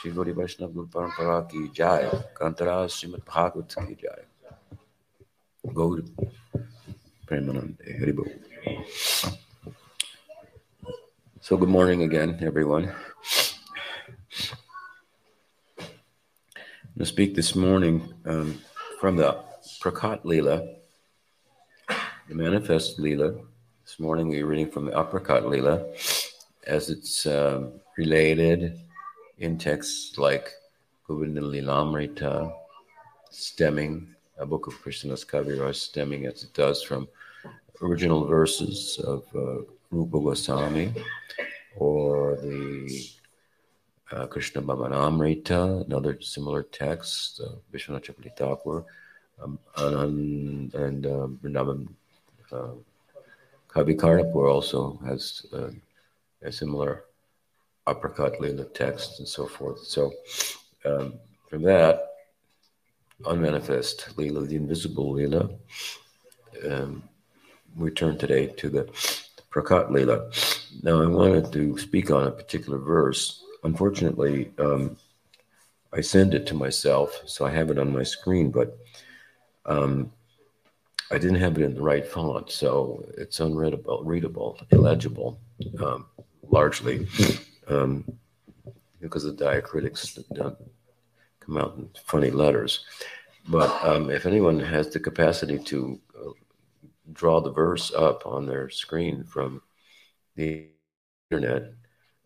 श्री 0.00 0.10
गौरी 0.12 0.32
वैष्णव 0.38 0.72
गुरु 0.72 0.86
परंपरा 0.94 1.40
की 1.52 1.66
जाय 1.76 2.10
कांतरा 2.36 2.86
श्रीमद 2.94 3.20
भागवत 3.28 3.74
की 3.78 3.94
जाय 4.02 4.24
गौर 5.74 6.02
Premanande 7.26 7.98
Haribo. 8.00 8.24
So 11.40 11.56
good 11.56 11.68
morning 11.68 12.02
again, 12.02 12.38
everyone. 12.40 12.84
I'm 15.78 15.88
going 16.94 17.00
to 17.00 17.06
speak 17.06 17.34
this 17.34 17.56
morning 17.56 18.14
um, 18.26 18.60
from 19.00 19.16
the 19.16 19.42
Prakat 19.82 20.22
Leela, 20.24 20.76
the 22.28 22.34
Manifest 22.34 23.00
Leela. 23.00 23.44
This 23.84 23.98
morning 23.98 24.28
we're 24.28 24.46
reading 24.46 24.70
from 24.70 24.84
the 24.84 24.92
Aprakat 24.92 25.42
Leela 25.42 25.74
as 26.64 26.90
it's 26.90 27.26
um, 27.26 27.72
related 27.98 28.78
in 29.38 29.58
texts 29.58 30.18
like 30.18 30.50
Govinda 31.06 31.40
Lilamrita, 31.40 32.52
stemming, 33.30 34.14
a 34.38 34.46
book 34.46 34.66
of 34.66 34.80
Krishna's 34.80 35.24
Kaviraj, 35.24 35.74
stemming 35.74 36.26
as 36.26 36.42
it 36.42 36.52
does 36.54 36.82
from 36.82 37.08
original 37.82 38.26
verses 38.26 38.98
of 39.04 39.24
uh, 39.34 39.62
Rupa 39.90 40.18
Goswami 40.20 40.92
or 41.76 42.36
the 42.36 43.08
uh, 44.12 44.26
Krishna 44.26 44.62
Bhavanamrita, 44.62 45.84
another 45.86 46.20
similar 46.20 46.62
text, 46.62 47.40
uh, 47.40 47.56
Vishwanath 47.72 48.04
Chakravarti 48.04 48.36
Thakur, 48.36 48.84
um, 49.42 49.58
and, 49.76 50.74
and 50.74 51.06
uh, 51.06 51.26
Vrindavan 51.42 51.88
uh, 52.52 52.68
Kavi 53.68 54.34
also 54.34 54.98
has 55.04 55.44
uh, 55.52 55.70
a 56.42 56.50
similar 56.50 57.05
Aprakat 57.86 58.40
Lila 58.40 58.64
text 58.64 59.18
and 59.18 59.28
so 59.28 59.46
forth. 59.46 59.80
So 59.84 60.12
um, 60.84 61.14
from 61.48 61.62
that, 61.62 62.10
unmanifest 63.24 64.16
Lila, 64.18 64.42
the 64.42 64.56
invisible 64.56 65.12
Lila, 65.12 65.50
um, 66.68 67.02
we 67.76 67.90
turn 67.90 68.18
today 68.18 68.46
to 68.46 68.68
the 68.68 68.84
Prakat 69.50 69.90
Lila. 69.90 70.30
Now, 70.82 71.02
I 71.02 71.06
wanted 71.06 71.52
to 71.52 71.78
speak 71.78 72.10
on 72.10 72.26
a 72.26 72.30
particular 72.30 72.78
verse. 72.78 73.42
Unfortunately, 73.64 74.50
um, 74.58 74.96
I 75.92 76.00
send 76.00 76.34
it 76.34 76.46
to 76.48 76.54
myself, 76.54 77.22
so 77.26 77.46
I 77.46 77.50
have 77.50 77.70
it 77.70 77.78
on 77.78 77.92
my 77.92 78.02
screen, 78.02 78.50
but 78.50 78.76
um, 79.64 80.12
I 81.10 81.18
didn't 81.18 81.40
have 81.40 81.56
it 81.58 81.64
in 81.64 81.74
the 81.74 81.82
right 81.82 82.06
font, 82.06 82.50
so 82.50 83.04
it's 83.16 83.40
unreadable, 83.40 84.02
readable, 84.04 84.58
illegible, 84.70 85.38
um, 85.82 86.06
largely 86.50 87.06
um, 87.68 88.04
because 89.00 89.24
the 89.24 89.32
diacritics 89.32 90.18
come 91.40 91.56
out 91.56 91.76
in 91.76 91.88
funny 92.04 92.30
letters. 92.30 92.84
But 93.48 93.70
um, 93.84 94.10
if 94.10 94.26
anyone 94.26 94.58
has 94.58 94.90
the 94.90 95.00
capacity 95.00 95.58
to 95.58 96.00
uh, 96.18 96.30
draw 97.12 97.40
the 97.40 97.52
verse 97.52 97.92
up 97.92 98.26
on 98.26 98.46
their 98.46 98.68
screen 98.70 99.24
from 99.24 99.62
the 100.34 100.68
internet, 101.30 101.72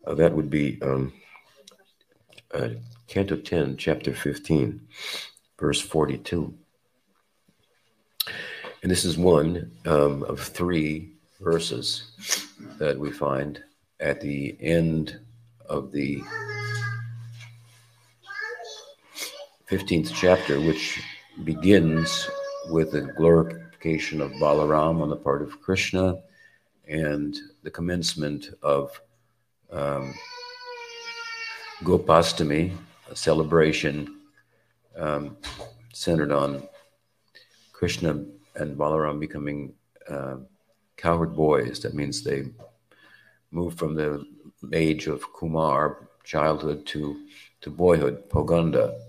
uh, 0.05 0.15
that 0.15 0.33
would 0.33 0.49
be 0.49 0.81
um, 0.81 1.13
uh, 2.53 2.69
Canto 3.07 3.35
10, 3.35 3.77
Chapter 3.77 4.13
15, 4.13 4.81
verse 5.59 5.79
42. 5.79 6.53
And 8.81 8.91
this 8.91 9.05
is 9.05 9.17
one 9.17 9.71
um, 9.85 10.23
of 10.23 10.39
three 10.39 11.11
verses 11.39 12.11
that 12.79 12.97
we 12.97 13.11
find 13.11 13.63
at 13.99 14.21
the 14.21 14.57
end 14.59 15.19
of 15.71 15.91
the 15.91 16.21
15th 19.69 20.11
chapter, 20.13 20.59
which 20.59 21.01
begins 21.45 22.29
with 22.69 22.91
the 22.91 23.03
glorification 23.17 24.19
of 24.19 24.31
Balaram 24.33 25.01
on 25.01 25.09
the 25.09 25.15
part 25.15 25.41
of 25.41 25.61
Krishna 25.61 26.21
and 26.89 27.37
the 27.63 27.71
commencement 27.71 28.49
of 28.61 28.99
um, 29.71 30.13
Gopastami, 31.83 32.75
a 33.09 33.15
celebration 33.15 34.19
um, 34.97 35.37
centered 35.93 36.33
on 36.33 36.67
Krishna 37.71 38.25
and 38.55 38.77
Balaram 38.77 39.21
becoming 39.21 39.73
uh, 40.09 40.35
cowherd 40.97 41.33
boys. 41.33 41.79
That 41.79 41.93
means 41.93 42.23
they 42.23 42.43
move 43.51 43.75
from 43.75 43.95
the 43.95 44.25
age 44.73 45.07
of 45.07 45.31
Kumar, 45.33 46.09
childhood, 46.23 46.85
to, 46.87 47.25
to 47.61 47.69
boyhood, 47.69 48.29
Poganda. 48.29 48.99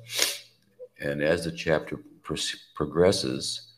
And 1.00 1.22
as 1.22 1.44
the 1.44 1.52
chapter 1.52 1.98
pro- 2.22 2.36
progresses, 2.74 3.72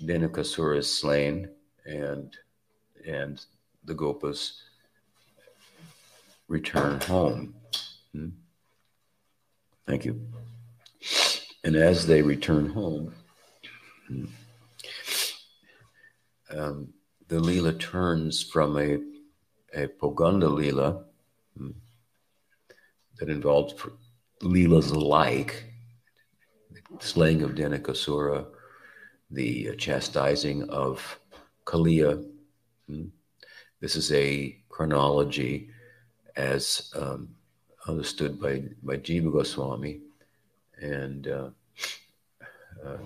Dhenukasura 0.00 0.78
is 0.78 0.92
slain, 0.92 1.48
and 1.84 2.36
and 3.06 3.44
the 3.84 3.94
Gopas 3.94 4.52
return 6.48 7.00
home. 7.00 7.54
Hmm? 8.12 8.28
Thank 9.86 10.04
you. 10.04 10.20
And 11.64 11.76
as 11.76 12.06
they 12.06 12.22
return 12.22 12.68
home, 12.68 13.14
hmm, 14.08 14.24
um, 16.50 16.92
the 17.28 17.36
Leela 17.36 17.78
turns 17.78 18.42
from 18.42 18.76
a 18.76 18.98
a 19.74 19.88
Poganda 19.88 20.48
Leela 20.48 21.04
that 23.18 23.28
involves 23.28 23.74
Leelas 24.42 24.94
like 24.94 25.64
slaying 27.00 27.42
of 27.42 27.52
Dhenukasura, 27.52 28.46
the 29.30 29.74
chastising 29.76 30.68
of 30.68 31.18
Kaliya. 31.64 32.24
Hmm. 32.88 33.06
This 33.80 33.96
is 33.96 34.12
a 34.12 34.58
chronology 34.68 35.70
as 36.36 36.92
um, 36.94 37.28
understood 37.86 38.40
by, 38.40 38.62
by 38.82 38.96
Jiva 38.96 39.32
Goswami 39.32 40.00
and 40.80 41.28
uh, 41.28 41.50
uh, 42.84 42.98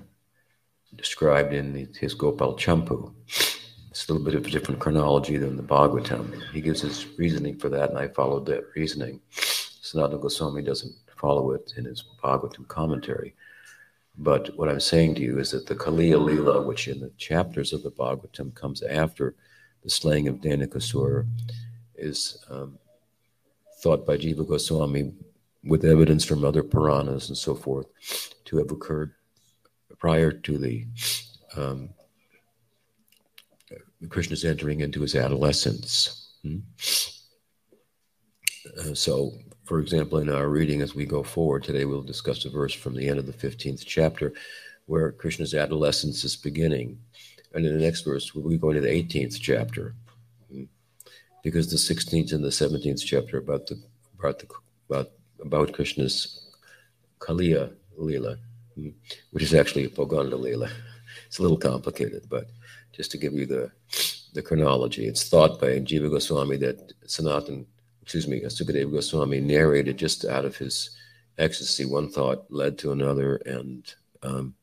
described 0.94 1.52
in 1.52 1.88
his 1.98 2.14
Gopal 2.14 2.56
Champu. 2.56 3.12
It's 3.96 4.06
a 4.06 4.12
little 4.12 4.26
bit 4.26 4.34
of 4.34 4.46
a 4.46 4.50
different 4.50 4.78
chronology 4.78 5.38
than 5.38 5.56
the 5.56 5.62
Bhagavatam. 5.62 6.52
He 6.52 6.60
gives 6.60 6.82
his 6.82 7.06
reasoning 7.16 7.56
for 7.56 7.70
that, 7.70 7.88
and 7.88 7.98
I 7.98 8.08
followed 8.08 8.44
that 8.44 8.66
reasoning. 8.74 9.22
Sanatana 9.32 10.20
Goswami 10.20 10.60
doesn't 10.60 10.94
follow 11.16 11.52
it 11.52 11.72
in 11.78 11.86
his 11.86 12.04
Bhagavatam 12.22 12.68
commentary. 12.68 13.34
But 14.18 14.54
what 14.58 14.68
I'm 14.68 14.80
saying 14.80 15.14
to 15.14 15.22
you 15.22 15.38
is 15.38 15.52
that 15.52 15.66
the 15.66 15.74
Kaliya 15.74 16.22
Lila, 16.22 16.60
which 16.60 16.88
in 16.88 17.00
the 17.00 17.08
chapters 17.16 17.72
of 17.72 17.82
the 17.82 17.90
Bhagavatam 17.90 18.54
comes 18.54 18.82
after 18.82 19.34
the 19.82 19.88
slaying 19.88 20.28
of 20.28 20.42
Dhenukasura, 20.42 21.26
is 21.94 22.44
um, 22.50 22.78
thought 23.80 24.04
by 24.04 24.18
Jiva 24.18 24.46
Goswami 24.46 25.14
with 25.64 25.86
evidence 25.86 26.22
from 26.22 26.44
other 26.44 26.62
Puranas 26.62 27.28
and 27.30 27.38
so 27.38 27.54
forth 27.54 27.86
to 28.44 28.58
have 28.58 28.70
occurred 28.70 29.14
prior 29.98 30.32
to 30.32 30.58
the 30.58 30.86
um, 31.56 31.88
Krishna's 34.08 34.44
entering 34.44 34.80
into 34.80 35.00
his 35.00 35.14
adolescence. 35.14 36.34
Hmm? 36.42 36.58
Uh, 38.78 38.94
so, 38.94 39.32
for 39.64 39.80
example, 39.80 40.18
in 40.18 40.28
our 40.28 40.48
reading 40.48 40.82
as 40.82 40.94
we 40.94 41.06
go 41.06 41.22
forward 41.22 41.64
today, 41.64 41.84
we'll 41.84 42.02
discuss 42.02 42.44
a 42.44 42.50
verse 42.50 42.74
from 42.74 42.94
the 42.94 43.08
end 43.08 43.18
of 43.18 43.26
the 43.26 43.32
15th 43.32 43.84
chapter 43.86 44.32
where 44.86 45.12
Krishna's 45.12 45.54
adolescence 45.54 46.24
is 46.24 46.36
beginning. 46.36 46.98
And 47.54 47.64
in 47.64 47.76
the 47.76 47.84
next 47.84 48.02
verse, 48.02 48.34
we'll 48.34 48.48
be 48.48 48.58
going 48.58 48.74
to 48.74 48.80
the 48.80 48.88
18th 48.88 49.40
chapter. 49.40 49.94
Hmm? 50.50 50.64
Because 51.42 51.70
the 51.70 51.76
16th 51.76 52.32
and 52.32 52.44
the 52.44 52.48
17th 52.48 53.02
chapter 53.04 53.38
about 53.38 53.66
the 53.66 53.82
about 54.18 54.38
the 54.38 54.46
about 54.88 55.10
about 55.40 55.72
Krishna's 55.72 56.50
Kaliya 57.18 57.72
Leela, 57.98 58.38
hmm? 58.74 58.90
which 59.30 59.42
is 59.42 59.54
actually 59.54 59.84
a 59.84 59.88
Poganda 59.88 60.34
Leela. 60.34 60.70
It's 61.26 61.38
a 61.38 61.42
little 61.42 61.56
complicated, 61.56 62.26
but 62.28 62.46
just 62.96 63.10
to 63.10 63.18
give 63.18 63.34
you 63.34 63.46
the 63.46 63.70
the 64.32 64.42
chronology. 64.42 65.06
It's 65.06 65.28
thought 65.28 65.60
by 65.60 65.80
Jiva 65.80 66.10
Goswami 66.10 66.56
that 66.58 66.92
Sanatan, 67.06 67.66
excuse 68.02 68.28
me, 68.28 68.40
Sukadeva 68.40 68.92
Goswami 68.92 69.40
narrated 69.40 69.96
just 69.96 70.24
out 70.24 70.44
of 70.44 70.56
his 70.56 70.90
ecstasy. 71.38 71.84
One 71.84 72.10
thought 72.10 72.44
led 72.50 72.78
to 72.78 72.92
another, 72.92 73.36
and 73.46 73.82
um, 74.22 74.54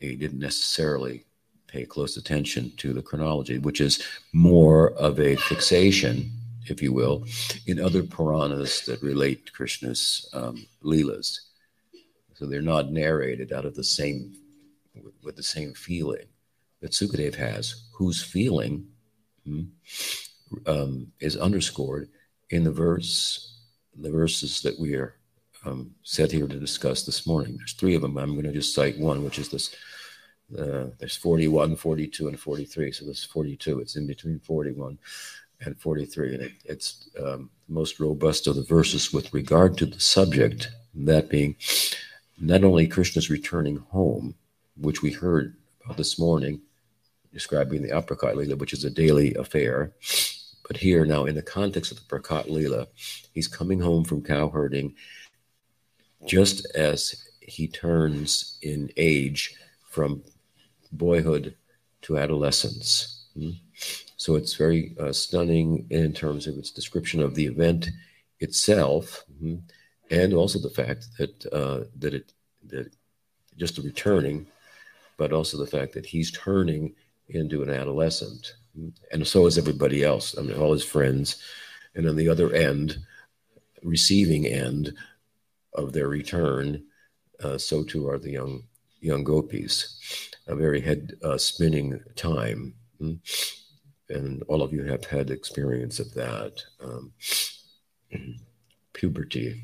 he 0.00 0.16
didn't 0.16 0.40
necessarily 0.40 1.24
pay 1.68 1.84
close 1.84 2.16
attention 2.16 2.72
to 2.78 2.92
the 2.92 3.02
chronology, 3.02 3.58
which 3.58 3.80
is 3.80 4.02
more 4.32 4.92
of 4.94 5.20
a 5.20 5.36
fixation, 5.36 6.32
if 6.66 6.82
you 6.82 6.92
will, 6.92 7.24
in 7.66 7.78
other 7.78 8.02
Puranas 8.02 8.84
that 8.86 9.02
relate 9.02 9.46
to 9.46 9.52
Krishna's 9.52 10.28
um, 10.32 10.66
Leelas. 10.82 11.38
So 12.34 12.46
they're 12.46 12.62
not 12.62 12.90
narrated 12.90 13.52
out 13.52 13.64
of 13.64 13.74
the 13.74 13.84
same, 13.84 14.34
with 15.22 15.36
the 15.36 15.42
same 15.42 15.72
feeling 15.74 16.26
that 16.80 16.92
Sukadev 16.92 17.34
has, 17.34 17.88
whose 17.92 18.22
feeling 18.22 18.86
hmm, 19.44 19.62
um, 20.66 21.12
is 21.20 21.36
underscored 21.36 22.08
in 22.50 22.64
the 22.64 22.72
verse, 22.72 23.58
the 23.96 24.10
verses 24.10 24.62
that 24.62 24.78
we 24.78 24.94
are 24.94 25.14
um, 25.64 25.94
set 26.02 26.30
here 26.30 26.46
to 26.46 26.58
discuss 26.58 27.04
this 27.04 27.26
morning. 27.26 27.56
There's 27.56 27.72
three 27.72 27.94
of 27.94 28.02
them. 28.02 28.16
I'm 28.16 28.32
going 28.32 28.44
to 28.44 28.52
just 28.52 28.74
cite 28.74 28.98
one, 28.98 29.24
which 29.24 29.38
is 29.38 29.48
this. 29.48 29.74
Uh, 30.56 30.86
there's 30.98 31.16
41, 31.16 31.76
42, 31.76 32.28
and 32.28 32.40
43. 32.40 32.92
So 32.92 33.04
this 33.04 33.24
42. 33.24 33.80
It's 33.80 33.96
in 33.96 34.06
between 34.06 34.38
41 34.38 34.98
and 35.60 35.78
43, 35.78 36.34
and 36.34 36.42
it, 36.44 36.52
it's 36.64 37.10
um, 37.18 37.50
the 37.66 37.74
most 37.74 38.00
robust 38.00 38.46
of 38.46 38.54
the 38.54 38.62
verses 38.62 39.12
with 39.12 39.32
regard 39.34 39.76
to 39.78 39.86
the 39.86 40.00
subject. 40.00 40.70
That 40.94 41.28
being 41.28 41.56
not 42.40 42.64
only 42.64 42.86
Krishna's 42.86 43.30
returning 43.30 43.76
home, 43.76 44.34
which 44.76 45.02
we 45.02 45.10
heard 45.10 45.56
about 45.84 45.96
this 45.96 46.18
morning, 46.18 46.60
describing 47.32 47.82
the 47.82 47.90
aprakat 47.90 48.34
lila, 48.34 48.56
which 48.56 48.72
is 48.72 48.84
a 48.84 48.90
daily 48.90 49.34
affair. 49.34 49.92
But 50.68 50.76
here 50.76 51.06
now, 51.06 51.24
in 51.24 51.34
the 51.34 51.42
context 51.42 51.90
of 51.90 51.98
the 51.98 52.04
Prakat 52.04 52.50
Lila, 52.50 52.86
he's 53.32 53.48
coming 53.48 53.80
home 53.80 54.04
from 54.04 54.22
cow 54.22 54.50
herding 54.50 54.94
just 56.26 56.66
as 56.74 57.26
he 57.40 57.66
turns 57.66 58.58
in 58.60 58.90
age 58.98 59.54
from 59.88 60.22
boyhood 60.92 61.54
to 62.02 62.18
adolescence. 62.18 63.26
Hmm? 63.34 63.52
So 64.16 64.34
it's 64.34 64.54
very 64.54 64.94
uh, 65.00 65.12
stunning 65.12 65.86
in 65.88 66.12
terms 66.12 66.46
of 66.46 66.58
its 66.58 66.70
description 66.70 67.22
of 67.22 67.34
the 67.34 67.46
event 67.46 67.88
itself, 68.40 69.24
hmm? 69.40 69.56
and 70.10 70.34
also 70.34 70.58
the 70.58 70.68
fact 70.68 71.06
that 71.18 71.46
uh, 71.46 71.84
that 71.98 72.12
it 72.12 72.32
that 72.66 72.92
just 73.56 73.76
the 73.76 73.82
returning, 73.82 74.46
but 75.16 75.32
also 75.32 75.56
the 75.56 75.66
fact 75.66 75.94
that 75.94 76.04
he's 76.04 76.30
turning 76.30 76.94
into 77.28 77.62
an 77.62 77.70
adolescent, 77.70 78.54
and 79.12 79.26
so 79.26 79.46
is 79.46 79.58
everybody 79.58 80.04
else. 80.04 80.36
I 80.38 80.42
mean, 80.42 80.56
all 80.56 80.72
his 80.72 80.84
friends, 80.84 81.42
and 81.94 82.08
on 82.08 82.16
the 82.16 82.28
other 82.28 82.52
end, 82.52 82.98
receiving 83.82 84.46
end, 84.46 84.94
of 85.74 85.92
their 85.92 86.08
return, 86.08 86.82
uh, 87.42 87.56
so 87.56 87.84
too 87.84 88.08
are 88.08 88.18
the 88.18 88.32
young 88.32 88.62
young 89.00 89.22
gopis. 89.22 90.30
A 90.48 90.56
very 90.56 90.80
head 90.80 91.12
uh, 91.22 91.38
spinning 91.38 92.00
time, 92.16 92.74
hmm? 92.98 93.14
and 94.08 94.42
all 94.48 94.62
of 94.62 94.72
you 94.72 94.82
have 94.84 95.04
had 95.04 95.30
experience 95.30 96.00
of 96.00 96.12
that. 96.14 96.62
Um, 96.82 97.12
puberty, 98.92 99.62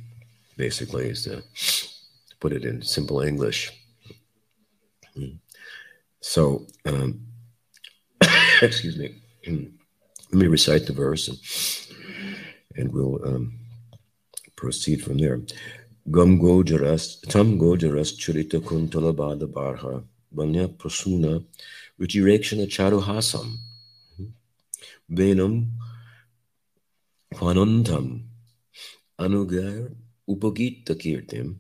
basically, 0.56 1.08
is 1.08 1.25
to, 1.25 1.40
to, 1.40 2.37
put 2.38 2.52
it 2.52 2.64
in 2.64 2.82
simple 2.82 3.22
English. 3.22 3.72
Hmm? 5.16 5.37
So, 6.20 6.66
um, 6.84 7.26
excuse 8.62 8.97
me. 8.97 9.15
Let 9.47 10.41
me 10.41 10.47
recite 10.49 10.87
the 10.87 10.93
verse, 10.93 11.29
and, 11.29 11.39
and 12.77 12.93
we'll 12.93 13.21
um, 13.25 13.59
proceed 14.56 15.03
from 15.03 15.19
there. 15.19 15.39
Gam 16.11 16.39
Gojaras, 16.39 17.21
Tam 17.29 17.59
Gojaras 17.59 18.19
Churita 18.19 18.61
Kuntala 18.61 19.15
Bada 19.15 19.47
Barha, 19.47 20.05
Banya 20.33 20.69
Prasuna, 20.69 21.45
Ruchirekshana 22.01 22.67
Charuhasam, 22.67 23.55
Venam 25.11 25.71
Kwanantam, 27.33 28.23
Anugar 29.19 29.95
Upagita 30.29 30.95
Kirtim, 30.95 31.57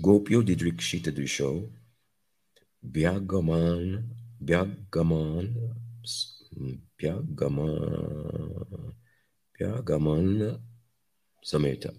Gopyo 0.00 0.42
Didrikshita 0.42 1.10
Drisho, 1.10 1.68
Byagaman, 2.86 4.04
Sameta. 11.44 11.94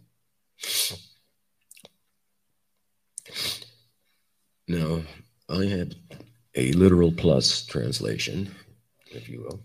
Now, 4.67 5.01
I 5.49 5.65
have 5.65 5.93
a 6.55 6.71
literal 6.73 7.11
plus 7.11 7.65
translation, 7.65 8.53
if 9.11 9.27
you 9.29 9.41
will, 9.41 9.59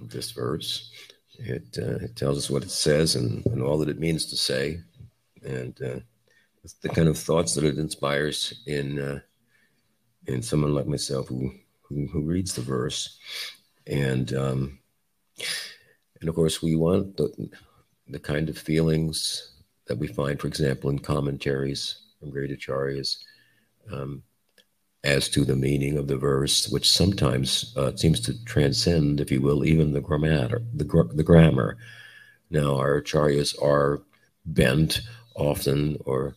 of 0.00 0.10
this 0.10 0.32
verse. 0.32 0.90
It, 1.38 1.78
uh, 1.78 2.04
it 2.04 2.16
tells 2.16 2.36
us 2.36 2.50
what 2.50 2.64
it 2.64 2.70
says 2.70 3.14
and, 3.14 3.46
and, 3.46 3.62
all 3.62 3.78
that 3.78 3.88
it 3.88 4.00
means 4.00 4.26
to 4.26 4.36
say, 4.36 4.80
and 5.44 5.80
uh, 5.80 6.00
the 6.82 6.88
kind 6.88 7.08
of 7.08 7.16
thoughts 7.16 7.54
that 7.54 7.64
it 7.64 7.78
inspires 7.78 8.60
in 8.66 8.98
uh, 8.98 9.20
in 10.26 10.42
someone 10.42 10.74
like 10.74 10.86
myself 10.86 11.28
who, 11.28 11.52
who, 11.88 12.06
who 12.06 12.22
reads 12.22 12.54
the 12.54 12.62
verse, 12.62 13.18
and 13.86 14.34
um, 14.34 14.78
and 16.20 16.28
of 16.28 16.34
course 16.34 16.62
we 16.62 16.76
want 16.76 17.16
the 17.16 17.50
the 18.08 18.18
kind 18.18 18.48
of 18.48 18.58
feelings 18.58 19.52
that 19.86 19.98
we 19.98 20.06
find, 20.06 20.40
for 20.40 20.46
example, 20.46 20.90
in 20.90 20.98
commentaries 20.98 22.02
from 22.18 22.30
great 22.30 22.50
acharyas 22.50 23.18
um, 23.92 24.22
as 25.04 25.28
to 25.28 25.44
the 25.44 25.56
meaning 25.56 25.96
of 25.96 26.08
the 26.08 26.16
verse, 26.16 26.68
which 26.68 26.90
sometimes 26.90 27.72
uh, 27.76 27.94
seems 27.96 28.20
to 28.20 28.44
transcend, 28.44 29.20
if 29.20 29.30
you 29.30 29.40
will, 29.40 29.64
even 29.64 29.92
the 29.92 30.00
grammar. 30.00 30.62
The, 30.74 30.84
gr- 30.84 31.12
the 31.12 31.22
grammar. 31.22 31.76
Now, 32.50 32.76
our 32.76 33.00
acharyas 33.00 33.60
are 33.62 34.02
bent 34.44 35.00
often 35.34 35.98
or 36.04 36.34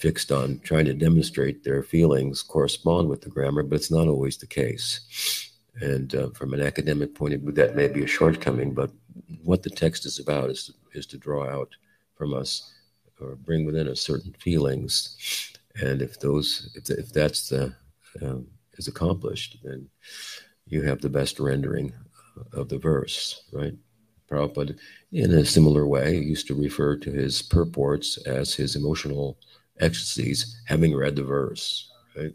fixed 0.00 0.32
on 0.32 0.60
trying 0.60 0.84
to 0.86 0.94
demonstrate 0.94 1.64
their 1.64 1.82
feelings 1.82 2.42
correspond 2.42 3.08
with 3.08 3.22
the 3.22 3.28
grammar, 3.28 3.62
but 3.62 3.76
it's 3.76 3.90
not 3.90 4.08
always 4.08 4.36
the 4.36 4.46
case. 4.46 5.50
And 5.80 6.14
uh, 6.14 6.30
from 6.30 6.54
an 6.54 6.60
academic 6.60 7.14
point 7.14 7.34
of 7.34 7.40
view, 7.40 7.52
that 7.52 7.76
may 7.76 7.88
be 7.88 8.02
a 8.02 8.06
shortcoming, 8.06 8.74
but 8.74 8.90
what 9.44 9.62
the 9.62 9.70
text 9.70 10.06
is 10.06 10.18
about 10.18 10.50
is, 10.50 10.70
is 10.92 11.06
to 11.06 11.18
draw 11.18 11.48
out 11.48 11.70
from 12.16 12.34
us 12.34 12.72
or 13.20 13.36
bring 13.36 13.64
within 13.64 13.88
us 13.88 14.00
certain 14.00 14.34
feelings. 14.38 15.52
And 15.80 16.02
if 16.02 16.18
those, 16.18 16.70
if, 16.74 16.90
if 16.90 17.12
that's 17.12 17.48
the, 17.48 17.74
um, 18.22 18.48
is 18.76 18.88
accomplished, 18.88 19.58
then 19.62 19.88
you 20.66 20.82
have 20.82 21.00
the 21.00 21.08
best 21.08 21.38
rendering 21.38 21.92
of 22.52 22.68
the 22.68 22.78
verse, 22.78 23.42
right? 23.52 23.74
Prabhupada, 24.30 24.78
in 25.12 25.32
a 25.32 25.44
similar 25.44 25.86
way, 25.86 26.16
used 26.16 26.46
to 26.48 26.54
refer 26.54 26.96
to 26.96 27.10
his 27.10 27.40
purports 27.40 28.18
as 28.26 28.54
his 28.54 28.76
emotional 28.76 29.38
ecstasies, 29.80 30.60
having 30.66 30.94
read 30.94 31.16
the 31.16 31.24
verse, 31.24 31.90
right? 32.16 32.34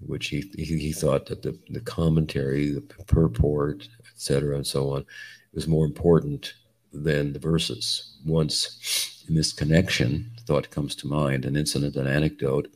Which 0.00 0.28
he, 0.28 0.50
he, 0.56 0.78
he 0.78 0.92
thought 0.92 1.26
that 1.26 1.42
the, 1.42 1.58
the 1.70 1.80
commentary, 1.80 2.70
the 2.70 2.80
purport, 2.80 3.88
etc., 4.12 4.56
and 4.56 4.66
so 4.66 4.90
on, 4.90 5.04
was 5.52 5.66
more 5.66 5.84
important 5.84 6.54
than 6.92 7.32
the 7.32 7.38
verses. 7.38 8.18
Once 8.24 9.24
in 9.28 9.34
this 9.34 9.52
connection, 9.52 10.30
thought 10.46 10.70
comes 10.70 10.94
to 10.96 11.06
mind 11.06 11.44
an 11.44 11.56
incident, 11.56 11.96
an 11.96 12.06
anecdote. 12.06 12.68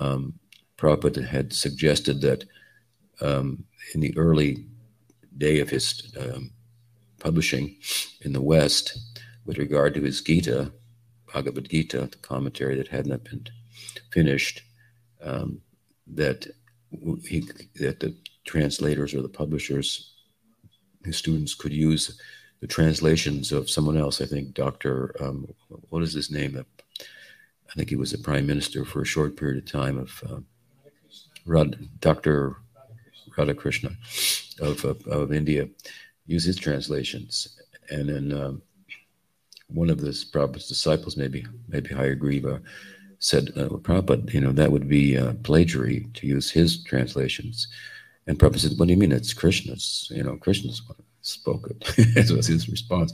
Um, 0.00 0.38
Prabhupada 0.78 1.26
had 1.26 1.52
suggested 1.52 2.20
that 2.22 2.44
um, 3.20 3.64
in 3.94 4.00
the 4.00 4.16
early 4.16 4.64
day 5.36 5.60
of 5.60 5.70
his 5.70 6.12
um, 6.18 6.50
publishing 7.18 7.76
in 8.22 8.32
the 8.32 8.42
West, 8.42 8.98
with 9.44 9.58
regard 9.58 9.94
to 9.94 10.02
his 10.02 10.20
Gita, 10.22 10.72
Bhagavad 11.34 11.68
Gita, 11.68 12.08
the 12.12 12.16
commentary 12.18 12.76
that 12.76 12.86
had 12.86 13.06
not 13.08 13.24
been 13.24 13.44
finished, 14.12 14.62
um, 15.20 15.60
that 16.06 16.46
he, 17.26 17.40
that 17.80 17.98
the 17.98 18.16
translators 18.44 19.14
or 19.14 19.20
the 19.20 19.28
publishers, 19.28 20.12
his 21.04 21.16
students 21.16 21.52
could 21.52 21.72
use 21.72 22.20
the 22.60 22.68
translations 22.68 23.50
of 23.50 23.68
someone 23.68 23.96
else. 23.96 24.20
I 24.20 24.26
think 24.26 24.54
Dr. 24.54 25.12
Um, 25.20 25.52
what 25.88 26.04
is 26.04 26.12
his 26.12 26.30
name? 26.30 26.56
I 26.56 27.72
think 27.74 27.90
he 27.90 27.96
was 27.96 28.12
a 28.12 28.18
prime 28.18 28.46
minister 28.46 28.84
for 28.84 29.02
a 29.02 29.06
short 29.06 29.36
period 29.36 29.58
of 29.58 29.70
time 29.70 29.98
of 29.98 30.22
uh, 30.30 30.40
Rad, 31.44 31.76
Dr. 31.98 32.58
Radhakrishna 33.36 33.96
of, 34.60 34.84
of, 34.84 35.04
of 35.08 35.32
India. 35.32 35.68
Use 36.26 36.44
his 36.44 36.56
translations, 36.56 37.58
and 37.90 38.08
then 38.08 38.32
um, 38.32 38.62
one 39.68 39.90
of 39.90 40.00
this 40.00 40.24
Prabhupada's 40.24 40.68
disciples, 40.68 41.16
maybe 41.16 41.46
maybe 41.68 41.90
Hayagriva, 41.90 42.62
said, 43.18 43.50
uh, 43.56 43.68
Prabhupada, 43.68 44.32
you 44.32 44.40
know, 44.40 44.52
that 44.52 44.70
would 44.70 44.88
be 44.88 45.16
uh, 45.16 45.32
plagiary 45.42 46.06
to 46.14 46.26
use 46.26 46.50
his 46.50 46.82
translations. 46.84 47.68
And 48.26 48.38
Prabhupada 48.38 48.60
said, 48.60 48.78
What 48.78 48.86
do 48.86 48.92
you 48.92 48.98
mean? 48.98 49.12
It's 49.12 49.32
Krishna's, 49.32 50.08
you 50.14 50.22
know, 50.22 50.36
Krishna's 50.36 50.82
spoke 51.24 51.70
it. 51.70 51.80
that 52.14 52.30
was 52.34 52.46
his 52.46 52.68
response. 52.68 53.12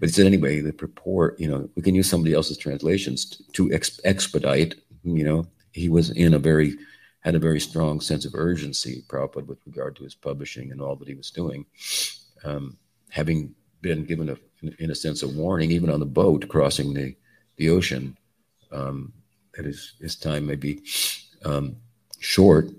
But 0.00 0.08
he 0.08 0.12
said, 0.12 0.26
anyway, 0.26 0.60
the 0.60 0.72
purport, 0.72 1.38
you 1.38 1.48
know, 1.48 1.68
we 1.76 1.82
can 1.82 1.94
use 1.94 2.10
somebody 2.10 2.34
else's 2.34 2.58
translations 2.58 3.24
to, 3.26 3.44
to 3.52 3.72
ex- 3.72 4.00
expedite. 4.04 4.74
You 5.04 5.24
know, 5.24 5.46
he 5.72 5.88
was 5.88 6.10
in 6.10 6.34
a 6.34 6.38
very, 6.38 6.74
had 7.20 7.34
a 7.34 7.40
very 7.40 7.60
strong 7.60 8.00
sense 8.00 8.24
of 8.24 8.34
urgency, 8.34 9.04
Prabhupada, 9.08 9.46
with 9.46 9.58
regard 9.66 9.96
to 9.96 10.04
his 10.04 10.14
publishing 10.14 10.72
and 10.72 10.80
all 10.80 10.96
that 10.96 11.08
he 11.08 11.14
was 11.14 11.30
doing. 11.30 11.64
Um, 12.44 12.76
having 13.10 13.54
been 13.80 14.04
given, 14.04 14.30
a, 14.30 14.36
in 14.78 14.90
a 14.90 14.94
sense, 14.94 15.22
a 15.22 15.28
warning, 15.28 15.70
even 15.70 15.90
on 15.90 16.00
the 16.00 16.06
boat 16.06 16.48
crossing 16.48 16.94
the, 16.94 17.14
the 17.56 17.70
ocean, 17.70 18.16
um, 18.72 19.12
that 19.54 19.64
his, 19.64 19.94
his 20.00 20.16
time 20.16 20.46
may 20.46 20.56
be 20.56 20.82
um, 21.44 21.76
short. 22.18 22.70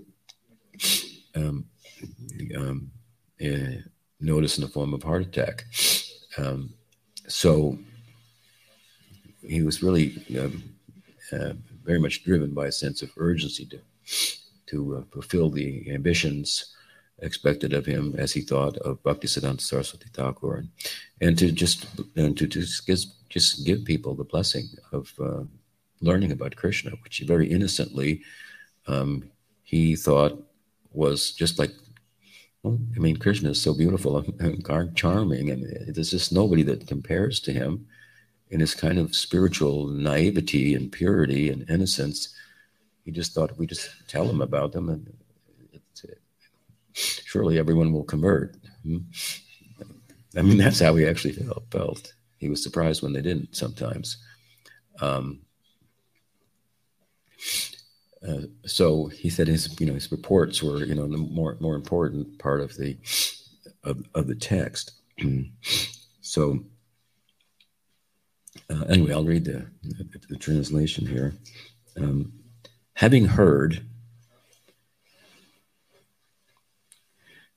Um, 1.34 1.66
eh, 3.40 3.78
notice 4.20 4.58
in 4.58 4.64
the 4.64 4.70
form 4.70 4.94
of 4.94 5.02
heart 5.02 5.22
attack. 5.22 5.64
Um, 6.38 6.74
so 7.28 7.78
he 9.42 9.62
was 9.62 9.82
really 9.82 10.24
um, 10.38 10.62
uh, 11.32 11.52
very 11.84 11.98
much 11.98 12.24
driven 12.24 12.54
by 12.54 12.66
a 12.66 12.72
sense 12.72 13.02
of 13.02 13.10
urgency 13.16 13.66
to 13.66 13.80
to 14.66 14.96
uh, 14.96 15.02
fulfill 15.12 15.48
the 15.48 15.92
ambitions 15.92 16.74
expected 17.20 17.72
of 17.72 17.86
him, 17.86 18.14
as 18.18 18.32
he 18.32 18.40
thought 18.40 18.76
of 18.78 19.02
Bhaktisiddhanta 19.02 19.60
Saraswati 19.60 20.08
Thakur, 20.12 20.56
and, 20.56 20.68
and 21.20 21.38
to 21.38 21.50
just 21.52 21.86
and 22.16 22.36
to 22.36 22.46
just 22.46 22.86
give, 22.86 23.00
just 23.28 23.64
give 23.64 23.84
people 23.84 24.14
the 24.14 24.24
blessing 24.24 24.68
of 24.92 25.12
uh, 25.20 25.44
learning 26.00 26.32
about 26.32 26.56
Krishna, 26.56 26.90
which 27.02 27.20
very 27.26 27.50
innocently 27.50 28.22
um, 28.86 29.30
he 29.62 29.96
thought 29.96 30.42
was 30.92 31.32
just 31.32 31.58
like. 31.58 31.70
I 32.64 32.98
mean, 32.98 33.16
Krishna 33.16 33.50
is 33.50 33.62
so 33.62 33.72
beautiful 33.72 34.16
and 34.40 34.96
charming, 34.96 35.50
and 35.50 35.94
there's 35.94 36.10
just 36.10 36.32
nobody 36.32 36.64
that 36.64 36.88
compares 36.88 37.38
to 37.40 37.52
him 37.52 37.86
in 38.50 38.58
his 38.58 38.74
kind 38.74 38.98
of 38.98 39.14
spiritual 39.14 39.86
naivety 39.86 40.74
and 40.74 40.90
purity 40.90 41.48
and 41.48 41.70
innocence. 41.70 42.34
He 43.04 43.12
just 43.12 43.34
thought 43.34 43.56
we 43.56 43.66
just 43.68 43.88
tell 44.08 44.28
him 44.28 44.40
about 44.40 44.72
them, 44.72 44.88
and 44.88 45.12
surely 46.92 47.58
everyone 47.58 47.92
will 47.92 48.04
convert. 48.04 48.56
Hmm? 48.82 48.98
I 50.36 50.42
mean, 50.42 50.58
that's 50.58 50.80
how 50.80 50.94
he 50.96 51.06
actually 51.06 51.36
felt. 51.70 52.12
He 52.38 52.48
was 52.48 52.62
surprised 52.62 53.02
when 53.02 53.12
they 53.12 53.22
didn't 53.22 53.56
sometimes. 53.56 54.18
Um, 55.00 55.40
uh, 58.26 58.42
so 58.64 59.06
he 59.06 59.30
said 59.30 59.48
his, 59.48 59.78
you 59.80 59.86
know, 59.86 59.94
his 59.94 60.10
reports 60.10 60.62
were, 60.62 60.84
you 60.84 60.94
know, 60.94 61.06
the 61.06 61.16
more 61.16 61.56
more 61.60 61.74
important 61.74 62.38
part 62.38 62.60
of 62.60 62.76
the 62.76 62.96
of, 63.84 64.04
of 64.14 64.26
the 64.26 64.34
text. 64.34 64.92
so 66.20 66.64
uh, 68.68 68.84
anyway, 68.88 69.12
I'll 69.12 69.24
read 69.24 69.44
the, 69.44 69.66
the, 69.82 70.20
the 70.28 70.36
translation 70.36 71.06
here. 71.06 71.34
Um, 71.96 72.32
having 72.94 73.26
heard 73.26 73.86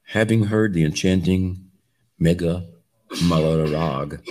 Having 0.10 0.46
heard 0.46 0.74
the 0.74 0.84
enchanting 0.84 1.69
Megha 2.22 2.68
Malarag 3.30 4.22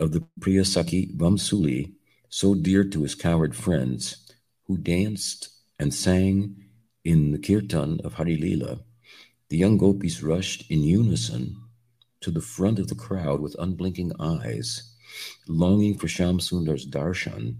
of 0.00 0.12
the 0.12 0.24
Priyasakhi 0.40 1.14
Vamsuli, 1.14 1.92
so 2.30 2.54
dear 2.54 2.84
to 2.84 3.02
his 3.02 3.14
coward 3.14 3.54
friends, 3.54 4.32
who 4.66 4.78
danced 4.78 5.50
and 5.78 5.92
sang 5.92 6.56
in 7.04 7.32
the 7.32 7.38
kirtan 7.38 8.00
of 8.02 8.14
Hari 8.14 8.38
Lila, 8.38 8.80
the 9.50 9.58
young 9.58 9.76
gopis 9.76 10.22
rushed 10.22 10.70
in 10.70 10.84
unison 10.84 11.56
to 12.22 12.30
the 12.30 12.40
front 12.40 12.78
of 12.78 12.88
the 12.88 12.94
crowd 12.94 13.42
with 13.42 13.56
unblinking 13.58 14.12
eyes, 14.18 14.94
longing 15.46 15.98
for 15.98 16.08
Sham 16.08 16.40
Sundar's 16.40 16.86
darshan, 16.86 17.56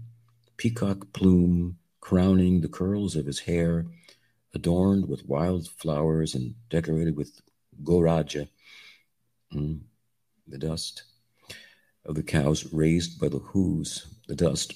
peacock 0.57 1.13
plume 1.13 1.77
crowning 1.99 2.61
the 2.61 2.67
curls 2.67 3.15
of 3.15 3.27
his 3.27 3.41
hair 3.41 3.85
adorned 4.55 5.07
with 5.07 5.27
wild 5.27 5.67
flowers 5.67 6.33
and 6.33 6.55
decorated 6.71 7.15
with 7.15 7.39
goraja, 7.83 8.47
mm, 9.53 9.79
the 10.47 10.57
dust 10.57 11.03
of 12.05 12.15
the 12.15 12.23
cows 12.23 12.71
raised 12.73 13.19
by 13.19 13.29
the 13.29 13.39
hooves, 13.39 14.07
the 14.27 14.35
dust 14.35 14.73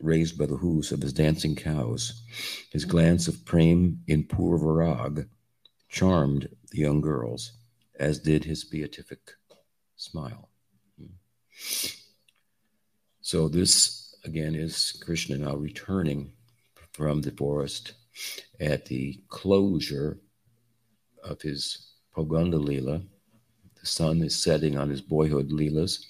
raised 0.00 0.38
by 0.38 0.46
the 0.46 0.56
hooves 0.56 0.92
of 0.92 1.02
his 1.02 1.12
dancing 1.12 1.54
cows. 1.54 2.22
His 2.72 2.84
glance 2.84 3.28
of 3.28 3.44
prem 3.44 4.00
in 4.06 4.24
purvarag 4.24 5.28
charmed 5.88 6.48
the 6.70 6.78
young 6.78 7.00
girls, 7.00 7.52
as 7.98 8.18
did 8.18 8.44
his 8.44 8.64
beatific 8.64 9.32
smile. 9.96 10.48
Mm. 11.00 11.96
So 13.20 13.48
this 13.48 14.14
again 14.24 14.54
is 14.54 15.00
Krishna 15.04 15.36
now 15.38 15.56
returning 15.56 16.32
from 16.92 17.20
the 17.22 17.30
forest 17.32 17.92
at 18.58 18.86
the 18.86 19.22
closure 19.28 20.18
of 21.22 21.42
his 21.42 21.92
Poganda 22.16 22.58
Leela. 22.58 23.02
The 23.80 23.86
sun 23.86 24.22
is 24.22 24.42
setting 24.42 24.76
on 24.76 24.90
his 24.90 25.00
boyhood 25.00 25.50
Leelas, 25.50 26.04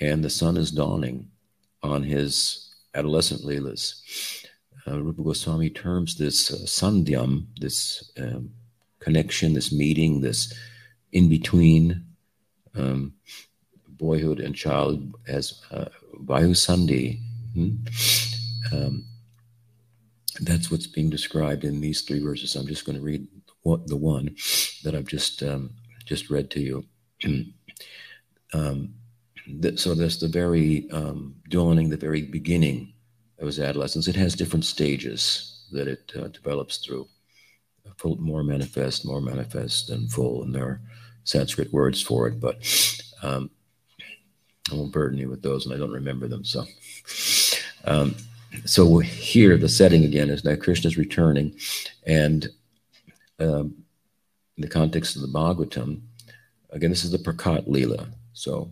and 0.00 0.24
the 0.24 0.30
sun 0.30 0.56
is 0.56 0.70
dawning 0.70 1.28
on 1.82 2.02
his 2.02 2.74
adolescent 2.94 3.42
Leelas. 3.42 4.44
Uh, 4.86 5.00
Rupa 5.02 5.22
Goswami 5.22 5.70
terms 5.70 6.16
this 6.16 6.52
uh, 6.52 6.64
sandhyam, 6.64 7.46
this 7.60 8.10
um, 8.18 8.50
connection, 9.00 9.54
this 9.54 9.72
meeting, 9.72 10.20
this 10.20 10.52
in 11.12 11.28
between 11.28 12.04
um, 12.74 13.14
boyhood 13.88 14.40
and 14.40 14.54
child 14.54 15.14
as 15.28 15.62
uh, 15.70 15.86
Vayu 16.24 16.54
Sandhi. 16.54 17.20
Hmm? 17.54 17.76
Um, 18.72 19.04
that's 20.40 20.70
what's 20.70 20.86
being 20.86 21.10
described 21.10 21.64
in 21.64 21.80
these 21.80 22.02
three 22.02 22.20
verses. 22.20 22.56
I'm 22.56 22.66
just 22.66 22.84
going 22.84 22.98
to 22.98 23.04
read 23.04 23.26
the 23.64 23.96
one 23.96 24.36
that 24.84 24.94
I've 24.94 25.06
just 25.06 25.42
um, 25.42 25.70
just 26.04 26.30
read 26.30 26.50
to 26.50 26.60
you. 26.60 26.84
Um, 27.24 28.94
so 29.76 29.94
that's 29.94 30.18
the 30.18 30.28
very 30.28 30.90
um, 30.90 31.34
dawning, 31.48 31.88
the 31.88 31.96
very 31.96 32.22
beginning 32.22 32.92
of 33.38 33.46
his 33.46 33.60
adolescence. 33.60 34.08
It 34.08 34.16
has 34.16 34.34
different 34.34 34.64
stages 34.64 35.64
that 35.72 35.88
it 35.88 36.12
uh, 36.16 36.28
develops 36.28 36.78
through. 36.78 37.08
Full, 37.98 38.16
more 38.16 38.42
manifest, 38.42 39.06
more 39.06 39.20
manifest, 39.22 39.90
and 39.90 40.10
full, 40.10 40.42
and 40.42 40.54
there 40.54 40.64
are 40.64 40.80
Sanskrit 41.24 41.72
words 41.72 42.02
for 42.02 42.28
it, 42.28 42.38
but 42.38 42.56
um, 43.22 43.48
I 44.70 44.74
won't 44.74 44.92
burden 44.92 45.18
you 45.18 45.30
with 45.30 45.40
those, 45.40 45.64
and 45.64 45.74
I 45.74 45.78
don't 45.78 45.92
remember 45.92 46.28
them. 46.28 46.44
So, 46.44 46.66
um, 47.84 48.14
so 48.64 48.98
here 48.98 49.56
the 49.56 49.68
setting 49.68 50.04
again 50.04 50.28
is 50.30 50.44
now 50.44 50.56
Krishna 50.56 50.88
is 50.88 50.98
returning, 50.98 51.56
and 52.06 52.48
um, 53.38 53.84
in 54.56 54.62
the 54.62 54.68
context 54.68 55.16
of 55.16 55.22
the 55.22 55.28
Bhagavatam, 55.28 56.02
again 56.76 56.90
this 56.90 57.04
is 57.04 57.10
the 57.10 57.18
Prakat 57.18 57.66
Leela. 57.66 58.06
So 58.34 58.70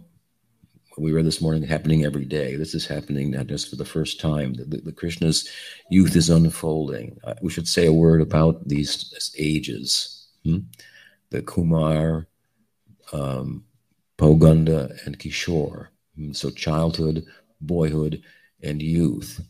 we 0.98 1.10
read 1.10 1.24
this 1.24 1.40
morning 1.40 1.62
happening 1.62 2.04
every 2.04 2.26
day. 2.26 2.54
This 2.54 2.74
is 2.74 2.86
happening 2.86 3.30
not 3.30 3.46
just 3.46 3.68
for 3.68 3.76
the 3.76 3.84
first 3.84 4.20
time. 4.20 4.52
The, 4.52 4.64
the, 4.64 4.76
the 4.82 4.92
Krishna's 4.92 5.48
youth 5.90 6.14
is 6.14 6.30
unfolding. 6.30 7.18
Uh, 7.24 7.34
we 7.42 7.50
should 7.50 7.66
say 7.66 7.86
a 7.86 7.92
word 7.92 8.20
about 8.20 8.68
these 8.68 9.32
ages. 9.38 10.28
Hmm? 10.44 10.58
The 11.30 11.42
Kumar, 11.42 12.28
um, 13.12 13.64
Poganda, 14.18 15.04
and 15.06 15.18
Kishore. 15.18 15.88
Hmm? 16.14 16.32
So 16.32 16.50
childhood, 16.50 17.24
boyhood, 17.60 18.22
and 18.62 18.80
youth. 18.82 19.40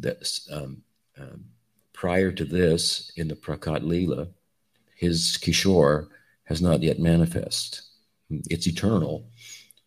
That 0.00 0.28
um, 0.50 0.82
um, 1.18 1.44
prior 1.92 2.32
to 2.32 2.44
this, 2.44 3.12
in 3.16 3.28
the 3.28 3.36
Prakat 3.36 3.82
Leela, 3.82 4.28
his 4.96 5.38
Kishore 5.40 6.08
has 6.44 6.60
not 6.60 6.82
yet 6.82 6.98
manifest. 6.98 7.91
It's 8.50 8.66
eternal, 8.66 9.28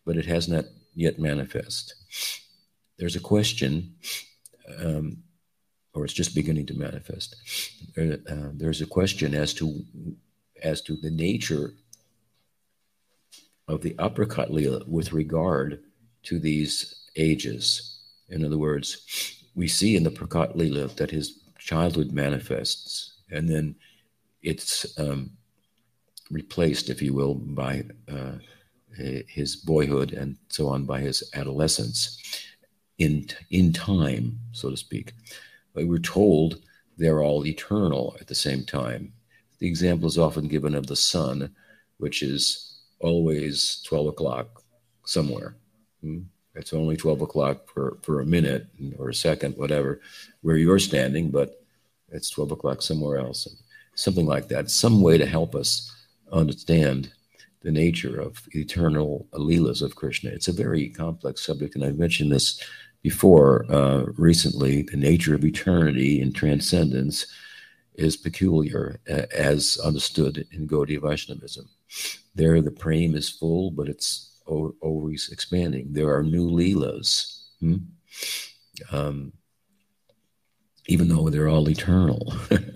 but 0.04 0.16
it 0.16 0.26
has 0.26 0.48
not 0.48 0.64
yet 0.94 1.18
manifest. 1.18 1.94
There's 2.98 3.16
a 3.16 3.20
question, 3.20 3.94
um, 4.78 5.18
or 5.94 6.04
it's 6.04 6.14
just 6.14 6.34
beginning 6.34 6.66
to 6.66 6.74
manifest. 6.74 7.36
Uh, 7.98 8.50
there's 8.54 8.80
a 8.80 8.86
question 8.86 9.34
as 9.34 9.54
to 9.54 9.84
as 10.62 10.80
to 10.82 10.96
the 10.96 11.10
nature 11.10 11.74
of 13.68 13.82
the 13.82 13.94
Aprakat 13.94 14.50
Leela 14.50 14.86
with 14.88 15.12
regard 15.12 15.82
to 16.22 16.38
these 16.38 16.94
ages. 17.16 18.00
In 18.28 18.44
other 18.44 18.58
words, 18.58 19.44
we 19.54 19.68
see 19.68 19.96
in 19.96 20.02
the 20.02 20.10
Prakat 20.10 20.56
Lila 20.56 20.88
that 20.96 21.10
his 21.10 21.40
childhood 21.58 22.12
manifests, 22.12 23.18
and 23.30 23.48
then 23.48 23.74
it's 24.42 24.98
um, 24.98 25.30
replaced, 26.30 26.90
if 26.90 27.00
you 27.02 27.14
will, 27.14 27.34
by 27.34 27.84
uh, 28.08 28.32
his 28.96 29.56
boyhood 29.56 30.12
and 30.12 30.36
so 30.48 30.68
on 30.68 30.84
by 30.84 31.00
his 31.00 31.22
adolescence 31.34 32.46
in, 32.98 33.26
in 33.50 33.72
time, 33.72 34.38
so 34.52 34.70
to 34.70 34.76
speak. 34.76 35.12
But 35.74 35.86
we're 35.86 35.98
told 35.98 36.60
they're 36.96 37.22
all 37.22 37.46
eternal 37.46 38.16
at 38.20 38.26
the 38.26 38.34
same 38.34 38.64
time. 38.64 39.12
The 39.58 39.68
example 39.68 40.08
is 40.08 40.18
often 40.18 40.48
given 40.48 40.74
of 40.74 40.86
the 40.86 40.96
sun, 40.96 41.54
which 41.98 42.22
is 42.22 42.80
always 43.00 43.82
12 43.86 44.08
o'clock 44.08 44.62
somewhere. 45.04 45.56
Hmm? 46.02 46.20
It's 46.54 46.72
only 46.72 46.96
12 46.96 47.20
o'clock 47.20 47.68
for, 47.68 47.98
for 48.02 48.20
a 48.20 48.26
minute 48.26 48.66
or 48.98 49.10
a 49.10 49.14
second, 49.14 49.56
whatever, 49.58 50.00
where 50.40 50.56
you're 50.56 50.78
standing, 50.78 51.30
but 51.30 51.62
it's 52.08 52.30
12 52.30 52.52
o'clock 52.52 52.80
somewhere 52.80 53.18
else. 53.18 53.46
Something 53.94 54.26
like 54.26 54.48
that. 54.48 54.70
Some 54.70 55.02
way 55.02 55.18
to 55.18 55.26
help 55.26 55.54
us 55.54 55.92
understand 56.32 57.12
the 57.62 57.72
nature 57.72 58.20
of 58.20 58.42
eternal 58.52 59.26
Leelas 59.32 59.82
of 59.82 59.96
Krishna. 59.96 60.30
It's 60.30 60.48
a 60.48 60.52
very 60.52 60.88
complex 60.88 61.44
subject, 61.44 61.74
and 61.74 61.84
I've 61.84 61.98
mentioned 61.98 62.30
this 62.30 62.62
before 63.02 63.66
uh, 63.70 64.04
recently. 64.16 64.82
The 64.82 64.96
nature 64.96 65.34
of 65.34 65.44
eternity 65.44 66.20
and 66.20 66.34
transcendence 66.34 67.26
is 67.94 68.16
peculiar, 68.16 69.00
uh, 69.10 69.22
as 69.34 69.78
understood 69.84 70.46
in 70.52 70.68
Gaudiya 70.68 71.00
Vaishnavism. 71.00 71.68
There, 72.34 72.60
the 72.60 72.70
prem 72.70 73.14
is 73.14 73.30
full, 73.30 73.70
but 73.70 73.88
it's 73.88 74.38
always 74.46 75.30
expanding. 75.32 75.92
There 75.92 76.14
are 76.14 76.22
new 76.22 76.48
leelas. 76.50 77.42
Hmm? 77.60 77.76
Um, 78.92 79.32
even 80.88 81.08
though 81.08 81.28
they're 81.28 81.48
all 81.48 81.68
eternal, 81.68 82.32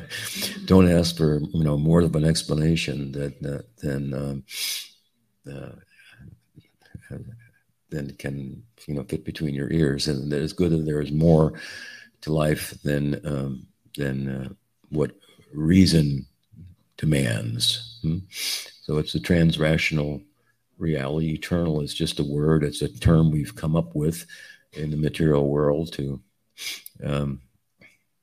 don't 0.65 0.91
ask 0.91 1.17
for 1.17 1.41
you 1.41 1.65
know 1.65 1.77
more 1.77 2.01
of 2.01 2.15
an 2.17 2.25
explanation 2.25 3.13
that, 3.13 3.41
that 3.43 3.77
than 3.79 4.15
um, 4.15 4.45
uh, 5.51 7.17
than 7.91 8.15
can 8.17 8.63
you 8.87 8.95
know 8.95 9.05
fit 9.05 9.25
between 9.25 9.55
your 9.55 9.71
ears, 9.73 10.09
and 10.09 10.31
that 10.33 10.43
it's 10.43 10.53
good 10.53 10.73
that 10.73 10.85
there 10.85 11.01
is 11.01 11.13
more 11.13 11.53
to 12.23 12.33
life 12.33 12.75
than 12.83 13.21
um, 13.27 13.67
than 13.97 14.29
uh, 14.29 14.49
what 14.91 15.13
reason 15.53 16.27
demands. 16.97 17.99
Hmm? 18.03 18.19
So 18.31 18.99
it's 18.99 19.15
a 19.15 19.21
transrational 19.21 20.23
reality. 20.79 21.33
Eternal 21.33 21.81
is 21.81 21.95
just 21.95 22.19
a 22.19 22.25
word, 22.25 22.65
it's 22.65 22.83
a 22.83 22.89
term 22.89 23.31
we've 23.31 23.55
come 23.55 23.77
up 23.77 23.95
with 23.95 24.27
in 24.73 24.91
the 24.91 24.97
material 24.97 25.49
world 25.49 25.93
to. 25.93 26.21
Um, 27.05 27.41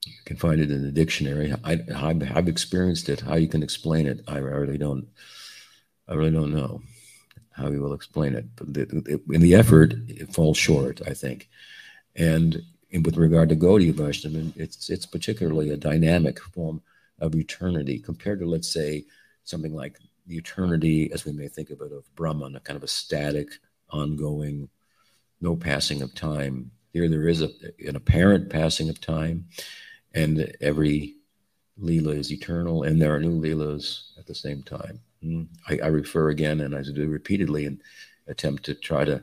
you 0.06 0.12
can 0.24 0.36
find 0.36 0.60
it 0.60 0.70
in 0.70 0.82
the 0.82 0.92
dictionary. 0.92 1.54
I, 1.64 1.78
have 1.92 2.48
experienced 2.48 3.08
it. 3.08 3.20
How 3.20 3.36
you 3.36 3.48
can 3.48 3.62
explain 3.62 4.06
it, 4.06 4.22
I 4.28 4.38
really 4.38 4.78
don't. 4.78 5.08
I 6.08 6.14
really 6.14 6.30
don't 6.30 6.54
know 6.54 6.80
how 7.52 7.68
you 7.70 7.82
will 7.82 7.92
explain 7.92 8.34
it. 8.34 8.46
But 8.56 8.72
the, 8.72 9.20
in 9.30 9.40
the 9.40 9.54
effort, 9.54 9.94
it 10.08 10.32
falls 10.32 10.56
short, 10.56 11.00
I 11.06 11.12
think. 11.12 11.48
And 12.16 12.62
with 13.04 13.16
regard 13.16 13.48
to 13.50 13.56
Gaudiya 13.56 13.92
Vaishnava, 13.92 14.52
it's 14.56 14.88
it's 14.88 15.06
particularly 15.06 15.70
a 15.70 15.76
dynamic 15.76 16.40
form 16.40 16.80
of 17.20 17.34
eternity 17.34 17.98
compared 17.98 18.40
to, 18.40 18.46
let's 18.46 18.72
say, 18.72 19.04
something 19.44 19.74
like 19.74 19.98
the 20.26 20.36
eternity, 20.36 21.10
as 21.12 21.24
we 21.24 21.32
may 21.32 21.48
think 21.48 21.70
of 21.70 21.80
it, 21.80 21.92
of 21.92 22.04
Brahman, 22.14 22.54
a 22.54 22.60
kind 22.60 22.76
of 22.76 22.84
a 22.84 22.88
static, 22.88 23.48
ongoing, 23.90 24.68
no 25.40 25.56
passing 25.56 26.02
of 26.02 26.14
time. 26.14 26.70
Here, 26.92 27.08
there 27.08 27.28
is 27.28 27.42
a, 27.42 27.50
an 27.86 27.96
apparent 27.96 28.50
passing 28.50 28.88
of 28.88 29.00
time, 29.00 29.46
and 30.18 30.52
every 30.60 31.14
lila 31.76 32.12
is 32.12 32.32
eternal, 32.32 32.82
and 32.82 33.00
there 33.00 33.14
are 33.14 33.20
new 33.20 33.40
lilas 33.40 34.18
at 34.18 34.26
the 34.26 34.34
same 34.34 34.62
time. 34.62 35.00
Hmm. 35.22 35.42
I, 35.68 35.78
I 35.84 35.86
refer 35.88 36.30
again, 36.30 36.60
and 36.60 36.74
I 36.74 36.82
do 36.82 37.08
repeatedly, 37.08 37.66
and 37.66 37.80
attempt 38.26 38.64
to 38.64 38.74
try 38.74 39.04
to 39.04 39.22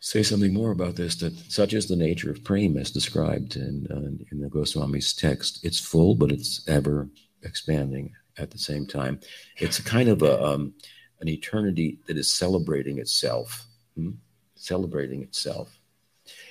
say 0.00 0.22
something 0.22 0.54
more 0.54 0.70
about 0.70 0.96
this 0.96 1.16
that 1.16 1.36
such 1.52 1.74
is 1.74 1.86
the 1.86 1.96
nature 1.96 2.30
of 2.30 2.42
prema 2.42 2.80
as 2.80 2.90
described 2.90 3.56
in, 3.56 3.86
uh, 3.90 4.24
in 4.32 4.40
the 4.40 4.48
Goswami's 4.48 5.12
text. 5.12 5.60
It's 5.62 5.78
full, 5.78 6.14
but 6.14 6.32
it's 6.32 6.66
ever 6.66 7.08
expanding 7.42 8.14
at 8.38 8.50
the 8.50 8.58
same 8.58 8.86
time. 8.86 9.20
It's 9.58 9.78
a 9.78 9.84
kind 9.84 10.08
of 10.08 10.22
a, 10.22 10.42
um, 10.42 10.72
an 11.20 11.28
eternity 11.28 11.98
that 12.06 12.16
is 12.16 12.32
celebrating 12.32 12.98
itself, 12.98 13.66
hmm? 13.94 14.12
celebrating 14.54 15.22
itself, 15.22 15.78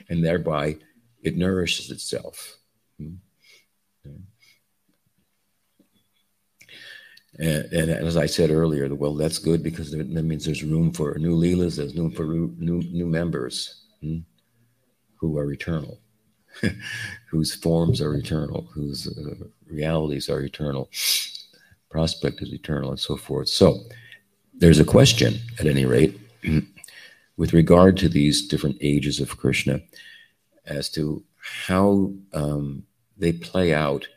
and 0.09 0.23
thereby 0.23 0.77
it 1.23 1.35
nourishes 1.35 1.89
itself. 1.89 2.58
Hmm? 2.99 3.15
And, 7.37 7.71
and, 7.71 7.89
as 7.89 8.17
I 8.17 8.25
said 8.25 8.49
earlier, 8.49 8.93
well, 8.93 9.15
that's 9.15 9.37
good 9.37 9.63
because 9.63 9.91
that 9.91 10.07
means 10.07 10.45
there's 10.45 10.63
room 10.63 10.91
for 10.91 11.17
new 11.19 11.37
leelas, 11.37 11.77
there's 11.77 11.95
room 11.95 12.11
for 12.11 12.25
new 12.25 12.81
new 12.81 13.05
members 13.05 13.85
hmm, 14.01 14.19
who 15.15 15.37
are 15.37 15.51
eternal, 15.53 15.99
whose 17.29 17.55
forms 17.55 18.01
are 18.01 18.15
eternal, 18.15 18.67
whose 18.73 19.07
uh, 19.07 19.45
realities 19.69 20.27
are 20.27 20.41
eternal, 20.41 20.89
prospect 21.89 22.41
is 22.41 22.51
eternal, 22.51 22.89
and 22.89 22.99
so 22.99 23.15
forth. 23.15 23.47
So 23.47 23.83
there's 24.55 24.79
a 24.79 24.85
question, 24.85 25.39
at 25.59 25.65
any 25.65 25.85
rate, 25.85 26.19
with 27.37 27.53
regard 27.53 27.95
to 27.97 28.09
these 28.09 28.47
different 28.47 28.77
ages 28.81 29.21
of 29.21 29.37
Krishna, 29.37 29.79
as 30.65 30.89
to 30.89 31.23
how 31.41 32.11
um, 32.33 32.83
they 33.19 33.33
play 33.33 33.73
out 33.73 34.07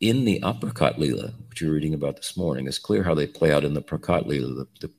in 0.00 0.24
the 0.24 0.40
aprakat 0.40 0.98
lila, 0.98 1.32
which 1.48 1.60
you're 1.60 1.72
reading 1.72 1.94
about 1.94 2.16
this 2.16 2.36
morning, 2.36 2.66
it's 2.66 2.78
clear 2.78 3.02
how 3.02 3.14
they 3.14 3.26
play 3.26 3.52
out 3.52 3.64
in 3.64 3.74
the 3.74 3.82
prakat 3.82 4.26
lila. 4.26 4.48
The, 4.48 4.66
the, 4.80 4.92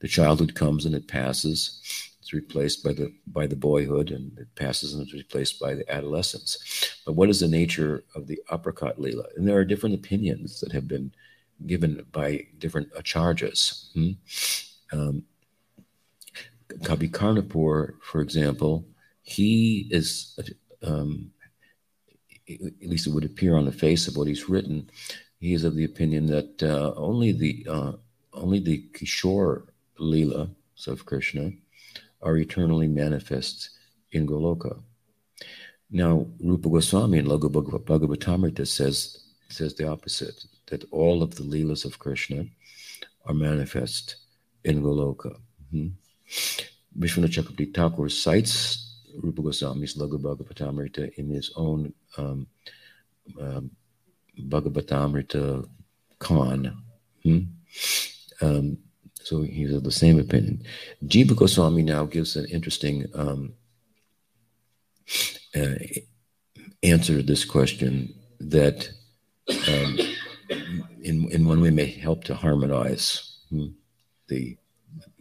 the, 0.00 0.08
childhood 0.08 0.54
comes 0.54 0.84
and 0.84 0.94
it 0.94 1.06
passes. 1.06 1.80
It's 2.20 2.32
replaced 2.32 2.82
by 2.82 2.92
the 2.92 3.12
by 3.26 3.46
the 3.46 3.56
boyhood, 3.56 4.10
and 4.10 4.36
it 4.38 4.52
passes 4.54 4.94
and 4.94 5.02
it's 5.02 5.12
replaced 5.12 5.60
by 5.60 5.74
the 5.74 5.92
adolescence. 5.92 7.00
But 7.04 7.12
what 7.12 7.28
is 7.28 7.40
the 7.40 7.48
nature 7.48 8.04
of 8.14 8.26
the 8.26 8.40
aprakat 8.50 8.98
lila? 8.98 9.24
And 9.36 9.46
there 9.46 9.58
are 9.58 9.64
different 9.64 9.94
opinions 9.94 10.60
that 10.60 10.72
have 10.72 10.88
been 10.88 11.12
given 11.66 12.04
by 12.10 12.46
different 12.58 12.92
acharyas. 12.94 13.92
Hmm? 13.92 14.10
Um, 14.92 15.24
Karnapur, 16.80 17.94
for 18.02 18.20
example, 18.20 18.86
he 19.22 19.88
is 19.90 20.38
um, 20.82 21.31
at 22.48 22.88
least 22.88 23.06
it 23.06 23.12
would 23.12 23.24
appear 23.24 23.56
on 23.56 23.64
the 23.64 23.72
face 23.72 24.08
of 24.08 24.16
what 24.16 24.28
he's 24.28 24.48
written, 24.48 24.90
he 25.38 25.54
is 25.54 25.64
of 25.64 25.74
the 25.74 25.84
opinion 25.84 26.26
that 26.26 26.62
uh, 26.62 26.92
only 26.96 27.32
the 27.32 27.66
uh, 27.68 27.92
only 28.32 28.60
the 28.60 28.84
Kishore 28.92 29.66
Leela 29.98 30.50
of 30.86 31.06
Krishna 31.06 31.52
are 32.22 32.36
eternally 32.36 32.88
manifest 32.88 33.70
in 34.12 34.26
Goloka. 34.26 34.82
Now, 35.90 36.26
Rupa 36.40 36.68
Goswami 36.68 37.18
in 37.18 37.26
Laghu 37.26 37.50
Bhagavatamrita 37.50 38.66
says 38.66 39.18
says 39.48 39.74
the 39.74 39.88
opposite 39.88 40.44
that 40.66 40.84
all 40.90 41.22
of 41.22 41.34
the 41.34 41.42
Leelas 41.42 41.84
of 41.84 41.98
Krishna 41.98 42.46
are 43.26 43.34
manifest 43.34 44.16
in 44.64 44.82
Goloka. 44.82 45.36
Mm-hmm. 45.74 45.88
Vishwanath 46.98 47.34
Chakravarti 47.34 47.74
Thakur 47.74 48.08
cites 48.08 49.00
Rupa 49.22 49.42
Goswami's 49.42 49.96
Laghu 49.96 50.20
Bhagavatamrita 50.20 51.14
in 51.14 51.28
his 51.30 51.52
own 51.56 51.92
um, 52.16 52.46
um, 53.40 53.70
Bhagavatamrita 54.38 55.68
Kana. 56.18 56.76
Hmm? 57.22 57.38
Um, 58.40 58.78
so 59.22 59.42
he's 59.42 59.72
of 59.72 59.84
the 59.84 59.92
same 59.92 60.18
opinion. 60.18 60.64
Jiva 61.04 61.36
Goswami 61.36 61.82
now 61.82 62.04
gives 62.04 62.36
an 62.36 62.46
interesting 62.46 63.06
um, 63.14 63.54
uh, 65.54 65.74
answer 66.82 67.16
to 67.16 67.22
this 67.22 67.44
question 67.44 68.14
that 68.40 68.88
um, 69.68 69.98
in, 71.02 71.30
in 71.30 71.46
one 71.46 71.60
way 71.60 71.70
may 71.70 71.86
help 71.86 72.24
to 72.24 72.34
harmonize 72.34 73.38
hmm, 73.50 73.68
the, 74.28 74.56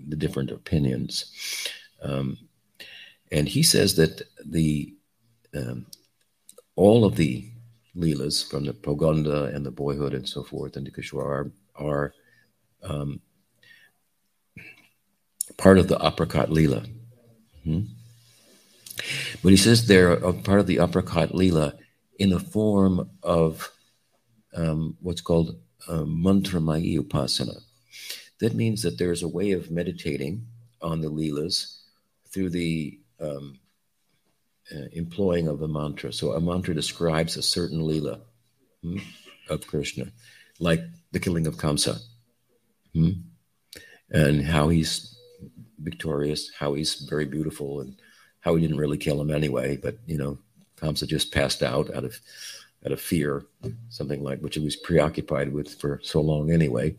the 0.08 0.16
different 0.16 0.52
opinions. 0.52 1.26
Um, 2.02 2.38
and 3.32 3.48
he 3.48 3.64
says 3.64 3.96
that 3.96 4.24
the 4.44 4.94
um, 5.56 5.86
all 6.82 7.06
of 7.06 7.16
the 7.16 7.46
leelas 7.96 8.50
from 8.50 8.66
the 8.66 8.74
Prauganda 8.74 9.54
and 9.56 9.64
the 9.64 9.70
boyhood 9.70 10.16
and 10.16 10.28
so 10.28 10.44
forth 10.44 10.76
and 10.76 10.88
the 10.88 10.92
Kishore 10.92 11.52
are, 11.76 12.14
um, 12.82 13.22
part 15.58 15.78
of 15.78 15.88
the 15.88 15.98
aprakat 15.98 16.48
leela. 16.48 16.90
Hmm? 17.64 17.82
But 19.44 19.52
he 19.52 19.58
says 19.58 19.86
they're 19.86 20.14
a 20.14 20.34
part 20.34 20.60
of 20.60 20.66
the 20.66 20.78
aprakat 20.78 21.34
leela 21.34 21.78
in 22.18 22.30
the 22.32 22.40
form 22.40 23.12
of 23.22 23.72
um, 24.56 24.98
what's 25.02 25.22
called 25.22 25.60
uh, 25.88 26.06
mantramayi 26.26 27.00
upasana. 27.00 27.62
That 28.40 28.56
means 28.56 28.82
that 28.82 28.98
there's 28.98 29.22
a 29.22 29.28
way 29.28 29.52
of 29.52 29.70
meditating 29.70 30.48
on 30.82 31.02
the 31.02 31.10
leelas 31.10 31.78
through 32.32 32.50
the 32.50 33.00
um, 33.20 33.60
uh, 34.76 34.86
employing 34.94 35.48
of 35.48 35.62
a 35.62 35.68
mantra. 35.68 36.14
So 36.14 36.34
a 36.34 36.42
mantra 36.42 36.74
describes 36.74 37.38
a 37.38 37.42
certain 37.42 37.86
lila 37.86 38.20
hmm, 38.82 39.00
of 39.50 39.68
Krishna, 39.68 40.06
like 40.60 40.82
the 41.12 41.20
killing 41.20 41.48
of 41.48 41.58
Kamsa, 41.58 42.00
hmm, 42.94 43.12
and 44.10 44.46
how 44.46 44.70
he's 44.70 45.18
victorious, 45.80 46.52
how 46.58 46.74
he's 46.74 46.96
very 46.96 47.26
beautiful, 47.26 47.82
and 47.82 47.96
how 48.40 48.56
he 48.56 48.62
didn't 48.62 48.78
really 48.78 48.98
kill 48.98 49.22
him 49.22 49.32
anyway. 49.32 49.78
But 49.78 49.98
you 50.06 50.18
know, 50.18 50.38
Kamsa 50.78 51.08
just 51.08 51.32
passed 51.32 51.64
out 51.64 51.94
out 51.94 52.04
of 52.04 52.20
out 52.86 52.92
of 52.92 53.02
fear, 53.02 53.46
something 53.90 54.24
like 54.24 54.40
which 54.40 54.56
he 54.56 54.64
was 54.64 54.76
preoccupied 54.76 55.54
with 55.54 55.80
for 55.80 56.00
so 56.04 56.22
long 56.22 56.52
anyway 56.52 56.96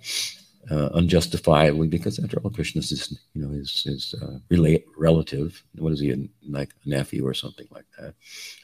uh, 0.70 0.90
unjustifiably 0.94 1.88
because 1.88 2.18
after 2.18 2.38
all, 2.38 2.50
Krishna 2.50 2.80
is 2.80 3.18
you 3.34 3.42
know 3.42 3.50
his 3.50 3.82
his 3.82 4.14
uh, 4.22 4.38
relate 4.48 4.84
relative. 4.96 5.62
What 5.76 5.92
is 5.92 6.00
he 6.00 6.30
like 6.48 6.70
a 6.84 6.88
nephew 6.88 7.26
or 7.26 7.34
something 7.34 7.66
like 7.70 7.86
that? 7.98 8.14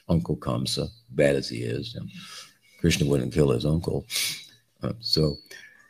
Uncle 0.07 0.37
Kamsa, 0.37 0.87
bad 1.11 1.35
as 1.35 1.49
he 1.49 1.63
is, 1.63 1.93
you 1.93 2.01
know, 2.01 2.07
Krishna 2.79 3.05
wouldn't 3.07 3.33
kill 3.33 3.51
his 3.51 3.65
uncle. 3.65 4.05
Uh, 4.81 4.93
so, 4.99 5.35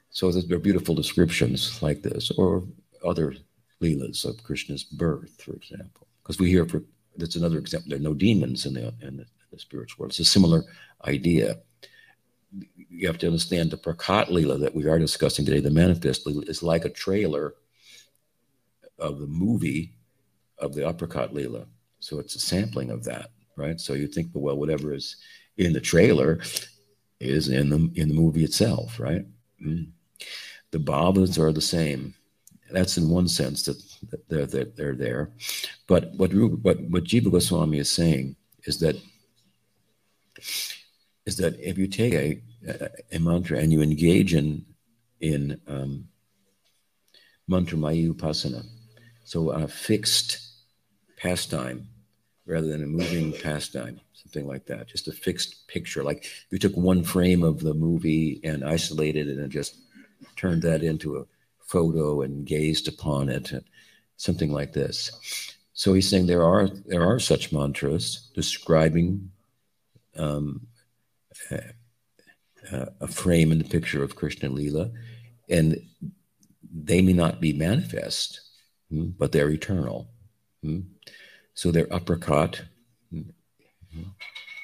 so 0.10 0.32
there 0.32 0.58
are 0.58 0.62
beautiful 0.62 0.96
descriptions 0.96 1.82
like 1.82 2.02
this, 2.02 2.32
or 2.32 2.64
other 3.06 3.36
leelas 3.82 4.26
of 4.26 4.44
Krishna's 4.44 4.84
birth, 4.84 5.42
for 5.42 5.54
example. 5.54 6.08
Because 6.24 6.40
we 6.40 6.50
hear 6.50 6.66
for 6.66 6.84
that's 7.18 7.36
another 7.36 7.58
example. 7.60 7.90
There 7.90 8.00
are 8.00 8.02
no 8.02 8.14
demons 8.14 8.66
in 8.66 8.74
the 8.74 8.94
in 9.02 9.18
the, 9.18 9.24
in 9.24 9.48
the 9.52 9.60
spiritual 9.60 10.04
world. 10.04 10.12
It's 10.12 10.20
a 10.20 10.26
similar 10.26 10.64
idea 11.06 11.60
you 12.90 13.08
have 13.08 13.18
to 13.20 13.28
understand 13.28 13.72
the 13.72 13.78
Prakat 13.78 14.30
Lila 14.30 14.58
that 14.58 14.76
we 14.76 14.88
are 14.88 15.00
discussing 15.00 15.46
today, 15.46 15.60
the 15.60 15.70
Manifest 15.70 16.28
is 16.28 16.64
like 16.64 16.86
a 16.86 16.90
trailer 16.90 17.54
of 18.98 19.20
the 19.20 19.28
movie 19.28 19.94
of 20.58 20.74
the 20.74 20.82
Aprakat 20.82 21.32
Lila. 21.32 21.66
So 22.00 22.20
it's 22.20 22.36
a 22.36 22.40
sampling 22.40 22.90
of 22.90 23.04
that, 23.06 23.32
right? 23.56 23.80
So 23.80 23.94
you 23.94 24.08
think, 24.08 24.30
well, 24.34 24.58
whatever 24.58 24.94
is 24.94 25.18
in 25.58 25.74
the 25.74 25.82
trailer 25.82 26.40
is 27.20 27.50
in 27.50 27.70
the 27.70 27.92
in 27.96 28.08
the 28.10 28.16
movie 28.16 28.44
itself, 28.44 29.00
right? 29.00 29.26
Mm. 29.64 29.92
The 30.72 30.78
bhavas 30.80 31.38
are 31.40 31.52
the 31.52 31.62
same. 31.62 32.14
That's 32.72 32.98
in 32.98 33.10
one 33.10 33.28
sense 33.28 33.64
that, 33.64 33.82
that 34.12 34.30
they're, 34.30 34.46
that 34.46 34.78
they're 34.78 34.96
there. 34.96 35.32
But 35.88 36.14
what, 36.14 36.32
what, 36.32 36.80
what 36.82 37.04
Jiva 37.04 37.32
Goswami 37.32 37.80
is 37.80 37.92
saying 37.92 38.36
is 38.66 38.80
that 38.80 38.96
is 41.26 41.38
that 41.38 41.60
if 41.60 41.78
you 41.78 41.88
take 41.88 42.14
a, 42.14 42.42
a, 43.12 43.20
mantra 43.20 43.58
and 43.60 43.72
you 43.72 43.82
engage 43.82 44.34
in 44.34 44.66
in 45.20 45.60
um, 45.68 46.08
mantra 47.48 47.78
mayi 47.78 48.12
upasana, 48.12 48.66
so 49.24 49.50
a 49.52 49.68
fixed 49.68 50.40
pastime 51.18 51.88
rather 52.46 52.68
than 52.68 52.84
a 52.84 52.88
moving 52.88 53.32
pastime, 53.32 54.00
something 54.14 54.48
like 54.48 54.66
that, 54.66 54.88
just 54.88 55.08
a 55.08 55.12
fixed 55.12 55.68
picture. 55.68 56.04
Like 56.04 56.26
you 56.50 56.58
took 56.58 56.76
one 56.76 57.04
frame 57.04 57.44
of 57.44 57.60
the 57.60 57.74
movie 57.74 58.40
and 58.44 58.64
isolated 58.64 59.28
it 59.28 59.38
and 59.38 59.52
just 59.52 59.76
turned 60.36 60.64
that 60.64 60.84
into 60.84 61.18
a 61.18 61.26
photo 61.60 62.22
and 62.22 62.46
gazed 62.46 62.88
upon 62.88 63.30
it, 63.30 63.52
and 63.52 63.64
something 64.18 64.52
like 64.52 64.74
this. 64.74 65.56
So 65.74 65.94
he's 65.94 66.10
saying 66.10 66.26
there 66.26 66.44
are 66.44 66.68
there 66.68 67.04
are 67.04 67.20
such 67.20 67.52
mantras 67.52 68.30
describing 68.34 69.32
um, 70.18 70.68
a, 72.72 72.90
a 73.02 73.08
frame 73.08 73.52
in 73.52 73.58
the 73.58 73.64
picture 73.64 74.04
of 74.04 74.16
Krishna 74.16 74.50
Lila, 74.50 74.92
and 75.50 75.82
they 76.72 77.02
may 77.02 77.14
not 77.14 77.42
be 77.42 77.54
manifest, 77.54 78.42
hmm, 78.90 79.10
but 79.18 79.32
they're 79.32 79.50
eternal. 79.50 80.10
Hmm. 80.64 80.82
So 81.54 81.72
they're 81.72 81.86
aprakat, 81.88 82.62
hmm, 83.12 83.22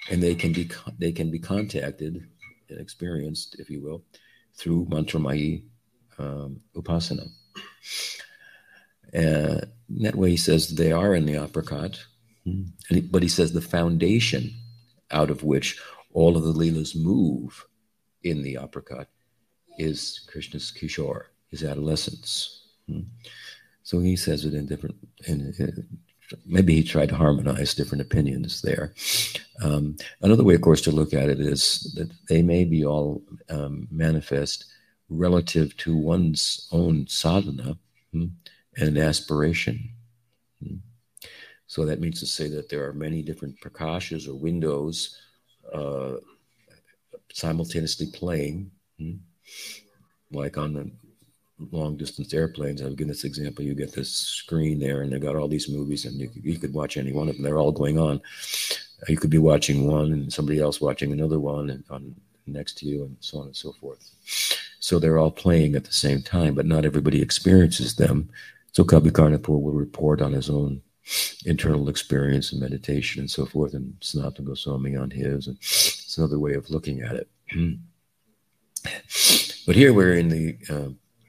and 0.10 0.22
they 0.22 0.36
can 0.36 0.54
be 0.54 0.70
they 1.00 1.12
can 1.12 1.32
be 1.32 1.40
contacted 1.40 2.28
and 2.70 2.80
experienced, 2.80 3.56
if 3.60 3.70
you 3.70 3.82
will, 3.82 4.04
through 4.56 4.86
mantramayi 4.86 5.64
um, 6.18 6.62
upasana. 6.76 7.28
Uh, 9.14 9.62
that 9.90 10.16
way, 10.16 10.32
he 10.32 10.38
says 10.38 10.70
they 10.70 10.92
are 10.92 11.16
in 11.16 11.26
the 11.26 11.38
he, 12.90 13.02
but 13.02 13.22
he 13.24 13.30
says 13.30 13.54
the 13.54 13.62
foundation 13.62 14.52
out 15.12 15.30
of 15.30 15.44
which 15.44 15.80
all 16.14 16.38
of 16.38 16.44
the 16.44 16.54
leelas 16.54 16.96
move 16.96 17.66
in 18.26 18.42
the 18.42 18.56
aprakat 18.56 19.06
is 19.78 20.26
Krishna's 20.28 20.74
kishore, 20.76 21.26
his 21.50 21.64
adolescence. 21.64 22.64
So 23.84 24.00
he 24.00 24.16
says 24.16 24.46
it 24.46 24.54
in 24.54 24.66
different, 24.66 24.96
in, 25.28 25.54
in, 25.60 26.00
maybe 26.46 26.74
he 26.76 26.84
tried 26.84 27.10
to 27.10 27.16
harmonize 27.16 27.76
different 27.76 28.02
opinions 28.02 28.62
there. 28.62 28.94
Um, 29.62 29.96
another 30.22 30.44
way, 30.44 30.56
of 30.56 30.62
course, 30.62 30.82
to 30.82 30.92
look 30.92 31.14
at 31.14 31.30
it 31.30 31.40
is 31.40 31.94
that 31.96 32.12
they 32.28 32.42
may 32.42 32.66
be 32.66 32.84
all 32.84 33.22
um, 33.50 33.88
manifest 33.92 34.66
relative 35.10 35.78
to 35.78 35.96
one's 35.96 36.68
own 36.72 37.06
sadhana 37.08 37.78
hmm, 38.12 38.28
and 38.78 38.98
aspiration. 38.98 39.90
Hmm. 40.64 40.78
So 41.68 41.86
that 41.86 42.00
means 42.00 42.20
to 42.22 42.26
say 42.26 42.48
that 42.50 42.70
there 42.70 42.86
are 42.88 42.94
many 42.94 43.22
different 43.22 43.60
prakashas 43.60 44.28
or 44.28 44.34
windows 44.34 45.16
uh, 45.74 46.16
simultaneously 47.36 48.08
playing, 48.14 48.72
hmm, 48.98 49.16
like 50.32 50.58
on 50.58 50.74
the 50.74 50.90
long 51.72 51.98
distance 51.98 52.34
airplanes. 52.34 52.82
I'll 52.82 52.96
give 52.96 53.10
this 53.10 53.26
example. 53.26 53.66
You 53.66 53.76
get 53.76 53.94
this 53.94 54.10
screen 54.10 54.80
there, 54.80 55.02
and 55.02 55.12
they've 55.12 55.22
got 55.22 55.36
all 55.36 55.50
these 55.50 55.70
movies, 55.70 56.06
and 56.06 56.16
you, 56.16 56.30
you 56.34 56.58
could 56.58 56.74
watch 56.74 56.96
any 56.96 57.12
one 57.12 57.28
of 57.28 57.36
them. 57.36 57.44
They're 57.44 57.58
all 57.58 57.74
going 57.74 58.00
on. 58.00 58.22
You 59.10 59.18
could 59.18 59.30
be 59.30 59.38
watching 59.38 59.86
one, 59.86 60.14
and 60.14 60.32
somebody 60.32 60.62
else 60.62 60.80
watching 60.80 61.12
another 61.12 61.40
one, 61.40 61.70
and 61.70 61.84
on 61.90 62.16
next 62.48 62.78
to 62.78 62.86
you, 62.86 63.04
and 63.04 63.18
so 63.20 63.40
on 63.40 63.48
and 63.48 63.56
so 63.56 63.74
forth. 63.74 64.10
So 64.80 64.98
they're 64.98 65.18
all 65.18 65.32
playing 65.32 65.76
at 65.76 65.84
the 65.84 65.94
same 65.94 66.22
time, 66.22 66.56
but 66.56 66.66
not 66.66 66.86
everybody 66.86 67.22
experiences 67.22 67.96
them. 67.96 68.30
So 68.72 68.86
Kavi 68.86 69.12
Karnapur 69.12 69.62
will 69.62 69.74
report 69.74 70.22
on 70.22 70.32
his 70.32 70.50
own 70.50 70.82
internal 71.46 71.90
experience 71.90 72.52
and 72.52 72.62
meditation 72.62 73.20
and 73.20 73.30
so 73.30 73.46
forth, 73.46 73.74
and 73.74 73.94
Sanatana 74.00 74.46
Goswami 74.46 74.96
on 74.96 75.12
his. 75.12 75.48
And 75.48 75.58
it's 76.16 76.20
another 76.20 76.40
way 76.40 76.54
of 76.54 76.70
looking 76.70 77.02
at 77.02 77.14
it. 77.14 77.28
but 79.68 79.76
here 79.76 79.92
we're 79.92 80.14
in 80.14 80.30
the, 80.30 80.58
uh, 80.70 80.88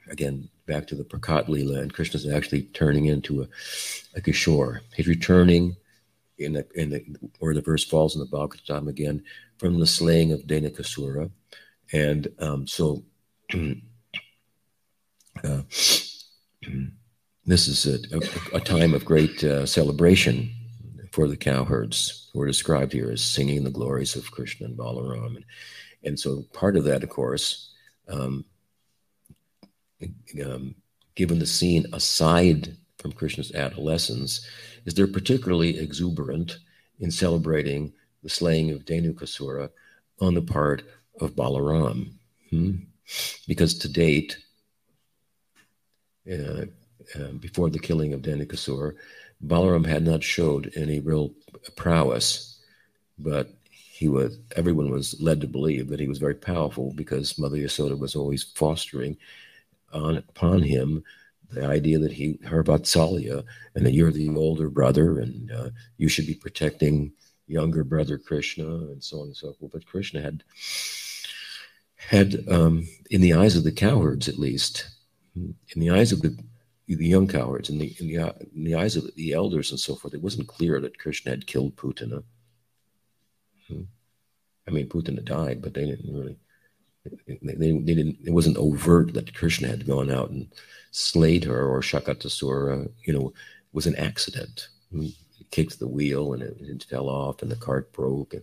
again, 0.09 0.49
back 0.67 0.87
to 0.87 0.95
the 0.95 1.03
Prakat 1.03 1.49
Lila, 1.49 1.81
and 1.81 1.93
Krishna's 1.93 2.29
actually 2.29 2.63
turning 2.73 3.07
into 3.07 3.43
a, 3.43 3.49
a 4.15 4.21
Kishore. 4.21 4.79
He's 4.95 5.09
returning 5.09 5.75
in 6.39 6.53
the, 6.53 6.65
in 6.77 6.91
the, 6.91 7.05
where 7.41 7.53
the 7.53 7.63
verse 7.63 7.85
falls 7.85 8.15
in 8.15 8.21
the 8.21 8.29
Bhagavatam 8.29 8.87
again, 8.87 9.25
from 9.59 9.81
the 9.81 9.89
slaying 9.89 10.31
of 10.31 10.43
Dhenukasura. 10.43 11.33
And 11.93 12.29
um, 12.39 12.69
so 12.69 13.03
uh, 13.53 13.63
this 17.45 17.67
is 17.67 17.87
a, 17.87 17.99
a, 18.15 18.21
a, 18.59 18.61
time 18.61 18.95
of 18.95 19.05
great 19.05 19.43
uh, 19.43 19.67
celebration 19.67 20.56
for 21.17 21.27
the 21.27 21.37
cowherds 21.37 22.29
who 22.31 22.43
are 22.43 22.47
described 22.47 22.93
here 22.93 23.11
as 23.11 23.23
singing 23.23 23.65
the 23.65 23.71
glories 23.71 24.17
of 24.17 24.31
Krishna 24.31 24.67
and 24.67 24.77
Balaram. 24.77 25.37
And, 25.37 25.45
and 26.05 26.21
so 26.21 26.45
part 26.53 26.77
of 26.77 26.85
that, 26.85 27.03
of 27.03 27.09
course, 27.09 27.73
um, 28.07 28.45
um, 30.45 30.75
given 31.15 31.39
the 31.39 31.47
scene 31.47 31.87
aside 31.95 32.77
from 32.99 33.13
Krishna's 33.13 33.55
adolescence, 33.55 34.47
is 34.85 34.93
they're 34.93 35.07
particularly 35.07 35.79
exuberant 35.79 36.59
in 37.01 37.11
celebrating 37.11 37.95
the 38.23 38.29
slaying 38.29 38.71
of 38.71 38.85
Dhenukasura 38.85 39.71
on 40.21 40.35
the 40.35 40.43
part 40.43 40.83
of 41.19 41.35
Balaram. 41.35 42.13
Hmm? 42.51 42.73
Because 43.49 43.73
to 43.79 43.89
date, 43.89 44.37
uh, 46.31 46.67
uh, 47.15 47.33
before 47.41 47.71
the 47.71 47.79
killing 47.79 48.13
of 48.13 48.21
Dhenukasura, 48.21 48.93
Balaram 49.45 49.87
had 49.87 50.05
not 50.05 50.23
showed 50.23 50.73
any 50.77 51.01
real 51.01 51.33
prowess, 51.77 52.61
but 53.19 53.51
he 53.71 54.09
was 54.09 54.39
everyone 54.57 54.91
was 54.91 55.19
led 55.21 55.41
to 55.41 55.47
believe 55.47 55.89
that 55.89 56.01
he 56.01 56.09
was 56.09 56.19
very 56.19 56.35
powerful 56.35 56.93
because 56.95 57.39
Mother 57.39 57.57
Yasoda 57.57 57.99
was 57.99 58.15
always 58.15 58.43
fostering 58.43 59.17
on 59.93 60.19
upon 60.19 60.63
him 60.63 61.03
the 61.51 61.65
idea 61.65 61.99
that 61.99 62.13
he 62.13 62.39
her 62.45 62.63
Vatsalya 62.63 63.45
and 63.75 63.87
that 63.87 63.95
you're 63.95 64.11
the 64.11 64.29
older 64.37 64.69
brother 64.69 65.21
and 65.21 65.51
uh, 65.51 65.71
you 65.97 66.09
should 66.09 66.27
be 66.27 66.35
protecting 66.35 67.13
younger 67.47 67.85
brother 67.85 68.19
Krishna 68.19 68.67
and 68.67 69.03
so 69.03 69.21
on 69.21 69.29
and 69.29 69.37
so 69.37 69.53
forth. 69.55 69.73
But 69.73 69.87
Krishna 69.87 70.21
had 70.21 70.43
had 71.97 72.45
um, 72.49 72.87
in 73.11 73.21
the 73.21 73.35
eyes 73.35 73.57
of 73.57 73.65
the 73.65 73.73
cowherds 73.73 74.29
at 74.29 74.39
least, 74.39 74.89
in 75.35 75.81
the 75.81 75.91
eyes 75.91 76.13
of 76.13 76.23
the 76.23 76.37
the 76.87 77.07
young 77.07 77.27
cowards, 77.27 77.69
in 77.69 77.79
the 77.79 77.95
in 77.99 78.09
the, 78.09 78.35
in 78.55 78.65
the 78.65 78.75
eyes 78.75 78.97
of 78.97 79.13
the 79.17 79.33
elders 79.33 79.71
and 79.71 79.81
so 79.81 79.95
forth, 79.95 80.15
it 80.15 80.23
wasn't 80.23 80.49
clear 80.49 80.81
that 80.81 80.99
Krishna 80.99 81.33
had 81.33 81.47
killed 81.47 81.77
Putana. 81.77 82.23
Hmm. 83.69 83.83
I 84.69 84.71
mean, 84.71 84.89
Putana 84.89 85.25
died, 85.25 85.63
but 85.63 85.75
they 85.75 85.85
didn't 85.87 86.15
really. 86.15 86.37
They, 87.27 87.39
they, 87.43 87.73
they, 87.73 87.95
didn't. 87.95 88.19
It 88.25 88.33
wasn't 88.33 88.57
overt 88.57 89.15
that 89.15 89.35
Krishna 89.35 89.69
had 89.69 89.87
gone 89.87 90.11
out 90.11 90.31
and 90.31 90.49
slayed 90.91 91.45
her, 91.45 91.69
or 91.69 91.81
Shakatasura. 91.81 92.91
You 93.05 93.13
know, 93.13 93.33
was 93.73 93.87
an 93.87 93.97
accident. 93.97 94.69
He 94.93 95.17
kicked 95.51 95.79
the 95.79 95.89
wheel 95.89 96.33
and 96.33 96.43
it, 96.43 96.57
it 96.61 96.85
fell 96.85 97.09
off, 97.09 97.43
and 97.43 97.51
the 97.51 97.57
cart 97.57 97.93
broke, 97.93 98.35
and 98.35 98.43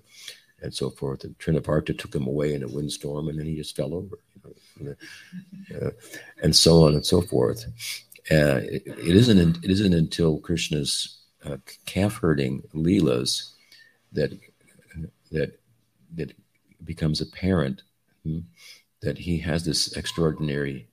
and 0.64 0.74
so 0.74 0.90
forth. 0.90 1.24
And 1.24 1.38
Trinavarta 1.38 1.98
took 1.98 2.16
him 2.16 2.26
away 2.26 2.54
in 2.54 2.64
a 2.64 2.68
windstorm, 2.68 3.28
and 3.28 3.38
then 3.38 3.46
he 3.46 3.56
just 3.56 3.76
fell 3.76 3.94
over, 3.94 4.18
you 4.80 4.86
know, 4.86 5.88
uh, 5.88 5.92
and 6.42 6.56
so 6.56 6.84
on 6.84 6.94
and 6.94 7.06
so 7.06 7.22
forth. 7.22 7.66
Uh, 8.32 8.62
it, 8.64 9.16
isn't. 9.16 9.64
It 9.64 9.70
isn't 9.70 9.94
until 9.94 10.40
Krishna's 10.40 11.24
uh, 11.46 11.58
calf 11.86 12.18
herding 12.18 12.64
leelas 12.74 13.52
that 14.14 14.32
that 15.32 15.60
that 16.16 16.34
becomes 16.86 17.20
apparent 17.22 17.82
hmm, 18.24 18.40
that 19.02 19.18
he 19.18 19.38
has 19.40 19.66
this 19.66 19.96
extraordinary 19.98 20.88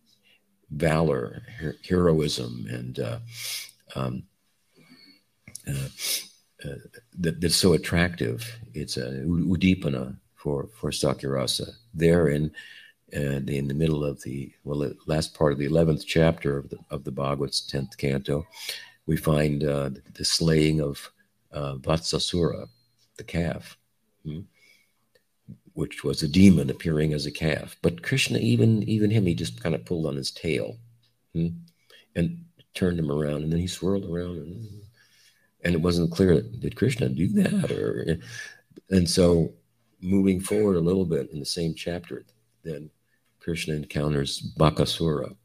valor, 0.71 1.43
her- 1.59 1.77
heroism, 1.89 2.67
and 2.69 2.99
uh, 2.99 3.19
um, 3.95 4.23
uh, 5.69 5.89
uh, 6.65 6.75
that, 7.19 7.41
that's 7.41 7.57
so 7.57 7.73
attractive. 7.75 8.59
It's 8.75 8.97
a 8.97 9.23
uddipana 9.25 10.17
for 10.35 10.69
for 10.75 10.91
Sakhyarasa. 10.91 11.75
There 11.95 12.29
in 12.29 12.51
and 13.13 13.49
in 13.51 13.69
the 13.69 13.75
middle 13.75 14.05
of 14.05 14.23
the 14.23 14.53
well, 14.65 14.93
last 15.07 15.35
part 15.35 15.53
of 15.53 15.59
the 15.59 15.67
eleventh 15.67 16.05
chapter 16.07 16.57
of 16.57 16.69
the 16.69 16.79
of 16.91 17.05
the 17.05 17.13
Bhagavad's 17.13 17.61
tenth 17.61 17.97
canto, 17.97 18.47
we 19.07 19.17
find 19.17 19.65
uh, 19.65 19.91
the 20.15 20.25
slaying 20.25 20.81
of 20.81 21.11
uh, 21.53 21.75
Vatsasura, 21.77 22.69
the 23.17 23.25
calf, 23.25 23.77
hmm, 24.25 24.41
which 25.75 26.05
was 26.05 26.23
a 26.23 26.29
demon 26.29 26.71
appearing 26.71 27.13
as 27.13 27.27
a 27.27 27.31
calf. 27.31 27.77
But 27.83 28.03
Krishna, 28.03 28.39
even 28.39 28.83
even 28.85 29.11
him, 29.11 29.27
he 29.27 29.35
just 29.35 29.63
kind 29.63 29.75
of 29.75 29.85
pulled 29.85 30.07
on 30.07 30.17
his 30.17 30.31
tail, 30.31 30.77
hmm, 31.35 31.49
and 32.15 32.45
turned 32.75 32.99
him 32.99 33.11
around, 33.11 33.43
and 33.43 33.53
then 33.53 33.61
he 33.61 33.67
swirled 33.67 34.05
around 34.05 34.39
and 34.39 34.67
and 35.63 35.75
it 35.75 35.81
wasn't 35.81 36.11
clear 36.11 36.41
did 36.41 36.77
Krishna 36.77 37.09
do 37.09 37.29
that 37.29 37.71
or 37.71 38.19
and 38.89 39.09
so 39.09 39.53
moving 40.01 40.41
forward 40.41 40.77
a 40.77 40.81
little 40.81 41.05
bit 41.05 41.31
in 41.31 41.39
the 41.39 41.47
same 41.47 41.75
chapter, 41.75 42.25
then 42.63 42.91
Krishna 43.41 43.75
encounters 43.75 44.41
Bakasura. 44.59 45.37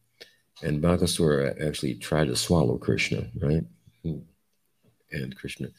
And 0.64 0.82
Bakasura 0.82 1.62
actually 1.66 1.96
tried 1.96 2.28
to 2.28 2.36
swallow 2.36 2.78
Krishna, 2.78 3.28
right? 3.42 3.64
And 4.04 5.36
Krishna, 5.36 5.70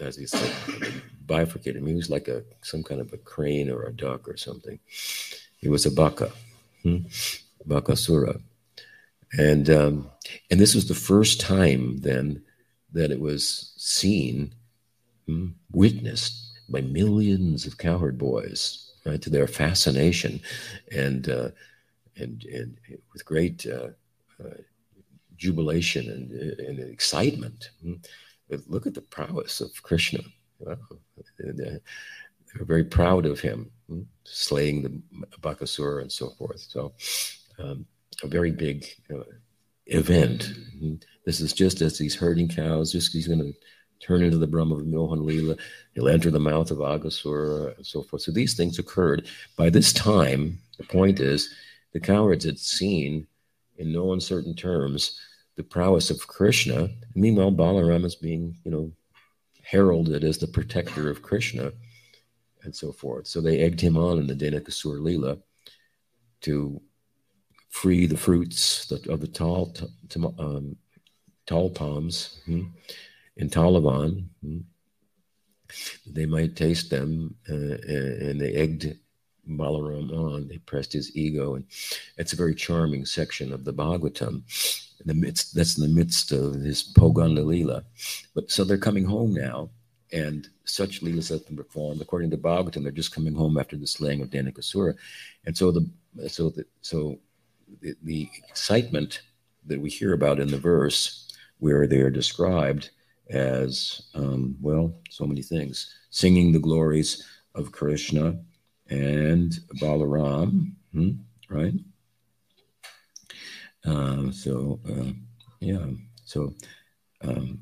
as 0.00 0.16
he 0.16 0.26
said, 0.26 0.52
bifurcated 1.24 1.76
him. 1.76 1.86
He 1.86 1.94
was 1.94 2.10
like 2.10 2.28
a 2.28 2.42
some 2.62 2.82
kind 2.82 3.00
of 3.00 3.12
a 3.12 3.18
crane 3.18 3.70
or 3.70 3.84
a 3.84 3.92
duck 3.92 4.28
or 4.28 4.36
something. 4.36 4.78
He 5.58 5.68
was 5.68 5.86
a 5.86 5.90
baka, 5.90 6.32
hmm? 6.82 6.98
Bakasura. 7.66 8.40
And 9.32 9.68
um, 9.70 10.10
and 10.50 10.58
this 10.58 10.74
was 10.74 10.88
the 10.88 10.94
first 10.94 11.40
time 11.40 11.98
then 11.98 12.42
that 12.92 13.10
it 13.10 13.20
was 13.20 13.72
seen, 13.76 14.54
hmm, 15.26 15.48
witnessed 15.70 16.58
by 16.68 16.80
millions 16.80 17.66
of 17.66 17.78
cowherd 17.78 18.18
boys, 18.18 18.87
right, 19.08 19.22
to 19.22 19.30
their 19.30 19.46
fascination 19.46 20.40
and, 20.92 21.28
uh, 21.28 21.50
and, 22.16 22.44
and 22.44 22.78
with 23.12 23.24
great 23.24 23.66
uh, 23.66 23.88
uh, 24.44 24.60
jubilation 25.36 26.10
and, 26.10 26.30
and 26.60 26.78
excitement. 26.78 27.70
But 28.48 28.60
look 28.66 28.86
at 28.86 28.94
the 28.94 29.02
prowess 29.02 29.60
of 29.60 29.82
Krishna. 29.82 30.20
Wow. 30.58 30.76
They 31.38 32.58
were 32.58 32.64
very 32.64 32.84
proud 32.84 33.26
of 33.26 33.40
him, 33.40 33.70
hmm, 33.88 34.02
slaying 34.24 34.82
the 34.82 35.02
Bakasura 35.40 36.02
and 36.02 36.10
so 36.10 36.30
forth. 36.30 36.60
So, 36.60 36.94
um, 37.58 37.86
a 38.22 38.26
very 38.26 38.50
big 38.50 38.86
uh, 39.14 39.22
event. 39.86 40.54
Hmm. 40.78 40.94
This 41.24 41.40
is 41.40 41.52
just 41.52 41.82
as 41.82 41.98
he's 41.98 42.14
herding 42.14 42.48
cows, 42.48 42.92
just 42.92 43.12
he's 43.12 43.28
going 43.28 43.40
to 43.40 43.52
turn 44.00 44.22
into 44.22 44.38
the 44.38 44.46
Brahma 44.46 44.76
of 44.76 44.86
Mohan 44.86 45.24
Lila. 45.24 45.56
He'll 45.94 46.08
enter 46.08 46.30
the 46.30 46.38
mouth 46.38 46.70
of 46.70 46.78
Aghasura 46.78 47.76
and 47.76 47.86
so 47.86 48.02
forth. 48.02 48.22
So 48.22 48.32
these 48.32 48.54
things 48.54 48.78
occurred. 48.78 49.26
By 49.56 49.70
this 49.70 49.92
time, 49.92 50.58
the 50.78 50.84
point 50.84 51.20
is, 51.20 51.52
the 51.92 52.00
cowards 52.00 52.44
had 52.44 52.58
seen, 52.58 53.26
in 53.76 53.92
no 53.92 54.12
uncertain 54.12 54.54
terms, 54.54 55.18
the 55.56 55.64
prowess 55.64 56.10
of 56.10 56.26
Krishna. 56.26 56.88
Meanwhile, 57.14 57.52
Balaram 57.52 58.04
is 58.04 58.14
being, 58.14 58.56
you 58.64 58.70
know, 58.70 58.92
heralded 59.62 60.24
as 60.24 60.38
the 60.38 60.46
protector 60.46 61.10
of 61.10 61.22
Krishna 61.22 61.72
and 62.62 62.74
so 62.74 62.92
forth. 62.92 63.26
So 63.26 63.40
they 63.40 63.60
egged 63.60 63.80
him 63.80 63.96
on 63.96 64.18
in 64.18 64.26
the 64.26 64.34
Dhenukasura 64.34 65.00
Lila 65.00 65.38
to 66.42 66.80
free 67.68 68.06
the 68.06 68.16
fruits 68.16 68.90
of 68.90 69.20
the 69.20 69.26
tall, 69.26 69.74
um, 70.38 70.76
tall 71.46 71.70
palms. 71.70 72.40
Hmm? 72.46 72.64
In 73.38 73.48
Talavan. 73.48 74.26
Hmm, 74.42 74.58
they 76.06 76.26
might 76.26 76.56
taste 76.56 76.90
them, 76.90 77.34
uh, 77.48 77.78
and 77.86 78.40
they 78.40 78.52
egged 78.54 78.96
Balaram 79.48 80.12
on. 80.12 80.48
They 80.48 80.58
pressed 80.58 80.92
his 80.92 81.16
ego, 81.16 81.54
and 81.54 81.64
it's 82.16 82.32
a 82.32 82.36
very 82.36 82.54
charming 82.54 83.04
section 83.04 83.52
of 83.52 83.64
the 83.64 83.72
Bhagavatam. 83.72 84.42
In 85.00 85.06
the 85.06 85.14
midst, 85.14 85.54
that's 85.54 85.78
in 85.78 85.82
the 85.82 86.00
midst 86.00 86.32
of 86.32 86.62
this 86.62 86.92
Poganda 86.92 87.44
Lila. 87.44 87.84
But 88.34 88.50
so 88.50 88.64
they're 88.64 88.78
coming 88.78 89.04
home 89.04 89.32
now, 89.32 89.70
and 90.12 90.48
such 90.64 91.02
leelas 91.02 91.28
have 91.28 91.46
been 91.46 91.56
performed. 91.56 92.00
According 92.00 92.30
to 92.30 92.38
Bhagavatam, 92.38 92.82
they're 92.82 92.92
just 92.92 93.14
coming 93.14 93.34
home 93.34 93.58
after 93.58 93.76
the 93.76 93.86
slaying 93.86 94.22
of 94.22 94.30
Dhenukasura, 94.30 94.94
and 95.46 95.56
so 95.56 95.70
the 95.70 95.88
so 96.28 96.50
the 96.50 96.64
so 96.80 97.18
the, 97.80 97.94
the 98.02 98.28
excitement 98.48 99.22
that 99.66 99.80
we 99.80 99.90
hear 99.90 100.14
about 100.14 100.40
in 100.40 100.48
the 100.48 100.58
verse, 100.58 101.28
where 101.58 101.86
they 101.86 102.00
are 102.00 102.10
described 102.10 102.90
as 103.30 104.08
um, 104.14 104.56
well, 104.60 104.94
so 105.10 105.26
many 105.26 105.42
things. 105.42 105.94
Singing 106.10 106.52
the 106.52 106.58
glories 106.58 107.24
of 107.54 107.72
Krishna 107.72 108.38
and 108.88 109.52
Balaram, 109.80 110.72
hmm, 110.92 111.10
right? 111.48 111.74
Um, 113.84 114.32
so, 114.32 114.80
uh, 114.88 115.12
yeah, 115.60 115.86
so 116.24 116.54
um, 117.22 117.60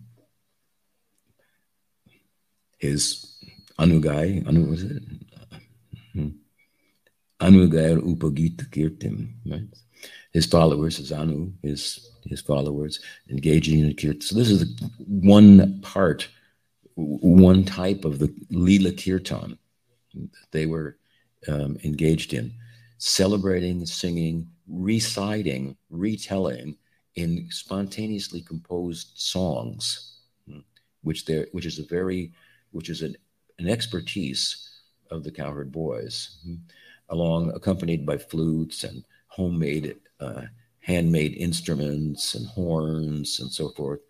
his 2.79 3.38
Anugai, 3.79 4.46
Anu 4.46 4.66
was 4.70 4.83
it? 4.85 5.02
Hmm. 6.12 6.29
Anugai 7.40 8.00
Upagita 8.00 8.64
Kirtim, 8.70 9.35
right? 9.46 9.86
His 10.37 10.44
followers, 10.44 10.99
his 10.99 11.12
Anu, 11.12 11.51
his 11.62 12.11
his 12.27 12.42
followers, 12.42 13.01
engaging 13.31 13.79
in 13.81 13.94
kirtan. 13.94 14.20
So 14.20 14.35
this 14.35 14.51
is 14.51 14.79
one 15.07 15.81
part, 15.81 16.29
one 16.94 17.64
type 17.64 18.05
of 18.05 18.18
the 18.18 18.31
lila 18.51 18.92
kirtan 18.92 19.57
that 20.14 20.51
they 20.51 20.66
were 20.66 20.99
um, 21.49 21.79
engaged 21.85 22.35
in, 22.35 22.53
celebrating, 22.99 23.87
singing, 23.87 24.46
reciting, 24.68 25.75
retelling 25.88 26.77
in 27.14 27.49
spontaneously 27.51 28.42
composed 28.42 29.12
songs, 29.14 30.18
which 31.01 31.25
there, 31.25 31.46
which 31.53 31.64
is 31.64 31.79
a 31.79 31.87
very, 31.87 32.31
which 32.72 32.90
is 32.90 33.01
an, 33.01 33.16
an 33.59 33.70
expertise 33.70 34.68
of 35.11 35.25
the 35.25 35.33
cowherd 35.33 35.72
boys, 35.72 36.44
along 37.09 37.53
accompanied 37.55 38.05
by 38.05 38.18
flutes 38.18 38.85
and 38.85 39.03
homemade 39.29 39.96
uh, 40.20 40.42
handmade 40.81 41.35
instruments 41.35 42.35
and 42.35 42.46
horns 42.46 43.40
and 43.40 43.50
so 43.50 43.70
forth. 43.70 44.00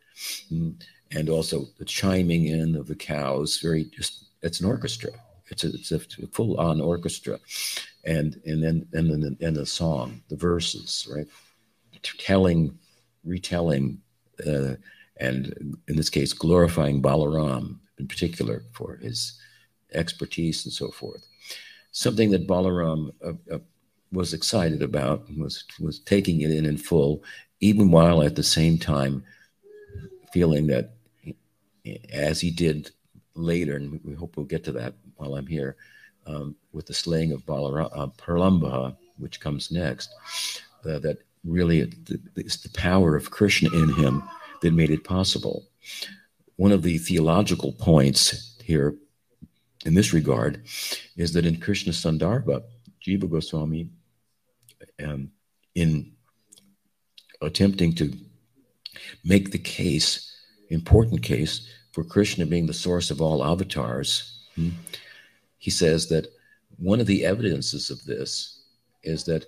Mm, 0.53 0.81
and 1.13 1.29
also 1.29 1.67
the 1.79 1.85
chiming 1.85 2.47
in 2.47 2.77
of 2.77 2.87
the 2.87 2.95
cows, 2.95 3.59
very 3.59 3.85
just, 3.85 4.25
it's 4.43 4.61
an 4.61 4.67
orchestra. 4.67 5.11
It's 5.49 5.65
a, 5.65 5.69
it's 5.69 5.93
a 5.93 6.01
full 6.33 6.59
on 6.59 6.81
orchestra. 6.81 7.39
And, 8.05 8.41
and 8.45 8.63
then, 8.63 8.87
and 8.93 9.11
then, 9.11 9.37
and 9.41 9.57
the 9.57 9.67
song, 9.67 10.23
the 10.29 10.37
verses, 10.37 11.09
right? 11.11 11.27
Telling, 12.19 12.79
retelling, 13.25 14.01
uh, 14.47 14.75
and 15.19 15.77
in 15.89 15.97
this 15.97 16.11
case, 16.11 16.33
glorifying 16.33 17.01
Balaram 17.01 17.79
in 17.99 18.07
particular 18.07 18.65
for 18.73 18.97
his 18.97 19.39
expertise 19.93 20.65
and 20.65 20.73
so 20.73 20.91
forth. 20.91 21.27
Something 21.93 22.31
that 22.31 22.47
Balaram 22.47 23.13
uh, 23.25 23.33
uh, 23.53 23.59
was 24.17 24.33
excited 24.33 24.83
about, 24.83 25.27
was 25.37 25.65
was 25.79 26.01
taking 26.01 26.41
it 26.41 26.51
in 26.51 26.65
in 26.65 26.79
full, 26.79 27.23
even 27.61 27.91
while 27.91 28.23
at 28.23 28.35
the 28.35 28.43
same 28.43 28.79
time 28.79 29.23
feeling 30.33 30.67
that, 30.67 30.95
as 32.13 32.41
he 32.41 32.51
did 32.51 32.91
later, 33.35 33.77
and 33.77 34.01
we 34.03 34.15
hope 34.15 34.37
we'll 34.37 34.47
get 34.47 34.65
to 34.65 34.73
that 34.73 34.95
while 35.17 35.37
I'm 35.37 35.47
here, 35.47 35.77
um, 36.27 36.57
with 36.73 36.87
the 36.87 36.95
slaying 36.95 37.33
of 37.33 37.47
Balara, 37.47 37.89
uh, 37.93 38.09
Pralamba, 38.19 38.97
which 39.19 39.41
comes 39.41 39.71
next, 39.71 40.11
uh, 40.85 40.99
that 40.99 41.19
really 41.45 41.93
it's 42.37 42.57
the 42.57 42.71
power 42.71 43.17
of 43.17 43.31
Krishna 43.31 43.71
in 43.83 43.93
him 43.93 44.23
that 44.63 44.73
made 44.73 44.91
it 44.91 45.05
possible. 45.05 45.69
One 46.57 46.73
of 46.73 46.83
the 46.83 46.99
theological 46.99 47.73
points 47.73 48.57
here 48.65 48.97
in 49.85 49.95
this 49.95 50.13
regard 50.13 50.63
is 51.17 51.33
that 51.35 51.47
in 51.47 51.61
Krishna 51.61 51.93
Sandarbha, 51.93 52.63
Jiva 53.07 53.31
Goswami 53.31 53.89
um, 55.03 55.31
in 55.75 56.13
attempting 57.43 57.95
to 57.95 58.13
make 59.25 59.51
the 59.51 59.59
case, 59.59 60.35
important 60.71 61.23
case, 61.23 61.69
for 61.93 62.05
Krishna 62.05 62.47
being 62.47 62.67
the 62.67 62.75
source 62.75 63.11
of 63.11 63.21
all 63.21 63.45
avatars, 63.45 64.45
hmm, 64.55 64.71
he 65.59 65.71
says 65.71 66.09
that 66.09 66.27
one 66.79 67.01
of 67.01 67.07
the 67.07 67.25
evidences 67.25 67.91
of 67.91 68.05
this 68.05 68.65
is 69.03 69.25
that 69.25 69.47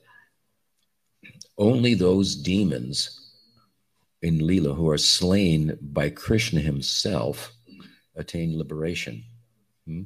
only 1.58 1.94
those 1.94 2.34
demons 2.34 3.32
in 4.22 4.38
Leela 4.38 4.74
who 4.74 4.88
are 4.88 4.98
slain 4.98 5.76
by 5.80 6.08
Krishna 6.08 6.60
himself 6.60 7.52
attain 8.16 8.58
liberation. 8.58 9.22
Hmm? 9.86 10.02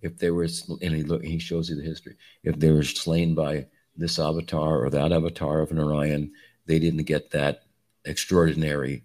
If 0.00 0.18
they 0.18 0.30
were, 0.30 0.48
and 0.80 0.94
he, 0.94 1.28
he 1.28 1.38
shows 1.38 1.70
you 1.70 1.76
the 1.76 1.82
history, 1.82 2.16
if 2.42 2.58
they 2.58 2.70
were 2.70 2.82
slain 2.82 3.34
by 3.34 3.66
this 3.96 4.18
avatar 4.18 4.84
or 4.84 4.90
that 4.90 5.12
avatar 5.12 5.60
of 5.60 5.72
Narayan, 5.72 6.32
they 6.66 6.78
didn't 6.78 7.04
get 7.04 7.30
that 7.30 7.62
extraordinary 8.04 9.04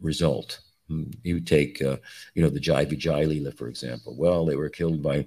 result. 0.00 0.60
Hmm, 0.88 1.04
you 1.22 1.40
take, 1.40 1.80
uh, 1.82 1.96
you 2.34 2.42
know, 2.42 2.48
the 2.50 2.60
Jai 2.60 2.84
Vijay 2.84 3.26
Leela, 3.26 3.56
for 3.56 3.68
example. 3.68 4.14
Well, 4.16 4.44
they 4.44 4.56
were 4.56 4.68
killed 4.68 5.02
by 5.02 5.26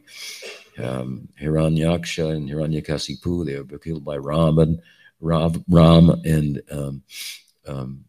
um, 0.77 1.29
Hiranyaksha 1.41 2.35
and 2.35 2.49
Hiranyakasipu. 2.49 3.45
They 3.45 3.59
were 3.59 3.79
killed 3.79 4.03
by 4.03 4.17
Ram, 4.17 4.79
Ram 5.21 6.09
and 6.25 6.61
um, 6.71 7.03
um, 7.67 8.05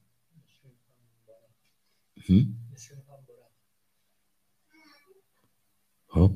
hmm? 2.26 2.40
Oh. 6.14 6.32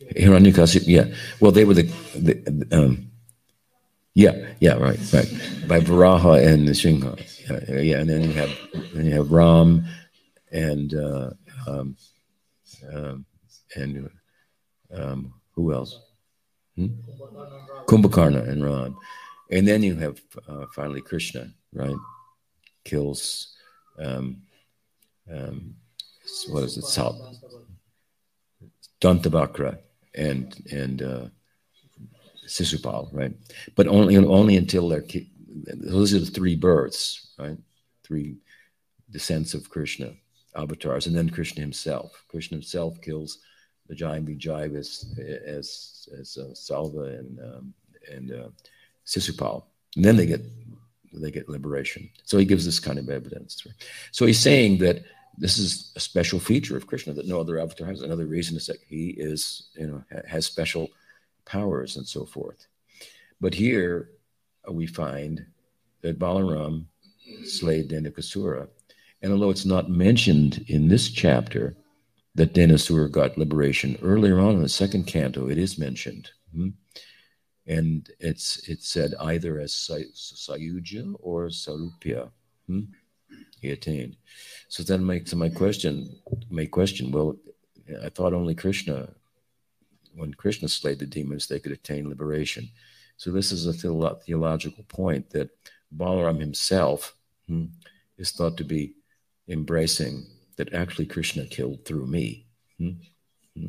Hiranyakashipu, 0.00 0.86
yeah. 0.86 1.04
Well, 1.40 1.52
they 1.52 1.64
were 1.64 1.74
the, 1.74 1.82
the 2.14 2.66
um, 2.72 3.10
Yeah, 4.14 4.34
yeah, 4.60 4.74
right, 4.74 4.98
right. 5.12 5.28
By 5.68 5.80
Varaha 5.80 6.44
and 6.44 6.68
Nrsimha. 6.68 7.14
Yeah, 7.68 7.80
yeah, 7.80 7.98
and 8.00 8.10
then 8.10 8.22
you 8.22 8.32
have 8.32 8.50
then 8.94 9.06
you 9.06 9.12
have 9.12 9.30
Ram 9.30 9.84
and 10.52 10.94
uh, 10.94 11.30
um, 11.66 11.96
um, 12.92 13.24
and 13.76 14.10
um, 14.92 15.34
who 15.54 15.72
else? 15.72 16.00
Hmm? 16.76 16.88
Kumbhakarna 17.86 18.48
and 18.48 18.64
Ram, 18.64 18.96
and 19.50 19.66
then 19.66 19.82
you 19.82 19.96
have 19.96 20.20
uh, 20.48 20.66
finally 20.74 21.00
Krishna, 21.00 21.52
right? 21.72 21.96
Kills. 22.84 23.54
Um, 23.98 24.42
um, 25.32 25.74
what 26.48 26.64
is 26.64 26.76
it? 26.76 26.84
Sal- 26.84 27.36
Dantabakra 29.00 29.78
and 30.14 30.54
and 30.70 31.02
uh, 31.02 31.26
Sisupal, 32.46 33.08
right? 33.12 33.32
But 33.76 33.86
only 33.86 34.16
only 34.16 34.56
until 34.56 34.88
they're 34.88 35.04
those 35.66 36.14
are 36.14 36.20
the 36.20 36.26
three 36.26 36.56
births, 36.56 37.32
right? 37.38 37.58
Three 38.04 38.36
descents 39.10 39.54
of 39.54 39.68
Krishna 39.70 40.12
avatars, 40.56 41.06
and 41.06 41.16
then 41.16 41.30
Krishna 41.30 41.60
himself. 41.60 42.24
Krishna 42.28 42.56
himself 42.56 43.00
kills 43.00 43.38
the 43.88 43.94
giant 43.94 44.26
Vijay 44.26 44.76
as 44.76 45.18
as, 45.46 46.08
as 46.18 46.38
uh, 46.38 46.54
Salva 46.54 47.04
and 47.04 47.40
um, 47.40 47.74
and 48.10 48.32
uh, 48.32 48.48
Sisupal, 49.06 49.64
and 49.96 50.04
then 50.04 50.16
they 50.16 50.26
get 50.26 50.42
they 51.12 51.30
get 51.30 51.48
liberation. 51.48 52.08
So 52.24 52.38
he 52.38 52.44
gives 52.44 52.64
this 52.64 52.80
kind 52.80 52.98
of 52.98 53.08
evidence. 53.08 53.66
So 54.12 54.26
he's 54.26 54.38
saying 54.38 54.78
that 54.78 55.04
this 55.40 55.58
is 55.58 55.90
a 55.96 56.00
special 56.00 56.38
feature 56.38 56.76
of 56.76 56.86
Krishna 56.86 57.14
that 57.14 57.26
no 57.26 57.40
other 57.40 57.58
avatar 57.58 57.86
has. 57.86 58.02
Another 58.02 58.26
reason 58.26 58.56
is 58.56 58.66
that 58.66 58.80
he 58.86 59.14
is 59.16 59.70
you 59.74 59.86
know 59.86 60.04
has 60.28 60.44
special 60.44 60.90
powers 61.46 61.96
and 61.96 62.06
so 62.06 62.26
forth. 62.26 62.66
But 63.40 63.54
here 63.54 64.10
uh, 64.68 64.72
we 64.72 64.86
find 64.86 65.44
that 66.02 66.18
Balaram 66.18 66.84
slayed 67.44 67.90
Dhenukasura. 67.90 68.68
And 69.22 69.32
although 69.32 69.50
it's 69.50 69.64
not 69.64 69.90
mentioned 69.90 70.64
in 70.68 70.88
this 70.88 71.10
chapter 71.10 71.74
that 72.34 72.54
Dhenasura 72.54 73.10
got 73.10 73.38
liberation, 73.38 73.98
earlier 74.02 74.38
on 74.38 74.56
in 74.56 74.62
the 74.62 74.68
second 74.68 75.06
canto, 75.06 75.48
it 75.48 75.58
is 75.58 75.78
mentioned. 75.78 76.30
Hmm? 76.54 76.68
And 77.66 78.10
it's 78.18 78.68
it's 78.68 78.88
said 78.88 79.14
either 79.20 79.58
as 79.58 79.72
Sayuja 79.72 81.14
or 81.20 81.46
Sarupya. 81.46 82.30
He 83.60 83.70
attained. 83.70 84.16
So 84.68 84.82
then 84.82 85.04
my, 85.04 85.22
my 85.34 85.48
question, 85.48 86.16
my 86.48 86.66
question, 86.66 87.10
well, 87.10 87.36
I 88.02 88.08
thought 88.08 88.32
only 88.32 88.54
Krishna 88.54 89.08
when 90.14 90.34
Krishna 90.34 90.68
slayed 90.68 90.98
the 90.98 91.06
demons, 91.06 91.46
they 91.46 91.60
could 91.60 91.72
attain 91.72 92.08
liberation. 92.08 92.68
So 93.16 93.30
this 93.30 93.52
is 93.52 93.66
a 93.66 93.72
theological 93.72 94.84
point 94.84 95.30
that 95.30 95.50
Balaram 95.96 96.40
himself 96.40 97.14
hmm, 97.46 97.66
is 98.16 98.32
thought 98.32 98.56
to 98.58 98.64
be 98.64 98.94
embracing 99.48 100.26
that 100.56 100.72
actually 100.72 101.06
Krishna 101.06 101.46
killed 101.46 101.84
through 101.84 102.06
me. 102.06 102.46
Hmm, 102.78 102.90
hmm. 103.56 103.66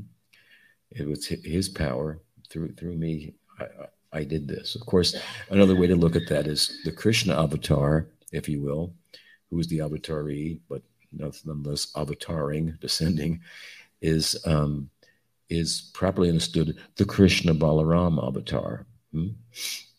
It 0.91 1.07
was 1.07 1.25
his 1.27 1.69
power 1.69 2.19
through 2.49 2.73
through 2.73 2.95
me. 2.95 3.33
I, 3.59 3.65
I 4.13 4.23
did 4.23 4.47
this. 4.47 4.75
Of 4.75 4.85
course, 4.85 5.15
another 5.49 5.75
way 5.75 5.87
to 5.87 5.95
look 5.95 6.17
at 6.17 6.27
that 6.27 6.47
is 6.47 6.81
the 6.83 6.91
Krishna 6.91 7.41
avatar, 7.41 8.07
if 8.33 8.49
you 8.49 8.61
will, 8.61 8.93
who 9.51 9.59
is 9.59 9.67
the 9.67 9.79
avatari, 9.79 10.59
but 10.67 10.81
nonetheless 11.11 11.91
avataring, 11.95 12.79
descending, 12.79 13.41
is 14.01 14.35
um, 14.45 14.89
is 15.49 15.91
properly 15.93 16.29
understood 16.29 16.77
the 16.95 17.05
Krishna 17.05 17.53
Balaram 17.53 18.25
avatar. 18.25 18.87
Hmm? 19.11 19.27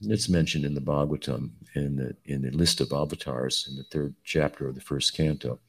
It's 0.01 0.29
mentioned 0.29 0.65
in 0.65 0.75
the 0.75 0.81
Bhagavatam 0.81 1.51
in 1.75 1.97
the 1.97 2.17
in 2.25 2.43
the 2.43 2.51
list 2.51 2.81
of 2.81 2.93
avatars 2.93 3.69
in 3.71 3.77
the 3.77 3.85
third 3.85 4.15
chapter 4.25 4.67
of 4.67 4.75
the 4.75 4.81
first 4.81 5.15
canto. 5.15 5.61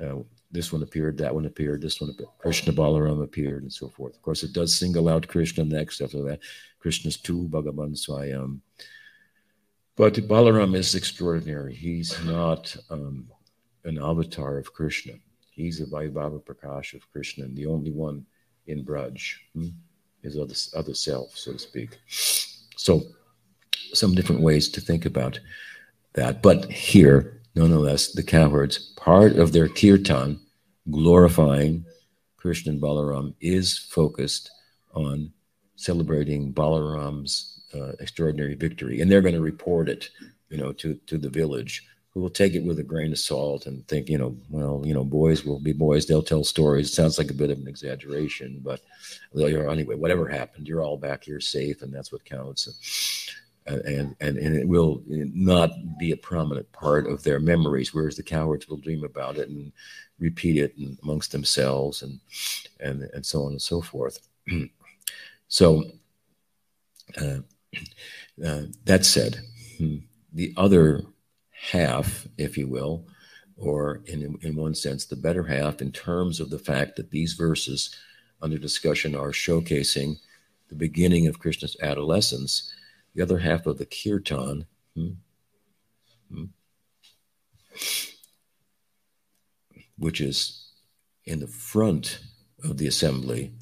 Uh, 0.00 0.18
this 0.50 0.72
one 0.72 0.82
appeared, 0.82 1.18
that 1.18 1.34
one 1.34 1.44
appeared, 1.44 1.82
this 1.82 2.00
one 2.00 2.08
appeared, 2.08 2.30
Krishna 2.38 2.72
Balaram 2.72 3.22
appeared, 3.22 3.62
and 3.62 3.72
so 3.72 3.88
forth. 3.88 4.14
Of 4.14 4.22
course, 4.22 4.42
it 4.42 4.52
does 4.52 4.78
single 4.78 5.08
out 5.08 5.28
Krishna 5.28 5.64
next 5.64 6.00
after 6.00 6.22
that. 6.22 6.40
Krishna's 6.78 7.16
two, 7.16 7.48
Bhagavan 7.50 7.94
Swayam. 7.96 8.60
But 9.98 10.14
Balaram 10.14 10.76
is 10.76 10.94
extraordinary. 10.94 11.74
He's 11.74 12.16
not 12.24 12.74
um, 12.88 13.26
an 13.84 13.98
avatar 13.98 14.56
of 14.56 14.72
Krishna. 14.72 15.14
He's 15.50 15.80
a 15.80 15.86
Vaibhava 15.86 16.40
Prakash 16.40 16.94
of 16.94 17.10
Krishna, 17.10 17.46
and 17.46 17.56
the 17.56 17.66
only 17.66 17.90
one 17.90 18.24
in 18.68 18.84
Braj, 18.84 19.34
hmm? 19.54 19.70
his 20.22 20.38
other, 20.38 20.54
other 20.76 20.94
self, 20.94 21.36
so 21.36 21.52
to 21.52 21.58
speak. 21.58 21.98
So, 22.76 23.02
some 23.92 24.14
different 24.14 24.40
ways 24.40 24.68
to 24.68 24.80
think 24.80 25.04
about 25.04 25.40
that. 26.12 26.42
But 26.42 26.70
here, 26.70 27.40
nonetheless, 27.56 28.12
the 28.12 28.22
cowherds, 28.22 28.92
part 28.96 29.32
of 29.32 29.50
their 29.50 29.68
kirtan, 29.68 30.38
glorifying 30.88 31.84
Krishna 32.36 32.70
and 32.70 32.80
Balaram, 32.80 33.34
is 33.40 33.76
focused 33.76 34.48
on 34.94 35.32
celebrating 35.74 36.52
Balaram's 36.52 37.57
uh, 37.74 37.92
extraordinary 38.00 38.54
victory. 38.54 39.00
And 39.00 39.10
they're 39.10 39.22
going 39.22 39.34
to 39.34 39.40
report 39.40 39.88
it, 39.88 40.10
you 40.48 40.58
know, 40.58 40.72
to, 40.72 40.94
to 41.06 41.18
the 41.18 41.30
village 41.30 41.84
who 42.18 42.22
will 42.22 42.30
take 42.30 42.54
it 42.54 42.64
with 42.64 42.78
a 42.78 42.82
grain 42.82 43.12
of 43.12 43.18
salt 43.18 43.66
and 43.66 43.86
think, 43.86 44.08
you 44.08 44.18
know, 44.18 44.36
well, 44.50 44.82
you 44.84 44.94
know, 44.94 45.04
boys 45.04 45.44
will 45.44 45.60
be 45.60 45.72
boys. 45.72 46.06
They'll 46.06 46.22
tell 46.22 46.42
stories. 46.42 46.88
It 46.88 46.94
sounds 46.94 47.18
like 47.18 47.30
a 47.30 47.34
bit 47.34 47.50
of 47.50 47.58
an 47.58 47.68
exaggeration, 47.68 48.60
but 48.64 48.80
anyway, 49.36 49.94
whatever 49.94 50.26
happened, 50.26 50.66
you're 50.66 50.82
all 50.82 50.96
back 50.96 51.24
here 51.24 51.40
safe, 51.40 51.82
and 51.82 51.92
that's 51.92 52.10
what 52.10 52.24
counts. 52.24 53.30
And, 53.66 53.82
and 53.82 54.16
and 54.20 54.38
and 54.38 54.56
it 54.56 54.66
will 54.66 55.02
not 55.06 55.70
be 55.98 56.12
a 56.12 56.16
prominent 56.16 56.70
part 56.72 57.06
of 57.06 57.22
their 57.22 57.38
memories, 57.38 57.92
whereas 57.92 58.16
the 58.16 58.22
cowards 58.22 58.66
will 58.66 58.78
dream 58.78 59.04
about 59.04 59.36
it 59.36 59.48
and 59.50 59.70
repeat 60.18 60.56
it 60.56 60.74
amongst 61.02 61.32
themselves, 61.32 62.02
and 62.02 62.18
and 62.80 63.02
and 63.12 63.24
so 63.24 63.44
on 63.44 63.52
and 63.52 63.62
so 63.62 63.82
forth. 63.82 64.26
so, 65.48 65.84
uh, 67.16 67.40
uh, 68.44 68.62
that 68.84 69.04
said, 69.04 69.40
hmm, 69.78 69.96
the 70.32 70.52
other 70.56 71.02
half, 71.50 72.26
if 72.36 72.56
you 72.56 72.68
will, 72.68 73.06
or 73.56 74.02
in, 74.06 74.38
in 74.42 74.56
one 74.56 74.74
sense, 74.74 75.04
the 75.04 75.16
better 75.16 75.42
half, 75.42 75.82
in 75.82 75.90
terms 75.90 76.40
of 76.40 76.50
the 76.50 76.58
fact 76.58 76.96
that 76.96 77.10
these 77.10 77.32
verses 77.32 77.94
under 78.40 78.58
discussion 78.58 79.14
are 79.14 79.30
showcasing 79.30 80.16
the 80.68 80.74
beginning 80.74 81.26
of 81.26 81.38
Krishna's 81.38 81.76
adolescence. 81.82 82.72
The 83.14 83.22
other 83.22 83.38
half 83.38 83.66
of 83.66 83.78
the 83.78 83.86
kirtan, 83.86 84.66
hmm, 84.94 85.10
hmm, 86.32 86.44
which 89.96 90.20
is 90.20 90.70
in 91.24 91.40
the 91.40 91.46
front 91.46 92.20
of 92.62 92.76
the 92.76 92.86
assembly, 92.86 93.52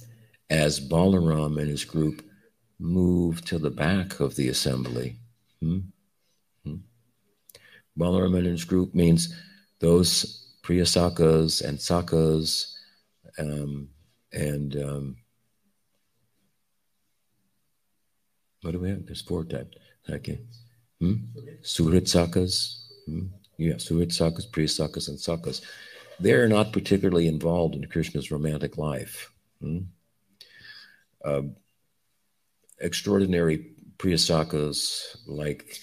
as 0.50 0.80
Balaram 0.80 1.58
and 1.58 1.68
his 1.68 1.84
group 1.84 2.25
move 2.78 3.44
to 3.46 3.58
the 3.58 3.70
back 3.70 4.20
of 4.20 4.36
the 4.36 4.48
assembly. 4.48 5.16
Hmm, 5.60 5.80
Balaraman's 7.98 8.64
group 8.64 8.94
means 8.94 9.34
those 9.80 10.54
Priya 10.62 10.84
Sakas 10.84 11.64
and 11.66 11.78
Sakas 11.78 12.72
um, 13.38 13.88
and 14.32 14.76
um, 14.76 15.16
what 18.62 18.72
do 18.72 18.80
we 18.80 18.90
have? 18.90 19.06
There's 19.06 19.22
four 19.22 19.44
types. 19.44 19.76
Okay. 20.08 20.40
Hmm? 21.00 21.14
Suhrit 21.62 22.06
Sakas. 22.06 22.84
Hmm? 23.06 23.26
Yeah, 23.58 23.74
Suhrit 23.74 24.08
Sakas, 24.08 24.48
priyasakas 24.50 25.08
and 25.08 25.18
Sakas. 25.18 25.62
They're 26.18 26.48
not 26.48 26.72
particularly 26.72 27.28
involved 27.28 27.74
in 27.74 27.86
Krishna's 27.86 28.30
romantic 28.30 28.76
life. 28.76 29.32
Hmm? 29.60 29.78
Uh, 31.24 31.42
extraordinary 32.80 33.72
Priya 33.98 34.16
Sakas 34.16 35.16
like 35.26 35.78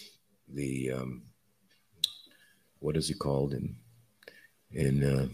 the 0.47 0.91
um, 0.91 1.23
what 2.79 2.97
is 2.97 3.07
he 3.07 3.13
called 3.13 3.53
in 3.53 3.75
in 4.71 5.03
uh, 5.03 5.27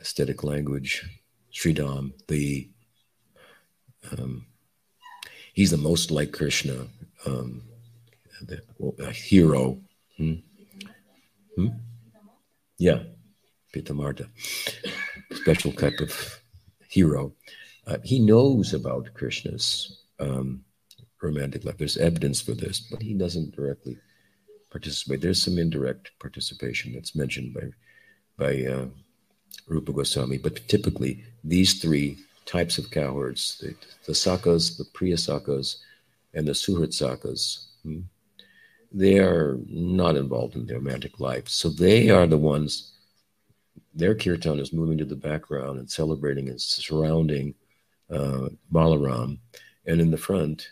aesthetic 0.00 0.44
language? 0.44 1.04
Sridham, 1.52 2.12
the 2.28 2.70
um, 4.10 4.46
he's 5.52 5.70
the 5.70 5.76
most 5.76 6.10
like 6.10 6.32
Krishna, 6.32 6.86
um, 7.26 7.62
the, 8.40 8.62
well, 8.78 8.94
a 9.06 9.12
hero. 9.12 9.78
Hmm? 10.16 10.34
Hmm? 11.56 11.68
Yeah, 12.78 13.02
Pithamarda, 13.74 14.28
special 15.34 15.72
type 15.72 16.00
of 16.00 16.40
hero. 16.88 17.32
Uh, 17.86 17.98
he 18.04 18.18
knows 18.18 18.74
about 18.74 19.12
Krishna's 19.14 20.04
um, 20.20 20.64
romantic 21.20 21.64
life. 21.64 21.78
There's 21.78 21.96
evidence 21.96 22.40
for 22.40 22.52
this, 22.52 22.80
but 22.80 23.02
he 23.02 23.14
doesn't 23.14 23.54
directly 23.54 23.98
participate. 24.70 25.20
There's 25.20 25.42
some 25.42 25.58
indirect 25.58 26.12
participation 26.20 26.92
that's 26.92 27.14
mentioned 27.14 27.54
by 27.54 27.70
by 28.38 28.64
uh, 28.64 28.86
Rupa 29.68 29.92
Goswami, 29.92 30.38
but 30.38 30.66
typically 30.68 31.24
these 31.44 31.80
three 31.80 32.18
types 32.46 32.78
of 32.78 32.90
cowherds, 32.90 33.58
the, 33.60 33.74
the 34.06 34.12
sakas, 34.12 34.76
the 34.78 34.84
priya 34.92 35.16
sakas, 35.16 35.76
and 36.34 36.46
the 36.46 36.52
Suhritsakas. 36.52 37.66
Hmm? 37.82 38.00
They 38.90 39.18
are 39.18 39.58
not 39.68 40.16
involved 40.16 40.56
in 40.56 40.66
the 40.66 40.74
romantic 40.74 41.20
life. 41.20 41.48
So 41.48 41.68
they 41.68 42.10
are 42.10 42.26
the 42.26 42.38
ones, 42.38 42.92
their 43.94 44.14
kirtan 44.14 44.58
is 44.58 44.72
moving 44.72 44.98
to 44.98 45.04
the 45.04 45.16
background 45.16 45.78
and 45.78 45.90
celebrating 45.90 46.48
and 46.48 46.60
surrounding 46.60 47.54
uh, 48.12 48.48
Balaram. 48.72 49.38
And 49.86 50.00
in 50.00 50.10
the 50.10 50.16
front, 50.16 50.68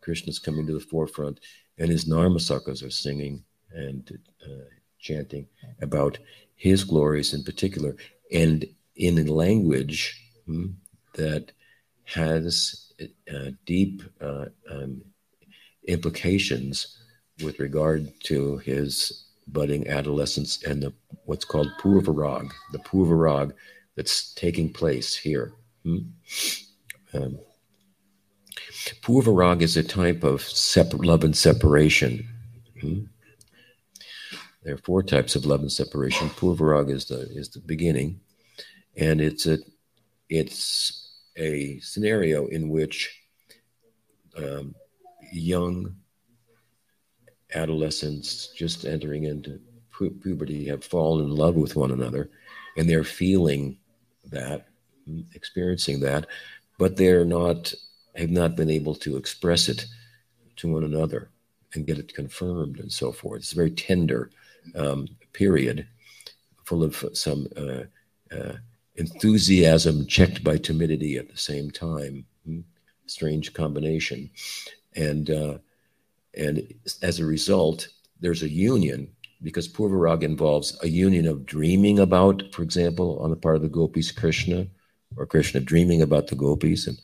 Krishna 0.00 0.30
is 0.30 0.38
coming 0.38 0.66
to 0.66 0.72
the 0.72 0.80
forefront, 0.80 1.40
and 1.78 1.90
his 1.90 2.06
Narmasakas 2.06 2.84
are 2.84 2.90
singing 2.90 3.44
and 3.72 4.18
uh, 4.44 4.64
chanting 4.98 5.46
about 5.80 6.18
his 6.56 6.84
glories 6.84 7.32
in 7.32 7.42
particular, 7.42 7.96
and 8.32 8.66
in 8.96 9.18
a 9.18 9.32
language 9.32 10.32
hmm, 10.46 10.66
that 11.14 11.52
has 12.04 12.92
uh, 13.32 13.50
deep 13.64 14.02
uh, 14.20 14.46
um, 14.70 15.00
implications 15.86 16.98
with 17.42 17.58
regard 17.58 18.12
to 18.20 18.58
his 18.58 19.26
budding 19.48 19.88
adolescence 19.88 20.62
and 20.64 20.82
the, 20.82 20.92
what's 21.24 21.44
called 21.44 21.70
purvarag, 21.80 22.50
the 22.72 22.78
purvarag 22.78 23.52
that's 23.96 24.34
taking 24.34 24.72
place 24.72 25.16
here. 25.16 25.52
Hmm? 25.84 25.98
Um, 27.14 27.38
purvarag 29.02 29.62
is 29.62 29.76
a 29.76 29.82
type 29.82 30.22
of 30.22 30.42
love 30.94 31.24
and 31.24 31.36
separation. 31.36 32.28
Hmm? 32.80 33.00
There 34.62 34.74
are 34.74 34.78
four 34.78 35.02
types 35.02 35.36
of 35.36 35.46
love 35.46 35.60
and 35.60 35.72
separation. 35.72 36.28
Purvarag 36.30 36.90
is 36.90 37.06
the 37.06 37.20
is 37.34 37.48
the 37.48 37.60
beginning, 37.60 38.20
and 38.96 39.20
it's 39.20 39.46
a 39.46 39.58
it's 40.28 41.16
a 41.36 41.80
scenario 41.80 42.46
in 42.46 42.68
which 42.68 43.20
um, 44.36 44.74
young 45.32 45.96
adolescents 47.54 48.48
just 48.48 48.84
entering 48.84 49.24
into 49.24 49.60
pu- 49.90 50.10
puberty 50.10 50.66
have 50.66 50.84
fallen 50.84 51.24
in 51.24 51.30
love 51.34 51.56
with 51.56 51.76
one 51.76 51.90
another, 51.90 52.30
and 52.76 52.88
they're 52.88 53.04
feeling 53.04 53.78
that, 54.26 54.66
experiencing 55.34 56.00
that, 56.00 56.26
but 56.80 56.96
they're 56.96 57.26
not 57.26 57.74
have 58.16 58.30
not 58.30 58.56
been 58.56 58.70
able 58.70 58.94
to 58.94 59.18
express 59.18 59.68
it 59.68 59.84
to 60.56 60.72
one 60.72 60.82
another 60.82 61.28
and 61.74 61.86
get 61.86 61.98
it 61.98 62.14
confirmed 62.14 62.80
and 62.80 62.90
so 62.90 63.12
forth. 63.12 63.40
It's 63.40 63.52
a 63.52 63.56
very 63.56 63.70
tender 63.70 64.30
um, 64.74 65.06
period, 65.34 65.86
full 66.64 66.82
of 66.82 67.04
some 67.12 67.46
uh, 67.54 67.82
uh, 68.34 68.54
enthusiasm 68.96 70.06
checked 70.06 70.42
by 70.42 70.56
timidity 70.56 71.18
at 71.18 71.28
the 71.28 71.36
same 71.36 71.70
time. 71.70 72.24
Hmm? 72.46 72.60
Strange 73.06 73.52
combination, 73.52 74.30
and 74.96 75.30
uh, 75.30 75.58
and 76.34 76.72
as 77.02 77.20
a 77.20 77.26
result, 77.26 77.88
there's 78.20 78.42
a 78.42 78.48
union 78.48 79.10
because 79.42 79.68
Purvarag 79.68 80.22
involves 80.22 80.78
a 80.82 80.88
union 80.88 81.26
of 81.26 81.44
dreaming 81.44 81.98
about, 81.98 82.42
for 82.52 82.62
example, 82.62 83.18
on 83.20 83.30
the 83.30 83.36
part 83.36 83.56
of 83.56 83.62
the 83.62 83.68
gopis, 83.68 84.12
Krishna, 84.12 84.66
or 85.16 85.26
Krishna 85.26 85.60
dreaming 85.60 86.02
about 86.02 86.28
the 86.28 86.36
gopis 86.36 86.86
and 86.86 87.00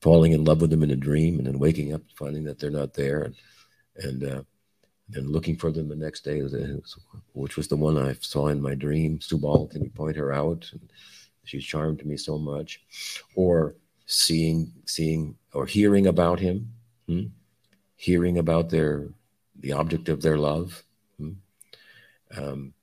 falling 0.00 0.32
in 0.32 0.44
love 0.44 0.60
with 0.60 0.70
them 0.70 0.82
in 0.82 0.90
a 0.90 0.96
dream, 0.96 1.38
and 1.38 1.46
then 1.46 1.58
waking 1.58 1.92
up 1.92 2.02
finding 2.16 2.44
that 2.44 2.58
they're 2.58 2.70
not 2.70 2.94
there, 2.94 3.22
and 3.22 3.34
and 3.96 4.24
uh, 4.24 4.42
and 5.12 5.30
looking 5.30 5.56
for 5.56 5.70
them 5.70 5.88
the 5.88 5.96
next 5.96 6.24
day, 6.24 6.42
which 7.32 7.56
was 7.56 7.68
the 7.68 7.76
one 7.76 7.98
I 7.98 8.14
saw 8.20 8.48
in 8.48 8.60
my 8.60 8.74
dream. 8.74 9.18
Subal, 9.18 9.70
can 9.70 9.82
you 9.82 9.90
point 9.90 10.16
her 10.16 10.32
out? 10.32 10.68
And 10.72 10.90
she 11.44 11.58
charmed 11.60 12.04
me 12.04 12.16
so 12.16 12.38
much. 12.38 12.80
Or 13.34 13.76
seeing, 14.06 14.72
seeing, 14.86 15.36
or 15.52 15.66
hearing 15.66 16.06
about 16.06 16.40
him, 16.40 16.72
hmm? 17.06 17.24
hearing 17.96 18.38
about 18.38 18.70
their 18.70 19.08
the 19.60 19.72
object 19.72 20.08
of 20.08 20.20
their 20.20 20.36
love, 20.36 20.82
hmm? 21.18 21.32
um, 22.36 22.74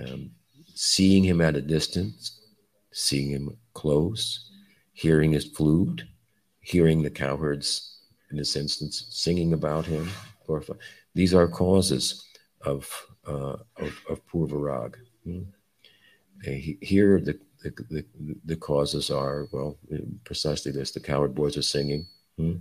um, 0.00 0.30
seeing 0.74 1.22
him 1.22 1.40
at 1.40 1.56
a 1.56 1.60
distance, 1.60 2.40
seeing 2.92 3.30
him 3.30 3.56
close, 3.74 4.50
hearing 4.92 5.32
his 5.32 5.44
flute, 5.44 6.04
hearing 6.60 7.02
the 7.02 7.10
cowherds, 7.10 7.98
in 8.30 8.36
this 8.36 8.56
instance, 8.56 9.06
singing 9.10 9.52
about 9.52 9.86
him. 9.86 10.08
These 11.14 11.34
are 11.34 11.48
causes 11.48 12.26
of 12.62 12.88
uh, 13.26 13.56
of, 13.76 14.00
of 14.08 14.26
purvarag. 14.26 14.96
Hmm? 15.24 15.42
Here, 16.42 17.20
the, 17.20 17.38
the, 17.62 17.70
the, 17.88 18.04
the, 18.44 18.56
causes 18.56 19.10
are 19.10 19.46
well, 19.52 19.78
precisely 20.24 20.72
this: 20.72 20.90
the 20.90 21.00
cowherd 21.00 21.34
boys 21.34 21.56
are 21.56 21.62
singing. 21.62 22.06
Hmm? 22.36 22.54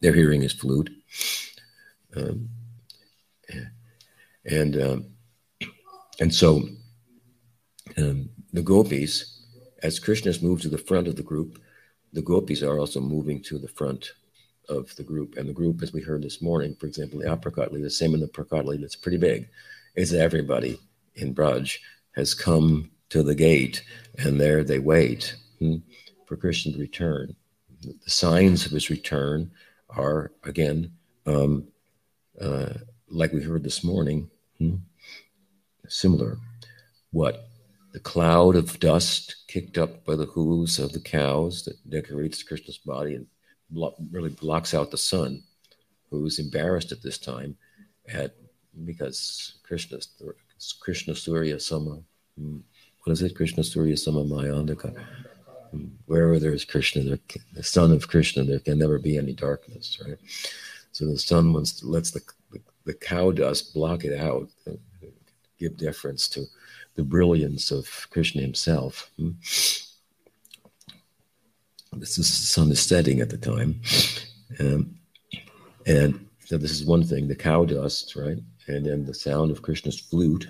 They're 0.00 0.14
hearing 0.14 0.40
his 0.40 0.52
flute, 0.52 0.90
um, 2.16 2.48
and 4.46 4.80
um, 4.80 5.06
and 6.20 6.34
so 6.34 6.68
um, 7.96 8.30
the 8.52 8.62
gopis, 8.62 9.33
as 9.84 9.98
Krishna's 9.98 10.42
moved 10.42 10.62
to 10.62 10.70
the 10.70 10.78
front 10.78 11.06
of 11.06 11.16
the 11.16 11.22
group, 11.22 11.60
the 12.14 12.22
gopis 12.22 12.62
are 12.62 12.78
also 12.78 13.00
moving 13.00 13.42
to 13.42 13.58
the 13.58 13.68
front 13.68 14.12
of 14.70 14.96
the 14.96 15.02
group. 15.02 15.36
And 15.36 15.46
the 15.46 15.52
group, 15.52 15.82
as 15.82 15.92
we 15.92 16.00
heard 16.00 16.22
this 16.22 16.40
morning, 16.40 16.74
for 16.74 16.86
example, 16.86 17.18
the 17.20 17.26
aprakat 17.26 17.70
the 17.70 17.90
same 17.90 18.14
in 18.14 18.20
the 18.20 18.28
aprakat 18.28 18.80
that's 18.80 18.96
pretty 18.96 19.18
big, 19.18 19.46
is 19.94 20.14
everybody 20.14 20.80
in 21.16 21.34
Braj 21.34 21.76
has 22.16 22.32
come 22.32 22.90
to 23.10 23.22
the 23.22 23.34
gate 23.34 23.84
and 24.16 24.40
there 24.40 24.64
they 24.64 24.78
wait 24.78 25.36
hmm, 25.58 25.76
for 26.26 26.36
Krishna's 26.36 26.78
return. 26.78 27.36
The 27.82 28.10
signs 28.10 28.64
of 28.64 28.72
his 28.72 28.88
return 28.88 29.50
are, 29.90 30.32
again, 30.44 30.92
um, 31.26 31.68
uh, 32.40 32.72
like 33.08 33.34
we 33.34 33.42
heard 33.42 33.62
this 33.62 33.84
morning, 33.84 34.30
hmm, 34.56 34.76
similar. 35.88 36.38
What? 37.10 37.46
The 37.94 38.00
cloud 38.00 38.56
of 38.56 38.80
dust 38.80 39.36
kicked 39.46 39.78
up 39.78 40.04
by 40.04 40.16
the 40.16 40.26
hooves 40.26 40.80
of 40.80 40.92
the 40.92 40.98
cows 40.98 41.62
that 41.62 41.88
decorates 41.88 42.42
Krishna's 42.42 42.78
body 42.78 43.14
and 43.14 43.26
blo- 43.70 43.94
really 44.10 44.30
blocks 44.30 44.74
out 44.74 44.90
the 44.90 44.98
sun, 44.98 45.44
who's 46.10 46.40
embarrassed 46.40 46.90
at 46.90 47.02
this 47.02 47.18
time 47.18 47.56
at 48.08 48.34
because 48.84 49.60
Krishna 49.62 49.98
Krishna 50.80 51.14
Surya 51.14 51.60
Sama 51.60 52.00
hmm, 52.36 52.58
what 53.04 53.12
is 53.12 53.22
it? 53.22 53.36
Krishna 53.36 53.62
Surya 53.62 53.96
Sama 53.96 54.24
Mayandaka. 54.24 54.92
Hmm, 55.70 55.86
wherever 56.06 56.40
there's 56.40 56.64
Krishna 56.64 57.04
there, 57.04 57.20
the 57.52 57.62
sun 57.62 57.92
of 57.92 58.08
Krishna 58.08 58.42
there 58.42 58.58
can 58.58 58.76
never 58.76 58.98
be 58.98 59.18
any 59.18 59.34
darkness 59.34 60.00
right? 60.04 60.18
So 60.90 61.06
the 61.06 61.16
sun 61.16 61.52
wants 61.52 61.78
to, 61.78 61.86
lets 61.86 62.10
the, 62.10 62.22
the, 62.50 62.60
the 62.86 62.94
cow 62.94 63.30
dust 63.30 63.72
block 63.72 64.04
it 64.04 64.18
out 64.18 64.48
uh, 64.66 64.72
give 65.60 65.76
deference 65.76 66.26
to 66.30 66.44
the 66.94 67.02
brilliance 67.02 67.70
of 67.70 68.06
Krishna 68.10 68.42
himself. 68.42 69.10
Hmm? 69.16 69.30
This 71.92 72.18
is 72.18 72.28
the 72.28 72.46
sun 72.46 72.70
is 72.72 72.80
setting 72.80 73.20
at 73.20 73.30
the 73.30 73.38
time, 73.38 73.80
um, 74.58 74.98
and 75.86 76.26
so 76.44 76.58
this 76.58 76.72
is 76.72 76.84
one 76.84 77.04
thing: 77.04 77.28
the 77.28 77.36
cow 77.36 77.64
dust, 77.64 78.16
right, 78.16 78.38
and 78.66 78.84
then 78.84 79.04
the 79.04 79.14
sound 79.14 79.52
of 79.52 79.62
Krishna's 79.62 80.00
flute. 80.00 80.48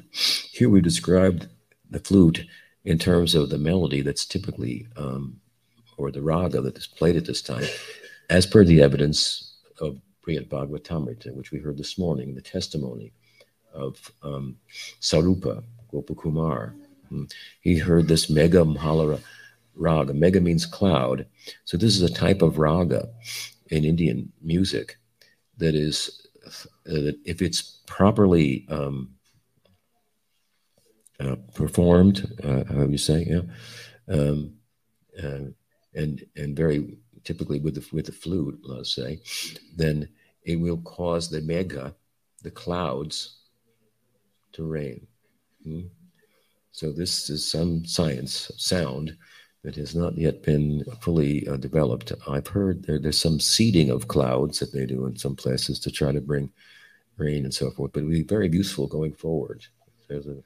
Here 0.52 0.70
we 0.70 0.80
described 0.80 1.48
the 1.90 2.00
flute 2.00 2.46
in 2.84 2.98
terms 2.98 3.34
of 3.34 3.50
the 3.50 3.58
melody 3.58 4.00
that's 4.00 4.24
typically, 4.24 4.86
um, 4.96 5.38
or 5.98 6.10
the 6.10 6.22
raga 6.22 6.60
that 6.62 6.78
is 6.78 6.86
played 6.86 7.16
at 7.16 7.26
this 7.26 7.42
time, 7.42 7.66
as 8.30 8.46
per 8.46 8.64
the 8.64 8.80
evidence 8.80 9.56
of 9.80 10.00
Brihad 10.22 10.48
Bhagavatamrita, 10.48 11.34
which 11.34 11.50
we 11.50 11.58
heard 11.58 11.76
this 11.76 11.98
morning, 11.98 12.34
the 12.34 12.40
testimony 12.40 13.12
of 13.74 14.10
um, 14.22 14.56
Sarupa, 15.00 15.62
Gopakumar. 15.94 16.74
Hmm. 17.08 17.24
He 17.60 17.78
heard 17.78 18.08
this 18.08 18.28
Mega 18.28 18.64
Mahalara 18.64 19.20
raga. 19.74 20.14
Mega 20.14 20.40
means 20.40 20.66
cloud. 20.66 21.26
So 21.64 21.76
this 21.76 21.94
is 21.96 22.02
a 22.02 22.12
type 22.12 22.42
of 22.42 22.58
raga 22.58 23.08
in 23.70 23.84
Indian 23.84 24.32
music 24.42 24.96
that 25.58 25.74
is, 25.74 26.26
uh, 26.46 27.12
if 27.24 27.42
it's 27.42 27.80
properly 27.86 28.66
um, 28.68 29.10
uh, 31.20 31.36
performed, 31.54 32.26
uh, 32.42 32.64
how 32.72 32.84
you 32.84 32.98
say, 32.98 33.26
yeah, 33.28 34.14
um, 34.14 34.54
uh, 35.22 35.46
and 35.94 36.26
and 36.36 36.56
very 36.56 36.98
typically 37.22 37.60
with 37.60 37.76
the 37.76 37.86
with 37.92 38.06
the 38.06 38.12
flute, 38.12 38.58
let's 38.64 38.94
say, 38.94 39.20
then 39.76 40.08
it 40.42 40.56
will 40.56 40.78
cause 40.78 41.30
the 41.30 41.40
mega, 41.40 41.94
the 42.42 42.50
clouds, 42.50 43.36
to 44.52 44.64
rain. 44.64 45.06
Hmm? 45.64 45.82
So 46.72 46.92
this 46.92 47.30
is 47.30 47.48
some 47.48 47.84
science 47.84 48.50
sound 48.56 49.16
that 49.62 49.76
has 49.76 49.94
not 49.94 50.18
yet 50.18 50.42
been 50.42 50.84
fully 51.00 51.46
uh, 51.48 51.56
developed. 51.56 52.12
I've 52.28 52.48
heard 52.48 52.84
there, 52.84 52.98
there's 52.98 53.20
some 53.20 53.40
seeding 53.40 53.90
of 53.90 54.08
clouds 54.08 54.58
that 54.58 54.72
they 54.72 54.84
do 54.84 55.06
in 55.06 55.16
some 55.16 55.36
places 55.36 55.78
to 55.80 55.90
try 55.90 56.12
to 56.12 56.20
bring 56.20 56.50
rain 57.16 57.44
and 57.44 57.54
so 57.54 57.70
forth, 57.70 57.92
but 57.92 58.00
it 58.00 58.04
would 58.04 58.12
be 58.12 58.22
very 58.22 58.50
useful 58.50 58.86
going 58.86 59.12
forward. 59.12 59.64
There's 60.08 60.26
a 60.26 60.42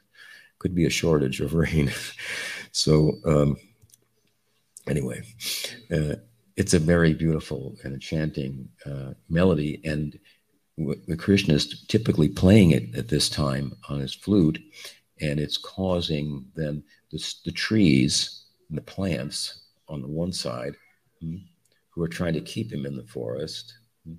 could 0.59 0.75
be 0.75 0.87
a 0.87 0.91
shortage 0.91 1.41
of 1.41 1.55
rain. 1.65 1.91
so 2.73 3.15
um, 3.25 3.57
anyway, 4.87 5.23
uh, 5.93 6.17
it's 6.57 6.75
a 6.75 6.79
very 6.79 7.15
beautiful 7.15 7.77
and 7.85 7.95
enchanting 7.95 8.69
uh, 8.85 9.13
melody. 9.29 9.81
And 9.85 10.19
w- 10.77 11.17
Krishna 11.17 11.55
is 11.55 11.85
typically 11.87 12.29
playing 12.29 12.73
it 12.73 12.95
at 12.97 13.09
this 13.09 13.29
time 13.29 13.75
on 13.89 14.01
his 14.01 14.15
flute, 14.15 14.59
and 15.21 15.41
it's 15.41 15.57
causing 15.57 16.45
then 16.55 16.83
the, 17.11 17.35
the 17.45 17.53
trees 17.53 18.45
and 18.69 18.79
the 18.79 18.83
plants 18.83 19.63
on 19.89 20.03
the 20.03 20.09
one 20.09 20.33
side 20.33 20.75
hmm, 21.21 21.37
who 21.91 22.03
are 22.03 22.09
trying 22.09 22.35
to 22.35 22.41
keep 22.41 22.73
him 22.73 22.87
in 22.87 22.97
the 22.97 23.07
forest 23.07 23.79
hmm, 24.07 24.15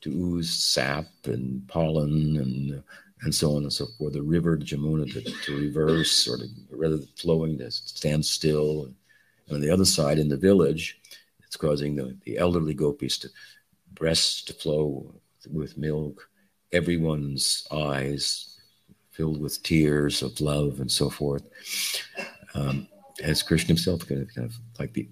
to 0.00 0.10
ooze 0.10 0.50
sap 0.50 1.06
and 1.24 1.66
pollen 1.68 2.36
and 2.36 2.82
and 3.22 3.34
so 3.34 3.56
on 3.56 3.62
and 3.62 3.72
so 3.72 3.86
forth. 3.98 4.12
The 4.12 4.22
river 4.22 4.56
Jamuna 4.58 5.10
to, 5.12 5.22
to 5.22 5.56
reverse 5.56 6.28
or 6.28 6.36
to 6.36 6.46
rather 6.70 6.98
than 6.98 7.08
flowing 7.16 7.58
to 7.58 7.70
stand 7.70 8.24
still. 8.24 8.84
And 8.84 9.54
on 9.54 9.60
the 9.60 9.70
other 9.70 9.84
side, 9.84 10.18
in 10.18 10.28
the 10.28 10.36
village, 10.36 11.00
it's 11.42 11.56
causing 11.56 11.96
the, 11.96 12.16
the 12.24 12.36
elderly 12.38 12.74
gopis 12.74 13.18
to 13.18 13.28
breasts 13.94 14.42
to 14.42 14.52
flow 14.52 15.14
with 15.50 15.78
milk, 15.78 16.28
everyone's 16.72 17.66
eyes 17.70 18.53
filled 19.14 19.40
with 19.40 19.62
tears 19.62 20.22
of 20.22 20.40
love 20.40 20.80
and 20.80 20.90
so 20.90 21.08
forth. 21.08 21.48
Um, 22.54 22.88
as 23.22 23.42
Krishna 23.42 23.68
himself 23.68 24.06
kind 24.08 24.22
of, 24.22 24.34
kind 24.34 24.46
of 24.46 24.56
like 24.78 24.92
the 24.92 25.08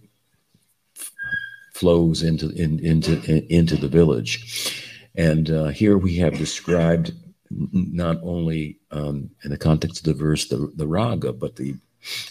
flows 1.73 2.23
into 2.23 2.51
in, 2.51 2.81
into 2.81 3.23
in, 3.31 3.47
into 3.49 3.77
the 3.77 3.89
village, 3.89 4.85
and 5.15 5.51
uh, 5.51 5.67
here 5.67 5.97
we 5.97 6.17
have 6.17 6.37
described 6.37 7.13
not 7.51 8.19
only 8.23 8.79
um, 8.91 9.31
in 9.45 9.51
the 9.51 9.59
context 9.59 9.99
of 9.99 10.05
the 10.05 10.25
verse 10.25 10.49
the, 10.49 10.73
the 10.77 10.87
raga, 10.87 11.33
but 11.33 11.57
the 11.57 11.77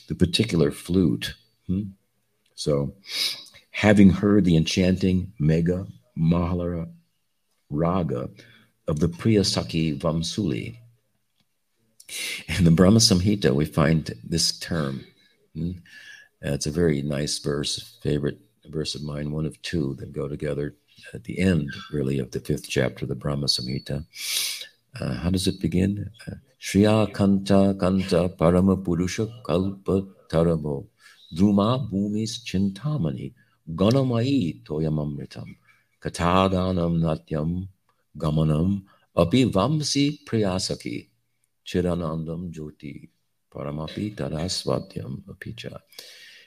the 0.07 0.15
particular 0.15 0.71
flute. 0.71 1.33
Hmm? 1.67 1.83
So, 2.55 2.93
having 3.71 4.09
heard 4.09 4.43
the 4.45 4.57
enchanting 4.57 5.31
mega 5.39 5.87
mahalara 6.17 6.89
raga 7.69 8.29
of 8.87 8.99
the 8.99 9.07
Priyasaki 9.07 9.97
Vamsuli, 9.97 10.77
in 12.57 12.63
the 12.63 12.71
Brahma 12.71 12.99
Samhita 12.99 13.53
we 13.53 13.65
find 13.65 14.11
this 14.23 14.57
term. 14.59 15.05
Hmm? 15.55 15.71
Uh, 16.43 16.53
it's 16.53 16.65
a 16.65 16.71
very 16.71 17.01
nice 17.01 17.37
verse, 17.39 17.97
favorite 18.01 18.39
verse 18.65 18.95
of 18.95 19.03
mine, 19.03 19.31
one 19.31 19.45
of 19.45 19.61
two 19.61 19.95
that 19.99 20.11
go 20.11 20.27
together 20.27 20.75
at 21.13 21.23
the 21.23 21.39
end, 21.39 21.71
really, 21.91 22.19
of 22.19 22.31
the 22.31 22.39
fifth 22.39 22.67
chapter 22.67 23.05
of 23.05 23.09
the 23.09 23.15
Brahma 23.15 23.45
Samhita. 23.45 24.05
Uh, 24.99 25.13
how 25.15 25.29
does 25.29 25.47
it 25.47 25.61
begin? 25.61 26.09
Uh, 26.27 26.35
Shriya 26.59 27.11
Kanta 27.11 27.75
Kanta 27.75 28.35
Parama 28.37 28.83
Purusha 28.83 29.27
Kalpa 29.45 30.05
Taramo 30.29 30.85
Druma 31.35 31.89
Bhumis 31.89 32.43
Chintamani 32.43 33.33
Ganamai 33.73 34.63
Toyamamritam 34.63 35.55
Kataganam 36.01 36.99
Natyam 36.99 37.67
Gamanam 38.17 38.83
Api 39.15 39.45
Vamsi 39.45 40.23
Priyasaki 40.25 41.07
Chiranandam 41.65 42.51
Jyoti 42.51 43.09
Paramapi 43.53 44.15
Tarasvatyam 44.15 45.21
Apicha 45.23 45.79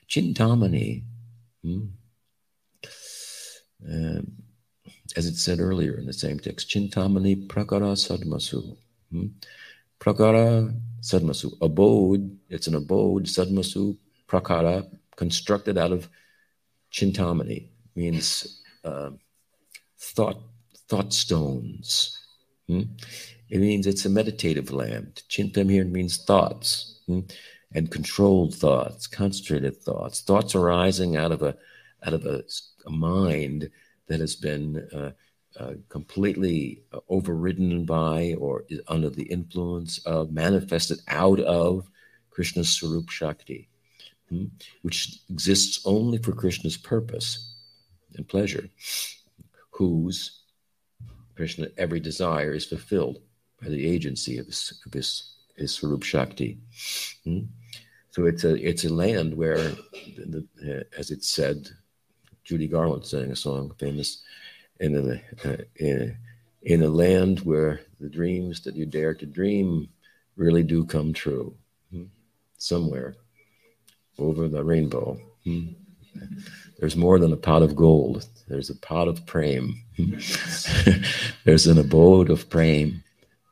Chintamani 0.08 1.02
hmm? 1.62 1.86
uh, 3.90 4.20
as 5.16 5.26
it 5.26 5.36
said 5.36 5.60
earlier 5.60 5.94
in 5.94 6.06
the 6.06 6.12
same 6.12 6.38
text, 6.38 6.68
Chintamani 6.68 7.46
Prakara 7.46 7.94
Sadmasu. 7.94 8.76
Hmm? 9.10 9.26
Prakara 10.00 10.74
Sadmasu. 11.00 11.56
Abode, 11.60 12.36
it's 12.48 12.66
an 12.66 12.74
abode, 12.74 13.24
Sadmasu, 13.26 13.96
Prakara, 14.28 14.86
constructed 15.16 15.78
out 15.78 15.92
of 15.92 16.08
Chintamani, 16.92 17.68
means 17.94 18.62
uh, 18.84 19.10
thought, 19.98 20.40
thought 20.88 21.12
stones. 21.12 22.18
Hmm? 22.68 22.82
It 23.54 23.60
means 23.60 23.86
it's 23.86 24.04
a 24.04 24.10
meditative 24.10 24.72
land. 24.72 25.22
Chintam 25.28 25.70
here 25.70 25.84
means 25.84 26.16
thoughts 26.16 26.98
hmm? 27.06 27.20
and 27.72 27.88
controlled 27.88 28.52
thoughts, 28.52 29.06
concentrated 29.06 29.80
thoughts, 29.80 30.22
thoughts 30.22 30.56
arising 30.56 31.16
out 31.16 31.30
of 31.30 31.40
a 31.40 31.56
out 32.04 32.14
of 32.14 32.26
a, 32.26 32.42
a 32.84 32.90
mind 32.90 33.70
that 34.08 34.18
has 34.18 34.34
been 34.34 34.88
uh, 34.92 35.12
uh, 35.56 35.74
completely 35.88 36.82
uh, 36.92 36.98
overridden 37.08 37.84
by 37.84 38.34
or 38.38 38.64
under 38.88 39.08
the 39.08 39.22
influence 39.22 39.98
of, 39.98 40.32
manifested 40.32 40.98
out 41.06 41.38
of 41.38 41.88
Krishna's 42.30 42.70
Swarup 42.70 43.08
Shakti, 43.08 43.68
hmm, 44.30 44.46
which 44.82 45.20
exists 45.30 45.80
only 45.84 46.18
for 46.18 46.32
Krishna's 46.32 46.76
purpose 46.76 47.54
and 48.16 48.26
pleasure, 48.26 48.68
whose 49.70 50.42
Krishna 51.36 51.68
every 51.78 52.00
desire 52.00 52.52
is 52.52 52.66
fulfilled 52.66 53.20
the 53.68 53.86
agency 53.86 54.38
of 54.38 54.46
his, 54.46 54.80
of 54.86 54.92
his, 54.92 55.34
his 55.56 55.72
Swarup 55.72 56.02
Shakti. 56.02 56.58
Hmm? 57.24 57.40
So 58.10 58.26
it's 58.26 58.44
a 58.44 58.54
it's 58.54 58.84
a 58.84 58.94
land 58.94 59.34
where, 59.36 59.56
the, 60.16 60.46
the, 60.56 60.78
uh, 60.78 60.82
as 60.96 61.10
it's 61.10 61.28
said 61.28 61.68
Judy 62.44 62.68
Garland 62.68 63.04
sang 63.04 63.32
a 63.32 63.36
song 63.36 63.72
famous 63.78 64.22
in 64.78 64.94
a, 64.94 65.48
uh, 65.48 65.56
in, 65.76 66.16
in 66.62 66.82
a 66.82 66.88
land 66.88 67.40
where 67.40 67.80
the 68.00 68.08
dreams 68.08 68.60
that 68.62 68.76
you 68.76 68.86
dare 68.86 69.14
to 69.14 69.26
dream 69.26 69.88
really 70.36 70.62
do 70.62 70.84
come 70.84 71.12
true. 71.12 71.54
Hmm? 71.90 72.04
Somewhere 72.58 73.16
over 74.18 74.48
the 74.48 74.62
rainbow. 74.62 75.18
Hmm? 75.44 75.68
There's 76.78 76.96
more 76.96 77.18
than 77.18 77.32
a 77.32 77.36
pot 77.36 77.62
of 77.62 77.76
gold. 77.76 78.26
There's 78.48 78.70
a 78.70 78.76
pot 78.76 79.08
of 79.08 79.24
prem. 79.26 79.82
There's 81.44 81.66
an 81.66 81.78
abode 81.78 82.30
of 82.30 82.48
prem, 82.48 83.02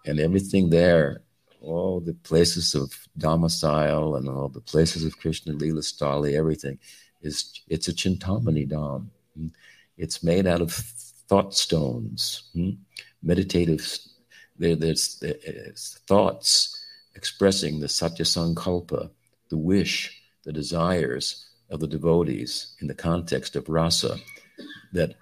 and 0.07 0.21
everything 0.21 0.71
there, 0.71 1.23
all 1.61 2.01
the 2.01 2.15
places 2.15 2.75
of 2.75 2.93
domicile 3.19 4.17
and 4.17 4.29
all 4.29 4.49
the 4.49 4.61
places 4.61 5.05
of 5.05 5.19
Krishna 5.19 5.53
Lila 5.53 5.81
Stali, 5.81 6.35
everything 6.35 6.79
is 7.23 7.61
it's 7.69 7.89
a 7.89 7.93
Chintamani 7.93 8.69
Dham. 8.69 9.09
It's 9.97 10.23
made 10.23 10.47
out 10.47 10.61
of 10.61 10.73
thought 10.73 11.55
stones, 11.55 12.51
hmm? 12.53 12.71
meditative. 13.23 13.99
There, 14.59 14.77
there's, 14.77 15.19
there's 15.21 16.01
thoughts 16.07 16.79
expressing 17.15 17.81
the 17.81 17.89
Satya 17.89 18.25
Sankalpa, 18.25 19.11
the 19.49 19.57
wish, 19.57 20.23
the 20.45 20.53
desires 20.53 21.47
of 21.71 21.81
the 21.81 21.87
devotees 21.87 22.75
in 22.81 22.87
the 22.87 22.95
context 22.95 23.57
of 23.57 23.69
rasa, 23.69 24.19
that 24.93 25.15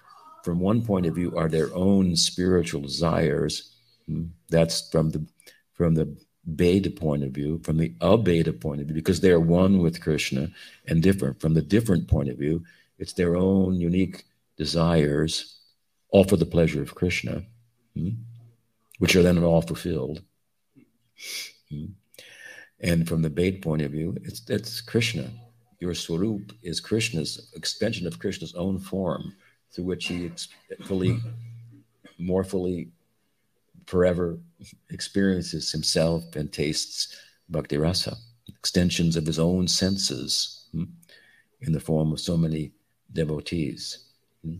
from 0.43 0.59
one 0.59 0.83
point 0.83 1.05
of 1.05 1.15
view 1.15 1.35
are 1.37 1.47
their 1.47 1.73
own 1.73 2.15
spiritual 2.15 2.81
desires. 2.81 3.70
That's 4.49 4.89
from 4.89 5.11
the 5.11 5.25
from 5.73 5.95
the 5.95 6.15
bheda 6.55 6.95
point 6.95 7.23
of 7.23 7.31
view, 7.31 7.59
from 7.63 7.77
the 7.77 7.89
abheda 8.01 8.59
point 8.59 8.81
of 8.81 8.87
view, 8.87 8.95
because 8.95 9.21
they 9.21 9.31
are 9.31 9.39
one 9.39 9.79
with 9.79 10.01
Krishna 10.01 10.49
and 10.87 11.03
different. 11.03 11.39
From 11.39 11.53
the 11.53 11.61
different 11.61 12.07
point 12.07 12.29
of 12.29 12.37
view, 12.37 12.63
it's 12.97 13.13
their 13.13 13.35
own 13.35 13.79
unique 13.79 14.25
desires, 14.57 15.59
all 16.09 16.23
for 16.23 16.37
the 16.37 16.45
pleasure 16.45 16.81
of 16.81 16.95
Krishna, 16.95 17.43
hmm, 17.95 18.09
which 18.99 19.15
are 19.15 19.23
then 19.23 19.43
all 19.43 19.61
fulfilled. 19.61 20.21
Hmm. 21.69 21.85
And 22.79 23.07
from 23.07 23.21
the 23.21 23.29
bheda 23.29 23.61
point 23.61 23.83
of 23.83 23.91
view, 23.91 24.15
it's 24.23 24.41
it's 24.49 24.81
Krishna. 24.81 25.29
Your 25.79 25.93
swarup 25.95 26.53
is 26.61 26.79
Krishna's 26.79 27.51
extension 27.55 28.05
of 28.05 28.19
Krishna's 28.19 28.53
own 28.53 28.77
form, 28.77 29.33
through 29.71 29.85
which 29.85 30.05
he 30.07 30.31
fully, 30.85 31.19
more 32.19 32.43
fully 32.43 32.91
forever 33.91 34.39
experiences 34.89 35.69
himself 35.69 36.23
and 36.37 36.53
tastes 36.53 37.17
bhakti 37.49 37.77
rasa, 37.77 38.15
extensions 38.47 39.17
of 39.17 39.25
his 39.25 39.37
own 39.37 39.67
senses 39.67 40.69
hmm, 40.71 40.85
in 41.59 41.73
the 41.73 41.79
form 41.79 42.13
of 42.13 42.19
so 42.21 42.37
many 42.37 42.71
devotees. 43.11 44.05
Hmm. 44.45 44.59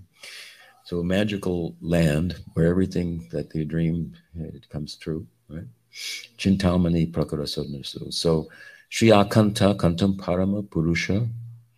So 0.84 0.99
a 0.99 1.03
magical 1.05 1.77
land 1.79 2.36
where 2.55 2.67
everything 2.67 3.29
that 3.32 3.49
they 3.53 3.63
dream 3.63 4.13
it 4.36 4.67
comes 4.67 4.97
true, 4.97 5.25
right? 5.47 5.69
Chintamani 6.38 7.09
prakara 7.13 7.47
So 8.13 8.49
Shriya 8.91 9.29
Kantam 9.29 10.17
Parama 10.17 10.69
Purusha. 10.69 11.25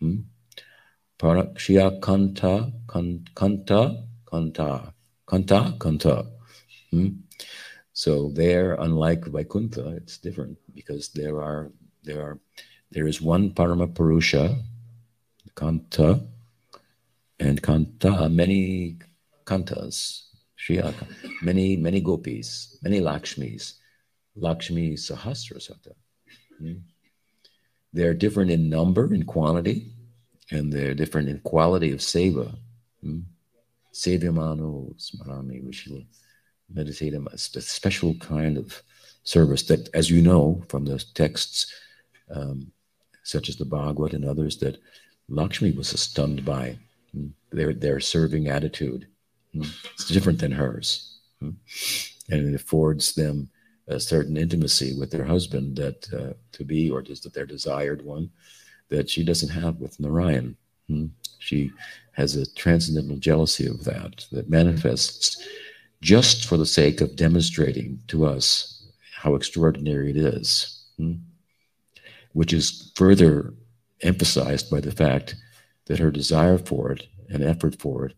Hmm? 0.00 0.16
Para, 1.18 1.44
Akanta, 1.44 2.72
Kanta 2.88 3.22
Kanta 3.36 4.04
Kanta 4.26 4.92
Kanta 5.28 5.78
Kanta. 5.78 6.34
Hmm? 6.94 7.08
So 7.92 8.30
there, 8.30 8.74
unlike 8.74 9.24
Vaikuntha, 9.26 9.96
it's 9.96 10.18
different 10.18 10.58
because 10.74 11.08
there 11.08 11.42
are 11.42 11.72
there 12.04 12.20
are 12.22 12.38
there 12.90 13.08
is 13.08 13.20
one 13.20 13.50
Parama 13.50 13.92
Purusha, 13.92 14.56
Kanta, 15.56 16.24
and 17.40 17.60
Kanta, 17.60 18.32
many 18.32 18.98
Kantas, 19.44 20.26
Shriyaka, 20.56 21.06
many 21.42 21.76
many 21.76 22.00
gopis, 22.00 22.78
many 22.82 23.00
Lakshmis, 23.00 23.74
Lakshmi 24.36 24.94
Sahasrasata. 24.94 25.94
Hmm? 26.58 26.78
They're 27.92 28.14
different 28.14 28.52
in 28.52 28.68
number, 28.68 29.12
in 29.12 29.24
quantity, 29.24 29.90
and 30.52 30.72
they're 30.72 30.94
different 30.94 31.28
in 31.28 31.40
quality 31.40 31.90
of 31.90 31.98
seva. 31.98 32.56
Hmm? 33.02 33.20
Sevyamano 33.92 34.94
Smarami, 34.98 35.72
should 35.72 36.06
meditate 36.72 37.14
a 37.14 37.38
special 37.38 38.14
kind 38.14 38.56
of 38.56 38.82
service 39.22 39.62
that, 39.64 39.88
as 39.94 40.10
you 40.10 40.22
know 40.22 40.62
from 40.68 40.84
the 40.84 41.02
texts, 41.14 41.72
um, 42.34 42.70
such 43.22 43.48
as 43.48 43.56
the 43.56 43.64
Bhagavad 43.64 44.14
and 44.14 44.24
others, 44.24 44.58
that 44.58 44.78
Lakshmi 45.28 45.72
was 45.72 45.88
stunned 45.88 46.44
by 46.44 46.76
hmm, 47.12 47.28
their, 47.50 47.72
their 47.72 48.00
serving 48.00 48.48
attitude. 48.48 49.06
Hmm? 49.52 49.62
It's 49.94 50.08
different 50.08 50.38
than 50.38 50.52
hers. 50.52 51.18
Hmm? 51.40 51.50
And 52.30 52.48
it 52.48 52.54
affords 52.54 53.14
them 53.14 53.50
a 53.88 54.00
certain 54.00 54.36
intimacy 54.36 54.98
with 54.98 55.10
their 55.10 55.24
husband 55.24 55.76
that 55.76 56.12
uh, 56.12 56.34
to 56.52 56.64
be, 56.64 56.90
or 56.90 57.02
just 57.02 57.30
their 57.32 57.46
desired 57.46 58.04
one, 58.04 58.30
that 58.88 59.08
she 59.10 59.24
doesn't 59.24 59.50
have 59.50 59.76
with 59.76 59.98
Narayan. 60.00 60.56
She 61.38 61.70
has 62.12 62.36
a 62.36 62.50
transcendental 62.54 63.16
jealousy 63.16 63.66
of 63.66 63.84
that, 63.84 64.26
that 64.32 64.48
manifests 64.48 65.46
just 66.04 66.44
for 66.44 66.58
the 66.58 66.66
sake 66.66 67.00
of 67.00 67.16
demonstrating 67.16 67.98
to 68.06 68.26
us 68.26 68.86
how 69.14 69.34
extraordinary 69.34 70.10
it 70.10 70.18
is, 70.18 70.84
which 72.34 72.52
is 72.52 72.92
further 72.94 73.54
emphasized 74.02 74.70
by 74.70 74.80
the 74.80 74.92
fact 74.92 75.34
that 75.86 75.98
her 75.98 76.10
desire 76.10 76.58
for 76.58 76.92
it 76.92 77.06
and 77.30 77.42
effort 77.42 77.80
for 77.80 78.04
it 78.04 78.14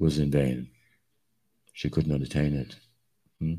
was 0.00 0.18
in 0.18 0.28
vain. 0.28 0.68
She 1.72 1.88
couldn't 1.88 2.20
attain 2.20 2.52
it. 2.52 2.74
Hmm? 3.38 3.54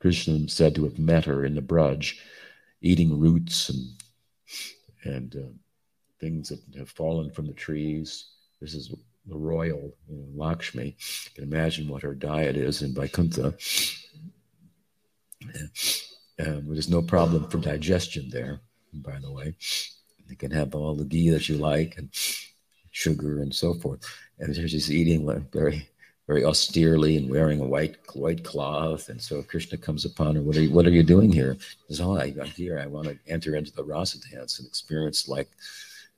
Krishna 0.00 0.48
said 0.48 0.74
to 0.74 0.84
have 0.84 0.98
met 0.98 1.26
her 1.26 1.44
in 1.44 1.56
the 1.56 1.60
Braj, 1.60 2.14
eating 2.80 3.20
roots 3.20 3.68
and 3.68 3.86
and 5.04 5.36
uh, 5.36 5.52
things 6.20 6.48
that 6.48 6.60
have 6.78 6.88
fallen 6.88 7.30
from 7.30 7.46
the 7.46 7.52
trees. 7.52 8.30
This 8.62 8.72
is 8.72 8.94
the 9.28 9.36
royal 9.36 9.94
you 10.08 10.16
know, 10.16 10.26
Lakshmi. 10.34 10.96
You 10.96 11.30
can 11.34 11.44
imagine 11.44 11.88
what 11.88 12.02
her 12.02 12.14
diet 12.14 12.56
is 12.56 12.82
in 12.82 12.94
Vaikuntha. 12.94 13.54
Um, 16.40 16.66
there's 16.68 16.88
no 16.88 17.02
problem 17.02 17.48
for 17.48 17.58
digestion 17.58 18.28
there, 18.30 18.60
by 18.92 19.18
the 19.18 19.30
way. 19.30 19.54
You 20.28 20.36
can 20.36 20.50
have 20.50 20.74
all 20.74 20.94
the 20.94 21.04
ghee 21.04 21.30
that 21.30 21.48
you 21.48 21.56
like 21.56 21.96
and 21.98 22.10
sugar 22.90 23.40
and 23.40 23.54
so 23.54 23.74
forth. 23.74 24.04
And 24.38 24.54
she's 24.54 24.92
eating 24.92 25.26
very, 25.52 25.88
very 26.26 26.44
austerely 26.44 27.16
and 27.16 27.30
wearing 27.30 27.60
a 27.60 27.66
white 27.66 27.96
white 28.14 28.44
cloth. 28.44 29.08
And 29.08 29.20
so 29.20 29.42
Krishna 29.42 29.78
comes 29.78 30.04
upon 30.04 30.36
her. 30.36 30.42
What 30.42 30.56
are 30.56 30.62
you, 30.62 30.70
what 30.70 30.86
are 30.86 30.90
you 30.90 31.02
doing 31.02 31.32
here? 31.32 31.56
She 31.58 31.76
says, 31.88 32.00
"Oh, 32.00 32.16
I, 32.16 32.34
am 32.38 32.46
here. 32.46 32.78
I 32.78 32.86
want 32.86 33.08
to 33.08 33.18
enter 33.26 33.56
into 33.56 33.72
the 33.72 33.84
rasa 33.84 34.18
dance 34.30 34.58
and 34.58 34.68
experience 34.68 35.28
like 35.28 35.48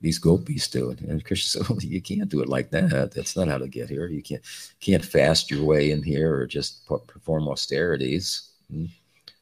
these 0.01 0.19
gopis 0.19 0.69
do 0.69 0.91
it." 0.91 1.01
And 1.01 1.25
Krishna 1.25 1.49
said, 1.65 1.69
"Well, 1.69 1.79
you 1.81 2.01
can't 2.01 2.29
do 2.29 2.41
it 2.41 2.49
like 2.49 2.71
that. 2.71 3.13
That's 3.13 3.37
not 3.37 3.49
how 3.49 3.59
to 3.59 3.69
get 3.69 3.89
here. 3.89 4.07
You 4.07 4.23
can't 4.23 4.43
can't 4.81 5.05
fast 5.05 5.51
your 5.51 5.65
way 5.65 5.91
in 5.91 6.03
here 6.03 6.35
or 6.35 6.47
just 6.47 6.87
perform 7.07 7.49
austerities." 7.49 8.51
Hmm? 8.71 8.87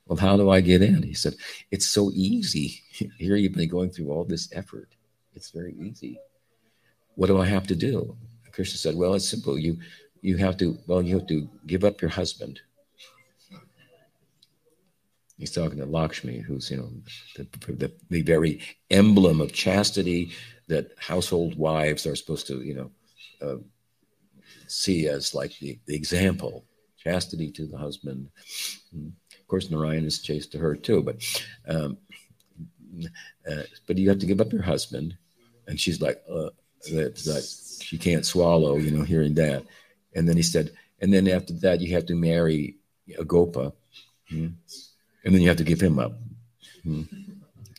Well, 0.08 0.16
how 0.16 0.38
do 0.38 0.48
I 0.48 0.62
get 0.62 0.80
in? 0.80 1.02
He 1.02 1.12
said, 1.12 1.34
It's 1.70 1.86
so 1.86 2.10
easy. 2.14 2.80
Here 3.18 3.36
you've 3.36 3.52
been 3.52 3.68
going 3.68 3.90
through 3.90 4.10
all 4.10 4.24
this 4.24 4.48
effort. 4.52 4.88
It's 5.34 5.50
very 5.50 5.74
easy. 5.78 6.18
What 7.14 7.26
do 7.26 7.38
I 7.38 7.46
have 7.46 7.66
to 7.66 7.76
do? 7.76 8.16
Krishna 8.52 8.78
said, 8.78 8.96
Well, 8.96 9.14
it's 9.14 9.28
simple. 9.28 9.58
You 9.58 9.78
you 10.20 10.36
have 10.38 10.56
to 10.56 10.78
well, 10.86 11.02
you 11.02 11.16
have 11.18 11.28
to 11.28 11.48
give 11.66 11.84
up 11.84 12.00
your 12.00 12.10
husband. 12.10 12.60
He's 15.38 15.52
talking 15.52 15.78
to 15.78 15.86
Lakshmi, 15.86 16.38
who's 16.38 16.70
you 16.70 16.78
know 16.78 16.90
the, 17.36 17.46
the, 17.72 17.92
the 18.10 18.22
very 18.22 18.60
emblem 18.90 19.40
of 19.40 19.52
chastity 19.52 20.32
that 20.66 20.90
household 20.98 21.56
wives 21.56 22.06
are 22.06 22.16
supposed 22.16 22.46
to 22.48 22.60
you 22.62 22.74
know 22.74 22.90
uh, 23.40 23.56
see 24.66 25.08
as 25.08 25.34
like 25.34 25.56
the, 25.58 25.78
the 25.86 25.94
example 25.94 26.64
chastity 26.98 27.50
to 27.52 27.66
the 27.66 27.78
husband. 27.78 28.28
Of 28.92 29.46
course, 29.46 29.70
Narayan 29.70 30.04
is 30.04 30.20
chaste 30.20 30.52
to 30.52 30.58
her 30.58 30.74
too, 30.74 31.02
but 31.02 31.16
um, 31.68 31.96
uh, 33.50 33.62
but 33.86 33.96
you 33.96 34.08
have 34.08 34.18
to 34.18 34.26
give 34.26 34.40
up 34.40 34.52
your 34.52 34.62
husband, 34.62 35.16
and 35.68 35.80
she's 35.80 36.00
like 36.00 36.20
uh, 36.30 36.50
that 36.90 37.78
she 37.80 37.96
can't 37.96 38.26
swallow, 38.26 38.76
you 38.76 38.90
know, 38.90 39.04
hearing 39.04 39.34
that. 39.34 39.64
And 40.14 40.28
then 40.28 40.36
he 40.36 40.42
said, 40.42 40.72
and 41.00 41.12
then 41.12 41.28
after 41.28 41.52
that, 41.54 41.80
you 41.80 41.94
have 41.94 42.06
to 42.06 42.14
marry 42.14 42.76
a 43.18 43.24
gopa, 43.24 43.72
hmm? 44.28 44.48
And 45.24 45.34
then 45.34 45.42
you 45.42 45.48
have 45.48 45.56
to 45.58 45.64
give 45.64 45.80
him 45.80 45.98
up. 45.98 46.12
Hmm? 46.82 47.02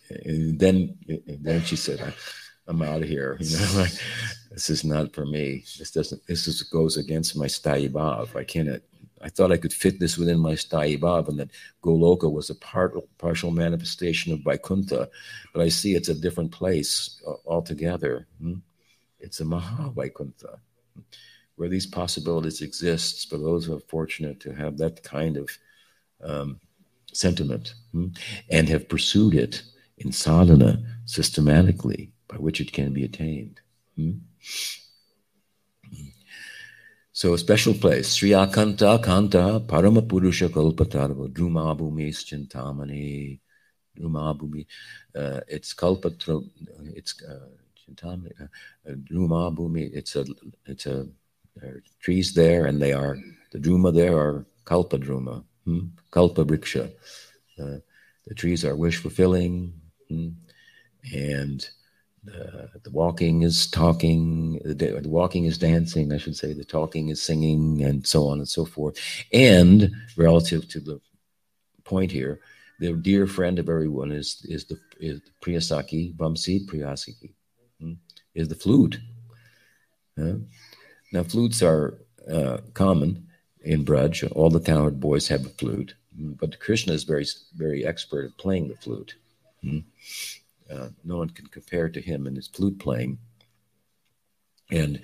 And 0.10 0.60
then, 0.60 0.98
and 1.08 1.44
then 1.44 1.64
she 1.64 1.76
said, 1.76 2.14
"I'm 2.68 2.82
out 2.82 3.04
of 3.04 3.08
here." 3.08 3.38
You 3.40 3.58
know, 3.58 3.72
like 3.76 3.92
this 4.52 4.70
is 4.70 4.84
not 4.84 5.14
for 5.14 5.26
me. 5.26 5.64
This 5.78 5.92
doesn't. 5.92 6.26
This 6.28 6.48
is, 6.48 6.64
goes 6.64 6.98
against 6.98 7.38
my 7.38 7.46
sthayi 7.46 7.90
bhav. 7.90 8.36
I 8.36 8.44
cannot 8.44 8.82
I 9.22 9.30
thought 9.30 9.52
I 9.52 9.58
could 9.58 9.74
fit 9.74 10.00
this 10.00 10.18
within 10.18 10.40
my 10.40 10.54
sthayi 10.54 11.00
bhav 11.00 11.28
and 11.28 11.40
that 11.40 11.52
Goloka 11.84 12.32
was 12.32 12.50
a 12.50 12.56
part, 12.56 12.96
partial 13.18 13.52
manifestation 13.52 14.32
of 14.34 14.44
Vaikuntha, 14.44 15.10
but 15.54 15.62
I 15.62 15.70
see 15.70 15.96
it's 15.96 16.10
a 16.10 16.14
different 16.14 16.52
place 16.52 17.22
uh, 17.28 17.34
altogether. 17.46 18.28
Hmm? 18.42 18.56
It's 19.20 19.42
a 19.42 19.46
Maha 19.46 19.90
Vaikuntha, 19.90 20.60
where 21.56 21.70
these 21.70 21.86
possibilities 21.86 22.62
exist 22.62 23.30
for 23.30 23.38
those 23.38 23.66
who 23.66 23.76
are 23.76 23.82
fortunate 23.82 24.40
to 24.42 24.54
have 24.54 24.78
that 24.78 25.04
kind 25.04 25.36
of 25.36 25.50
um, 26.24 26.60
sentiment 27.14 27.74
hmm? 27.92 28.08
and 28.50 28.70
have 28.70 28.90
pursued 28.90 29.34
it 29.34 29.64
in 29.98 30.12
sadhana 30.12 30.84
systematically 31.06 32.12
by 32.28 32.38
which 32.38 32.62
it 32.62 32.72
can 32.72 32.94
be 32.94 33.04
attained. 33.04 33.60
Hmm? 33.96 34.12
So 37.12 37.34
a 37.34 37.38
special 37.38 37.74
place, 37.74 38.14
Sri 38.14 38.30
Akanta 38.30 39.04
Kanta 39.04 39.66
Parama 39.66 40.08
Purusha 40.08 40.48
Kalpatarva 40.48 41.28
Druma 41.28 41.78
Bhumis 41.78 42.24
Chintamani 42.24 43.40
Druma 44.00 44.40
Bhumi. 44.40 44.66
Uh, 45.14 45.42
it's 45.48 45.74
Kalpatra, 45.74 46.48
it's 46.96 47.22
uh, 47.24 47.50
Chintamani, 47.78 48.32
uh, 48.42 48.92
Druma 48.92 49.54
Bhumi. 49.54 49.90
It's 49.94 50.16
a, 50.16 50.26
it's 50.66 50.86
a, 50.86 51.08
there 51.58 51.82
trees 52.00 52.34
there 52.34 52.68
and 52.68 52.82
they 52.82 52.94
are, 52.94 53.18
the 53.52 53.60
Druma 53.60 53.94
there 53.94 54.18
are 54.18 54.46
Kalpa 54.64 54.98
Druma, 54.98 55.44
hmm? 55.66 55.88
Kalpa 56.12 56.46
Briksha. 56.46 56.92
Uh, 57.60 57.78
the 58.28 58.36
trees 58.36 58.64
are 58.64 58.76
wish 58.76 58.98
fulfilling 58.98 59.74
hmm? 60.08 60.30
and 61.14 61.70
uh, 62.28 62.68
the 62.84 62.92
walking 62.92 63.44
is 63.44 63.68
talking, 63.68 64.60
the, 64.66 65.00
the, 65.02 65.10
walking 65.10 65.46
is 65.46 65.58
dancing, 65.58 66.12
I 66.12 66.18
should 66.18 66.36
say, 66.36 66.54
the 66.54 66.66
talking 66.66 67.10
is 67.10 67.22
singing, 67.22 67.82
and 67.84 68.06
so 68.06 68.28
on 68.28 68.40
and 68.40 68.48
so 68.48 68.66
forth. 68.66 69.00
And 69.32 69.92
relative 70.18 70.68
to 70.70 70.80
the 70.80 71.02
point 71.86 72.12
here, 72.12 72.42
the 72.80 72.94
dear 72.94 73.26
friend 73.26 73.58
of 73.58 73.70
everyone 73.70 74.12
is 74.12 74.46
is 74.48 74.66
the 74.66 74.80
is 75.00 75.22
Priyasaki, 75.42 76.16
Vamsi 76.16 76.66
Priyasaki, 76.66 77.32
hmm, 77.80 77.94
is 78.36 78.48
the 78.48 78.56
flute. 78.56 79.00
Uh, 80.20 80.36
now, 81.12 81.24
flutes 81.24 81.64
are 81.64 82.00
uh, 82.32 82.58
common 82.74 83.28
in 83.62 83.86
Braj. 83.86 84.30
All 84.36 84.50
the 84.50 84.60
cowherd 84.60 85.00
boys 85.00 85.28
have 85.28 85.46
a 85.46 85.50
flute, 85.50 85.96
but 86.14 86.60
Krishna 86.60 86.94
is 86.94 87.04
very 87.04 87.26
very 87.56 87.86
expert 87.86 88.26
at 88.26 88.38
playing 88.38 88.68
the 88.68 88.76
flute. 88.76 89.16
Hmm. 89.62 89.80
Uh, 90.70 90.90
no 91.04 91.18
one 91.18 91.30
can 91.30 91.48
compare 91.48 91.90
to 91.90 92.02
him 92.02 92.28
in 92.28 92.36
his 92.36 92.48
flute 92.48 92.78
playing. 92.80 93.18
And 94.72 95.02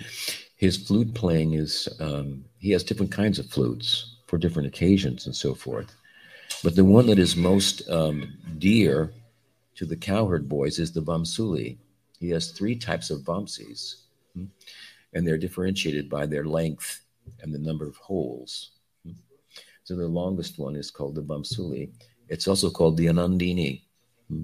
his 0.58 0.78
flute 0.78 1.14
playing 1.14 1.54
is, 1.54 1.90
um, 2.00 2.46
he 2.60 2.72
has 2.72 2.84
different 2.84 3.12
kinds 3.12 3.40
of 3.40 3.48
flutes 3.48 4.18
for 4.28 4.38
different 4.38 4.68
occasions 4.68 5.26
and 5.26 5.36
so 5.36 5.56
forth. 5.56 5.96
But 6.64 6.76
the 6.76 6.86
one 6.86 7.08
that 7.08 7.20
is 7.20 7.36
most 7.36 7.88
um, 7.90 8.38
dear 8.60 9.12
to 9.76 9.86
the 9.86 9.96
cowherd 9.96 10.48
boys 10.48 10.80
is 10.80 10.92
the 10.92 11.02
Vamsuli. 11.02 11.78
He 12.20 12.30
has 12.30 12.52
three 12.52 12.76
types 12.76 13.10
of 13.10 13.22
Vamsis, 13.22 14.04
hmm, 14.34 14.46
and 15.14 15.28
they're 15.28 15.38
differentiated 15.38 16.10
by 16.10 16.26
their 16.26 16.46
length 16.46 17.02
and 17.42 17.54
the 17.54 17.60
number 17.60 17.88
of 17.88 17.98
holes. 17.98 18.72
So 19.84 19.96
the 19.96 20.08
longest 20.08 20.58
one 20.58 20.76
is 20.76 20.90
called 20.90 21.16
the 21.16 21.22
Vamsuli. 21.22 21.92
It's 22.28 22.48
also 22.48 22.72
called 22.72 22.98
the 22.98 23.06
Anandini 23.06 23.84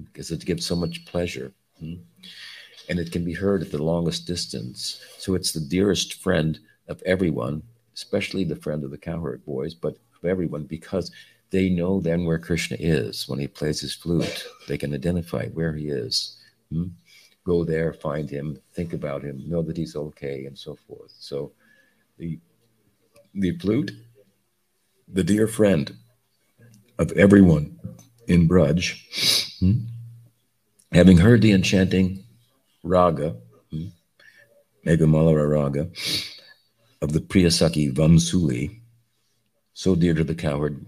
because 0.04 0.30
it 0.30 0.44
gives 0.44 0.64
so 0.64 0.76
much 0.76 1.04
pleasure. 1.04 1.52
And 1.80 2.98
it 2.98 3.10
can 3.10 3.24
be 3.24 3.32
heard 3.32 3.62
at 3.62 3.70
the 3.70 3.82
longest 3.82 4.26
distance. 4.26 5.00
So 5.18 5.34
it's 5.34 5.52
the 5.52 5.60
dearest 5.60 6.22
friend 6.22 6.60
of 6.88 7.02
everyone, 7.02 7.62
especially 7.94 8.44
the 8.44 8.56
friend 8.56 8.84
of 8.84 8.90
the 8.90 8.98
cowherd 8.98 9.44
boys, 9.44 9.74
but 9.74 9.96
of 10.16 10.24
everyone, 10.28 10.64
because 10.64 11.10
they 11.50 11.68
know 11.68 12.00
then 12.00 12.24
where 12.24 12.38
Krishna 12.38 12.76
is 12.78 13.28
when 13.28 13.38
he 13.38 13.46
plays 13.48 13.80
his 13.80 13.94
flute. 13.94 14.46
They 14.68 14.78
can 14.78 14.94
identify 14.94 15.46
where 15.48 15.74
he 15.74 15.88
is. 15.88 16.38
Go 17.44 17.64
there, 17.64 17.92
find 17.92 18.30
him, 18.30 18.56
think 18.74 18.92
about 18.92 19.22
him, 19.22 19.42
know 19.48 19.62
that 19.62 19.76
he's 19.76 19.96
okay, 19.96 20.44
and 20.46 20.56
so 20.56 20.76
forth. 20.76 21.12
So 21.18 21.52
the 22.16 22.38
the 23.34 23.56
flute, 23.58 23.92
the 25.08 25.24
dear 25.24 25.46
friend 25.46 25.96
of 26.98 27.12
everyone 27.12 27.78
in 28.26 28.48
Braj, 28.48 28.98
Hmm? 29.62 29.84
Having 30.90 31.18
heard 31.18 31.40
the 31.40 31.52
enchanting 31.52 32.24
raga, 32.82 33.36
hmm? 33.70 33.86
Raga, 34.84 35.88
of 37.00 37.12
the 37.12 37.20
Priyasakhi 37.20 37.94
Vamsuli, 37.94 38.80
so 39.72 39.94
dear 39.94 40.14
to 40.14 40.24
the 40.24 40.34
cowherd 40.34 40.84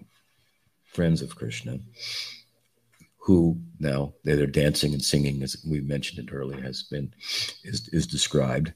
friends 0.87 1.23
of 1.23 1.37
Krishna, 1.37 1.79
who 3.19 3.61
now 3.79 4.15
they're 4.25 4.49
dancing 4.49 4.93
and 4.93 5.03
singing, 5.03 5.45
as 5.45 5.57
we 5.65 5.81
mentioned 5.81 6.29
it 6.29 6.35
earlier, 6.35 6.61
has 6.61 6.83
been 6.83 7.15
is, 7.63 7.89
is 7.93 8.09
described, 8.09 8.73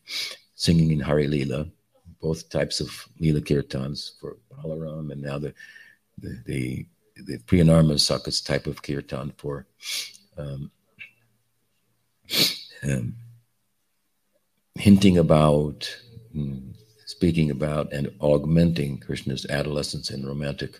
singing 0.55 0.93
in 0.93 1.01
Hari 1.01 1.27
Lila, 1.27 1.67
both 2.21 2.49
types 2.51 2.81
of 2.81 2.91
Lila 3.21 3.41
Kirtans 3.41 4.19
for 4.21 4.37
Balaram 4.53 5.13
and 5.13 5.23
now 5.23 5.39
the 5.39 5.55
the 6.19 6.43
the, 6.47 6.87
the 7.25 7.39
Priyanarma 7.39 7.95
Sakas 7.95 8.45
type 8.45 8.67
of 8.67 8.83
kirtan 8.83 9.33
for 9.37 9.67
um, 10.37 10.71
um, 12.85 13.15
hinting 14.77 15.19
about, 15.19 15.89
mm, 16.35 16.75
speaking 17.07 17.51
about, 17.51 17.93
and 17.93 18.13
augmenting 18.21 18.99
Krishna's 18.99 19.47
adolescence 19.47 20.11
and 20.11 20.27
romantic, 20.27 20.79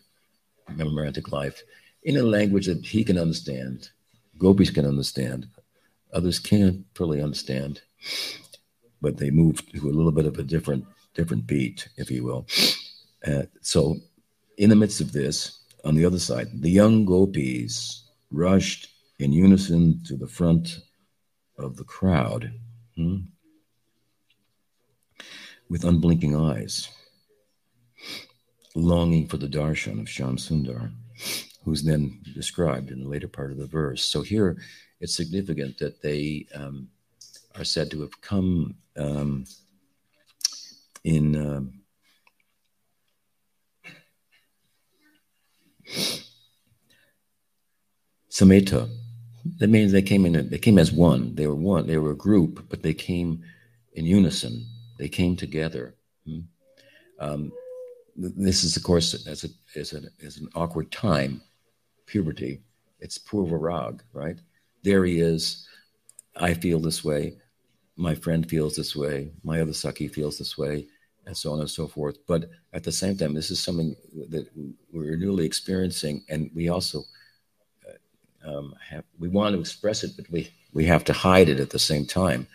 romantic 0.77 1.33
life 1.33 1.63
in 2.05 2.17
a 2.17 2.23
language 2.23 2.67
that 2.67 2.87
he 2.87 3.03
can 3.03 3.19
understand, 3.19 3.91
gopis 4.39 4.71
can 4.71 4.87
understand, 4.87 5.49
others 6.13 6.39
can't 6.39 6.85
fully 6.95 7.21
understand, 7.21 7.83
but 9.01 9.17
they 9.17 9.31
move 9.31 9.67
to 9.73 9.89
a 9.89 9.91
little 9.91 10.13
bit 10.13 10.27
of 10.27 10.39
a 10.39 10.45
different 10.45 10.85
different 11.19 11.47
beat, 11.47 11.89
if 11.97 12.11
you 12.11 12.25
will. 12.25 12.47
Uh, 13.27 13.43
so, 13.61 13.97
in 14.57 14.71
the 14.71 14.77
midst 14.77 15.01
of 15.01 15.13
this, 15.13 15.65
on 15.85 15.97
the 15.97 16.05
other 16.05 16.19
side, 16.19 16.49
the 16.63 16.71
young 16.71 17.05
gopis 17.05 18.05
rushed 18.31 18.89
in 19.19 19.33
unison 19.33 20.01
to 20.05 20.17
the 20.17 20.29
front 20.29 20.79
of 21.59 21.77
the 21.77 21.85
crowd 21.85 22.53
hmm, 22.97 23.17
with 25.69 25.85
unblinking 25.85 26.37
eyes, 26.37 26.89
longing 28.77 29.27
for 29.27 29.39
the 29.39 29.49
darshan 29.49 30.01
of 30.01 30.09
Sham 30.09 30.37
Sundar, 30.37 30.93
who's 31.65 31.83
then 31.83 32.21
described 32.33 32.93
in 32.93 33.03
the 33.03 33.09
later 33.09 33.29
part 33.29 33.51
of 33.51 33.59
the 33.59 33.67
verse. 33.67 34.05
So 34.05 34.23
here 34.23 34.57
it's 35.01 35.17
significant 35.17 35.79
that 35.79 36.01
they 36.01 36.47
um, 36.55 36.89
are 37.57 37.65
said 37.65 37.91
to 37.91 38.03
have 38.03 38.21
come 38.21 38.77
um, 38.97 39.45
in. 41.05 41.37
Um, 41.37 41.81
that 49.59 49.69
means 49.69 49.93
they 49.93 50.03
came 50.03 50.27
in. 50.27 50.49
They 50.49 50.59
came 50.59 50.79
as 50.79 50.93
one. 50.93 51.35
They 51.35 51.47
were 51.47 51.55
one. 51.55 51.87
They 51.87 51.99
were 51.99 52.13
a 52.13 52.17
group, 52.17 52.69
but 52.69 52.83
they 52.83 52.95
came 52.95 53.43
in 53.95 54.05
unison. 54.05 54.67
They 54.99 55.09
came 55.09 55.37
together. 55.37 55.95
Hmm? 56.27 56.41
Um, 57.19 57.53
this 58.17 58.65
is, 58.65 58.77
of 58.77 58.83
course, 58.83 59.27
as 59.27 59.45
a, 59.45 59.49
as, 59.79 59.93
a, 59.93 60.03
as 60.25 60.37
an 60.39 60.49
awkward 60.55 60.91
time, 60.93 61.41
puberty. 62.07 62.63
It's 63.01 63.19
purva 63.19 63.61
rag, 63.61 64.03
right? 64.13 64.39
There 64.83 65.05
he 65.05 65.21
is. 65.21 65.67
I 66.37 66.55
feel 66.55 66.81
this 66.81 67.05
way. 67.05 67.39
My 67.99 68.15
friend 68.15 68.49
feels 68.49 68.77
this 68.77 68.97
way. 68.97 69.31
My 69.45 69.61
other 69.61 69.75
Saki 69.75 70.09
feels 70.09 70.39
this 70.39 70.57
way, 70.57 70.87
and 71.27 71.37
so 71.37 71.53
on 71.53 71.61
and 71.61 71.69
so 71.69 71.87
forth. 71.87 72.17
But 72.27 72.49
at 72.73 72.85
the 72.85 72.93
same 72.93 73.17
time, 73.17 73.35
this 73.35 73.51
is 73.51 73.61
something 73.61 73.95
that 74.31 74.49
we're 74.93 75.17
newly 75.17 75.45
experiencing, 75.45 76.25
and 76.31 76.51
we 76.55 76.69
also 76.69 77.03
um, 78.45 78.75
have, 78.89 79.05
we 79.19 79.29
want 79.29 79.55
to 79.55 79.61
express 79.61 80.05
it, 80.05 80.13
but 80.17 80.31
we, 80.31 80.51
we 80.73 80.85
have 80.87 81.05
to 81.05 81.13
hide 81.13 81.49
it 81.49 81.61
at 81.61 81.71
the 81.71 81.79
same 81.79 82.07
time. 82.07 82.47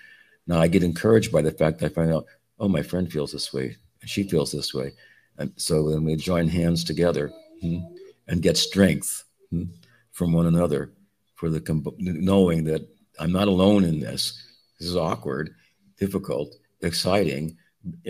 Now, 0.48 0.60
I 0.60 0.68
get 0.68 0.84
encouraged 0.84 1.32
by 1.32 1.42
the 1.42 1.52
fact 1.52 1.80
that 1.80 1.92
I 1.92 1.94
find 1.94 2.12
out, 2.12 2.26
oh, 2.60 2.68
my 2.68 2.82
friend 2.82 3.12
feels 3.12 3.32
this 3.32 3.54
way, 3.54 3.78
she 4.06 4.24
feels 4.24 4.52
this 4.52 4.74
way. 4.74 4.94
And 5.38 5.52
so 5.56 5.90
then 5.90 6.04
we 6.04 6.16
join 6.16 6.48
hands 6.48 6.84
together 6.84 7.32
hmm, 7.62 7.80
and 8.28 8.42
get 8.42 8.58
strength 8.58 9.24
hmm, 9.50 9.64
from 10.12 10.34
one 10.34 10.46
another 10.46 10.92
for 11.36 11.50
the 11.50 11.62
knowing 11.98 12.66
that 12.66 12.88
I'm 13.20 13.32
not 13.32 13.48
alone 13.48 13.84
in 13.84 14.00
this. 14.00 14.42
This 14.84 14.90
is 14.90 14.98
awkward, 14.98 15.56
difficult, 15.98 16.56
exciting, 16.82 17.56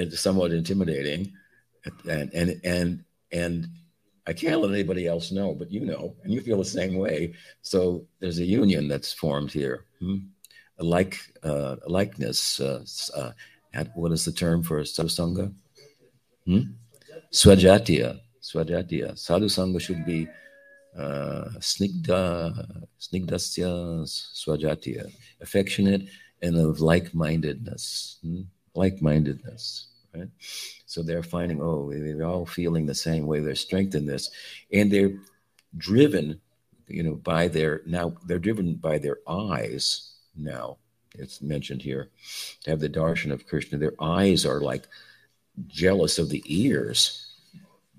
somewhat 0.09 0.51
intimidating, 0.51 1.31
and 2.09 2.33
and 2.33 2.59
and 2.63 3.03
and 3.31 3.67
I 4.25 4.33
can't 4.33 4.59
let 4.59 4.71
anybody 4.71 5.05
else 5.05 5.31
know, 5.31 5.53
but 5.53 5.71
you 5.71 5.85
know, 5.85 6.15
and 6.23 6.33
you 6.33 6.41
feel 6.41 6.57
the 6.57 6.65
same 6.65 6.95
way. 6.95 7.35
So 7.61 8.07
there's 8.19 8.39
a 8.39 8.43
union 8.43 8.87
that's 8.87 9.13
formed 9.13 9.51
here, 9.51 9.85
hmm? 9.99 10.17
a 10.79 10.83
like 10.83 11.19
uh, 11.43 11.75
a 11.85 11.89
likeness. 11.89 12.59
Uh, 12.59 12.83
uh, 13.15 13.33
what 13.93 14.11
is 14.11 14.25
the 14.25 14.31
term 14.31 14.63
for 14.63 14.81
sadhusanga? 14.81 15.53
Hmm? 16.47 16.73
Swajatiya. 17.31 18.19
Swajatiya. 18.41 19.13
Sadhusanga 19.13 19.79
should 19.79 20.03
be 20.07 20.27
uh, 20.97 21.49
snigda, 21.59 22.89
snigdasya 22.99 24.05
swajatiya, 24.41 25.11
affectionate 25.39 26.09
and 26.43 26.55
of 26.57 26.79
like-mindedness. 26.79 28.19
Hmm? 28.21 28.41
Like-mindedness 28.75 29.87
right? 30.15 30.29
So 30.85 31.01
they're 31.01 31.23
finding, 31.23 31.61
oh, 31.61 31.91
they're 31.91 32.25
all 32.25 32.45
feeling 32.45 32.85
the 32.85 32.95
same 32.95 33.25
way. 33.25 33.39
They're 33.39 33.55
strengthened 33.55 34.07
this, 34.07 34.29
and 34.71 34.91
they're 34.91 35.13
driven, 35.77 36.39
you 36.87 37.03
know, 37.03 37.15
by 37.15 37.47
their 37.47 37.81
now 37.85 38.15
they're 38.25 38.39
driven 38.39 38.75
by 38.75 38.97
their 38.97 39.17
eyes 39.27 40.15
now. 40.35 40.77
It's 41.15 41.41
mentioned 41.41 41.81
here 41.81 42.09
to 42.63 42.71
have 42.71 42.79
the 42.79 42.89
darshan 42.89 43.31
of 43.31 43.47
Krishna. 43.47 43.77
Their 43.77 43.93
eyes 43.99 44.45
are 44.45 44.61
like 44.61 44.87
jealous 45.67 46.17
of 46.17 46.29
the 46.29 46.43
ears 46.47 47.33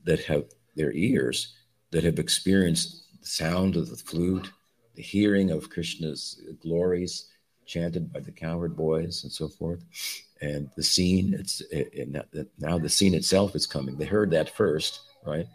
that 0.05 0.25
have 0.25 0.45
their 0.75 0.93
ears 0.93 1.55
that 1.93 2.05
have 2.05 2.19
experienced 2.19 3.05
the 3.21 3.27
sound 3.27 3.77
of 3.77 3.89
the 3.89 3.97
flute, 3.97 4.51
the 4.97 5.03
hearing 5.03 5.51
of 5.53 5.71
Krishna's 5.71 6.41
glories 6.61 7.29
chanted 7.67 8.13
by 8.13 8.21
the 8.21 8.33
Coward 8.33 8.77
boys 8.77 9.25
and 9.25 9.33
so 9.33 9.49
forth. 9.49 9.85
And 10.41 10.71
the 10.77 10.83
scene 10.83 11.35
it's 11.35 11.63
it, 11.71 12.09
now 12.59 12.79
the 12.79 12.89
scene 12.89 13.15
itself 13.15 13.55
is 13.55 13.67
coming. 13.67 13.97
They 13.97 14.05
heard 14.05 14.31
that 14.33 14.55
first 14.55 15.01
right? 15.25 15.47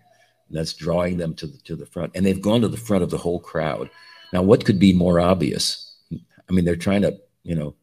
And 0.48 0.58
that's 0.58 0.74
drawing 0.74 1.18
them 1.18 1.34
to 1.36 1.48
the, 1.48 1.58
to 1.60 1.76
the 1.76 1.86
front. 1.86 2.14
And 2.16 2.26
they've 2.26 2.42
gone 2.42 2.62
to 2.62 2.68
the 2.68 2.78
front 2.78 3.04
of 3.04 3.10
the 3.10 3.18
whole 3.18 3.40
crowd. 3.40 3.90
Now 4.34 4.42
what 4.42 4.66
could 4.66 4.80
be 4.80 4.94
more 4.94 5.20
obvious? 5.20 5.96
I 6.12 6.52
mean 6.52 6.66
they're 6.66 6.76
trying 6.76 7.04
to 7.04 7.18
you 7.44 7.56
know 7.56 7.76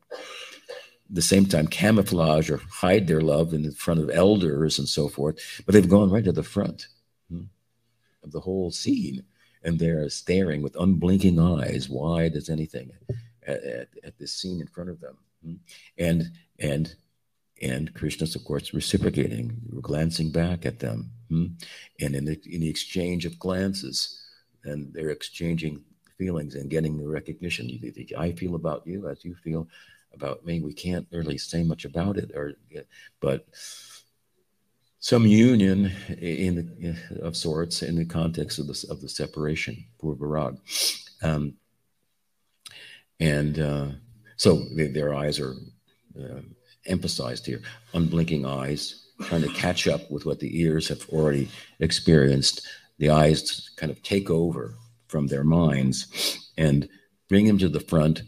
the 1.09 1.23
same 1.23 1.47
time 1.47 1.69
camouflage 1.69 2.51
or 2.51 2.61
hide 2.71 3.07
their 3.07 3.21
love 3.21 3.55
in 3.55 3.71
front 3.73 4.01
of 4.01 4.11
elders 4.11 4.79
and 4.79 4.89
so 4.89 5.09
forth. 5.09 5.39
But 5.65 5.73
they've 5.73 5.89
gone 5.89 6.11
right 6.11 6.25
to 6.25 6.33
the 6.33 6.43
front 6.43 6.89
hmm, 7.31 7.45
of 8.25 8.33
the 8.33 8.41
whole 8.41 8.71
scene. 8.71 9.25
And 9.63 9.79
they're 9.81 10.09
staring 10.11 10.63
with 10.63 10.77
unblinking 10.79 11.41
eyes 11.41 11.89
wide 11.89 12.37
as 12.37 12.49
anything 12.49 12.93
at, 13.47 13.63
at, 13.63 13.89
at 14.05 14.19
this 14.19 14.35
scene 14.35 14.61
in 14.61 14.67
front 14.67 14.91
of 14.91 15.01
them 15.01 15.17
hmm. 15.45 15.55
and 15.99 16.25
and 16.59 16.95
and 17.63 17.95
Krishna's, 17.95 18.37
of 18.37 18.45
course, 18.45 18.75
reciprocating, 18.75 19.59
glancing 19.81 20.31
back 20.31 20.67
at 20.67 20.79
them, 20.79 21.11
hmm? 21.29 21.47
and 22.01 22.15
in 22.15 22.25
the 22.25 22.41
in 22.45 22.61
the 22.61 22.69
exchange 22.69 23.25
of 23.25 23.39
glances, 23.39 24.23
and 24.65 24.93
they're 24.93 25.11
exchanging 25.11 25.83
feelings 26.19 26.55
and 26.55 26.71
getting 26.71 26.99
the 26.99 27.09
recognition. 27.09 27.81
I 28.17 28.33
feel 28.33 28.55
about 28.55 28.87
you 28.87 29.09
as 29.09 29.25
you 29.25 29.35
feel 29.35 29.69
about 30.13 30.45
me. 30.45 30.61
We 30.61 30.75
can't 30.75 31.07
really 31.11 31.39
say 31.39 31.63
much 31.63 31.85
about 31.85 32.19
it, 32.19 32.33
or 32.35 32.55
but 33.21 33.47
some 34.99 35.27
union 35.27 35.93
in 36.19 36.55
the, 36.57 37.23
of 37.23 37.37
sorts 37.37 37.83
in 37.83 37.97
the 37.97 38.05
context 38.05 38.59
of 38.59 38.67
the 38.67 38.87
of 38.91 39.01
the 39.01 39.09
separation, 39.09 39.83
purvarag, 40.03 40.59
um, 41.23 41.55
and 43.21 43.59
uh, 43.59 43.87
so 44.37 44.65
they, 44.75 44.89
their 44.89 45.15
eyes 45.15 45.41
are 45.41 45.55
uh, 46.19 46.41
emphasized 46.87 47.47
here 47.47 47.61
unblinking 47.95 48.47
eyes, 48.47 49.09
trying 49.23 49.43
to 49.43 49.49
catch 49.49 49.89
up 49.89 50.11
with 50.11 50.27
what 50.27 50.41
the 50.41 50.61
ears 50.61 50.89
have 50.89 51.09
already 51.11 51.49
experienced. 51.81 52.67
The 52.99 53.11
eyes 53.11 53.71
kind 53.77 53.91
of 53.91 54.03
take 54.03 54.31
over 54.31 54.75
from 55.09 55.27
their 55.27 55.45
minds 55.45 56.51
and 56.57 56.89
bring 57.29 57.47
them 57.47 57.59
to 57.59 57.69
the 57.69 57.81
front 57.81 58.23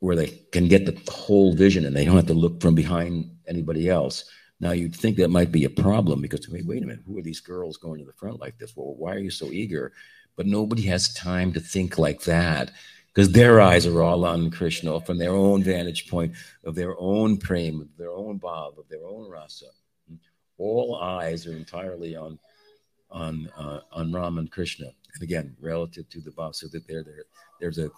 where 0.00 0.16
they 0.16 0.28
can 0.52 0.66
get 0.66 0.86
the 0.86 1.12
whole 1.12 1.54
vision 1.54 1.84
and 1.84 1.94
they 1.94 2.04
don't 2.04 2.16
have 2.16 2.26
to 2.26 2.34
look 2.34 2.60
from 2.60 2.74
behind 2.74 3.30
anybody 3.46 3.88
else. 3.88 4.24
Now 4.58 4.72
you'd 4.72 4.94
think 4.94 5.16
that 5.16 5.30
might 5.30 5.52
be 5.52 5.64
a 5.64 5.70
problem 5.70 6.20
because 6.20 6.48
wait, 6.48 6.66
wait 6.66 6.82
a 6.82 6.86
minute, 6.86 7.04
who 7.06 7.18
are 7.18 7.22
these 7.22 7.40
girls 7.40 7.76
going 7.76 7.98
to 8.00 8.06
the 8.06 8.12
front 8.12 8.40
like 8.40 8.58
this? 8.58 8.74
Well, 8.76 8.94
why 8.96 9.14
are 9.14 9.18
you 9.18 9.30
so 9.30 9.46
eager? 9.46 9.92
But 10.36 10.46
nobody 10.46 10.82
has 10.82 11.12
time 11.14 11.52
to 11.52 11.60
think 11.60 11.98
like 11.98 12.22
that 12.22 12.72
because 13.12 13.32
their 13.32 13.60
eyes 13.60 13.86
are 13.86 14.02
all 14.02 14.24
on 14.24 14.50
Krishna 14.50 15.00
from 15.00 15.18
their 15.18 15.32
own 15.32 15.62
vantage 15.62 16.08
point 16.08 16.32
of 16.64 16.74
their 16.74 16.94
own 16.98 17.36
prem, 17.36 17.80
of 17.80 17.96
their 17.96 18.12
own 18.12 18.38
bhav, 18.38 18.78
of 18.78 18.88
their 18.88 19.04
own 19.04 19.28
rasa. 19.28 19.66
All 20.58 20.96
eyes 20.96 21.46
are 21.46 21.56
entirely 21.56 22.16
on 22.16 22.38
on 23.10 23.50
uh, 23.56 23.80
on 23.92 24.12
Ram 24.12 24.38
and 24.38 24.50
Krishna, 24.50 24.86
and 24.86 25.22
again, 25.22 25.56
relative 25.60 26.08
to 26.10 26.20
the 26.20 26.30
bhav, 26.30 26.54
so 26.54 26.68
that 26.68 26.86
there, 26.86 27.02
there 27.02 27.24
there's 27.60 27.78
a 27.78 27.90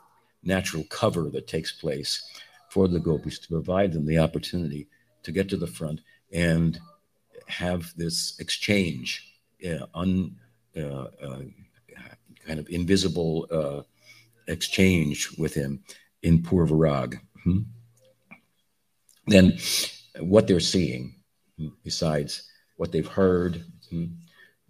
natural 0.42 0.84
cover 0.84 1.28
that 1.30 1.46
takes 1.46 1.72
place 1.72 2.22
for 2.70 2.88
the 2.88 2.98
gopis 2.98 3.38
to 3.38 3.48
provide 3.48 3.92
them 3.92 4.06
the 4.06 4.18
opportunity 4.18 4.88
to 5.22 5.30
get 5.30 5.48
to 5.48 5.56
the 5.56 5.66
front 5.66 6.00
and 6.32 6.80
have 7.46 7.92
this 7.96 8.38
exchange, 8.38 9.34
uh, 9.68 9.84
un, 9.94 10.34
uh, 10.76 11.06
kind 12.46 12.58
of 12.58 12.66
invisible 12.70 13.46
uh, 13.50 13.82
exchange 14.48 15.30
with 15.38 15.54
him 15.54 15.82
in 16.22 16.42
Purvarag. 16.42 17.18
Hmm? 17.42 17.60
Then 19.26 19.58
what 20.20 20.46
they're 20.46 20.60
seeing, 20.60 21.14
hmm, 21.58 21.68
besides 21.84 22.48
what 22.76 22.92
they've 22.92 23.06
heard, 23.06 23.64
hmm, 23.90 24.06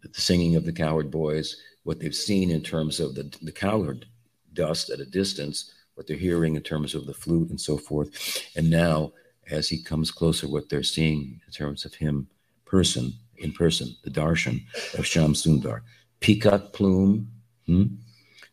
the 0.03 0.21
singing 0.21 0.57
of 0.57 0.65
the 0.65 0.73
cowherd 0.73 1.11
boys, 1.11 1.57
what 1.85 2.01
they've 2.01 2.15
seen 2.15 2.51
in 2.51 2.63
terms 2.63 3.01
of 3.01 3.15
the, 3.15 3.35
the 3.43 3.53
cowherd 3.53 4.07
dust 4.53 4.91
at 4.91 5.01
a 5.01 5.07
distance, 5.07 5.73
what 5.95 6.07
they're 6.07 6.17
hearing 6.17 6.57
in 6.57 6.63
terms 6.63 6.95
of 6.95 7.07
the 7.07 7.15
flute 7.15 7.51
and 7.51 7.61
so 7.61 7.77
forth. 7.77 8.51
And 8.57 8.71
now, 8.71 9.13
as 9.51 9.69
he 9.69 9.83
comes 9.83 10.11
closer, 10.11 10.49
what 10.49 10.69
they're 10.69 10.83
seeing 10.83 11.41
in 11.47 11.53
terms 11.53 11.85
of 11.85 11.95
him 11.95 12.29
person, 12.65 13.13
in 13.39 13.53
person, 13.53 13.95
the 14.05 14.11
darshan 14.11 14.63
of 14.99 15.07
Sham 15.07 15.35
Sundar. 15.35 15.83
Peacock 16.21 16.73
plume, 16.73 17.29
hmm, 17.67 17.85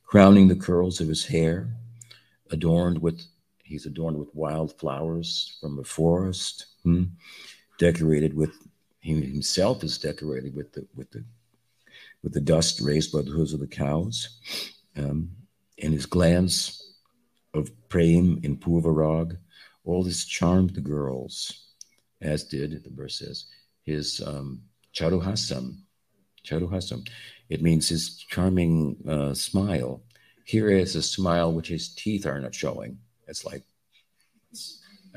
crowning 0.09 0.47
the 0.47 0.55
curls 0.55 0.99
of 0.99 1.07
his 1.07 1.23
hair, 1.23 1.71
adorned 2.49 2.99
with, 2.99 3.21
he's 3.63 3.85
adorned 3.85 4.17
with 4.17 4.33
wild 4.33 4.75
flowers 4.79 5.55
from 5.61 5.75
the 5.75 5.83
forest, 5.83 6.65
hmm, 6.83 7.03
decorated 7.77 8.33
with, 8.33 8.51
he 9.01 9.13
himself 9.21 9.83
is 9.83 9.99
decorated 9.99 10.55
with 10.55 10.73
the, 10.73 10.83
with 10.95 11.11
the, 11.11 11.23
with 12.23 12.33
the 12.33 12.41
dust 12.41 12.81
raised 12.81 13.11
by 13.11 13.21
the 13.21 13.29
hooves 13.29 13.53
of 13.53 13.59
the 13.59 13.67
cows. 13.67 14.39
Um, 14.97 15.29
and 15.83 15.93
his 15.93 16.07
glance 16.07 16.95
of 17.53 17.69
prem 17.87 18.39
in 18.41 18.57
Purvarag, 18.57 19.37
all 19.85 20.03
this 20.03 20.25
charmed 20.25 20.71
the 20.71 20.81
girls, 20.81 21.67
as 22.19 22.45
did, 22.45 22.83
the 22.83 22.89
verse 22.89 23.19
says, 23.19 23.45
his 23.83 24.21
um, 24.25 24.63
charuhasam. 24.91 25.81
Charuhasam. 26.43 27.07
It 27.49 27.61
means 27.61 27.89
his 27.89 28.15
charming 28.15 28.97
uh, 29.07 29.33
smile. 29.33 30.01
Here 30.45 30.69
is 30.69 30.95
a 30.95 31.01
smile 31.01 31.51
which 31.51 31.67
his 31.67 31.89
teeth 31.89 32.25
are 32.25 32.39
not 32.39 32.55
showing. 32.55 32.99
It's 33.27 33.45
like, 33.45 33.63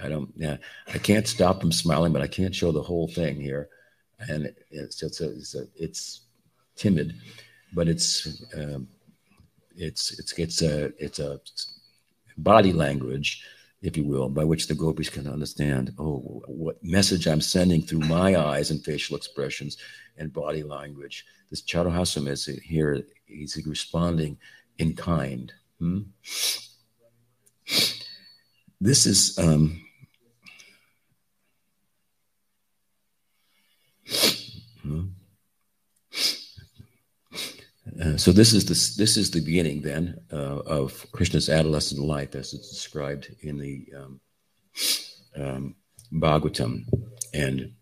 I 0.03 0.09
don't, 0.09 0.33
yeah, 0.37 0.57
I 0.93 0.99
can't 0.99 1.29
stop 1.29 1.63
him 1.63 1.73
smiling, 1.73 2.13
but 2.13 2.23
I 2.23 2.27
can't 2.27 2.55
show 2.55 2.73
the 2.73 2.83
whole 2.83 3.09
thing 3.09 3.41
here. 3.41 3.69
And 4.29 4.53
it's, 4.71 5.03
it's, 5.03 5.21
a, 5.21 5.31
it's, 5.31 5.55
a, 5.55 5.67
it's 5.77 6.23
timid, 6.77 7.15
but 7.75 7.89
it's, 7.89 8.43
um, 8.55 8.89
it's, 9.77 10.19
it's, 10.19 10.33
it's 10.39 10.63
a, 10.63 10.93
it's 10.99 11.19
a 11.19 11.41
body 12.39 12.73
language 12.73 13.45
if 13.83 13.97
you 13.97 14.05
will, 14.05 14.29
by 14.29 14.45
which 14.45 14.69
the 14.69 14.75
gopis 14.75 15.11
can 15.11 15.27
understand, 15.27 15.93
oh, 15.99 16.43
what 16.47 16.83
message 16.85 17.27
I'm 17.27 17.41
sending 17.41 17.83
through 17.83 18.01
my 18.01 18.37
eyes 18.37 18.71
and 18.71 18.83
facial 18.83 19.17
expressions 19.17 19.77
and 20.17 20.33
body 20.33 20.63
language. 20.63 21.25
This 21.51 21.63
Charuhasam 21.63 22.29
is 22.29 22.47
here, 22.47 23.03
he's 23.27 23.61
responding 23.67 24.39
in 24.79 24.95
kind. 24.95 25.53
Hmm? 25.81 26.01
This 28.81 29.07
is 29.07 29.37
um, 29.39 29.81
hmm? 34.83 35.07
Uh, 38.01 38.17
so 38.17 38.33
this 38.33 38.53
is 38.53 38.65
the 38.65 38.99
this 38.99 39.17
is 39.17 39.31
the 39.31 39.41
beginning 39.41 39.83
then 39.83 40.19
uh, 40.33 40.61
of 40.61 41.07
Krishna's 41.13 41.49
adolescent 41.49 42.01
life 42.01 42.35
as 42.35 42.55
it's 42.55 42.71
described 42.71 43.35
in 43.41 43.59
the 43.59 43.87
um, 43.97 44.21
um, 45.37 45.75
Bhagavatam, 46.13 46.85
and 47.35 47.73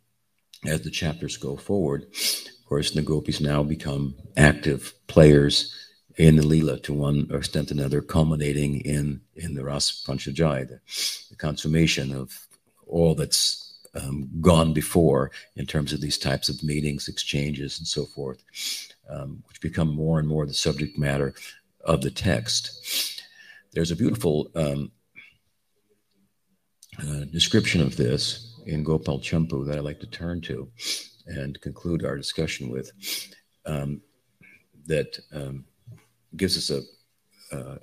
as 0.67 0.83
the 0.83 0.91
chapters 0.91 1.37
go 1.37 1.57
forward, 1.57 2.07
of 2.13 2.67
course, 2.67 2.91
the 2.91 3.03
gopis 3.03 3.41
now 3.41 3.63
become 3.63 4.15
active 4.37 4.95
players 5.07 5.75
in 6.17 6.37
the 6.37 6.47
lila 6.47 6.79
to 6.81 6.93
one 6.93 7.29
extent 7.33 7.71
or 7.71 7.75
another, 7.75 8.01
culminating 8.01 8.81
in 8.81 9.21
in 9.37 9.55
the 9.55 9.65
Ras 9.65 10.03
Panchadhyaya, 10.07 10.69
the, 10.69 10.81
the 11.31 11.37
consummation 11.37 12.13
of 12.13 12.49
all 12.89 13.15
that's 13.15 13.79
um, 13.95 14.29
gone 14.41 14.73
before 14.73 15.31
in 15.55 15.67
terms 15.67 15.93
of 15.93 16.01
these 16.01 16.19
types 16.19 16.49
of 16.49 16.63
meetings, 16.65 17.07
exchanges, 17.07 17.79
and 17.79 17.87
so 17.87 18.05
forth 18.07 18.43
um, 19.11 19.43
which 19.49 19.61
become 19.61 19.95
more 19.95 20.19
and 20.19 20.29
more 20.29 20.47
the 20.47 20.55
subject 20.55 20.99
matter 20.99 21.35
of 21.85 22.03
the 22.03 22.11
text. 22.11 23.23
There's 23.73 23.91
a 23.91 23.97
beautiful 23.97 24.51
um, 24.55 24.91
uh, 26.99 27.25
description 27.33 27.81
of 27.81 27.97
this 27.97 28.61
in 28.67 28.83
Gopal 28.83 29.21
Champu 29.21 29.67
that 29.67 29.79
I'd 29.79 29.85
like 29.85 30.01
to 30.01 30.07
turn 30.07 30.41
to 30.43 30.71
and 31.27 31.61
conclude 31.61 32.05
our 32.05 32.17
discussion 32.17 32.69
with 32.71 32.91
um, 33.65 34.01
that 34.87 35.19
um, 35.33 35.65
gives 36.37 36.57
us 36.57 36.71
a, 36.71 37.57
uh, 37.57 37.79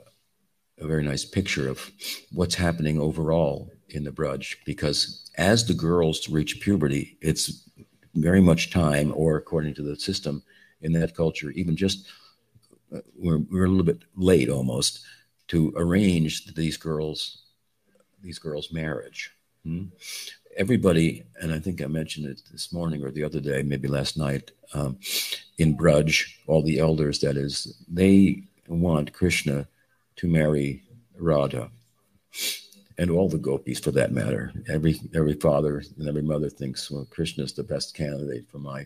a 0.79 0.87
very 0.87 1.03
nice 1.03 1.25
picture 1.25 1.69
of 1.69 1.91
what's 2.31 2.55
happening 2.55 2.99
overall 2.99 3.71
in 3.89 4.03
the 4.03 4.11
Braj 4.11 4.57
because 4.65 5.29
as 5.37 5.65
the 5.65 5.73
girls 5.73 6.27
reach 6.29 6.59
puberty, 6.59 7.17
it's 7.21 7.69
very 8.15 8.41
much 8.41 8.71
time, 8.71 9.13
or 9.15 9.37
according 9.37 9.75
to 9.75 9.83
the 9.83 9.95
system, 9.95 10.43
in 10.81 10.93
that 10.93 11.15
culture, 11.15 11.51
even 11.51 11.75
just 11.75 12.07
uh, 12.93 12.99
we're, 13.17 13.39
we're 13.39 13.65
a 13.65 13.69
little 13.69 13.83
bit 13.83 14.03
late 14.15 14.49
almost 14.49 15.05
to 15.47 15.73
arrange 15.75 16.53
these 16.55 16.77
girls 16.77 17.43
these 18.21 18.39
girls 18.39 18.71
marriage 18.71 19.31
hmm? 19.63 19.85
everybody 20.57 21.23
and 21.41 21.53
i 21.53 21.59
think 21.59 21.81
i 21.81 21.87
mentioned 21.87 22.25
it 22.25 22.41
this 22.51 22.71
morning 22.71 23.03
or 23.03 23.11
the 23.11 23.23
other 23.23 23.39
day 23.39 23.61
maybe 23.61 23.87
last 23.87 24.17
night 24.17 24.51
um, 24.73 24.97
in 25.57 25.75
braj 25.75 26.25
all 26.47 26.61
the 26.61 26.79
elders 26.79 27.19
that 27.19 27.37
is 27.37 27.77
they 27.89 28.43
want 28.67 29.13
krishna 29.13 29.67
to 30.15 30.27
marry 30.27 30.83
radha 31.17 31.69
and 32.97 33.11
all 33.11 33.29
the 33.29 33.37
gopis 33.37 33.79
for 33.79 33.91
that 33.91 34.11
matter 34.11 34.51
every 34.67 34.99
every 35.15 35.33
father 35.33 35.83
and 35.97 36.07
every 36.07 36.21
mother 36.21 36.49
thinks 36.49 36.89
well 36.89 37.07
krishna 37.09 37.43
is 37.43 37.53
the 37.53 37.63
best 37.63 37.95
candidate 37.95 38.49
for 38.49 38.59
my 38.59 38.85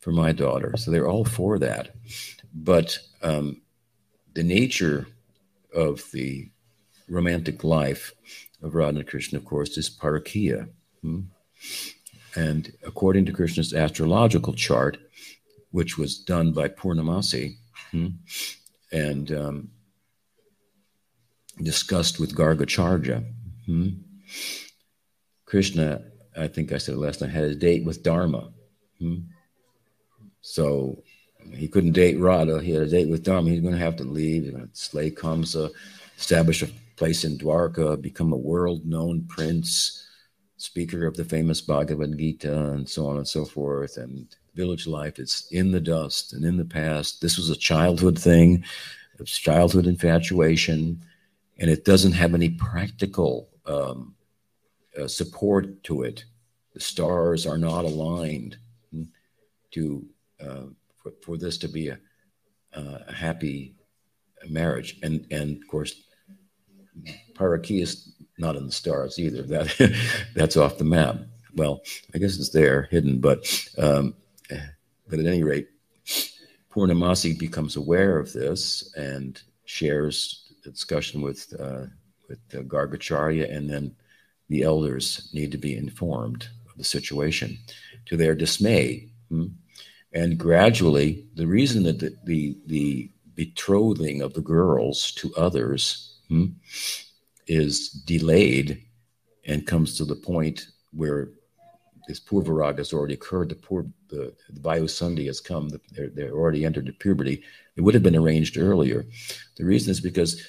for 0.00 0.12
my 0.12 0.32
daughter. 0.32 0.74
So 0.76 0.90
they're 0.90 1.08
all 1.08 1.24
for 1.24 1.58
that. 1.58 1.94
But 2.52 2.98
um, 3.22 3.60
the 4.34 4.42
nature 4.42 5.06
of 5.74 6.10
the 6.12 6.50
romantic 7.08 7.64
life 7.64 8.12
of 8.62 8.74
Radha 8.74 9.04
Krishna, 9.04 9.38
of 9.38 9.44
course, 9.44 9.76
is 9.76 9.90
parakiya. 9.90 10.68
Hmm? 11.02 11.20
And 12.34 12.72
according 12.86 13.26
to 13.26 13.32
Krishna's 13.32 13.74
astrological 13.74 14.54
chart, 14.54 14.98
which 15.70 15.98
was 15.98 16.18
done 16.18 16.52
by 16.52 16.68
Purnamasi 16.68 17.56
hmm, 17.90 18.08
and 18.92 19.32
um, 19.32 19.70
discussed 21.62 22.20
with 22.20 22.36
Gargacharya, 22.36 23.24
hmm, 23.66 23.88
Krishna, 25.44 26.02
I 26.36 26.46
think 26.46 26.72
I 26.72 26.78
said 26.78 26.96
last 26.96 27.20
night, 27.20 27.30
had 27.30 27.44
a 27.44 27.54
date 27.54 27.84
with 27.84 28.02
Dharma. 28.02 28.52
So 30.50 31.04
he 31.52 31.68
couldn't 31.68 31.92
date 31.92 32.18
Radha. 32.18 32.60
He 32.60 32.72
had 32.72 32.82
a 32.82 32.88
date 32.88 33.08
with 33.08 33.22
Dharma. 33.22 33.50
He's 33.50 33.60
going 33.60 33.74
to 33.74 33.78
have 33.78 33.96
to 33.96 34.04
leave. 34.04 34.42
He's 34.42 34.52
going 34.52 34.66
to 34.66 34.74
slay 34.74 35.10
Kamsa, 35.10 35.70
establish 36.18 36.62
a 36.62 36.68
place 36.96 37.22
in 37.22 37.38
Dwarka, 37.38 38.00
become 38.00 38.32
a 38.32 38.36
world 38.36 38.84
known 38.84 39.24
prince, 39.28 40.08
speaker 40.56 41.06
of 41.06 41.16
the 41.16 41.24
famous 41.24 41.60
Bhagavad 41.60 42.18
Gita, 42.18 42.72
and 42.72 42.88
so 42.88 43.06
on 43.06 43.16
and 43.16 43.28
so 43.28 43.44
forth. 43.44 43.96
And 43.96 44.26
village 44.56 44.88
life 44.88 45.20
is 45.20 45.46
in 45.52 45.70
the 45.70 45.80
dust 45.80 46.32
and 46.32 46.44
in 46.44 46.56
the 46.56 46.64
past. 46.64 47.20
This 47.20 47.36
was 47.36 47.50
a 47.50 47.56
childhood 47.56 48.18
thing, 48.18 48.64
it's 49.20 49.38
childhood 49.38 49.86
infatuation, 49.86 51.00
and 51.58 51.70
it 51.70 51.84
doesn't 51.84 52.12
have 52.12 52.34
any 52.34 52.48
practical 52.48 53.48
um, 53.66 54.16
uh, 55.00 55.06
support 55.06 55.84
to 55.84 56.02
it. 56.02 56.24
The 56.74 56.80
stars 56.80 57.46
are 57.46 57.58
not 57.58 57.84
aligned 57.84 58.56
to 59.72 60.04
uh, 60.42 60.66
for, 61.02 61.12
for, 61.22 61.36
this 61.36 61.58
to 61.58 61.68
be 61.68 61.88
a, 61.88 61.98
a, 62.74 63.12
happy 63.12 63.74
marriage. 64.48 64.98
And 65.02 65.26
and 65.30 65.62
of 65.62 65.68
course, 65.68 66.02
Parakiya 67.34 67.82
is 67.82 68.14
not 68.38 68.56
in 68.56 68.66
the 68.66 68.72
stars 68.72 69.18
either. 69.18 69.42
That 69.46 69.96
that's 70.34 70.56
off 70.56 70.78
the 70.78 70.84
map. 70.84 71.16
Well, 71.54 71.82
I 72.14 72.18
guess 72.18 72.36
it's 72.36 72.50
there, 72.50 72.88
hidden. 72.90 73.20
But 73.20 73.68
um, 73.78 74.14
but 75.08 75.18
at 75.18 75.26
any 75.26 75.42
rate, 75.42 75.68
Purnamasi 76.70 77.38
becomes 77.38 77.76
aware 77.76 78.18
of 78.18 78.32
this 78.32 78.94
and 78.96 79.40
shares 79.64 80.52
the 80.62 80.70
discussion 80.70 81.20
with 81.20 81.52
uh, 81.58 81.86
with 82.28 82.38
uh, 82.54 82.62
Gargacharya, 82.62 83.54
and 83.54 83.68
then 83.68 83.94
the 84.48 84.62
elders 84.62 85.30
need 85.32 85.52
to 85.52 85.58
be 85.58 85.76
informed 85.76 86.48
of 86.68 86.76
the 86.76 86.84
situation. 86.84 87.58
To 88.06 88.16
their 88.16 88.34
dismay, 88.34 89.08
hmm, 89.28 89.46
and 90.12 90.38
gradually, 90.38 91.26
the 91.34 91.46
reason 91.46 91.84
that 91.84 92.00
the, 92.00 92.16
the, 92.24 92.56
the 92.66 93.10
betrothing 93.34 94.22
of 94.22 94.34
the 94.34 94.40
girls 94.40 95.12
to 95.12 95.32
others 95.36 96.18
hmm, 96.28 96.46
is 97.46 97.90
delayed 97.90 98.82
and 99.46 99.66
comes 99.66 99.96
to 99.96 100.04
the 100.04 100.16
point 100.16 100.66
where 100.92 101.30
this 102.08 102.20
Purvaraga 102.20 102.78
has 102.78 102.92
already 102.92 103.14
occurred. 103.14 103.50
The 103.50 103.54
poor 103.54 103.86
the, 104.08 104.34
the 104.48 105.24
has 105.26 105.40
come. 105.40 105.68
The, 105.68 105.80
they're 105.92 106.08
they're 106.08 106.32
already 106.32 106.64
entered 106.64 106.86
the 106.86 106.92
puberty. 106.92 107.42
It 107.76 107.82
would 107.82 107.94
have 107.94 108.02
been 108.02 108.16
arranged 108.16 108.58
earlier. 108.58 109.06
The 109.56 109.64
reason 109.64 109.92
is 109.92 110.00
because 110.00 110.44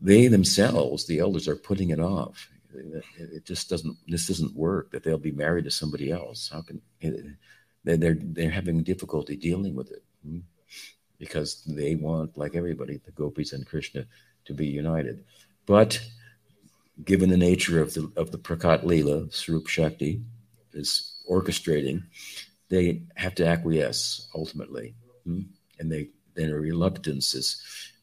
they 0.00 0.26
themselves, 0.26 1.06
the 1.06 1.18
elders, 1.18 1.48
are 1.48 1.56
putting 1.56 1.90
it 1.90 2.00
off. 2.00 2.46
It 2.72 3.46
just 3.46 3.70
doesn't. 3.70 3.96
This 4.08 4.26
doesn't 4.26 4.54
work. 4.54 4.90
That 4.90 5.02
they'll 5.02 5.18
be 5.18 5.32
married 5.32 5.64
to 5.64 5.70
somebody 5.70 6.10
else. 6.10 6.50
How 6.52 6.60
can 6.60 6.82
they're 7.84 8.18
they're 8.18 8.50
having 8.50 8.82
difficulty 8.82 9.36
dealing 9.36 9.74
with 9.74 9.90
it 9.90 10.02
hmm? 10.24 10.40
because 11.18 11.62
they 11.64 11.94
want, 11.94 12.36
like 12.36 12.54
everybody, 12.54 13.00
the 13.04 13.12
gopis 13.12 13.52
and 13.52 13.66
Krishna 13.66 14.06
to 14.46 14.54
be 14.54 14.66
united. 14.66 15.24
But 15.66 16.00
given 17.04 17.30
the 17.30 17.36
nature 17.36 17.80
of 17.80 17.94
the 17.94 18.10
of 18.16 18.30
the 18.30 18.38
Prakat 18.38 18.84
Leela, 18.84 19.32
Swarup 19.32 19.66
Shakti 19.66 20.22
is 20.72 21.22
orchestrating, 21.30 22.02
they 22.68 23.02
have 23.16 23.34
to 23.36 23.46
acquiesce 23.46 24.28
ultimately, 24.34 24.94
hmm? 25.24 25.42
and 25.78 25.90
they 25.90 26.08
then 26.34 26.50
a 26.50 26.56
reluctance 26.56 27.34
is, 27.34 27.62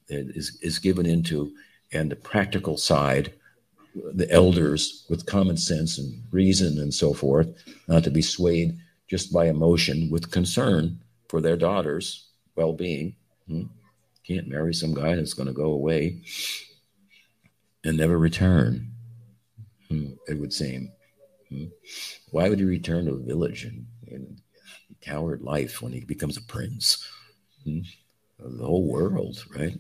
is 0.10 0.58
is 0.62 0.80
given 0.80 1.06
into, 1.06 1.52
and 1.94 2.12
the 2.12 2.16
practical 2.16 2.78
side, 2.78 3.34
the 4.14 4.30
elders 4.32 5.06
with 5.10 5.26
common 5.26 5.58
sense 5.58 5.98
and 5.98 6.22
reason 6.32 6.80
and 6.80 6.94
so 6.94 7.14
forth, 7.14 7.48
not 7.88 8.04
to 8.04 8.12
be 8.12 8.22
swayed 8.22 8.78
just 9.08 9.32
by 9.34 9.48
emotion 9.48 10.10
with 10.10 10.32
concern 10.32 11.00
for 11.30 11.42
their 11.42 11.58
daughter's 11.58 12.30
well-being. 12.56 13.16
Hmm? 13.48 13.64
Can't 14.26 14.48
marry 14.48 14.74
some 14.74 14.94
guy 14.94 15.16
that's 15.16 15.34
going 15.34 15.48
to 15.48 15.54
go 15.54 15.72
away 15.72 16.22
and 17.84 17.98
never 17.98 18.18
return. 18.18 18.92
Hmm, 19.88 20.12
it 20.28 20.38
would 20.38 20.52
seem. 20.52 20.92
Hmm. 21.50 21.66
Why 22.32 22.50
would 22.50 22.60
he 22.60 22.66
return 22.66 23.06
to 23.06 23.14
a 23.14 23.20
village 23.20 23.64
and, 23.64 23.86
and 24.12 24.42
coward 25.00 25.42
life 25.42 25.82
when 25.82 25.94
he 25.94 26.02
becomes 26.02 26.36
a 26.36 26.42
prince? 26.42 27.08
Hmm. 27.64 27.80
The 28.40 28.66
whole 28.66 28.86
world, 28.86 29.44
right? 29.56 29.78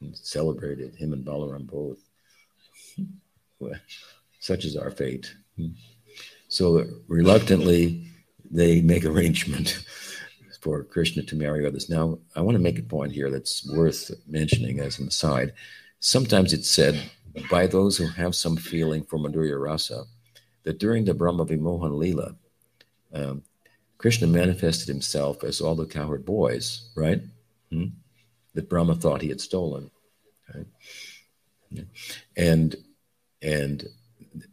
And 0.00 0.16
celebrated 0.16 0.94
him 0.94 1.12
and 1.14 1.24
Balaram 1.24 1.66
both. 1.66 1.98
Well, 3.58 3.74
such 4.40 4.64
is 4.64 4.76
our 4.76 4.90
fate. 4.90 5.34
Hmm. 5.56 5.68
So 6.48 6.84
reluctantly, 7.08 8.06
they 8.50 8.80
make 8.80 9.04
arrangement 9.04 9.82
for 10.60 10.82
Krishna 10.84 11.22
to 11.22 11.36
marry 11.36 11.66
others. 11.66 11.88
Now, 11.88 12.18
I 12.34 12.40
want 12.40 12.56
to 12.56 12.62
make 12.62 12.78
a 12.78 12.82
point 12.82 13.12
here 13.12 13.30
that's 13.30 13.68
worth 13.72 14.10
mentioning 14.26 14.80
as 14.80 14.98
an 14.98 15.08
aside. 15.08 15.52
Sometimes 16.00 16.52
it's 16.52 16.70
said 16.70 17.00
by 17.50 17.66
those 17.66 17.96
who 17.96 18.06
have 18.08 18.34
some 18.34 18.56
feeling 18.56 19.04
for 19.04 19.18
Madhurya 19.18 19.60
Rasa 19.62 20.04
that 20.64 20.78
during 20.78 21.04
the 21.04 21.14
Brahma 21.14 21.46
Vimohan 21.46 21.92
Leela, 21.92 22.36
um, 23.14 23.42
Krishna 23.98 24.26
manifested 24.26 24.88
himself 24.88 25.42
as 25.42 25.60
all 25.60 25.74
the 25.74 25.86
cowherd 25.86 26.24
boys, 26.24 26.90
right? 26.96 27.20
Hmm? 27.70 27.86
That 28.54 28.68
Brahma 28.68 28.94
thought 28.94 29.22
he 29.22 29.28
had 29.28 29.40
stolen. 29.40 29.90
Right? 30.54 31.86
And 32.36 32.76
and 33.42 33.86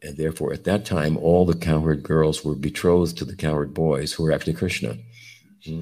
and 0.01 0.17
therefore 0.17 0.53
at 0.53 0.63
that 0.65 0.85
time 0.85 1.17
all 1.17 1.45
the 1.45 1.55
cowherd 1.55 2.03
girls 2.03 2.43
were 2.43 2.55
betrothed 2.55 3.17
to 3.17 3.25
the 3.25 3.35
cowherd 3.35 3.73
boys 3.73 4.13
who 4.13 4.23
were 4.23 4.31
actually 4.31 4.53
Krishna. 4.53 4.97
Hmm? 5.63 5.81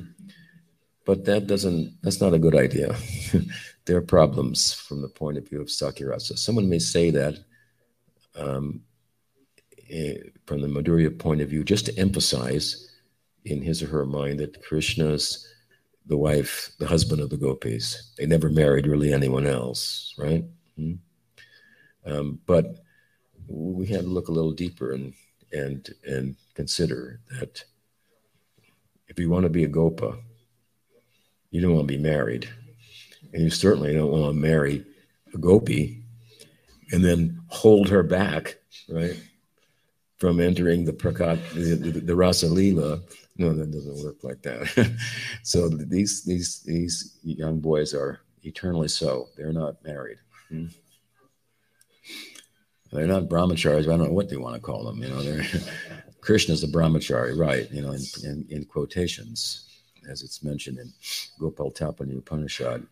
But 1.06 1.26
that 1.26 1.48
doesn't 1.48 1.98
that's 2.02 2.22
not 2.22 2.34
a 2.34 2.40
good 2.40 2.56
idea. 2.56 2.96
there 3.86 3.98
are 3.98 4.02
problems 4.02 4.74
from 4.74 5.02
the 5.02 5.10
point 5.10 5.38
of 5.38 5.48
view 5.48 5.62
of 5.62 5.68
Sakhya-rasa. 5.68 6.38
Someone 6.38 6.70
may 6.70 6.80
say 6.80 7.10
that 7.10 7.40
um, 8.36 8.82
eh, 9.90 10.16
from 10.46 10.62
the 10.62 10.68
Madhurya 10.68 11.18
point 11.20 11.42
of 11.42 11.50
view, 11.50 11.64
just 11.64 11.86
to 11.88 11.98
emphasize 12.00 12.90
in 13.46 13.62
his 13.62 13.84
or 13.84 13.88
her 13.88 14.06
mind 14.06 14.40
that 14.40 14.64
Krishna's 14.64 15.46
the 16.06 16.18
wife, 16.18 16.72
the 16.80 16.88
husband 16.88 17.22
of 17.22 17.30
the 17.30 17.38
gopis. 17.38 18.12
They 18.18 18.26
never 18.26 18.50
married 18.50 18.88
really 18.88 19.14
anyone 19.14 19.48
else, 19.48 20.14
right? 20.18 20.44
Hmm? 20.76 20.94
Um, 22.06 22.40
but 22.46 22.66
we 23.48 23.88
have 23.88 24.02
to 24.02 24.08
look 24.08 24.28
a 24.28 24.32
little 24.32 24.52
deeper 24.52 24.94
and 24.94 25.14
and 25.52 25.90
and 26.06 26.36
consider 26.56 27.20
that 27.32 27.64
if 29.08 29.20
you 29.20 29.30
want 29.30 29.44
to 29.44 29.50
be 29.50 29.64
a 29.64 29.68
gopa, 29.68 30.18
you 31.52 31.62
don't 31.62 31.76
want 31.76 31.88
to 31.88 31.94
be 31.94 32.02
married 32.02 32.50
and 33.34 33.44
you 33.44 33.50
certainly 33.50 33.94
don't 33.94 34.12
want 34.12 34.34
to 34.34 34.40
marry 34.40 34.86
a 35.34 35.38
gopi 35.38 36.04
and 36.92 37.04
then 37.04 37.40
hold 37.48 37.90
her 37.90 38.04
back, 38.04 38.60
right, 38.90 39.20
from 40.18 40.40
entering 40.40 40.86
the 40.86 40.94
prakat, 40.94 41.40
the, 41.54 41.76
the, 41.76 42.00
the 42.00 42.16
rasa 42.16 42.48
lila. 42.48 43.02
No, 43.38 43.52
that 43.54 43.72
doesn't 43.72 44.04
work 44.04 44.24
like 44.24 44.44
that. 44.44 44.96
so 45.44 45.68
these 45.70 46.24
these 46.24 46.62
these 46.62 47.18
young 47.24 47.60
boys 47.60 47.96
are 47.96 48.22
eternally 48.44 48.88
so. 48.88 49.30
They're 49.36 49.54
not 49.54 49.84
married. 49.84 50.18
Hmm? 50.50 50.68
They're 52.94 53.08
not 53.08 53.24
brahmacharis. 53.24 53.86
But 53.86 53.94
I 53.94 53.98
don't 53.98 54.08
know 54.08 54.14
what 54.14 54.30
they 54.30 54.38
want 54.38 54.56
to 54.56 54.62
call 54.62 54.84
them. 54.86 55.02
You 55.02 55.10
know, 55.10 55.22
they're 55.22 55.44
Krishna's 56.22 56.64
a 56.64 56.68
brahmachari, 56.68 57.38
right? 57.38 57.70
You 57.72 57.82
know, 57.82 57.92
in, 57.92 58.02
in, 58.24 58.46
in 58.50 58.66
quotations 58.66 59.70
as 60.10 60.22
it's 60.22 60.44
mentioned 60.44 60.80
in 60.80 60.92
Gopal 61.40 61.72
Tapani 61.72 62.18
Upanishad. 62.18 62.86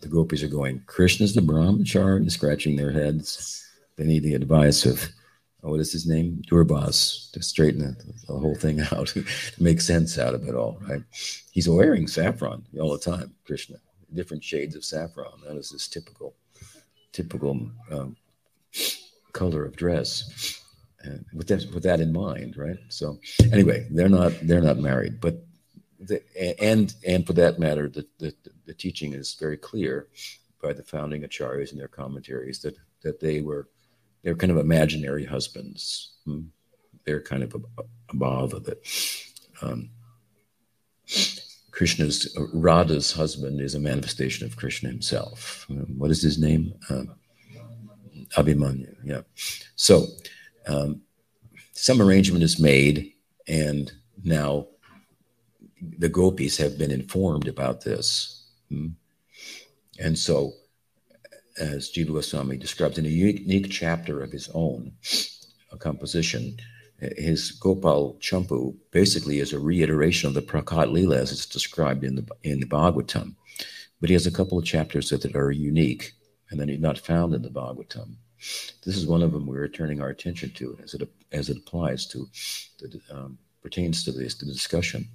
The 0.00 0.08
gopis 0.08 0.42
are 0.42 0.48
going, 0.48 0.82
Krishna's 0.86 1.34
the 1.34 1.40
brahmachari, 1.42 2.30
scratching 2.30 2.76
their 2.76 2.90
heads. 2.90 3.66
They 3.96 4.04
need 4.04 4.22
the 4.22 4.34
advice 4.34 4.86
of, 4.86 5.08
oh, 5.62 5.70
what 5.70 5.80
is 5.80 5.92
his 5.92 6.06
name? 6.06 6.42
Durbas, 6.46 7.30
to 7.34 7.42
straighten 7.42 7.80
the, 7.80 7.96
the 8.26 8.38
whole 8.38 8.54
thing 8.54 8.80
out, 8.92 9.08
to 9.08 9.24
make 9.58 9.80
sense 9.80 10.18
out 10.18 10.34
of 10.34 10.48
it 10.48 10.54
all, 10.54 10.80
right? 10.88 11.02
He's 11.50 11.68
wearing 11.68 12.06
saffron 12.06 12.64
all 12.80 12.92
the 12.92 12.98
time, 12.98 13.34
Krishna, 13.44 13.76
different 14.14 14.42
shades 14.42 14.74
of 14.74 14.84
saffron. 14.84 15.40
That 15.46 15.56
is 15.56 15.70
his 15.70 15.86
typical, 15.86 16.34
typical 17.12 17.70
um, 17.90 18.16
color 19.32 19.64
of 19.64 19.76
dress 19.76 20.60
and 21.02 21.24
with 21.32 21.48
that 21.48 21.66
with 21.72 21.82
that 21.84 22.00
in 22.00 22.12
mind, 22.12 22.56
right? 22.56 22.78
So 22.88 23.18
anyway, 23.52 23.86
they're 23.90 24.08
not 24.08 24.32
they're 24.42 24.60
not 24.60 24.78
married, 24.78 25.20
but 25.20 25.42
the, 25.98 26.22
and 26.62 26.94
and 27.06 27.26
for 27.26 27.32
that 27.34 27.58
matter, 27.58 27.88
the, 27.88 28.06
the 28.18 28.34
the 28.66 28.74
teaching 28.74 29.14
is 29.14 29.34
very 29.34 29.56
clear 29.56 30.08
by 30.62 30.72
the 30.72 30.82
founding 30.82 31.22
acharyas 31.22 31.70
and 31.70 31.80
their 31.80 31.88
commentaries 31.88 32.60
that 32.60 32.76
that 33.02 33.20
they 33.20 33.40
were 33.40 33.68
they're 34.22 34.34
kind 34.34 34.50
of 34.50 34.58
imaginary 34.58 35.24
husbands. 35.24 36.12
Hmm? 36.26 36.42
They're 37.06 37.22
kind 37.22 37.42
of 37.42 37.56
above 38.10 38.50
that. 38.64 38.78
Um, 39.62 39.90
Krishna's 41.72 42.36
Radha's 42.52 43.12
husband 43.12 43.60
is 43.60 43.74
a 43.74 43.80
manifestation 43.80 44.46
of 44.46 44.56
Krishna 44.56 44.88
himself. 44.88 45.66
Um, 45.70 45.86
what 45.98 46.10
is 46.10 46.22
his 46.22 46.38
name? 46.38 46.74
Um, 46.88 47.14
Abhimanyu. 48.36 48.94
Yeah. 49.04 49.22
So 49.76 50.06
um, 50.66 51.02
some 51.72 52.00
arrangement 52.02 52.44
is 52.44 52.58
made, 52.58 53.12
and 53.48 53.90
now 54.22 54.66
the 55.98 56.08
gopis 56.08 56.56
have 56.58 56.78
been 56.78 56.90
informed 56.90 57.48
about 57.48 57.82
this. 57.82 58.46
Hmm? 58.68 58.88
And 59.98 60.18
so, 60.18 60.52
as 61.58 61.90
Jiva 61.90 62.12
Goswami 62.12 62.56
describes 62.56 62.98
in 62.98 63.06
a 63.06 63.08
unique 63.08 63.70
chapter 63.70 64.22
of 64.22 64.32
his 64.32 64.48
own 64.54 64.92
composition, 65.78 66.56
his 67.16 67.52
Gopal 67.52 68.16
Champu 68.20 68.74
basically 68.90 69.40
is 69.40 69.52
a 69.52 69.58
reiteration 69.58 70.28
of 70.28 70.34
the 70.34 70.42
Prakat 70.42 70.92
Lila 70.92 71.18
as 71.18 71.32
it's 71.32 71.46
described 71.46 72.04
in 72.04 72.16
the 72.16 72.26
in 72.42 72.60
the 72.60 72.66
Bhagavatam. 72.66 73.34
But 74.00 74.08
he 74.10 74.14
has 74.14 74.26
a 74.26 74.30
couple 74.30 74.58
of 74.58 74.64
chapters 74.64 75.10
that 75.10 75.34
are 75.34 75.50
unique 75.50 76.12
and 76.50 76.58
then 76.58 76.68
he's 76.68 76.80
not 76.80 76.98
found 76.98 77.34
in 77.34 77.42
the 77.42 77.48
Bhagavatam. 77.48 78.16
This 78.84 78.96
is 78.96 79.06
one 79.06 79.22
of 79.22 79.32
them 79.32 79.46
we're 79.46 79.68
turning 79.68 80.00
our 80.00 80.08
attention 80.08 80.50
to 80.54 80.78
as 80.82 80.94
it 80.94 81.08
as 81.32 81.50
it 81.50 81.58
applies 81.58 82.06
to 82.06 82.28
the 82.80 83.00
um, 83.10 83.38
pertains 83.62 84.04
to 84.04 84.12
this 84.12 84.34
the 84.34 84.46
discussion, 84.46 85.08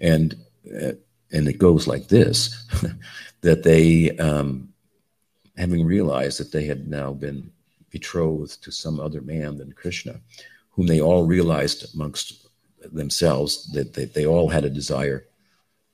and 0.00 0.34
uh, 0.82 0.92
and 1.32 1.48
it 1.48 1.58
goes 1.58 1.86
like 1.86 2.08
this: 2.08 2.66
that 3.42 3.62
they, 3.62 4.16
um, 4.18 4.68
having 5.56 5.86
realized 5.86 6.40
that 6.40 6.50
they 6.50 6.64
had 6.64 6.88
now 6.88 7.12
been 7.12 7.50
betrothed 7.90 8.62
to 8.64 8.72
some 8.72 8.98
other 8.98 9.20
man 9.20 9.56
than 9.56 9.72
Krishna, 9.72 10.20
whom 10.80 10.86
they 10.86 11.02
all 11.02 11.26
realized 11.26 11.94
amongst 11.94 12.48
themselves 12.90 13.70
that 13.72 13.92
they, 13.92 14.06
they 14.06 14.24
all 14.24 14.48
had 14.48 14.64
a 14.64 14.70
desire, 14.70 15.26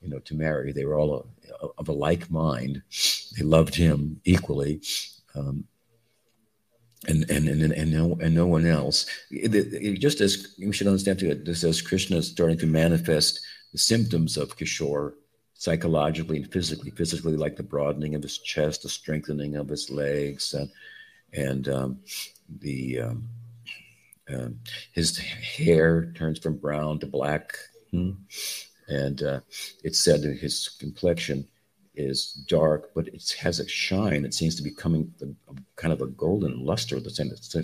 you 0.00 0.08
know, 0.08 0.20
to 0.20 0.36
marry. 0.36 0.70
They 0.70 0.84
were 0.84 0.96
all 0.96 1.26
a, 1.60 1.66
of 1.76 1.88
a 1.88 1.92
like 1.92 2.30
mind. 2.30 2.82
They 3.36 3.42
loved 3.42 3.74
him 3.74 4.20
equally. 4.24 4.80
Um, 5.34 5.64
and 7.08 7.28
and 7.28 7.48
and 7.48 7.72
and 7.72 7.92
no 7.92 8.16
and 8.22 8.32
no 8.32 8.46
one 8.46 8.64
else. 8.64 9.06
It, 9.28 9.56
it, 9.56 9.98
just 9.98 10.20
as 10.20 10.54
we 10.56 10.72
should 10.72 10.86
understand 10.86 11.18
too, 11.18 11.34
this 11.34 11.64
as 11.64 11.82
Krishna 11.82 12.18
is 12.18 12.28
starting 12.28 12.58
to 12.58 12.66
manifest 12.66 13.40
the 13.72 13.78
symptoms 13.78 14.36
of 14.36 14.56
Kishore 14.56 15.14
psychologically 15.54 16.36
and 16.36 16.52
physically. 16.52 16.92
Physically, 16.92 17.36
like 17.36 17.56
the 17.56 17.64
broadening 17.64 18.14
of 18.14 18.22
his 18.22 18.38
chest, 18.38 18.84
the 18.84 18.88
strengthening 18.88 19.56
of 19.56 19.68
his 19.68 19.90
legs, 19.90 20.54
and 20.54 20.70
and 21.32 21.68
um, 21.68 21.98
the 22.60 23.00
um, 23.00 23.28
um, 24.32 24.60
his 24.92 25.18
hair 25.18 26.12
turns 26.16 26.38
from 26.38 26.56
brown 26.56 26.98
to 27.00 27.06
black, 27.06 27.56
hmm? 27.90 28.12
and 28.88 29.22
uh, 29.22 29.40
it's 29.84 30.00
said 30.00 30.22
that 30.22 30.38
his 30.38 30.68
complexion 30.80 31.46
is 31.94 32.32
dark, 32.48 32.90
but 32.94 33.08
it 33.08 33.36
has 33.40 33.58
a 33.58 33.68
shine. 33.68 34.24
It 34.24 34.34
seems 34.34 34.56
to 34.56 34.62
be 34.62 34.70
coming, 34.70 35.12
kind 35.76 35.92
of 35.92 36.02
a 36.02 36.06
golden 36.06 36.64
luster 36.64 37.00
that 37.00 37.14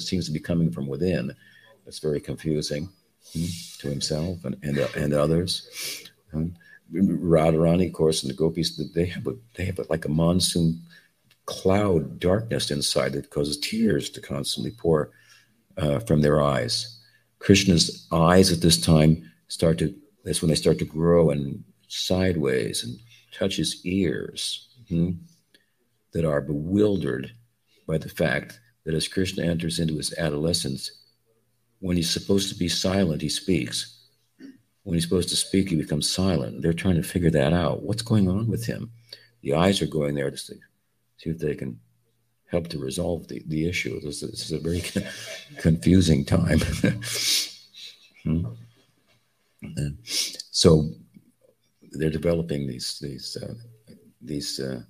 seems 0.00 0.26
to 0.26 0.32
be 0.32 0.40
coming 0.40 0.70
from 0.70 0.86
within. 0.86 1.34
It's 1.86 1.98
very 1.98 2.20
confusing 2.20 2.88
hmm, 3.32 3.46
to 3.78 3.88
himself 3.88 4.44
and 4.44 4.56
and, 4.62 4.78
uh, 4.78 4.88
and 4.96 5.12
others. 5.12 6.08
Um, 6.32 6.54
Radharani, 6.92 7.86
of 7.86 7.92
course, 7.92 8.22
and 8.22 8.30
the 8.30 8.36
gopis, 8.36 8.76
they 8.94 9.06
have 9.06 9.26
a, 9.26 9.34
they 9.54 9.64
have 9.64 9.78
a, 9.78 9.86
like 9.88 10.04
a 10.04 10.10
monsoon 10.10 10.82
cloud 11.46 12.20
darkness 12.20 12.70
inside 12.70 13.12
that 13.12 13.30
causes 13.30 13.58
tears 13.58 14.10
to 14.10 14.20
constantly 14.20 14.70
pour 14.70 15.10
uh, 15.76 15.98
from 16.00 16.20
their 16.20 16.42
eyes. 16.42 17.00
Krishna's 17.38 18.06
eyes 18.12 18.52
at 18.52 18.60
this 18.60 18.80
time 18.80 19.30
start 19.48 19.78
to, 19.78 19.94
that's 20.24 20.42
when 20.42 20.48
they 20.48 20.54
start 20.54 20.78
to 20.78 20.84
grow 20.84 21.30
and 21.30 21.62
sideways 21.88 22.84
and 22.84 22.98
touch 23.32 23.56
his 23.56 23.84
ears 23.84 24.68
hmm, 24.88 25.10
that 26.12 26.24
are 26.24 26.40
bewildered 26.40 27.32
by 27.86 27.98
the 27.98 28.08
fact 28.08 28.60
that 28.84 28.94
as 28.94 29.08
Krishna 29.08 29.44
enters 29.44 29.78
into 29.78 29.96
his 29.96 30.14
adolescence, 30.18 30.90
when 31.80 31.96
he's 31.96 32.10
supposed 32.10 32.48
to 32.48 32.54
be 32.54 32.68
silent, 32.68 33.22
he 33.22 33.28
speaks. 33.28 33.98
When 34.84 34.94
he's 34.94 35.04
supposed 35.04 35.28
to 35.30 35.36
speak, 35.36 35.68
he 35.68 35.76
becomes 35.76 36.08
silent. 36.08 36.62
They're 36.62 36.72
trying 36.72 36.96
to 36.96 37.02
figure 37.02 37.30
that 37.30 37.52
out. 37.52 37.82
What's 37.82 38.02
going 38.02 38.28
on 38.28 38.48
with 38.48 38.66
him? 38.66 38.90
The 39.42 39.54
eyes 39.54 39.82
are 39.82 39.86
going 39.86 40.14
there 40.14 40.30
to 40.30 40.36
see 40.36 40.60
if 41.24 41.38
they 41.38 41.54
can 41.54 41.80
help 42.52 42.68
to 42.68 42.78
resolve 42.78 43.26
the, 43.28 43.42
the 43.46 43.66
issue. 43.66 43.98
This, 44.00 44.20
this 44.20 44.44
is 44.44 44.52
a 44.52 44.60
very 44.60 44.82
confusing 45.58 46.24
time. 46.24 46.60
hmm. 48.22 48.44
So 50.50 50.90
they're 51.92 52.10
developing 52.10 52.66
these 52.66 52.98
these 53.00 53.36
uh, 53.42 53.54
these 54.20 54.60
uh, 54.60 54.82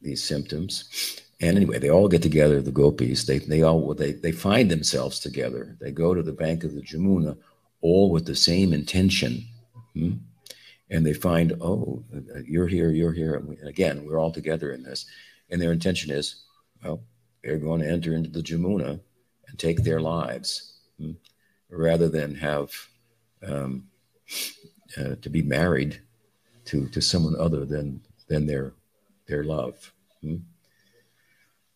these 0.00 0.24
symptoms. 0.24 1.20
And 1.40 1.56
anyway, 1.56 1.78
they 1.78 1.90
all 1.90 2.08
get 2.08 2.22
together. 2.22 2.62
The 2.62 2.72
gopis. 2.72 3.24
They 3.24 3.38
they 3.38 3.62
all 3.62 3.94
they 3.94 4.12
they 4.12 4.32
find 4.32 4.70
themselves 4.70 5.20
together. 5.20 5.76
They 5.80 5.92
go 5.92 6.14
to 6.14 6.22
the 6.22 6.32
bank 6.32 6.64
of 6.64 6.74
the 6.74 6.82
Jamuna, 6.82 7.36
all 7.82 8.10
with 8.10 8.26
the 8.26 8.36
same 8.36 8.72
intention. 8.72 9.44
Hmm? 9.94 10.12
And 10.90 11.04
they 11.04 11.14
find, 11.14 11.54
oh, 11.60 12.04
you're 12.44 12.68
here, 12.68 12.90
you're 12.90 13.12
here. 13.12 13.34
And 13.36 13.58
again, 13.66 14.04
we're 14.04 14.18
all 14.20 14.30
together 14.30 14.70
in 14.72 14.82
this. 14.82 15.06
And 15.50 15.60
their 15.60 15.72
intention 15.72 16.10
is, 16.10 16.44
well, 16.84 17.02
they're 17.42 17.58
going 17.58 17.80
to 17.80 17.88
enter 17.88 18.14
into 18.14 18.30
the 18.30 18.42
Jamuna 18.42 19.00
and 19.48 19.58
take 19.58 19.82
their 19.82 20.00
lives 20.00 20.74
hmm? 20.98 21.12
rather 21.70 22.08
than 22.08 22.34
have 22.34 22.70
um, 23.46 23.84
uh, 24.96 25.16
to 25.20 25.28
be 25.28 25.42
married 25.42 26.00
to, 26.66 26.88
to 26.88 27.00
someone 27.00 27.36
other 27.38 27.64
than, 27.64 28.00
than 28.28 28.46
their, 28.46 28.72
their 29.26 29.44
love. 29.44 29.92
Hmm? 30.22 30.36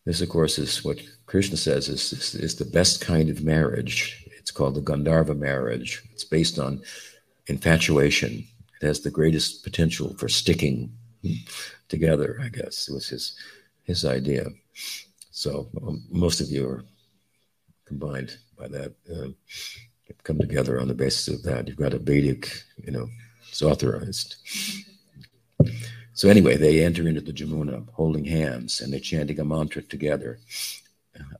This, 0.05 0.23
of 0.23 0.29
course, 0.31 0.59
is 0.59 0.85
what 0.85 1.03
Krishna 1.27 1.59
says 1.59 1.89
is, 1.89 2.13
is, 2.13 2.35
is, 2.35 2.57
the 2.57 2.65
best 2.65 3.03
kind 3.03 3.29
of 3.29 3.45
marriage. 3.45 4.25
It's 4.39 4.51
called 4.51 4.75
the 4.75 4.81
Gandharva 4.81 5.37
marriage. 5.37 6.03
It's 6.13 6.25
based 6.25 6.59
on 6.59 6.81
infatuation. 7.47 8.47
It 8.81 8.87
has 8.87 9.01
the 9.01 9.11
greatest 9.11 9.63
potential 9.63 10.15
for 10.17 10.29
sticking 10.29 10.91
together, 11.89 12.41
I 12.43 12.49
guess, 12.49 12.89
was 12.89 13.09
his, 13.09 13.37
his 13.83 14.07
idea. 14.07 14.47
So 15.31 15.69
um, 15.81 16.05
most 16.11 16.41
of 16.41 16.49
you 16.49 16.69
are 16.69 16.85
combined 17.87 18.37
by 18.59 18.69
that. 18.69 18.95
Uh, 19.11 19.29
come 20.23 20.39
together 20.39 20.81
on 20.81 20.89
the 20.89 20.95
basis 20.95 21.29
of 21.29 21.43
that. 21.45 21.69
You've 21.69 21.77
got 21.77 21.95
a 21.95 21.99
Vedic, 21.99 22.51
you 22.85 22.93
know, 22.93 23.09
it's 23.49 23.63
authorized. 23.63 24.37
So 26.13 26.29
anyway, 26.29 26.57
they 26.57 26.85
enter 26.85 27.07
into 27.07 27.21
the 27.21 27.33
Jamuna 27.33 27.87
holding 27.93 28.25
hands 28.25 28.81
and 28.81 28.93
they're 28.93 29.01
chanting 29.01 29.39
a 29.39 29.45
mantra 29.45 29.83
together. 29.83 30.39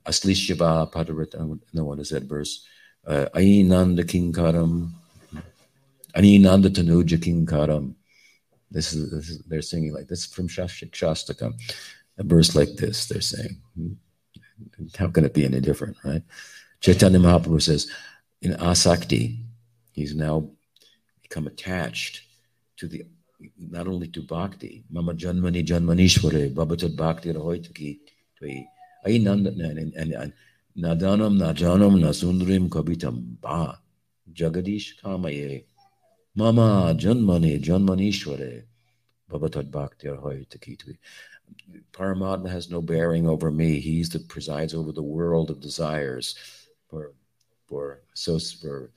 Asli 0.05 0.35
Shiva 0.35 0.87
Padarita, 0.91 1.59
no, 1.73 1.83
what 1.83 1.99
is 1.99 2.09
that 2.09 2.23
verse? 2.23 2.65
Uh, 3.05 3.25
Ainanda 3.35 4.03
Kinkaram, 4.03 4.91
Aninanda 6.15 6.69
Tanuja 6.69 7.19
is, 7.21 7.95
this 8.71 8.93
is, 8.93 9.39
they're 9.47 9.61
singing 9.61 9.93
like 9.93 10.07
this 10.07 10.25
from 10.25 10.47
Shastakam. 10.47 11.53
A 12.19 12.23
verse 12.23 12.53
like 12.53 12.75
this, 12.75 13.05
they're 13.07 13.21
saying. 13.21 13.57
How 14.97 15.07
can 15.07 15.23
it 15.23 15.33
be 15.33 15.45
any 15.45 15.61
different, 15.61 15.95
right? 16.03 16.21
Chaitanya 16.81 17.19
Mahaprabhu 17.19 17.61
says, 17.61 17.89
in 18.41 18.53
asakti, 18.53 19.37
he's 19.93 20.13
now 20.15 20.49
become 21.21 21.47
attached 21.47 22.23
to 22.77 22.87
the 22.87 23.03
not 23.57 23.87
only 23.87 24.07
to 24.09 24.21
bhakti, 24.21 24.83
mama 24.91 25.13
janmani 25.13 25.63
janmanishware, 25.65 26.53
babatad 26.53 26.95
bhakti 26.97 27.31
rahoitaki, 27.31 27.99
ay 29.05 29.17
nadanam 29.19 29.93
najanam 30.77 31.99
nasundrim 31.99 32.67
kabitam 32.67 33.39
ba, 33.39 33.79
jagadish 34.33 34.99
kamaye, 35.01 35.63
mama 36.35 36.93
janmani 36.97 37.63
janmanishware, 37.63 38.63
babatad 39.31 39.71
bhakti 39.71 40.07
rahoitaki. 40.07 40.97
Paramatma 41.91 42.49
has 42.49 42.69
no 42.69 42.81
bearing 42.81 43.27
over 43.27 43.51
me. 43.51 43.79
He's 43.79 44.09
that 44.09 44.27
presides 44.27 44.73
over 44.73 44.91
the 44.91 45.03
world 45.03 45.49
of 45.49 45.59
desires. 45.59 46.35
For 46.89 47.13
for 47.67 48.01
so 48.13 48.39
for 48.39 48.91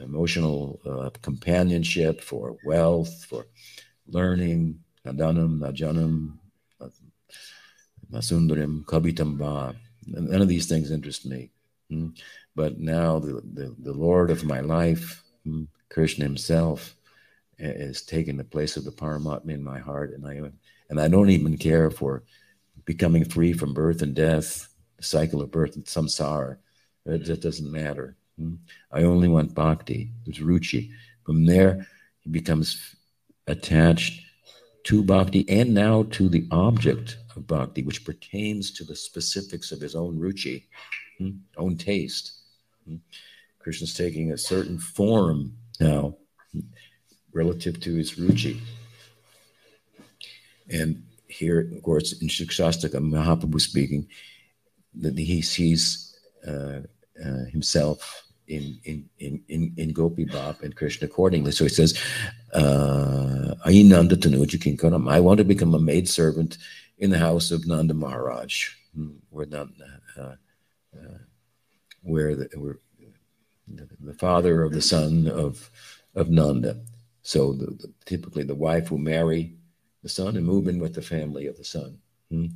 emotional 0.00 0.80
uh, 0.86 1.10
companionship, 1.22 2.20
for 2.20 2.56
wealth, 2.64 3.24
for 3.24 3.46
learning, 4.06 4.80
nadanam, 5.06 5.58
najanam, 5.58 6.38
nasundarim, 8.10 8.84
kabitamba. 8.84 9.76
None 10.06 10.42
of 10.42 10.48
these 10.48 10.66
things 10.66 10.90
interest 10.90 11.26
me. 11.26 11.50
Hmm? 11.90 12.08
But 12.54 12.78
now 12.78 13.18
the, 13.18 13.42
the, 13.52 13.74
the, 13.78 13.92
Lord 13.92 14.30
of 14.30 14.44
my 14.44 14.60
life, 14.60 15.22
hmm, 15.44 15.64
Krishna 15.90 16.24
himself, 16.24 16.94
is 17.58 18.02
taking 18.02 18.36
the 18.36 18.44
place 18.44 18.76
of 18.76 18.84
the 18.84 18.92
Paramatma 18.92 19.50
in 19.50 19.62
my 19.62 19.78
heart. 19.78 20.12
And 20.12 20.26
I, 20.26 20.50
and 20.90 21.00
I 21.00 21.08
don't 21.08 21.30
even 21.30 21.56
care 21.56 21.90
for 21.90 22.22
becoming 22.84 23.24
free 23.24 23.52
from 23.52 23.74
birth 23.74 24.02
and 24.02 24.14
death, 24.14 24.68
the 24.96 25.02
cycle 25.02 25.40
of 25.40 25.50
birth 25.50 25.76
and 25.76 25.84
samsara. 25.84 26.58
It 27.06 27.18
just 27.18 27.42
doesn't 27.42 27.70
matter. 27.70 28.16
Hmm? 28.38 28.54
I 28.92 29.02
only 29.02 29.28
want 29.28 29.54
bhakti, 29.54 30.10
it's 30.26 30.38
ruchi. 30.38 30.90
From 31.24 31.46
there, 31.46 31.86
he 32.20 32.30
becomes 32.30 32.94
attached 33.46 34.22
to 34.84 35.02
bhakti 35.02 35.48
and 35.48 35.72
now 35.72 36.04
to 36.10 36.28
the 36.28 36.46
object 36.50 37.18
of 37.36 37.46
bhakti, 37.46 37.82
which 37.82 38.04
pertains 38.04 38.70
to 38.72 38.84
the 38.84 38.96
specifics 38.96 39.72
of 39.72 39.80
his 39.80 39.94
own 39.94 40.18
ruchi, 40.18 40.64
hmm? 41.18 41.30
own 41.56 41.76
taste. 41.76 42.32
Hmm? 42.86 42.96
Krishna's 43.58 43.94
taking 43.94 44.32
a 44.32 44.38
certain 44.38 44.78
form 44.78 45.56
now 45.80 46.16
relative 47.32 47.80
to 47.80 47.94
his 47.94 48.12
ruchi. 48.12 48.60
And 50.70 51.04
here, 51.28 51.70
of 51.74 51.82
course, 51.82 52.12
in 52.20 52.28
Shikshastaka, 52.28 53.00
Mahaprabhu 53.00 53.60
speaking, 53.60 54.08
that 54.94 55.18
he 55.18 55.42
sees 55.42 56.16
uh, 56.46 56.80
uh, 57.24 57.44
himself 57.50 58.24
in 58.46 58.78
in 58.84 59.08
in 59.18 59.42
in, 59.48 59.74
in 59.76 59.92
Gopi 59.92 60.24
Bab 60.24 60.62
and 60.62 60.76
Krishna 60.76 61.06
accordingly. 61.06 61.52
So 61.52 61.64
he 61.64 61.70
says, 61.70 61.98
uh. 62.52 63.54
I 63.66 63.70
want 65.20 65.38
to 65.38 65.44
become 65.44 65.74
a 65.74 65.78
maid 65.78 66.08
servant 66.08 66.58
in 66.98 67.10
the 67.10 67.18
house 67.18 67.50
of 67.50 67.66
Nanda 67.66 67.94
Maharaj, 67.94 68.68
hmm, 68.94 69.12
where 69.30 69.46
Nanda, 69.46 70.00
uh, 70.18 70.34
uh, 70.94 71.18
where 72.02 72.36
the, 72.36 72.48
where 72.56 72.78
the 74.00 74.14
father 74.14 74.62
of 74.62 74.72
the 74.72 74.82
son 74.82 75.26
of 75.28 75.70
of 76.14 76.28
Nanda. 76.28 76.80
So 77.22 77.54
the, 77.54 77.66
the, 77.66 77.92
typically, 78.04 78.44
the 78.44 78.54
wife 78.54 78.90
will 78.90 78.98
marry 78.98 79.56
the 80.04 80.08
son 80.08 80.36
and 80.36 80.46
move 80.46 80.68
in 80.68 80.78
with 80.78 80.94
the 80.94 81.02
family 81.02 81.48
of 81.48 81.56
the 81.56 81.64
son. 81.64 81.98
Hmm? 82.30 82.46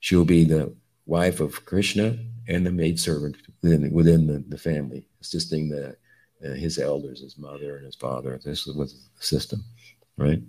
She'll 0.00 0.26
be 0.26 0.44
the 0.44 0.74
wife 1.06 1.40
of 1.40 1.64
Krishna 1.64 2.18
and 2.48 2.66
the 2.66 2.72
maidservant 2.72 3.36
within, 3.62 3.90
within 3.92 4.26
the, 4.26 4.44
the 4.46 4.58
family, 4.58 5.08
assisting 5.22 5.70
the 5.70 5.96
uh, 6.44 6.52
his 6.52 6.78
elders, 6.78 7.22
his 7.22 7.38
mother 7.38 7.76
and 7.76 7.86
his 7.86 7.94
father. 7.94 8.38
This 8.44 8.66
was 8.66 8.92
the 8.92 9.24
system, 9.24 9.64
right? 10.18 10.42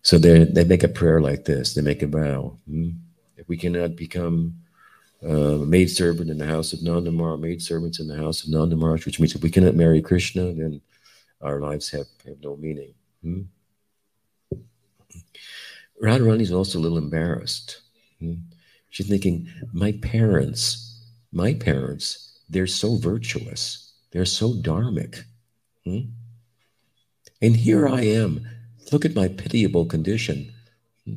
So 0.00 0.16
they 0.16 0.44
they 0.44 0.64
make 0.64 0.82
a 0.82 0.88
prayer 0.88 1.20
like 1.20 1.44
this. 1.44 1.74
They 1.74 1.82
make 1.82 2.02
a 2.02 2.06
vow. 2.06 2.58
Hmm? 2.66 2.90
If 3.36 3.48
we 3.48 3.58
cannot 3.58 3.96
become 3.96 4.54
uh, 5.22 5.58
maidservant 5.58 6.30
in 6.30 6.38
the 6.38 6.46
house 6.46 6.72
of 6.72 6.80
Nandamar, 6.80 7.38
maidservants 7.38 8.00
in 8.00 8.06
the 8.06 8.16
house 8.16 8.44
of 8.44 8.50
Nandamar, 8.50 9.04
which 9.04 9.20
means 9.20 9.34
if 9.34 9.42
we 9.42 9.50
cannot 9.50 9.74
marry 9.74 10.00
Krishna, 10.00 10.52
then 10.52 10.80
our 11.40 11.60
lives 11.60 11.90
have, 11.90 12.06
have 12.26 12.40
no 12.42 12.56
meaning. 12.56 12.94
Hmm? 13.22 13.42
Radharani 16.04 16.42
is 16.42 16.52
also 16.52 16.78
a 16.78 16.82
little 16.82 16.98
embarrassed. 16.98 17.80
Hmm? 18.20 18.34
She's 18.90 19.08
thinking, 19.08 19.48
my 19.72 19.92
parents, 19.92 21.02
my 21.32 21.54
parents, 21.54 22.40
they're 22.50 22.66
so 22.66 22.96
virtuous, 22.96 23.94
they're 24.10 24.26
so 24.26 24.52
dharmic. 24.52 25.24
Hmm? 25.84 26.00
And 27.40 27.56
here 27.56 27.88
I 27.88 28.02
am. 28.02 28.46
Look 28.92 29.06
at 29.06 29.14
my 29.14 29.28
pitiable 29.28 29.86
condition. 29.86 30.52
Hmm? 31.06 31.14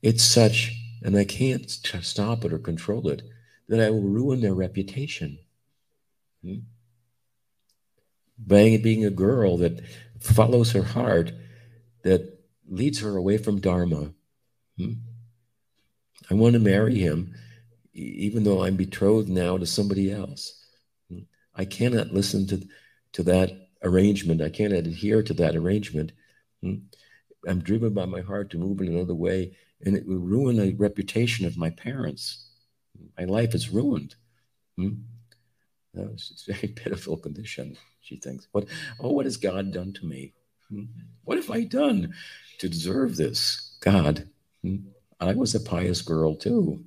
It's 0.00 0.24
such, 0.24 0.72
and 1.02 1.18
I 1.18 1.24
can't 1.24 1.68
stop 1.68 2.46
it 2.46 2.52
or 2.52 2.58
control 2.58 3.08
it, 3.08 3.22
that 3.68 3.80
I 3.80 3.90
will 3.90 4.00
ruin 4.00 4.40
their 4.40 4.54
reputation. 4.54 5.38
By 8.38 8.78
being 8.82 9.04
a 9.04 9.10
girl 9.10 9.58
that 9.58 9.84
follows 10.18 10.72
her 10.72 10.82
heart, 10.82 11.32
that 12.04 12.37
leads 12.68 13.00
her 13.00 13.16
away 13.16 13.38
from 13.38 13.60
Dharma. 13.60 14.12
Hmm? 14.76 14.92
I 16.30 16.34
want 16.34 16.54
to 16.54 16.60
marry 16.60 16.96
him, 16.96 17.34
even 17.94 18.44
though 18.44 18.62
I'm 18.62 18.76
betrothed 18.76 19.28
now 19.28 19.56
to 19.56 19.66
somebody 19.66 20.12
else. 20.12 20.64
Hmm? 21.10 21.20
I 21.54 21.64
cannot 21.64 22.12
listen 22.12 22.46
to, 22.48 22.66
to 23.12 23.22
that 23.24 23.50
arrangement. 23.82 24.42
I 24.42 24.50
cannot 24.50 24.86
adhere 24.86 25.22
to 25.22 25.34
that 25.34 25.56
arrangement. 25.56 26.12
Hmm? 26.62 26.74
I'm 27.46 27.60
driven 27.60 27.94
by 27.94 28.04
my 28.04 28.20
heart 28.20 28.50
to 28.50 28.58
move 28.58 28.80
in 28.80 28.88
another 28.88 29.14
way, 29.14 29.56
and 29.84 29.96
it 29.96 30.06
will 30.06 30.18
ruin 30.18 30.56
the 30.56 30.74
reputation 30.74 31.46
of 31.46 31.56
my 31.56 31.70
parents. 31.70 32.50
My 33.16 33.24
life 33.24 33.54
is 33.54 33.70
ruined. 33.70 34.16
Hmm? 34.76 34.94
it's 35.94 36.46
a 36.48 36.52
very 36.52 36.68
pitiful 36.68 37.16
condition, 37.16 37.76
she 38.00 38.16
thinks. 38.16 38.48
What, 38.52 38.66
oh, 39.00 39.12
what 39.12 39.26
has 39.26 39.36
God 39.36 39.72
done 39.72 39.92
to 39.94 40.06
me? 40.06 40.34
What 41.24 41.38
have 41.38 41.50
I 41.50 41.64
done 41.64 42.14
to 42.58 42.68
deserve 42.68 43.16
this? 43.16 43.76
God? 43.80 44.28
I 45.20 45.34
was 45.34 45.54
a 45.54 45.60
pious 45.60 46.02
girl 46.02 46.34
too. 46.34 46.84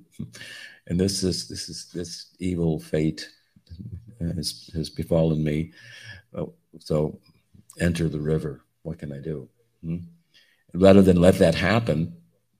And 0.86 0.98
this 0.98 1.22
is 1.22 1.48
this 1.48 1.68
is 1.68 1.90
this 1.92 2.34
evil 2.38 2.78
fate 2.78 3.28
has, 4.20 4.70
has 4.74 4.90
befallen 4.90 5.42
me. 5.42 5.72
Oh, 6.34 6.52
so 6.78 7.18
enter 7.80 8.08
the 8.08 8.20
river. 8.20 8.62
What 8.82 8.98
can 8.98 9.12
I 9.12 9.20
do? 9.20 9.48
Rather 10.74 11.02
than 11.02 11.20
let 11.20 11.38
that 11.38 11.54
happen, 11.54 12.16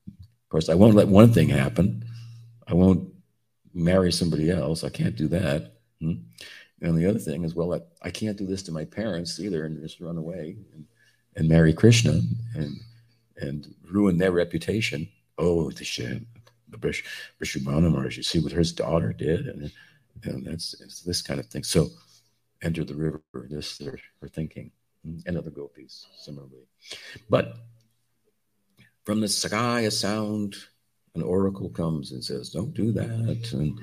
of 0.06 0.48
course, 0.48 0.68
I 0.68 0.74
won't 0.74 0.94
let 0.94 1.08
one 1.08 1.32
thing 1.32 1.48
happen. 1.48 2.04
I 2.66 2.74
won't 2.74 3.12
marry 3.74 4.12
somebody 4.12 4.50
else. 4.50 4.84
I 4.84 4.90
can't 4.90 5.16
do 5.16 5.28
that. 5.28 5.72
And 6.00 6.98
the 6.98 7.06
other 7.06 7.18
thing 7.18 7.44
is, 7.44 7.54
well, 7.54 7.74
I, 7.74 7.80
I, 8.02 8.10
can't 8.10 8.36
do 8.36 8.44
this 8.44 8.62
to 8.64 8.72
my 8.72 8.84
parents 8.84 9.38
either 9.38 9.64
and 9.64 9.80
just 9.80 10.00
run 10.00 10.18
away 10.18 10.56
and, 10.74 10.84
and 11.36 11.48
marry 11.48 11.72
Krishna 11.72 12.20
and 12.54 12.80
and 13.36 13.74
ruin 13.90 14.18
their 14.18 14.32
reputation. 14.32 15.08
Oh, 15.38 15.70
the 15.70 15.84
shit. 15.84 16.22
The 16.68 16.78
Vrishabhanu 16.78 17.90
Maharaj, 17.90 18.16
you 18.16 18.22
see 18.22 18.38
what 18.38 18.52
his 18.52 18.72
daughter 18.72 19.12
did, 19.12 19.46
and, 19.46 19.70
and 20.24 20.46
that's 20.46 21.02
this 21.02 21.20
kind 21.20 21.38
of 21.38 21.46
thing. 21.46 21.64
So, 21.64 21.88
enter 22.62 22.82
the 22.84 22.94
river. 22.94 23.20
This 23.34 23.76
they're, 23.76 23.98
they're 24.20 24.30
thinking, 24.30 24.70
mm, 25.06 25.22
and 25.26 25.36
other 25.36 25.50
gopis 25.50 26.06
similarly. 26.18 26.66
But 27.28 27.58
from 29.04 29.20
the 29.20 29.28
sky, 29.28 29.80
a 29.80 29.90
sound, 29.90 30.56
an 31.14 31.22
oracle 31.22 31.68
comes 31.68 32.12
and 32.12 32.24
says, 32.24 32.48
"Don't 32.50 32.72
do 32.72 32.90
that," 32.92 33.52
and 33.52 33.78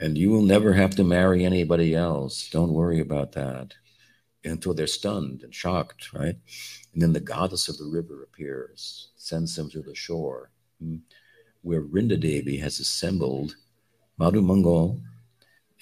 and 0.00 0.18
you 0.18 0.30
will 0.30 0.42
never 0.42 0.74
have 0.74 0.94
to 0.96 1.04
marry 1.04 1.42
anybody 1.44 1.94
else. 1.94 2.50
Don't 2.50 2.72
worry 2.72 3.00
about 3.00 3.32
that 3.32 3.72
until 4.46 4.74
they're 4.74 4.86
stunned 4.86 5.42
and 5.42 5.54
shocked, 5.54 6.12
right? 6.12 6.36
And 6.92 7.02
then 7.02 7.12
the 7.12 7.20
goddess 7.20 7.68
of 7.68 7.78
the 7.78 7.84
river 7.84 8.22
appears, 8.22 9.08
sends 9.16 9.54
them 9.56 9.68
to 9.70 9.82
the 9.82 9.94
shore, 9.94 10.50
hmm, 10.80 10.96
where 11.62 11.82
Vrinda 11.82 12.18
Devi 12.18 12.56
has 12.58 12.80
assembled 12.80 13.56
Madhu 14.18 14.40
Mangal 14.40 15.00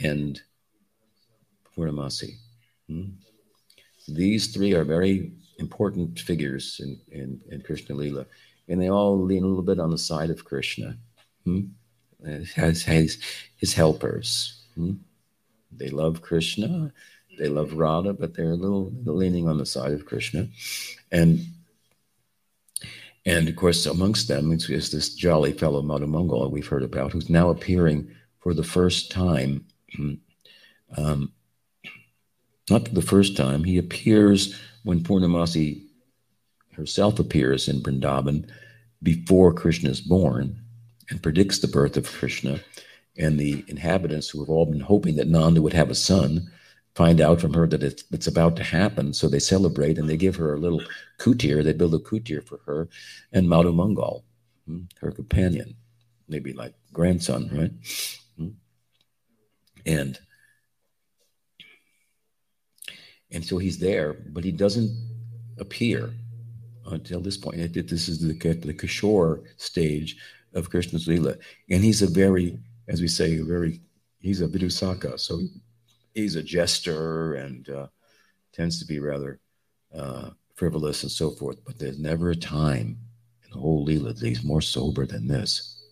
and 0.01 0.41
Purnamasi. 1.77 2.37
Hmm. 2.89 3.11
These 4.09 4.49
three 4.49 4.75
are 4.75 4.85
very 4.85 5.33
important 5.59 6.19
figures 6.19 6.81
in, 6.83 7.01
in, 7.11 7.41
in 7.51 7.63
Krishna 7.63 7.95
Lila, 7.95 8.27
and 8.69 8.81
they 8.81 8.91
all 8.91 9.23
lean 9.23 9.45
a 9.45 9.47
little 9.47 9.63
bit 9.63 9.79
on 9.79 9.91
the 9.91 9.99
side 9.99 10.31
of 10.31 10.45
Krishna. 10.45 10.97
Hmm? 11.45 11.61
Has, 12.57 12.83
has 12.83 13.19
his 13.57 13.75
helpers. 13.75 14.63
They 15.71 15.91
love 15.91 16.23
Krishna, 16.23 16.93
they 17.39 17.49
love 17.49 17.75
Radha, 17.75 18.13
but 18.13 18.35
they're 18.35 18.53
a 18.53 18.57
little 18.57 18.93
leaning 19.05 19.49
on 19.49 19.59
the 19.59 19.67
side 19.67 19.93
of 19.93 20.07
Krishna. 20.07 20.49
And 21.13 21.41
and 23.27 23.49
of 23.49 23.57
course, 23.57 23.87
amongst 23.87 24.29
them 24.29 24.53
is, 24.53 24.69
is 24.69 24.91
this 24.91 25.15
jolly 25.15 25.53
fellow 25.53 25.83
Madhumangal 25.83 26.51
we've 26.51 26.67
heard 26.67 26.83
about, 26.83 27.13
who's 27.13 27.31
now 27.31 27.49
appearing 27.49 28.11
for 28.41 28.53
the 28.55 28.65
first 28.65 29.11
time. 29.11 29.65
Um, 30.97 31.33
not 32.71 32.95
the 32.95 33.03
first 33.03 33.37
time, 33.37 33.65
he 33.65 33.79
appears 33.79 34.55
when 34.85 35.01
Purnamasi 35.01 35.83
herself 36.75 37.19
appears 37.19 37.69
in 37.69 37.81
Vrindavan 37.81 38.49
before 39.03 39.53
Krishna 39.53 39.91
is 39.91 40.01
born 40.01 40.61
and 41.11 41.23
predicts 41.23 41.59
the 41.59 41.67
birth 41.67 41.97
of 41.97 42.11
Krishna. 42.11 42.61
And 43.19 43.41
the 43.41 43.65
inhabitants 43.67 44.29
who 44.29 44.39
have 44.41 44.51
all 44.51 44.67
been 44.67 44.81
hoping 44.81 45.17
that 45.17 45.27
Nanda 45.27 45.61
would 45.61 45.73
have 45.73 45.91
a 45.91 45.97
son 45.97 46.49
find 46.95 47.21
out 47.21 47.41
from 47.41 47.55
her 47.55 47.67
that 47.67 47.83
it's, 47.83 48.05
it's 48.13 48.27
about 48.27 48.57
to 48.57 48.63
happen. 48.63 49.13
So 49.13 49.29
they 49.29 49.39
celebrate 49.39 49.99
and 49.99 50.09
they 50.09 50.17
give 50.17 50.37
her 50.37 50.55
a 50.55 50.59
little 50.59 50.83
kutir. 51.19 51.63
They 51.65 51.73
build 51.73 51.95
a 51.95 51.99
kutir 51.99 52.47
for 52.47 52.61
her 52.67 52.89
and 53.33 53.49
Madhu 53.49 53.73
Mangal, 53.73 54.25
hmm, 54.67 54.83
her 55.01 55.11
companion, 55.11 55.75
maybe 56.29 56.53
like 56.53 56.75
grandson, 56.93 57.51
right? 57.53 57.73
Hmm. 58.37 58.49
And 59.87 60.19
and 63.31 63.45
so 63.45 63.59
he's 63.59 63.79
there, 63.79 64.13
but 64.13 64.45
he 64.45 64.53
doesn't 64.53 64.91
appear 65.59 66.15
until 66.87 67.21
this 67.21 67.37
point. 67.37 67.57
This 67.75 68.09
is 68.09 68.21
the, 68.21 68.33
the 68.33 68.75
Kishore 68.75 69.43
stage 69.57 70.17
of 70.55 70.71
Krishna's 70.71 71.09
Leela. 71.09 71.37
And 71.69 71.83
he's 71.83 72.03
a 72.03 72.07
very, 72.07 72.59
as 72.87 73.01
we 73.01 73.09
say, 73.09 73.39
a 73.39 73.45
very, 73.45 73.81
he's 74.21 74.41
a 74.41 74.47
Vidusaka. 74.47 75.19
So 75.19 75.41
he's 76.15 76.37
a 76.37 76.43
jester 76.43 77.35
and 77.35 77.69
uh, 77.69 77.87
tends 78.53 78.79
to 78.79 78.87
be 78.87 79.01
rather 79.01 79.41
uh, 79.95 80.31
frivolous 80.55 81.03
and 81.03 81.13
so 81.13 81.31
forth. 81.31 81.59
But 81.65 81.79
there's 81.79 81.99
never 81.99 82.31
a 82.31 82.37
time 82.37 82.99
in 83.45 83.51
the 83.51 83.59
whole 83.59 83.87
Leela 83.87 84.19
that 84.19 84.27
he's 84.27 84.45
more 84.45 84.63
sober 84.63 85.07
than 85.07 85.29
this. 85.29 85.83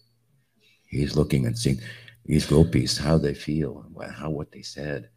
He's 0.87 1.17
looking 1.17 1.47
and 1.47 1.59
seeing 1.59 1.81
these 2.25 2.47
gopis, 2.47 2.97
how 2.97 3.19
they 3.19 3.35
feel, 3.35 3.85
how 4.15 4.31
what 4.31 4.53
they 4.53 4.63
said, 4.63 5.11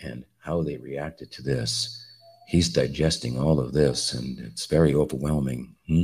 and 0.00 0.24
how 0.38 0.62
they 0.62 0.76
reacted 0.76 1.30
to 1.32 1.42
this. 1.42 2.06
He's 2.46 2.68
digesting 2.68 3.38
all 3.38 3.58
of 3.58 3.72
this, 3.72 4.12
and 4.12 4.38
it's 4.40 4.66
very 4.66 4.94
overwhelming. 4.94 5.74
Hmm? 5.86 6.02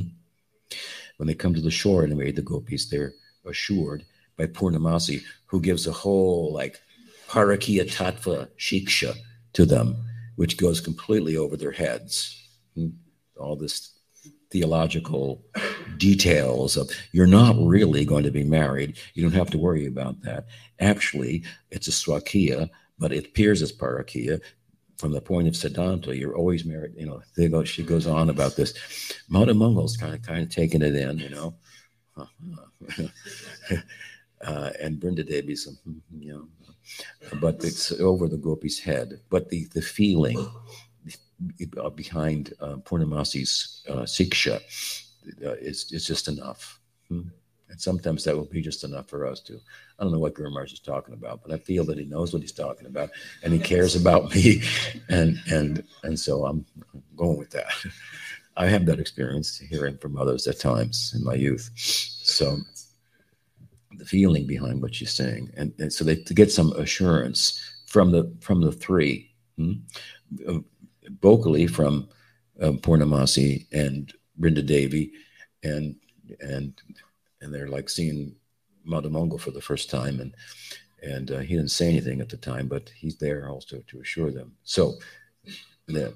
When 1.19 1.27
they 1.27 1.35
come 1.35 1.53
to 1.55 1.61
the 1.61 1.71
shore, 1.71 2.05
anyway, 2.05 2.31
the 2.31 2.43
gopis, 2.43 2.89
they're 2.89 3.13
assured 3.45 4.05
by 4.37 4.47
Purnamasi, 4.47 5.23
who 5.47 5.61
gives 5.61 5.87
a 5.87 5.93
whole 5.93 6.53
like 6.53 6.81
Parakiya 7.29 7.85
Tattva 7.85 8.49
Shiksha 8.59 9.15
to 9.53 9.67
them, 9.67 9.97
which 10.37 10.57
goes 10.57 10.81
completely 10.81 11.37
over 11.37 11.57
their 11.57 11.73
heads. 11.73 12.35
Hmm? 12.75 12.89
All 13.39 13.55
this 13.55 13.99
theological 14.51 15.45
details 15.99 16.77
of 16.77 16.91
you're 17.13 17.27
not 17.27 17.55
really 17.59 18.05
going 18.05 18.25
to 18.25 18.31
be 18.31 18.45
married. 18.45 18.99
You 19.15 19.23
don't 19.23 19.39
have 19.39 19.51
to 19.51 19.59
worry 19.59 19.87
about 19.87 20.23
that. 20.23 20.47
Actually, 20.81 21.45
it's 21.71 21.89
a 21.89 21.91
swakiya, 21.91 22.71
but 22.99 23.13
it 23.13 23.27
appears 23.27 23.63
as 23.63 23.73
parakiya. 23.73 24.41
From 24.97 25.13
the 25.13 25.21
point 25.21 25.47
of 25.47 25.55
Siddhanta, 25.55 26.19
you're 26.19 26.37
always 26.37 26.65
married. 26.65 26.95
You 26.97 27.07
know, 27.07 27.23
they 27.37 27.49
go, 27.49 27.63
she 27.63 27.85
goes 27.85 28.09
on 28.09 28.31
about 28.31 28.57
this. 28.57 28.75
Madhu 29.29 29.55
Mangal's 29.55 29.97
kind 29.97 30.13
of 30.13 30.23
kind 30.23 30.43
of 30.43 30.49
taking 30.49 30.83
it 30.83 30.97
in, 30.97 31.19
you 31.19 31.29
know. 31.29 31.55
uh, 34.45 34.71
and 34.81 34.99
Brinda 34.99 35.25
Devi's, 35.25 35.69
you 36.19 36.33
know, 36.33 36.49
but 37.41 37.63
it's 37.65 37.93
over 37.93 38.29
the 38.29 38.37
gopi's 38.37 38.79
head. 38.79 39.21
But 39.31 39.49
the, 39.49 39.67
the 39.75 39.83
feeling 39.83 40.51
behind 41.95 42.55
uh, 42.61 42.77
Purnamasi's 42.77 43.85
uh, 43.89 44.03
siksha 44.03 44.57
uh, 45.45 45.53
is, 45.53 45.91
is 45.93 46.05
just 46.05 46.29
enough. 46.29 46.81
Hmm? 47.09 47.29
And 47.71 47.81
sometimes 47.81 48.25
that 48.25 48.35
will 48.35 48.47
be 48.47 48.63
just 48.63 48.83
enough 48.83 49.09
for 49.09 49.27
us 49.27 49.41
to. 49.41 49.61
I 49.99 50.03
don't 50.03 50.13
know 50.13 50.19
what 50.19 50.35
Guru 50.35 50.51
Maharaj 50.51 50.73
is 50.73 50.81
talking 50.81 51.13
about, 51.13 51.43
but 51.43 51.53
I 51.53 51.59
feel 51.59 51.85
that 51.85 51.99
he 51.99 52.07
knows 52.07 52.33
what 52.33 52.41
he's 52.41 52.53
talking 52.53 52.87
about 52.87 53.11
and 53.43 53.53
he 53.53 53.59
cares 53.59 53.95
about 53.95 54.35
me. 54.35 54.63
And, 55.11 55.41
and, 55.51 55.85
and 56.03 56.19
so 56.19 56.45
I'm 56.45 56.67
going 57.17 57.39
with 57.39 57.51
that. 57.51 57.67
I 58.57 58.67
have 58.67 58.87
that 58.87 59.01
experience 59.01 59.59
hearing 59.59 59.97
from 59.97 60.19
others 60.19 60.47
at 60.47 60.59
times 60.59 61.15
in 61.17 61.25
my 61.25 61.35
youth. 61.35 61.71
So 61.77 62.59
the 63.99 64.05
feeling 64.05 64.47
behind 64.47 64.81
what 64.83 64.95
she's 64.95 65.13
saying, 65.13 65.51
and, 65.57 65.73
and 65.79 65.93
so 65.93 66.05
they 66.05 66.17
to 66.17 66.35
get 66.35 66.51
some 66.53 66.73
assurance 66.73 67.43
from 67.87 68.11
the 68.13 68.23
from 68.41 68.61
the 68.61 68.73
three, 68.73 69.31
hmm? 69.57 69.75
Uh, 70.49 70.61
vocally 71.21 71.67
from 71.67 72.09
um, 72.63 72.79
Purnamasi 72.79 73.67
and 73.73 74.13
Brinda 74.41 74.65
Devi, 74.65 75.13
and 75.63 75.97
and 76.41 76.73
and 77.41 77.53
they're 77.53 77.75
like 77.77 77.89
seeing 77.91 78.35
Madhu 78.85 79.11
Mangal 79.11 79.39
for 79.39 79.53
the 79.53 79.67
first 79.71 79.91
time, 79.91 80.21
and 80.21 80.35
And 81.01 81.31
uh, 81.31 81.39
he 81.47 81.55
didn't 81.55 81.71
say 81.71 81.89
anything 81.89 82.21
at 82.21 82.29
the 82.29 82.37
time, 82.37 82.67
but 82.69 82.91
he's 83.01 83.17
there 83.19 83.49
also 83.49 83.77
to 83.87 84.01
assure 84.01 84.33
them. 84.33 84.57
So, 84.65 84.99
the, 85.87 86.13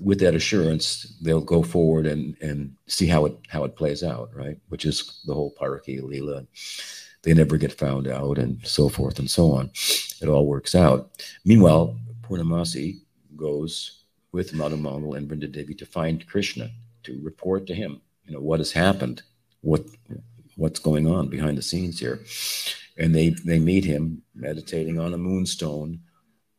with 0.00 0.20
that 0.20 0.34
assurance, 0.34 1.16
they'll 1.20 1.40
go 1.40 1.62
forward 1.62 2.06
and, 2.06 2.36
and 2.40 2.74
see 2.86 3.06
how 3.06 3.26
it 3.26 3.36
how 3.48 3.64
it 3.64 3.76
plays 3.76 4.02
out, 4.02 4.30
right? 4.34 4.58
Which 4.68 4.84
is 4.84 5.22
the 5.26 5.34
whole 5.34 5.54
Parakiya 5.60 6.02
Leela. 6.02 6.46
They 7.22 7.34
never 7.34 7.56
get 7.56 7.72
found 7.72 8.06
out, 8.06 8.38
and 8.38 8.64
so 8.66 8.88
forth 8.88 9.18
and 9.18 9.30
so 9.30 9.50
on. 9.52 9.70
It 10.22 10.28
all 10.28 10.46
works 10.46 10.74
out. 10.74 11.10
Meanwhile, 11.44 11.98
Purnamasi 12.22 13.00
goes 13.36 14.04
with 14.32 14.54
Madhu 14.54 14.76
Mangal 14.76 15.14
and 15.14 15.28
Vrinda 15.28 15.50
Devi 15.50 15.74
to 15.74 15.86
find 15.86 16.26
Krishna 16.26 16.70
to 17.04 17.20
report 17.22 17.66
to 17.66 17.74
him, 17.74 18.00
you 18.24 18.34
know, 18.34 18.40
what 18.40 18.60
has 18.60 18.72
happened, 18.72 19.22
what 19.62 19.84
what's 20.56 20.80
going 20.80 21.06
on 21.06 21.28
behind 21.28 21.58
the 21.58 21.62
scenes 21.62 21.98
here. 21.98 22.20
And 22.98 23.14
they 23.14 23.30
they 23.30 23.58
meet 23.58 23.84
him 23.84 24.22
meditating 24.34 24.98
on 24.98 25.14
a 25.14 25.18
moonstone, 25.18 26.00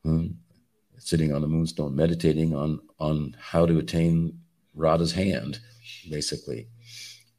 hmm, 0.03 0.27
sitting 0.99 1.33
on 1.33 1.43
a 1.43 1.47
moonstone, 1.47 1.95
meditating 1.95 2.55
on 2.55 2.79
on 2.99 3.35
how 3.39 3.65
to 3.65 3.77
attain 3.77 4.39
Radha's 4.73 5.11
hand, 5.11 5.59
basically. 6.09 6.67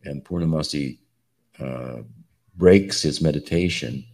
And 0.05 0.25
Purnamasi 0.25 0.99
uh, 1.59 1.99
breaks 2.57 3.03
his 3.03 3.21
meditation 3.21 4.05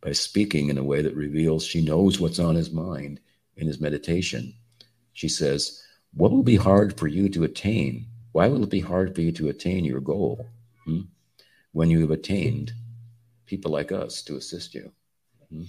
by 0.00 0.12
speaking 0.12 0.68
in 0.68 0.78
a 0.78 0.84
way 0.84 1.02
that 1.02 1.14
reveals 1.14 1.64
she 1.64 1.84
knows 1.84 2.20
what's 2.20 2.38
on 2.38 2.54
his 2.54 2.70
mind 2.70 3.20
in 3.56 3.66
his 3.66 3.80
meditation. 3.80 4.54
She 5.12 5.28
says, 5.28 5.82
What 6.14 6.30
will 6.30 6.42
be 6.42 6.56
hard 6.56 6.98
for 6.98 7.06
you 7.06 7.28
to 7.30 7.44
attain? 7.44 8.06
Why 8.32 8.48
will 8.48 8.62
it 8.62 8.70
be 8.70 8.80
hard 8.80 9.14
for 9.14 9.20
you 9.20 9.32
to 9.32 9.48
attain 9.48 9.84
your 9.84 10.00
goal 10.00 10.46
hmm? 10.84 11.00
when 11.72 11.90
you 11.90 12.00
have 12.00 12.10
attained 12.10 12.72
people 13.46 13.72
like 13.72 13.92
us 13.92 14.22
to 14.22 14.36
assist 14.36 14.74
you? 14.74 14.92
Hmm? 15.50 15.64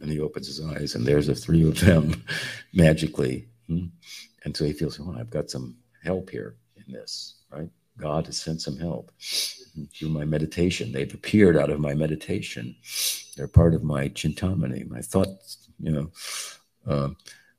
And 0.00 0.10
he 0.10 0.20
opens 0.20 0.46
his 0.46 0.64
eyes, 0.64 0.94
and 0.94 1.04
there's 1.04 1.26
the 1.26 1.34
three 1.34 1.66
of 1.66 1.80
them 1.80 2.24
magically. 2.72 3.48
Hmm? 3.66 3.86
And 4.44 4.56
so 4.56 4.64
he 4.64 4.72
feels, 4.72 5.00
oh, 5.00 5.16
I've 5.18 5.30
got 5.30 5.50
some 5.50 5.76
help 6.02 6.30
here 6.30 6.56
in 6.76 6.92
this, 6.92 7.36
right? 7.50 7.68
God 7.98 8.26
has 8.26 8.40
sent 8.40 8.62
some 8.62 8.78
help 8.78 9.10
through 9.92 10.08
my 10.08 10.24
meditation. 10.24 10.92
They've 10.92 11.12
appeared 11.12 11.56
out 11.56 11.70
of 11.70 11.80
my 11.80 11.94
meditation. 11.94 12.76
They're 13.36 13.48
part 13.48 13.74
of 13.74 13.82
my 13.82 14.08
chintamani, 14.08 14.88
my 14.88 15.00
thought, 15.00 15.28
you 15.80 15.90
know, 15.90 16.10
uh, 16.86 17.08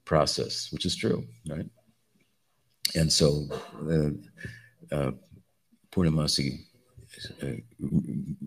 process, 0.05 0.71
which 0.71 0.85
is 0.85 0.95
true, 0.95 1.25
right? 1.47 1.65
And 2.95 3.11
so 3.11 3.43
uh, 3.87 4.95
uh, 4.95 5.11
Purnamasi 5.91 6.59
uh, 7.43 7.47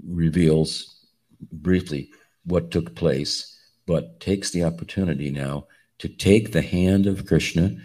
reveals 0.06 1.06
briefly 1.52 2.10
what 2.44 2.70
took 2.70 2.94
place, 2.94 3.51
but 3.86 4.20
takes 4.20 4.50
the 4.50 4.64
opportunity 4.64 5.30
now 5.30 5.66
to 5.98 6.08
take 6.08 6.52
the 6.52 6.62
hand 6.62 7.06
of 7.06 7.26
Krishna 7.26 7.76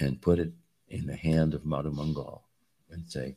and 0.00 0.20
put 0.20 0.38
it 0.38 0.52
in 0.88 1.06
the 1.06 1.16
hand 1.16 1.54
of 1.54 1.64
Madhu 1.64 1.90
Mangal 1.90 2.44
and 2.90 3.06
say, 3.06 3.36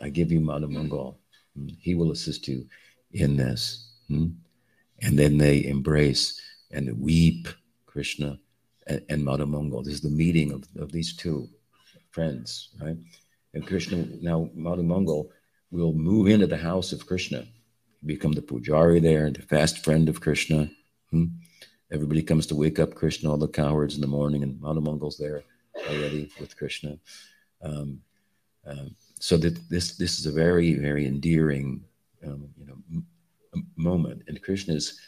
I 0.00 0.08
give 0.08 0.30
you 0.30 0.40
Madhu 0.40 0.68
Mangal. 0.68 1.18
He 1.80 1.94
will 1.94 2.12
assist 2.12 2.48
you 2.48 2.66
in 3.12 3.36
this. 3.36 3.92
Hmm? 4.08 4.28
And 5.02 5.18
then 5.18 5.38
they 5.38 5.64
embrace 5.64 6.40
and 6.70 7.00
weep 7.00 7.48
Krishna 7.86 8.38
and, 8.86 9.02
and 9.08 9.24
Madhu 9.24 9.46
Mangal. 9.46 9.82
This 9.82 9.94
is 9.94 10.00
the 10.00 10.10
meeting 10.10 10.52
of, 10.52 10.64
of 10.80 10.92
these 10.92 11.16
two 11.16 11.48
friends, 12.10 12.70
right? 12.80 12.96
And 13.54 13.66
Krishna, 13.66 14.06
now 14.20 14.50
Madhu 14.54 14.82
Mangal 14.82 15.30
will 15.70 15.92
move 15.92 16.28
into 16.28 16.46
the 16.46 16.56
house 16.56 16.92
of 16.92 17.06
Krishna, 17.06 17.46
become 18.04 18.32
the 18.32 18.42
pujari 18.42 19.00
there, 19.00 19.26
and 19.26 19.36
the 19.36 19.42
fast 19.42 19.84
friend 19.84 20.08
of 20.08 20.20
Krishna. 20.20 20.70
Hmm? 21.16 21.24
Everybody 21.90 22.22
comes 22.22 22.46
to 22.48 22.56
wake 22.56 22.78
up 22.78 22.94
Krishna, 22.94 23.30
all 23.30 23.38
the 23.38 23.48
cowards 23.48 23.94
in 23.94 24.00
the 24.00 24.06
morning, 24.06 24.42
and 24.42 24.60
Madhu 24.60 24.80
Mangal's 24.80 25.16
there 25.16 25.44
already 25.88 26.30
with 26.40 26.56
Krishna. 26.56 26.98
Um, 27.62 28.00
uh, 28.66 28.86
so 29.18 29.36
that 29.38 29.56
this 29.70 29.96
this 29.96 30.18
is 30.18 30.26
a 30.26 30.32
very 30.32 30.74
very 30.74 31.06
endearing 31.06 31.84
um, 32.26 32.48
you 32.58 32.66
know 32.66 32.76
m- 32.92 33.66
moment, 33.76 34.24
and 34.26 34.42
Krishna 34.42 34.74
is 34.74 35.00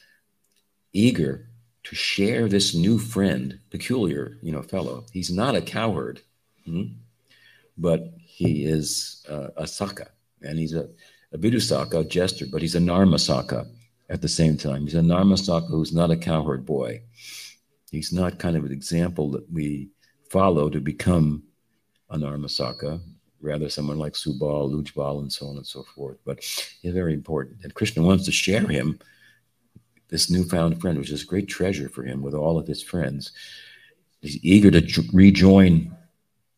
eager 0.93 1.51
to 1.83 1.95
share 1.95 2.49
this 2.49 2.75
new 2.75 2.99
friend, 2.99 3.59
peculiar 3.71 4.39
you 4.41 4.53
know 4.53 4.63
fellow. 4.63 5.05
He's 5.13 5.31
not 5.31 5.57
a 5.57 5.61
coward, 5.61 6.23
hmm? 6.65 6.85
but 7.77 8.15
he 8.19 8.65
is 8.65 9.27
uh, 9.29 9.49
a 9.57 9.67
saka, 9.67 10.09
and 10.43 10.59
he's 10.59 10.75
a 10.75 10.89
a 11.33 11.39
vidusaka, 11.39 12.01
a 12.01 12.05
jester, 12.05 12.47
but 12.51 12.63
he's 12.63 12.77
a 12.77 12.81
narmasaka 12.81 13.67
at 14.09 14.23
the 14.23 14.29
same 14.29 14.57
time. 14.57 14.83
He's 14.83 14.95
a 14.95 15.01
narmasaka 15.01 15.69
who's 15.69 15.93
not 15.93 16.11
a 16.11 16.17
cowherd 16.17 16.65
boy. 16.65 17.03
He's 17.91 18.13
not 18.13 18.39
kind 18.39 18.57
of 18.57 18.65
an 18.65 18.73
example 18.73 19.31
that 19.33 19.51
we 19.53 19.89
follow 20.31 20.69
to 20.71 20.81
become 20.81 21.43
a 22.11 22.17
narmasaka, 22.17 23.01
rather 23.41 23.69
someone 23.69 23.99
like 23.99 24.15
Subal, 24.15 24.73
Ujjval, 24.73 25.21
and 25.21 25.33
so 25.33 25.49
on 25.49 25.57
and 25.57 25.67
so 25.67 25.83
forth. 25.95 26.19
But 26.25 26.41
he's 26.83 26.93
very 26.93 27.15
important. 27.15 27.59
And 27.63 27.75
Krishna 27.75 28.03
wants 28.03 28.25
to 28.27 28.33
share 28.33 28.67
him, 28.67 28.99
this 30.09 30.31
newfound 30.31 30.81
friend, 30.81 30.99
which 30.99 31.11
is 31.11 31.23
a 31.23 31.27
great 31.27 31.49
treasure 31.49 31.89
for 31.89 32.03
him 32.03 32.23
with 32.23 32.33
all 32.33 32.59
of 32.59 32.67
his 32.67 32.83
friends. 32.83 33.33
He's 34.23 34.43
eager 34.43 34.71
to 34.71 35.03
rejoin 35.13 35.95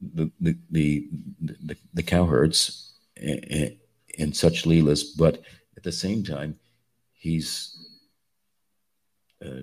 the, 0.00 0.30
the, 0.40 0.56
the, 0.70 1.08
the, 1.40 1.76
the 1.94 2.02
cowherds 2.02 2.92
in 3.16 4.32
such 4.32 4.64
leelas, 4.64 5.04
but 5.16 5.42
at 5.76 5.82
the 5.82 5.90
same 5.90 6.22
time, 6.22 6.59
he's 7.20 7.76
uh, 9.44 9.62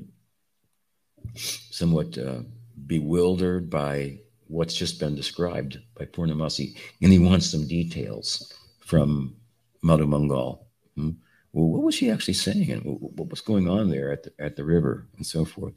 somewhat 1.36 2.18
uh, 2.18 2.40
bewildered 2.86 3.70
by 3.70 4.20
what's 4.48 4.76
just 4.76 5.00
been 5.00 5.16
described 5.16 5.80
by 5.98 6.06
Purnamasi, 6.06 6.78
and 7.02 7.12
he 7.12 7.20
wants 7.20 7.50
some 7.50 7.68
details 7.68 8.54
from 8.80 9.36
Madhu 9.82 10.06
Mangal. 10.06 10.68
Hmm? 10.96 11.12
Well, 11.52 11.70
what 11.70 11.84
was 11.84 11.96
she 11.96 12.12
actually 12.12 12.36
saying, 12.36 12.72
and 12.72 12.82
what 12.84 13.30
was 13.30 13.42
going 13.42 13.68
on 13.68 13.90
there 13.90 14.12
at 14.12 14.24
the 14.24 14.32
at 14.40 14.56
the 14.56 14.64
river, 14.64 15.08
and 15.18 15.26
so 15.26 15.44
forth. 15.44 15.74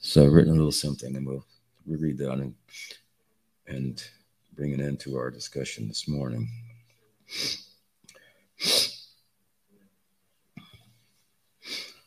So 0.00 0.26
I've 0.26 0.32
written 0.32 0.52
a 0.52 0.56
little 0.56 0.70
something, 0.70 1.16
and 1.16 1.26
we'll 1.26 1.46
reread 1.86 2.18
that 2.18 2.32
and 2.32 2.54
and 3.66 4.04
bring 4.54 4.74
an 4.74 4.82
end 4.82 5.00
to 5.00 5.16
our 5.16 5.30
discussion 5.30 5.88
this 5.88 6.06
morning. 6.06 6.50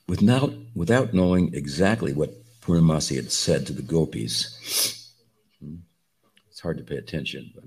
Without 0.07 0.53
without 0.75 1.13
knowing 1.13 1.53
exactly 1.53 2.13
what 2.13 2.33
Purnamasi 2.61 3.15
had 3.15 3.31
said 3.31 3.65
to 3.65 3.73
the 3.73 3.81
gopis, 3.81 5.11
it's 6.47 6.59
hard 6.59 6.77
to 6.77 6.83
pay 6.83 6.97
attention, 6.97 7.51
but 7.55 7.63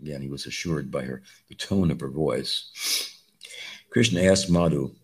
again, 0.00 0.20
he 0.20 0.28
was 0.28 0.46
assured 0.46 0.90
by 0.90 1.02
her, 1.02 1.22
the 1.48 1.54
tone 1.54 1.90
of 1.90 2.00
her 2.00 2.10
voice. 2.10 2.70
Krishna 3.90 4.22
asked 4.22 4.50
Madhu 4.50 4.94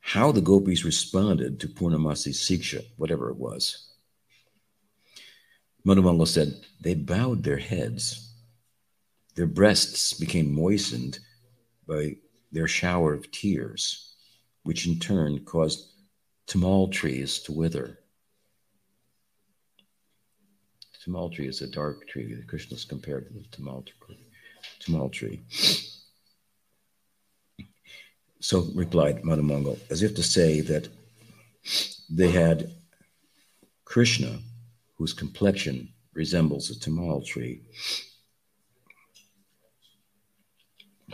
how 0.00 0.30
the 0.30 0.40
gopis 0.40 0.84
responded 0.84 1.58
to 1.58 1.68
Purnamasi's 1.68 2.38
siksha, 2.38 2.84
whatever 2.96 3.30
it 3.30 3.36
was. 3.36 3.88
Madhu 5.84 6.02
Mangal 6.02 6.26
said, 6.26 6.54
they 6.80 6.94
bowed 6.94 7.42
their 7.42 7.58
heads. 7.58 8.32
Their 9.34 9.46
breasts 9.46 10.14
became 10.14 10.54
moistened 10.54 11.18
by 11.86 12.16
their 12.52 12.68
shower 12.68 13.14
of 13.14 13.30
tears, 13.30 14.14
which 14.62 14.86
in 14.86 14.98
turn 14.98 15.44
caused 15.44 15.92
tamal 16.46 16.90
trees 16.90 17.40
to 17.40 17.52
wither. 17.52 17.98
Tamal 21.04 21.32
tree 21.32 21.46
is 21.46 21.60
a 21.60 21.66
dark 21.66 22.08
tree. 22.08 22.36
Krishna 22.46 22.76
is 22.76 22.84
compared 22.84 23.28
to 23.28 23.34
the 23.34 23.44
tamal 23.56 23.84
tree. 23.86 24.18
Tamal 24.80 25.12
tree. 25.12 25.42
So 28.40 28.66
replied 28.74 29.24
Madhu 29.24 29.42
Mangal, 29.42 29.78
as 29.90 30.02
if 30.02 30.14
to 30.16 30.22
say 30.22 30.60
that 30.62 30.88
they 32.10 32.30
had 32.30 32.72
Krishna, 33.84 34.38
whose 34.96 35.12
complexion 35.12 35.92
resembles 36.12 36.70
a 36.70 36.74
tamal 36.74 37.24
tree, 37.24 37.62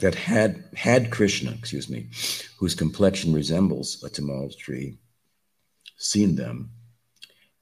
that 0.01 0.15
had 0.15 0.65
had 0.75 1.11
Krishna, 1.11 1.53
excuse 1.53 1.89
me, 1.89 2.09
whose 2.59 2.75
complexion 2.75 3.33
resembles 3.33 4.03
a 4.03 4.09
tamal 4.09 4.57
tree, 4.57 4.99
seen 6.03 6.35
them, 6.35 6.71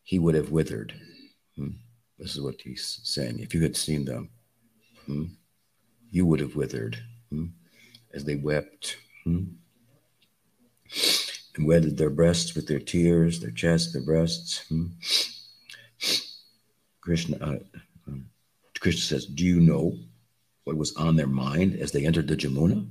he 0.02 0.18
would 0.18 0.34
have 0.34 0.50
withered. 0.50 0.94
Hmm. 1.56 1.70
This 2.18 2.34
is 2.34 2.40
what 2.40 2.60
he's 2.60 3.00
saying. 3.02 3.38
If 3.38 3.54
you 3.54 3.62
had 3.62 3.76
seen 3.76 4.04
them, 4.04 4.30
hmm, 5.06 5.24
you 6.10 6.26
would 6.26 6.40
have 6.40 6.56
withered 6.56 6.98
hmm, 7.30 7.46
as 8.12 8.24
they 8.24 8.36
wept 8.36 8.96
hmm, 9.24 9.44
and 11.56 11.66
wetted 11.66 11.96
their 11.96 12.10
breasts 12.10 12.54
with 12.54 12.66
their 12.66 12.80
tears, 12.80 13.40
their 13.40 13.50
chests, 13.50 13.92
their 13.92 14.02
breasts. 14.02 14.64
Hmm. 14.68 14.86
Krishna, 17.00 17.38
uh, 17.40 17.58
um, 18.06 18.26
Krishna 18.78 19.00
says, 19.00 19.26
Do 19.26 19.44
you 19.44 19.60
know 19.60 19.96
what 20.64 20.76
was 20.76 20.94
on 20.96 21.16
their 21.16 21.26
mind 21.26 21.76
as 21.76 21.92
they 21.92 22.04
entered 22.04 22.28
the 22.28 22.36
Jamuna? 22.36 22.86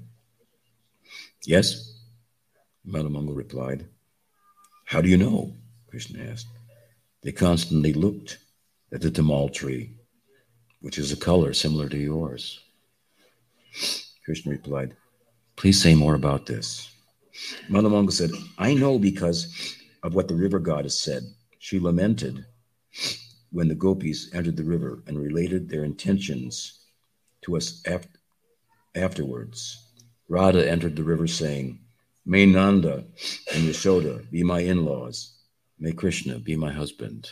Yes, 1.45 1.99
Madhu 2.83 3.09
Mangal 3.09 3.35
replied. 3.35 3.87
How 4.89 5.01
do 5.01 5.07
you 5.07 5.17
know? 5.17 5.53
Krishna 5.87 6.23
asked. 6.23 6.47
They 7.21 7.31
constantly 7.31 7.93
looked 7.93 8.39
at 8.91 9.01
the 9.01 9.11
tamal 9.11 9.53
tree, 9.53 9.93
which 10.81 10.97
is 10.97 11.11
a 11.11 11.15
color 11.15 11.53
similar 11.53 11.87
to 11.89 11.97
yours. 11.97 12.59
Krishna 14.25 14.51
replied, 14.51 14.95
Please 15.57 15.79
say 15.79 15.93
more 15.93 16.15
about 16.15 16.47
this. 16.47 16.91
Madhumangal 17.69 18.11
said, 18.11 18.31
I 18.57 18.73
know 18.73 18.97
because 18.97 19.75
of 20.01 20.15
what 20.15 20.27
the 20.27 20.33
river 20.33 20.57
goddess 20.57 20.97
said. 20.97 21.21
She 21.59 21.79
lamented 21.79 22.43
when 23.51 23.67
the 23.67 23.75
gopis 23.75 24.33
entered 24.33 24.57
the 24.57 24.63
river 24.63 25.03
and 25.05 25.19
related 25.19 25.69
their 25.69 25.83
intentions 25.83 26.79
to 27.43 27.57
us 27.57 27.83
afterwards. 28.95 29.91
Radha 30.27 30.67
entered 30.67 30.95
the 30.95 31.03
river 31.03 31.27
saying, 31.27 31.79
May 32.25 32.45
Nanda 32.45 33.03
and 33.53 33.63
Yashoda 33.63 34.29
be 34.29 34.43
my 34.43 34.59
in 34.59 34.85
laws. 34.85 35.33
May 35.79 35.93
Krishna 35.93 36.39
be 36.39 36.55
my 36.55 36.71
husband. 36.71 37.31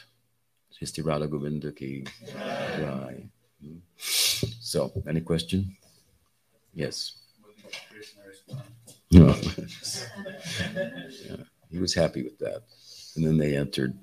Radha 1.03 1.27
Govinda 1.27 1.71
ki 1.71 2.05
So, 3.97 4.91
any 5.07 5.21
question? 5.21 5.75
Yes. 6.73 7.17
No. 9.11 9.27
yeah, 10.75 11.37
he 11.71 11.79
was 11.79 11.93
happy 11.93 12.23
with 12.23 12.37
that. 12.39 12.63
And 13.15 13.25
then 13.25 13.37
they 13.37 13.55
entered 13.57 13.97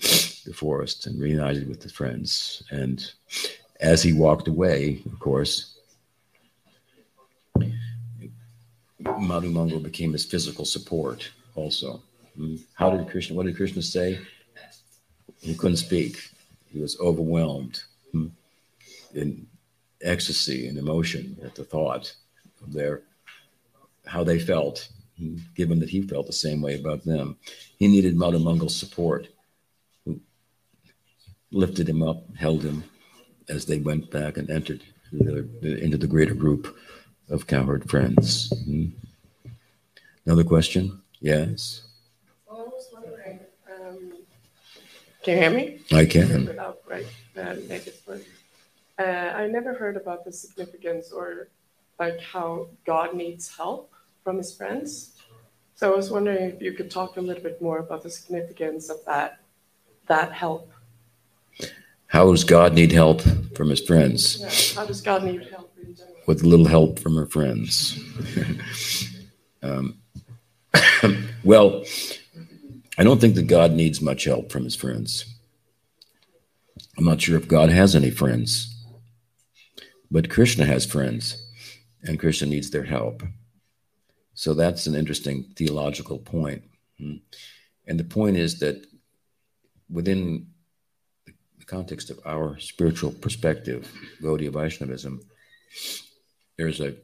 the 0.00 0.52
forest 0.52 1.06
and 1.06 1.20
reunited 1.20 1.68
with 1.68 1.80
the 1.80 1.88
friends. 1.88 2.62
And 2.70 3.08
as 3.80 4.02
he 4.02 4.12
walked 4.12 4.48
away, 4.48 5.02
of 5.06 5.18
course, 5.20 5.78
Madhu 9.00 9.50
Mangal 9.50 9.80
became 9.80 10.12
his 10.12 10.24
physical 10.24 10.64
support 10.64 11.30
also. 11.54 12.02
Hmm. 12.36 12.56
How 12.74 12.90
did 12.90 13.08
Krishna, 13.08 13.36
what 13.36 13.46
did 13.46 13.56
Krishna 13.56 13.82
say? 13.82 14.18
He 15.40 15.54
couldn't 15.54 15.78
speak. 15.78 16.18
He 16.66 16.80
was 16.80 16.98
overwhelmed 17.00 17.82
hmm, 18.12 18.28
in 19.14 19.46
ecstasy 20.02 20.68
and 20.68 20.78
emotion 20.78 21.38
at 21.42 21.54
the 21.54 21.64
thought 21.64 22.14
of 22.62 22.72
their 22.72 23.02
how 24.06 24.24
they 24.24 24.38
felt, 24.38 24.88
hmm, 25.18 25.36
given 25.54 25.78
that 25.80 25.90
he 25.90 26.02
felt 26.02 26.26
the 26.26 26.32
same 26.32 26.60
way 26.60 26.78
about 26.78 27.04
them. 27.04 27.36
He 27.78 27.88
needed 27.88 28.16
Madhu 28.16 28.38
Mangal's 28.38 28.76
support, 28.76 29.28
who 30.04 30.20
lifted 31.50 31.88
him 31.88 32.02
up, 32.02 32.24
held 32.36 32.62
him 32.62 32.84
as 33.48 33.66
they 33.66 33.78
went 33.78 34.10
back 34.10 34.36
and 34.36 34.50
entered 34.50 34.82
into 35.12 35.96
the 35.96 36.06
greater 36.06 36.34
group 36.34 36.76
of 37.30 37.46
cowherd 37.46 37.88
friends. 37.88 38.52
Hmm. 38.64 38.86
Another 40.26 40.44
question? 40.44 41.00
Yes. 41.20 41.82
Well, 42.48 42.60
I 42.60 42.64
was 42.64 42.88
wondering. 42.92 43.40
Um, 43.70 44.12
can 45.22 45.34
you 45.34 45.40
hear 45.40 45.50
me? 45.50 45.80
I 45.92 46.04
can. 46.04 46.46
Without 46.46 46.80
right, 46.88 47.06
uh, 47.36 47.54
uh, 48.98 49.02
I 49.02 49.46
never 49.46 49.74
heard 49.74 49.96
about 49.96 50.24
the 50.24 50.32
significance 50.32 51.12
or 51.12 51.48
like 51.98 52.20
how 52.20 52.68
God 52.84 53.14
needs 53.14 53.54
help 53.54 53.92
from 54.24 54.36
his 54.36 54.54
friends. 54.54 55.16
So 55.74 55.92
I 55.92 55.96
was 55.96 56.10
wondering 56.10 56.50
if 56.50 56.60
you 56.60 56.72
could 56.72 56.90
talk 56.90 57.16
a 57.16 57.20
little 57.20 57.42
bit 57.42 57.62
more 57.62 57.78
about 57.78 58.02
the 58.02 58.10
significance 58.10 58.90
of 58.90 58.98
that 59.06 59.40
that 60.08 60.32
help. 60.32 60.70
How 62.06 62.30
does 62.30 62.44
God 62.44 62.74
need 62.74 62.92
help 62.92 63.22
from 63.54 63.70
his 63.70 63.80
friends? 63.80 64.40
Yeah, 64.40 64.80
how 64.80 64.86
does 64.86 65.00
God 65.00 65.24
need 65.24 65.46
help? 65.48 65.69
With 66.30 66.44
a 66.44 66.48
little 66.48 66.68
help 66.68 67.00
from 67.00 67.16
her 67.16 67.26
friends. 67.26 67.98
um, 69.64 69.98
well, 71.42 71.84
I 72.96 73.02
don't 73.02 73.20
think 73.20 73.34
that 73.34 73.48
God 73.48 73.72
needs 73.72 74.00
much 74.00 74.26
help 74.26 74.52
from 74.52 74.62
his 74.62 74.76
friends. 74.76 75.24
I'm 76.96 77.04
not 77.04 77.20
sure 77.20 77.36
if 77.36 77.48
God 77.48 77.70
has 77.70 77.96
any 77.96 78.12
friends. 78.12 78.72
But 80.08 80.30
Krishna 80.30 80.66
has 80.66 80.86
friends, 80.86 81.44
and 82.04 82.16
Krishna 82.16 82.46
needs 82.46 82.70
their 82.70 82.84
help. 82.84 83.24
So 84.34 84.54
that's 84.54 84.86
an 84.86 84.94
interesting 84.94 85.52
theological 85.56 86.20
point. 86.20 86.62
Hmm. 86.96 87.16
And 87.88 87.98
the 87.98 88.04
point 88.04 88.36
is 88.36 88.60
that 88.60 88.86
within 89.88 90.46
the 91.58 91.64
context 91.64 92.08
of 92.08 92.20
our 92.24 92.56
spiritual 92.60 93.10
perspective, 93.10 93.92
Gaudiya 94.22 94.52
Vaishnavism, 94.52 95.22
there's 96.60 96.80
a 96.82 96.94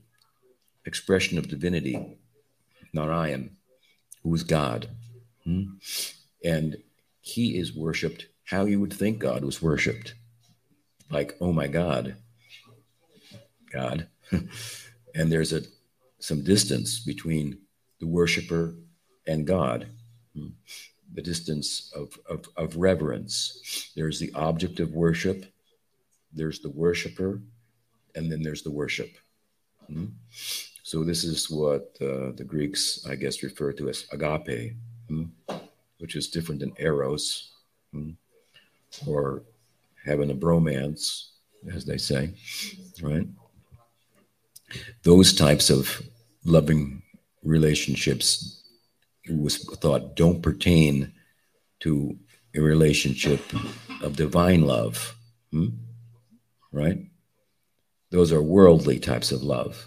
expression 0.84 1.38
of 1.38 1.48
divinity, 1.48 2.18
Narayan, 2.92 3.56
who 4.22 4.34
is 4.34 4.42
God. 4.42 4.90
Hmm. 5.44 5.62
And 6.44 6.76
he 7.22 7.56
is 7.56 7.74
worshipped 7.74 8.26
how 8.44 8.66
you 8.66 8.78
would 8.80 8.92
think 8.92 9.18
God 9.18 9.42
was 9.42 9.62
worshipped. 9.62 10.12
Like, 11.10 11.38
oh 11.40 11.54
my 11.54 11.68
God, 11.68 12.16
God. 13.72 14.08
and 14.30 15.32
there's 15.32 15.54
a 15.54 15.62
some 16.18 16.44
distance 16.44 17.00
between 17.00 17.56
the 17.98 18.06
worshiper 18.06 18.74
and 19.26 19.46
God. 19.46 19.86
Hmm. 20.34 20.48
The 21.14 21.22
distance 21.22 21.90
of, 21.96 22.12
of, 22.28 22.44
of 22.58 22.76
reverence. 22.76 23.90
There's 23.96 24.20
the 24.20 24.34
object 24.34 24.80
of 24.80 24.92
worship, 24.92 25.46
there's 26.30 26.58
the 26.58 26.68
worshiper, 26.68 27.40
and 28.14 28.30
then 28.30 28.42
there's 28.42 28.62
the 28.62 28.70
worship. 28.70 29.16
Hmm. 29.88 30.06
So 30.82 31.02
this 31.02 31.24
is 31.24 31.50
what 31.50 31.96
uh, 32.00 32.32
the 32.36 32.44
Greeks, 32.46 33.04
I 33.08 33.16
guess, 33.16 33.42
refer 33.42 33.72
to 33.72 33.88
as 33.88 34.06
agape, 34.12 34.74
hmm, 35.08 35.24
which 35.98 36.14
is 36.14 36.28
different 36.28 36.60
than 36.60 36.72
eros, 36.78 37.52
or 39.06 39.42
having 40.04 40.30
a 40.30 40.34
bromance, 40.34 41.30
as 41.74 41.84
they 41.84 41.98
say, 41.98 42.30
right? 43.02 43.26
those 45.02 45.32
types 45.34 45.70
of 45.70 46.02
loving 46.44 47.02
relationships 47.42 48.62
was 49.30 49.58
thought 49.80 50.16
don't 50.16 50.42
pertain 50.42 51.12
to 51.80 52.16
a 52.54 52.60
relationship 52.60 53.40
of 54.02 54.16
divine 54.16 54.62
love 54.62 55.16
right 56.72 56.98
those 58.16 58.32
are 58.32 58.42
worldly 58.42 58.98
types 58.98 59.30
of 59.30 59.42
love. 59.42 59.86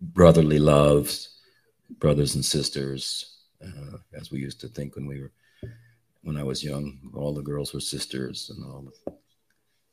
Brotherly 0.00 0.58
loves 0.58 1.40
brothers 1.98 2.34
and 2.34 2.44
sisters 2.44 3.36
uh, 3.64 3.96
as 4.14 4.30
we 4.30 4.38
used 4.38 4.60
to 4.60 4.68
think 4.68 4.96
when 4.96 5.06
we 5.06 5.20
were 5.20 5.32
when 6.22 6.36
i 6.36 6.42
was 6.42 6.62
young 6.62 6.98
all 7.14 7.32
the 7.32 7.48
girls 7.50 7.72
were 7.72 7.80
sisters 7.80 8.50
and 8.50 8.64
all 8.64 8.82
the, 8.82 9.12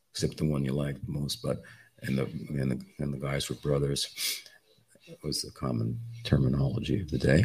except 0.09 0.37
the 0.37 0.43
one 0.43 0.65
you 0.65 0.73
liked 0.73 1.07
most 1.07 1.43
but 1.43 1.61
and 2.05 2.17
the 2.17 2.23
and 2.59 2.71
the, 2.71 2.79
and 2.99 3.13
the 3.13 3.17
guys 3.17 3.49
were 3.49 3.55
brothers. 3.55 4.41
Was 5.23 5.41
the 5.41 5.51
common 5.51 5.99
terminology 6.23 7.01
of 7.01 7.11
the 7.11 7.17
day, 7.17 7.43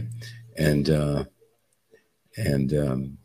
and 0.57 0.91
uh, 0.91 1.25
and 2.37 2.73
um, 2.73 3.19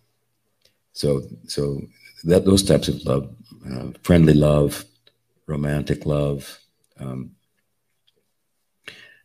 so 0.93 1.21
so 1.47 1.81
that 2.23 2.43
those 2.43 2.63
types 2.63 2.87
of 2.87 3.03
love, 3.05 3.29
uh, 3.71 3.89
friendly 4.01 4.33
love, 4.33 4.85
romantic 5.45 6.05
love, 6.05 6.59
um, 6.99 7.31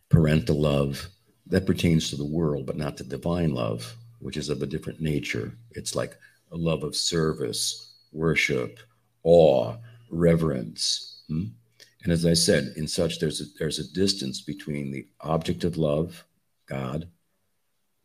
parental 0.09 0.59
love, 0.59 1.07
that 1.47 1.65
pertains 1.65 2.09
to 2.09 2.15
the 2.15 2.25
world, 2.25 2.65
but 2.65 2.77
not 2.77 2.97
to 2.97 3.03
divine 3.03 3.53
love, 3.53 3.95
which 4.19 4.37
is 4.37 4.49
of 4.49 4.61
a 4.61 4.67
different 4.67 5.01
nature. 5.01 5.53
It's 5.71 5.95
like 5.95 6.15
a 6.51 6.57
love 6.57 6.83
of 6.83 6.95
service, 6.95 7.93
worship, 8.11 8.79
awe, 9.23 9.75
reverence. 10.09 11.23
Hmm? 11.27 11.45
And 12.03 12.13
as 12.13 12.25
I 12.25 12.33
said, 12.33 12.73
in 12.77 12.87
such 12.87 13.19
there's 13.19 13.41
a, 13.41 13.45
there's 13.57 13.79
a 13.79 13.93
distance 13.93 14.41
between 14.41 14.91
the 14.91 15.07
object 15.21 15.63
of 15.63 15.77
love, 15.77 16.23
God, 16.67 17.07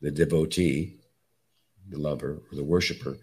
the 0.01 0.11
devotee, 0.11 0.97
the 1.89 1.99
lover 1.99 2.43
or 2.51 2.57
the 2.57 2.65
worshiper, 2.65 3.17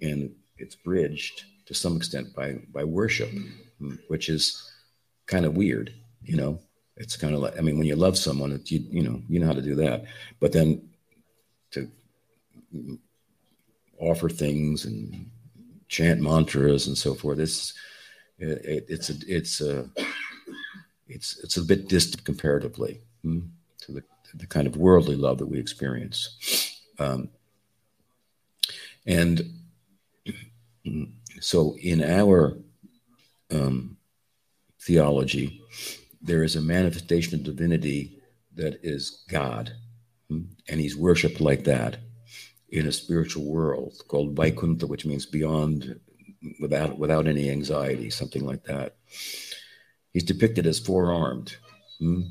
and 0.00 0.34
it's 0.58 0.76
bridged 0.76 1.44
to 1.66 1.74
some 1.74 1.96
extent 1.96 2.34
by 2.34 2.58
by 2.72 2.84
worship, 2.84 3.30
which 4.08 4.28
is 4.28 4.70
kind 5.26 5.44
of 5.44 5.56
weird, 5.56 5.92
you 6.22 6.36
know. 6.36 6.58
It's 6.96 7.16
kind 7.16 7.34
of 7.34 7.40
like 7.40 7.58
I 7.58 7.62
mean, 7.62 7.78
when 7.78 7.86
you 7.86 7.96
love 7.96 8.18
someone, 8.18 8.60
you 8.66 8.80
you 8.90 9.02
know 9.02 9.22
you 9.28 9.40
know 9.40 9.46
how 9.46 9.54
to 9.54 9.62
do 9.62 9.74
that, 9.76 10.04
but 10.40 10.52
then 10.52 10.88
to 11.72 11.88
offer 13.98 14.28
things 14.28 14.84
and 14.84 15.30
chant 15.88 16.20
mantras 16.20 16.86
and 16.86 16.96
so 16.96 17.14
forth. 17.14 17.38
It's 17.38 17.74
it, 18.38 18.86
it's 18.88 19.10
a 19.10 19.14
it's 19.26 19.60
a 19.60 19.88
it's 21.08 21.38
it's 21.42 21.56
a 21.56 21.62
bit 21.62 21.88
distant 21.88 22.24
comparatively 22.24 23.00
hmm, 23.22 23.40
to 23.82 23.92
the 23.92 24.02
the 24.34 24.46
kind 24.46 24.66
of 24.66 24.76
worldly 24.76 25.16
love 25.16 25.38
that 25.38 25.46
we 25.46 25.58
experience, 25.58 26.80
um, 26.98 27.28
and 29.06 29.42
so 31.40 31.76
in 31.78 32.02
our 32.02 32.56
um, 33.52 33.96
theology, 34.80 35.62
there 36.22 36.42
is 36.44 36.56
a 36.56 36.62
manifestation 36.62 37.34
of 37.34 37.44
divinity 37.44 38.18
that 38.56 38.80
is 38.82 39.24
God, 39.30 39.72
hmm, 40.28 40.42
and 40.68 40.80
He's 40.80 40.96
worshipped 40.96 41.40
like 41.40 41.64
that. 41.64 41.98
in 42.70 42.86
a 42.88 42.92
spiritual 42.92 43.44
world 43.44 43.94
called 44.08 44.36
Vaikuntha, 44.36 44.86
which 44.86 45.06
means 45.06 45.26
beyond, 45.26 46.00
without 46.60 46.98
without 46.98 47.26
any 47.26 47.50
anxiety, 47.50 48.10
something 48.10 48.44
like 48.44 48.64
that. 48.64 48.96
He's 50.12 50.24
depicted 50.24 50.66
as 50.66 50.78
four 50.78 51.12
armed. 51.12 51.56
Hmm? 51.98 52.22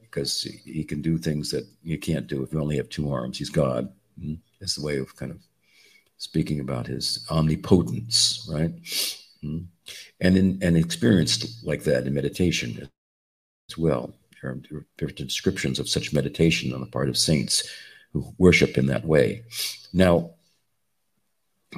Because 0.00 0.42
he 0.64 0.84
can 0.84 1.02
do 1.02 1.18
things 1.18 1.50
that 1.50 1.66
you 1.82 1.98
can't 1.98 2.26
do 2.28 2.42
if 2.42 2.52
you 2.52 2.60
only 2.60 2.76
have 2.76 2.88
two 2.88 3.12
arms. 3.12 3.38
He's 3.38 3.50
God. 3.50 3.92
Hmm? 4.20 4.34
That's 4.60 4.76
the 4.76 4.84
way 4.86 4.98
of 4.98 5.16
kind 5.16 5.32
of 5.32 5.40
speaking 6.18 6.60
about 6.60 6.86
his 6.86 7.26
omnipotence, 7.30 8.48
right? 8.52 8.72
Hmm? 9.44 9.58
And 10.20 10.36
in 10.36 10.58
and 10.62 10.76
experienced 10.76 11.64
like 11.66 11.84
that 11.84 12.06
in 12.06 12.14
meditation 12.14 12.88
as 13.68 13.76
well. 13.76 14.14
There 14.40 14.52
are, 14.52 14.84
there 14.98 15.08
are 15.08 15.12
descriptions 15.12 15.78
of 15.78 15.88
such 15.88 16.12
meditation 16.12 16.72
on 16.72 16.80
the 16.80 16.86
part 16.86 17.08
of 17.08 17.18
saints 17.18 17.68
who 18.12 18.32
worship 18.38 18.78
in 18.78 18.86
that 18.86 19.04
way. 19.04 19.44
Now, 19.92 20.30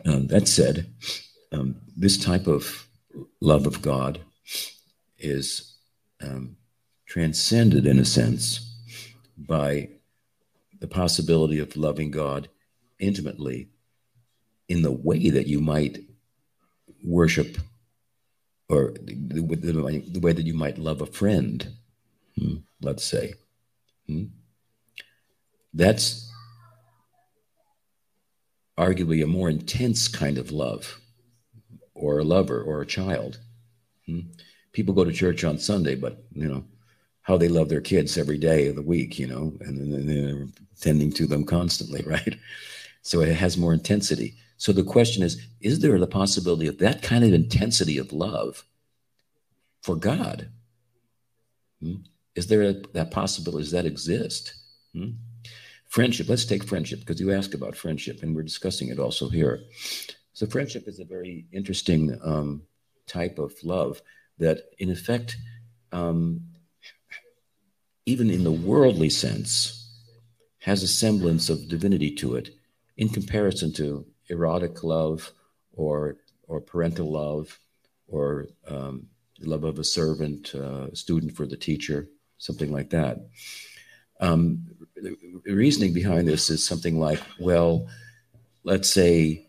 um, 0.05 0.29
that 0.29 0.47
said, 0.47 0.93
um, 1.53 1.77
this 1.97 2.19
type 2.19 2.47
of 2.47 2.87
love 3.41 3.67
of 3.67 3.83
God 3.83 4.21
is 5.19 5.77
um, 6.23 6.57
transcended 7.07 7.87
in 7.87 7.99
a 7.99 8.05
sense 8.05 8.75
by 9.37 9.89
the 10.79 10.87
possibility 10.87 11.59
of 11.59 11.77
loving 11.77 12.11
God 12.11 12.49
intimately 12.99 13.69
in 14.69 14.83
the 14.83 14.93
way 14.93 15.31
that 15.31 15.47
you 15.47 15.61
might 15.61 15.99
worship 17.07 17.57
or 18.69 18.93
the, 19.01 19.15
the, 19.15 20.03
the 20.11 20.21
way 20.21 20.33
that 20.33 20.45
you 20.45 20.55
might 20.55 20.77
love 20.77 21.01
a 21.01 21.07
friend, 21.07 21.69
hmm, 22.37 22.57
let's 22.83 23.05
say. 23.05 23.35
Hmm? 24.07 24.25
That's 25.73 26.31
arguably 28.79 29.23
a 29.23 29.27
more 29.27 29.49
intense 29.49 30.09
kind 30.09 30.37
of 30.37 30.51
love, 30.51 31.01
or 31.95 32.19
a 32.19 32.25
lover, 32.25 32.61
or 32.61 32.83
a 32.83 32.87
child. 32.87 33.39
Hmm? 34.07 34.21
People 34.73 34.95
go 34.95 35.05
to 35.05 35.13
church 35.13 35.45
on 35.45 35.59
Sunday, 35.59 35.95
but 35.95 36.25
you 36.33 36.49
know 36.49 36.65
how 37.23 37.37
they 37.37 37.49
love 37.49 37.69
their 37.69 37.81
kids 37.81 38.17
every 38.17 38.39
day 38.39 38.69
of 38.69 38.77
the 38.77 38.83
week, 38.83 39.19
you 39.19 39.27
know, 39.27 39.53
and, 39.61 40.09
they're 40.09 40.47
tending 40.81 41.11
to 41.11 41.27
them 41.27 41.45
constantly, 41.45 42.03
right? 42.07 42.37
So 43.03 43.21
it 43.21 43.35
has 43.35 43.57
more 43.57 43.73
intensity. 43.73 44.37
So 44.57 44.73
the 44.73 44.85
question 44.85 45.23
is: 45.23 45.41
Is 45.61 45.81
there 45.81 45.99
the 45.99 46.07
possibility 46.07 46.67
of 46.67 46.79
that 46.79 47.03
kind 47.03 47.25
of 47.25 47.33
intensity 47.33 47.99
of 47.99 48.13
love 48.13 48.65
for 49.83 49.97
God? 49.97 50.49
Hmm? 51.83 51.97
Is 52.35 52.47
there 52.47 52.63
a, 52.63 52.73
that 52.93 53.11
possibility? 53.11 53.65
Does 53.65 53.73
that 53.73 53.87
exist? 53.87 54.55
Hmm? 54.93 55.11
Friendship, 55.89 56.29
let's 56.29 56.45
take 56.45 56.65
friendship 56.65 57.01
because 57.01 57.21
you 57.21 57.33
asked 57.33 57.55
about 57.55 57.77
friendship 57.77 58.23
and 58.23 58.35
we're 58.35 58.43
discussing 58.43 58.89
it 58.89 58.99
also 58.99 59.29
here. 59.29 59.61
So, 60.33 60.47
friendship 60.47 60.89
is 60.89 60.99
a 60.99 61.05
very 61.05 61.47
interesting 61.53 62.19
um, 62.23 62.63
type 63.07 63.39
of 63.39 63.55
love 63.63 64.03
that, 64.39 64.65
in 64.79 64.91
effect, 64.91 65.37
um, 65.93 66.41
even 68.05 68.31
in 68.31 68.45
the 68.45 68.53
worldly 68.53 69.09
sense, 69.09 69.83
has 70.59 70.83
a 70.83 70.89
semblance 70.89 71.49
of 71.49 71.69
divinity 71.69 72.11
to 72.17 72.35
it 72.35 72.51
in 72.97 73.09
comparison 73.09 73.73
to 73.75 74.05
erotic 74.29 74.83
love 74.83 75.33
or, 75.75 76.17
or 76.49 76.61
parental 76.61 77.11
love 77.11 77.59
or 78.09 78.47
um, 78.69 79.07
love 79.41 79.65
of 79.65 79.79
a 79.79 79.85
servant, 79.85 80.55
uh, 80.55 80.93
student 80.95 81.37
for 81.37 81.47
the 81.47 81.57
teacher, 81.57 82.09
something 82.39 82.73
like 82.73 82.91
that. 82.91 83.19
Um, 84.21 84.67
the 84.97 85.53
reasoning 85.53 85.93
behind 85.93 86.27
this 86.27 86.49
is 86.49 86.67
something 86.67 86.99
like, 86.99 87.21
well, 87.39 87.87
let's 88.65 88.91
say 88.91 89.47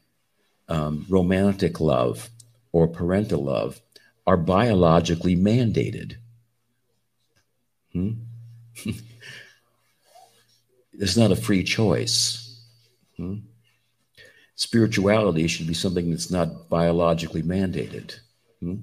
um, 0.68 1.06
romantic 1.10 1.80
love 1.80 2.30
or 2.72 2.88
parental 2.88 3.44
love 3.44 3.82
are 4.26 4.38
biologically 4.38 5.36
mandated. 5.36 6.16
Hmm? 7.94 8.12
it's 10.94 11.16
not 11.16 11.32
a 11.32 11.36
free 11.36 11.64
choice. 11.64 12.62
Hmm? 13.16 13.38
Spirituality 14.58 15.48
should 15.48 15.68
be 15.68 15.76
something 15.76 16.10
that's 16.10 16.32
not 16.32 16.68
biologically 16.68 17.44
mandated. 17.44 18.20
Hmm? 18.60 18.78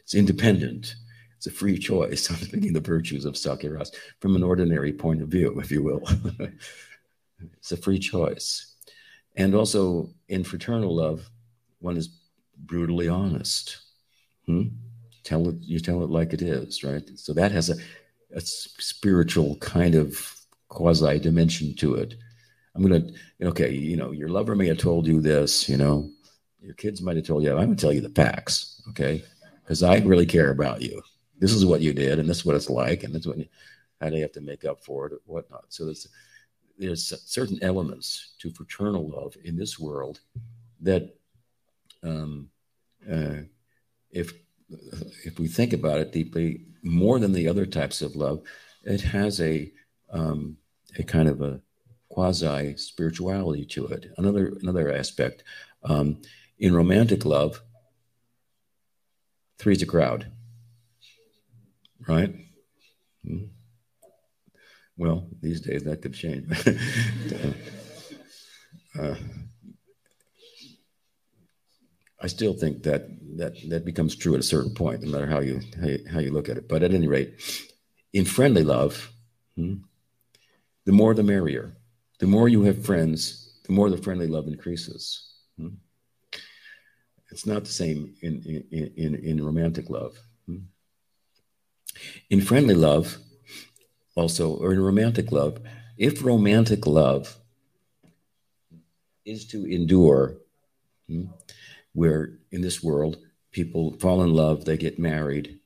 It's 0.00 0.16
independent. 0.16 0.96
It's 1.36 1.46
a 1.46 1.50
free 1.52 1.78
choice. 1.78 2.28
I'm 2.30 2.36
thinking 2.36 2.72
the 2.72 2.80
virtues 2.80 3.24
of 3.24 3.34
Sakhya-rasa 3.34 3.92
from 4.20 4.34
an 4.34 4.42
ordinary 4.42 4.92
point 4.92 5.22
of 5.22 5.28
view, 5.28 5.60
if 5.60 5.70
you 5.70 5.84
will. 5.84 6.02
it's 7.54 7.70
a 7.70 7.76
free 7.76 8.00
choice. 8.00 8.74
And 9.36 9.54
also 9.54 10.10
in 10.28 10.42
fraternal 10.42 10.96
love, 10.96 11.30
one 11.78 11.96
is 11.96 12.08
brutally 12.56 13.08
honest. 13.08 13.78
Hmm? 14.46 14.62
Tell 15.22 15.48
it, 15.50 15.56
you 15.60 15.78
tell 15.78 16.02
it 16.02 16.10
like 16.10 16.32
it 16.32 16.42
is, 16.42 16.82
right? 16.82 17.08
So 17.14 17.32
that 17.32 17.52
has 17.52 17.70
a, 17.70 17.76
a 18.34 18.40
spiritual 18.40 19.54
kind 19.58 19.94
of 19.94 20.34
quasi 20.68 21.20
dimension 21.20 21.76
to 21.76 21.94
it. 21.94 22.16
I'm 22.76 22.82
gonna, 22.82 23.06
okay, 23.42 23.72
you 23.72 23.96
know, 23.96 24.12
your 24.12 24.28
lover 24.28 24.54
may 24.54 24.68
have 24.68 24.78
told 24.78 25.06
you 25.06 25.20
this, 25.20 25.68
you 25.68 25.76
know, 25.76 26.10
your 26.60 26.74
kids 26.74 27.02
might 27.02 27.16
have 27.16 27.26
told 27.26 27.42
you, 27.42 27.50
I'm 27.50 27.58
gonna 27.58 27.76
tell 27.76 27.92
you 27.92 28.00
the 28.00 28.10
facts, 28.10 28.82
okay? 28.90 29.24
Because 29.62 29.82
I 29.82 29.98
really 29.98 30.26
care 30.26 30.50
about 30.50 30.82
you 30.82 31.02
this 31.38 31.52
is 31.52 31.66
what 31.66 31.80
you 31.80 31.92
did 31.92 32.18
and 32.18 32.28
this 32.28 32.38
is 32.38 32.44
what 32.44 32.56
it's 32.56 32.70
like 32.70 33.02
and 33.02 33.14
that's 33.14 33.26
what 33.26 33.38
how 34.00 34.08
do 34.08 34.16
you 34.16 34.22
have 34.22 34.32
to 34.32 34.40
make 34.40 34.64
up 34.64 34.82
for 34.82 35.06
it 35.06 35.12
or 35.12 35.20
whatnot 35.26 35.64
so 35.68 35.84
there's 35.84 36.08
there's 36.78 37.12
certain 37.30 37.58
elements 37.62 38.34
to 38.38 38.50
fraternal 38.50 39.08
love 39.08 39.34
in 39.44 39.56
this 39.56 39.78
world 39.78 40.20
that 40.80 41.14
um, 42.02 42.48
uh, 43.10 43.36
if 44.10 44.34
if 45.24 45.38
we 45.38 45.48
think 45.48 45.72
about 45.72 46.00
it 46.00 46.12
deeply 46.12 46.66
more 46.82 47.18
than 47.18 47.32
the 47.32 47.48
other 47.48 47.66
types 47.66 48.02
of 48.02 48.16
love 48.16 48.42
it 48.82 49.00
has 49.00 49.40
a 49.40 49.72
um, 50.10 50.56
a 50.98 51.02
kind 51.02 51.28
of 51.28 51.40
a 51.40 51.60
quasi 52.16 52.74
spirituality 52.78 53.66
to 53.66 53.86
it 53.88 54.06
another 54.16 54.54
another 54.62 54.90
aspect 54.90 55.44
um, 55.82 56.16
in 56.58 56.74
romantic 56.74 57.26
love 57.26 57.60
three's 59.58 59.82
a 59.82 59.86
crowd 59.86 60.32
right? 62.06 62.34
Hmm. 63.26 63.44
Well, 64.96 65.28
these 65.40 65.60
days 65.60 65.84
that 65.84 66.00
could 66.02 66.14
change. 66.14 66.46
uh, 68.98 69.14
I 72.20 72.28
still 72.28 72.54
think 72.54 72.82
that 72.84 73.08
that 73.36 73.54
that 73.68 73.84
becomes 73.84 74.16
true 74.16 74.34
at 74.34 74.40
a 74.40 74.44
certain 74.44 74.72
point, 74.74 75.02
no 75.02 75.10
matter 75.10 75.26
how 75.26 75.40
you 75.40 75.60
how 75.80 75.86
you, 75.86 76.04
how 76.10 76.18
you 76.20 76.32
look 76.32 76.48
at 76.48 76.56
it. 76.56 76.66
But 76.68 76.82
at 76.82 76.94
any 76.94 77.08
rate, 77.08 77.34
in 78.14 78.24
friendly 78.24 78.62
love, 78.62 79.12
hmm, 79.54 79.74
the 80.86 80.92
more 80.92 81.12
the 81.12 81.22
merrier. 81.22 81.75
The 82.18 82.26
more 82.26 82.48
you 82.48 82.62
have 82.62 82.84
friends, 82.84 83.60
the 83.64 83.72
more 83.72 83.90
the 83.90 83.98
friendly 83.98 84.26
love 84.26 84.46
increases. 84.46 85.34
Hmm. 85.58 85.76
It's 87.30 87.46
not 87.46 87.64
the 87.64 87.72
same 87.72 88.14
in 88.22 88.42
in 88.70 88.92
in, 88.96 89.14
in 89.14 89.44
romantic 89.44 89.90
love. 89.90 90.16
Hmm. 90.46 90.66
In 92.30 92.40
friendly 92.40 92.74
love, 92.74 93.18
also, 94.14 94.56
or 94.56 94.72
in 94.72 94.80
romantic 94.80 95.32
love, 95.32 95.60
if 95.98 96.24
romantic 96.24 96.86
love 96.86 97.36
is 99.24 99.46
to 99.48 99.64
endure, 99.66 100.36
hmm, 101.08 101.24
where 101.92 102.38
in 102.52 102.60
this 102.60 102.82
world 102.82 103.18
people 103.50 103.96
fall 103.98 104.22
in 104.22 104.32
love, 104.32 104.64
they 104.64 104.76
get 104.76 104.98
married, 104.98 105.58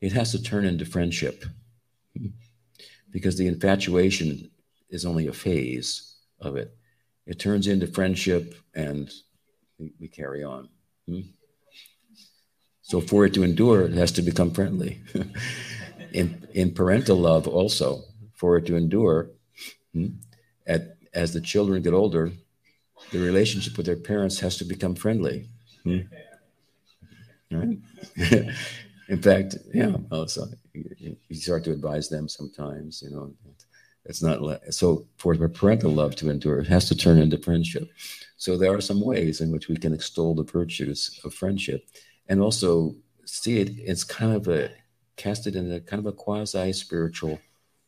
it 0.00 0.12
has 0.12 0.32
to 0.32 0.42
turn 0.42 0.64
into 0.64 0.84
friendship 0.84 1.44
because 3.10 3.38
the 3.38 3.46
infatuation 3.46 4.50
is 4.90 5.04
only 5.04 5.26
a 5.26 5.32
phase 5.32 6.16
of 6.40 6.56
it. 6.56 6.76
It 7.26 7.38
turns 7.38 7.66
into 7.66 7.86
friendship 7.86 8.54
and 8.74 9.10
we, 9.78 9.92
we 10.00 10.08
carry 10.08 10.44
on. 10.44 10.68
Hmm? 11.08 11.20
So 12.82 13.00
for 13.00 13.26
it 13.26 13.34
to 13.34 13.42
endure, 13.42 13.82
it 13.82 13.94
has 13.94 14.12
to 14.12 14.22
become 14.22 14.52
friendly. 14.52 15.02
in, 16.12 16.46
in 16.54 16.72
parental 16.72 17.16
love, 17.16 17.48
also, 17.48 18.02
for 18.34 18.56
it 18.58 18.66
to 18.66 18.76
endure, 18.76 19.30
hmm, 19.92 20.06
at, 20.66 20.96
as 21.12 21.32
the 21.32 21.40
children 21.40 21.82
get 21.82 21.94
older, 21.94 22.30
the 23.10 23.18
relationship 23.18 23.76
with 23.76 23.86
their 23.86 23.96
parents 23.96 24.38
has 24.38 24.56
to 24.58 24.64
become 24.64 24.94
friendly. 24.94 25.48
Hmm? 25.82 25.98
Right? 27.50 27.78
in 29.08 29.22
fact, 29.22 29.56
yeah, 29.74 29.96
also, 30.10 30.46
you 30.72 31.16
start 31.32 31.64
to 31.64 31.72
advise 31.72 32.08
them 32.08 32.28
sometimes, 32.28 33.02
you 33.02 33.10
know. 33.10 33.32
It's 34.08 34.22
not 34.22 34.40
so 34.70 35.06
for 35.16 35.36
parental 35.48 35.92
love 35.92 36.16
to 36.16 36.30
endure, 36.30 36.58
it 36.58 36.68
has 36.68 36.88
to 36.88 36.96
turn 36.96 37.18
into 37.18 37.38
friendship. 37.38 37.90
So 38.36 38.56
there 38.56 38.74
are 38.74 38.80
some 38.80 39.00
ways 39.00 39.40
in 39.40 39.50
which 39.50 39.68
we 39.68 39.76
can 39.76 39.92
extol 39.92 40.34
the 40.34 40.44
virtues 40.44 41.20
of 41.24 41.34
friendship 41.34 41.88
and 42.28 42.40
also 42.40 42.94
see 43.24 43.58
it 43.58 43.70
it's 43.78 44.04
kind 44.04 44.32
of 44.32 44.46
a 44.48 44.70
cast 45.16 45.46
it 45.46 45.56
in 45.56 45.72
a 45.72 45.80
kind 45.80 46.00
of 46.00 46.06
a 46.06 46.12
quasi 46.12 46.72
spiritual 46.72 47.38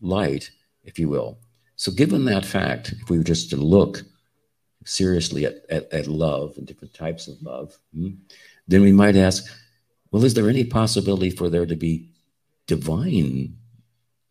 light, 0.01 0.51
if 0.85 0.99
you 0.99 1.09
will. 1.09 1.39
So, 1.77 1.93
given 1.93 2.25
that 2.25 2.45
fact, 2.45 2.93
if 3.01 3.11
we 3.11 3.19
were 3.19 3.25
just 3.25 3.51
to 3.51 3.57
look 3.57 4.03
seriously 4.85 5.45
at, 5.45 5.65
at, 5.69 5.93
at 5.93 6.07
love 6.07 6.57
and 6.57 6.67
different 6.67 6.95
types 6.95 7.29
of 7.29 7.41
love, 7.43 7.79
hmm, 7.95 8.15
then 8.67 8.83
we 8.83 8.93
might 8.93 9.17
ask, 9.17 9.45
well, 10.11 10.25
is 10.25 10.35
there 10.35 10.49
any 10.49 10.65
possibility 10.65 11.31
for 11.31 11.49
there 11.49 11.67
to 11.67 11.77
be 11.77 12.09
divine 12.67 13.57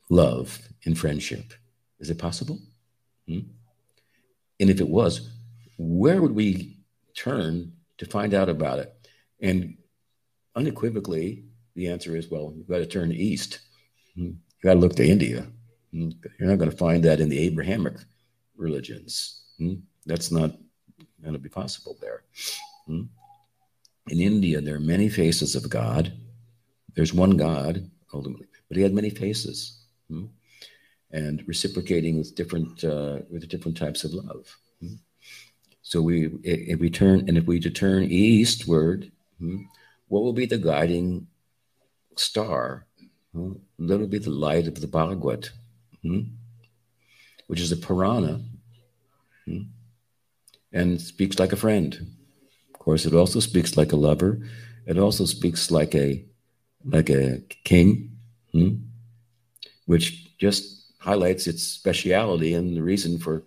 love 0.09 0.59
in 0.84 0.95
friendship? 0.95 1.53
Is 1.99 2.10
it 2.10 2.18
possible? 2.19 2.60
Hmm? 3.28 3.40
And 4.60 4.69
if 4.69 4.80
it 4.80 4.88
was, 4.88 5.30
where 5.78 6.22
would 6.22 6.34
we 6.34 6.78
turn 7.15 7.74
to 7.98 8.06
find 8.06 8.34
out 8.34 8.49
about 8.49 8.80
it? 8.80 8.94
And 9.40 9.78
unequivocally, 10.56 11.45
the 11.76 11.88
answer 11.90 12.15
is 12.15 12.30
well, 12.30 12.53
you've 12.56 12.68
got 12.68 12.78
to 12.80 12.86
turn 12.86 13.11
east. 13.11 13.60
Hmm? 14.15 14.24
You've 14.24 14.64
got 14.64 14.74
to 14.74 14.80
look 14.80 14.95
to 14.95 15.07
India. 15.07 15.45
Hmm? 15.91 16.10
You're 16.40 16.49
not 16.49 16.57
going 16.57 16.72
to 16.72 16.78
find 16.78 17.03
that 17.03 17.19
in 17.19 17.30
the 17.30 17.40
Abrahamic 17.40 17.95
religions. 18.56 19.44
Hmm? 19.57 19.76
That's 20.06 20.32
not 20.32 20.52
going 21.22 21.34
to 21.34 21.40
be 21.40 21.49
possible 21.49 21.98
there. 21.99 22.24
In 22.88 23.10
India, 24.22 24.61
there 24.61 24.76
are 24.76 24.80
many 24.80 25.10
faces 25.10 25.56
of 25.56 25.69
God. 25.69 26.14
There's 26.95 27.14
one 27.14 27.36
God, 27.38 27.90
ultimately, 28.14 28.48
but 28.68 28.78
he 28.78 28.84
had 28.84 28.94
many 28.94 29.10
faces 29.10 29.84
and 31.12 31.44
reciprocating 31.48 32.18
with 32.18 32.36
different 32.36 32.84
uh, 32.84 33.20
with 33.30 33.48
different 33.48 33.78
types 33.78 34.04
of 34.04 34.14
love. 34.14 34.58
Hmm? 34.82 34.96
So 35.82 36.02
we 36.02 36.28
if 36.44 36.80
we 36.80 36.90
turn 36.90 37.28
and 37.28 37.38
if 37.38 37.46
we 37.46 37.60
to 37.60 37.70
turn 37.70 38.04
eastward, 38.04 39.12
hmm, 39.40 39.64
what 40.08 40.24
will 40.24 40.34
be 40.34 40.46
the 40.46 40.58
guiding 40.58 41.28
star? 42.16 42.86
Hmm? 43.34 43.54
That 43.80 44.00
will 44.00 44.08
be 44.08 44.20
the 44.20 44.30
light 44.30 44.68
of 44.68 44.82
the 44.82 44.88
Bhagavata, 44.88 45.50
which 47.48 47.62
is 47.62 47.72
a 47.72 47.78
Purana, 47.78 48.42
and 50.74 51.02
speaks 51.02 51.40
like 51.40 51.54
a 51.54 51.58
friend. 51.58 52.16
Of 52.74 52.80
course, 52.80 53.06
it 53.06 53.14
also 53.14 53.40
speaks 53.40 53.78
like 53.78 53.92
a 53.92 53.98
lover. 53.98 54.40
It 54.86 54.98
also 54.98 55.26
speaks 55.26 55.72
like 55.72 55.96
a 55.96 56.24
like 56.86 57.10
a 57.10 57.42
king, 57.64 58.18
which 59.86 60.38
just 60.38 60.77
highlights 60.98 61.48
its 61.48 61.64
speciality 61.64 62.53
and 62.53 62.76
the 62.76 62.82
reason 62.82 63.18
for 63.18 63.44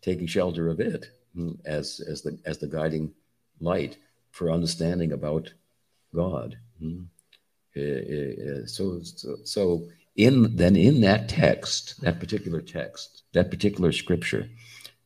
taking 0.00 0.26
shelter 0.26 0.68
of 0.68 0.80
it 0.80 1.10
hmm, 1.34 1.52
as, 1.64 2.00
as, 2.08 2.22
the, 2.22 2.38
as 2.44 2.58
the 2.58 2.66
guiding 2.66 3.12
light 3.60 3.96
for 4.30 4.50
understanding 4.50 5.12
about 5.12 5.52
God. 6.14 6.58
Hmm. 6.80 7.02
So, 8.66 9.00
so, 9.02 9.36
so 9.44 9.88
in 10.16 10.56
then 10.56 10.76
in 10.76 11.00
that 11.02 11.28
text, 11.28 12.00
that 12.00 12.18
particular 12.18 12.60
text, 12.60 13.22
that 13.32 13.50
particular 13.50 13.92
scripture, 13.92 14.48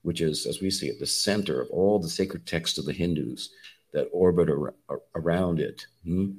which 0.02 0.20
is, 0.20 0.47
as 0.47 0.61
we 0.61 0.70
see 0.70 0.89
it, 0.89 0.98
the 0.98 1.06
center 1.06 1.61
of 1.61 1.69
all 1.70 1.98
the 1.98 2.09
sacred 2.09 2.47
texts 2.47 2.78
of 2.78 2.86
the 2.86 2.93
Hindus 2.93 3.51
that 3.93 4.09
orbit 4.12 4.48
ar- 4.48 4.74
around 5.15 5.61
it 5.61 5.86
hmm, 6.05 6.32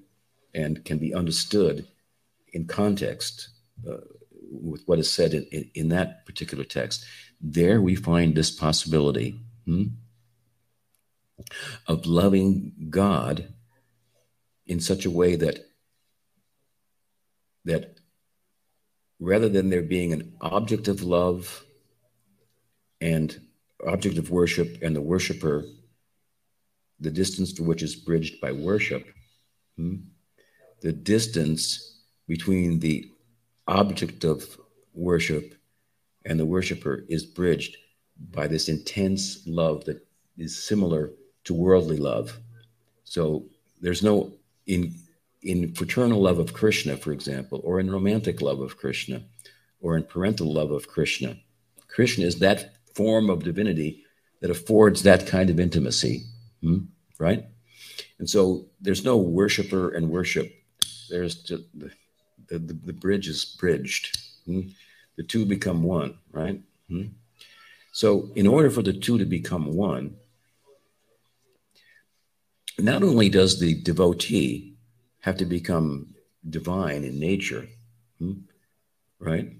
and 0.54 0.84
can 0.84 0.98
be 0.98 1.14
understood 1.14 1.88
in 2.54 2.66
context 2.66 3.50
uh, 3.88 3.98
with 4.62 4.84
what 4.86 5.00
is 5.00 5.12
said 5.12 5.34
in, 5.34 5.44
in, 5.52 5.72
in 5.74 5.90
that 5.90 6.26
particular 6.26 6.64
text, 6.64 7.06
there 7.42 7.82
we 7.82 7.96
find 7.96 8.36
this 8.36 8.52
possibility 8.52 9.40
hmm, 9.66 9.86
of 11.88 12.06
loving 12.06 12.74
God 12.90 13.54
in 14.66 14.80
such 14.80 15.06
a 15.06 15.12
way 15.12 15.36
that 15.36 15.60
that 17.66 17.96
rather 19.20 19.50
than 19.50 19.70
there 19.70 19.82
being 19.82 20.14
an 20.14 20.34
object 20.42 20.88
of 20.88 21.04
love 21.04 21.64
and 23.02 23.40
object 23.86 24.18
of 24.18 24.30
worship 24.30 24.78
and 24.82 24.96
the 24.96 25.02
worshiper, 25.02 25.64
the 27.00 27.12
distance 27.12 27.54
to 27.54 27.64
which 27.64 27.82
is 27.82 27.96
bridged 27.96 28.40
by 28.40 28.52
worship, 28.52 29.06
hmm, 29.78 29.96
the 30.82 30.94
distance 30.94 32.02
between 32.28 32.80
the 32.80 33.12
object 33.68 34.24
of 34.24 34.58
worship 34.94 35.56
and 36.26 36.40
the 36.40 36.46
worshiper 36.46 37.06
is 37.08 37.26
bridged 37.26 37.78
by 38.32 38.48
this 38.48 38.70
intense 38.70 39.46
love 39.46 39.86
that 39.86 40.06
is 40.38 40.62
similar 40.64 41.12
to 41.44 41.54
worldly 41.54 41.98
love. 41.98 42.40
So 43.04 43.46
there's 43.82 44.04
no 44.04 44.34
in 44.66 44.96
in 45.42 45.74
fraternal 45.76 46.22
love 46.22 46.40
of 46.40 46.54
Krishna, 46.54 46.98
for 46.98 47.12
example, 47.12 47.62
or 47.64 47.80
in 47.80 47.92
romantic 47.92 48.42
love 48.42 48.60
of 48.62 48.78
Krishna, 48.78 49.22
or 49.80 49.96
in 49.96 50.04
parental 50.04 50.52
love 50.52 50.72
of 50.72 50.88
Krishna. 50.88 51.38
Krishna 51.88 52.26
is 52.26 52.40
that 52.40 52.74
form 52.96 53.30
of 53.30 53.44
divinity 53.44 54.04
that 54.42 54.50
affords 54.50 55.04
that 55.04 55.28
kind 55.28 55.52
of 55.52 55.60
intimacy, 55.60 56.24
hmm? 56.62 56.86
right? 57.20 57.46
And 58.18 58.28
so 58.28 58.66
there's 58.82 59.06
no 59.06 59.18
worshiper 59.18 59.90
and 59.92 60.10
worship. 60.10 60.52
There's 61.10 61.36
just 61.36 61.64
the, 61.78 61.92
the, 62.50 62.60
the 62.60 62.94
bridge 62.94 63.28
is 63.28 63.46
bridged. 63.46 64.18
Hmm? 64.46 64.62
The 65.18 65.24
two 65.24 65.46
become 65.46 65.84
one, 65.84 66.18
right? 66.32 66.62
Hmm? 66.90 67.08
So, 67.92 68.30
in 68.36 68.48
order 68.48 68.70
for 68.70 68.82
the 68.82 68.94
two 68.94 69.18
to 69.18 69.26
become 69.26 69.74
one, 69.74 70.18
not 72.78 73.04
only 73.04 73.30
does 73.30 73.60
the 73.60 73.82
devotee 73.82 74.76
have 75.22 75.38
to 75.38 75.46
become 75.46 76.14
divine 76.50 77.04
in 77.04 77.20
nature, 77.20 77.68
hmm? 78.20 78.34
right? 79.20 79.54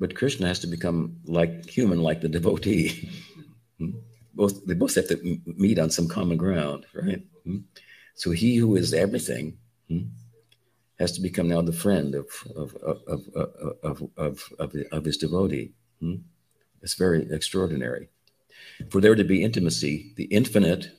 But 0.00 0.16
Krishna 0.16 0.46
has 0.48 0.60
to 0.60 0.66
become 0.66 1.18
like 1.26 1.68
human, 1.68 2.00
like 2.00 2.20
the 2.20 2.28
devotee. 2.28 3.10
Hmm? 3.78 3.90
both 4.36 4.64
they 4.66 4.74
both 4.74 4.94
have 4.94 5.08
to 5.08 5.40
meet 5.46 5.78
on 5.78 5.90
some 5.90 6.06
common 6.08 6.36
ground, 6.36 6.86
right? 6.94 7.22
Hmm? 7.44 7.58
So 8.14 8.30
he 8.30 8.56
who 8.56 8.76
is 8.76 8.92
everything 8.94 9.58
has 10.98 11.12
to 11.12 11.20
become 11.20 11.48
now 11.48 11.62
the 11.62 11.72
friend 11.72 12.14
of 12.14 12.26
of 12.56 12.74
of 12.76 13.02
of 13.06 13.28
of, 13.82 14.02
of, 14.16 14.52
of, 14.58 14.74
of 14.92 15.04
his 15.04 15.18
devotee. 15.18 15.72
Hmm? 16.00 16.16
It's 16.82 16.94
very 16.94 17.26
extraordinary. 17.30 18.08
For 18.90 19.00
there 19.00 19.14
to 19.14 19.24
be 19.24 19.42
intimacy, 19.42 20.12
the 20.16 20.24
infinite 20.24 20.90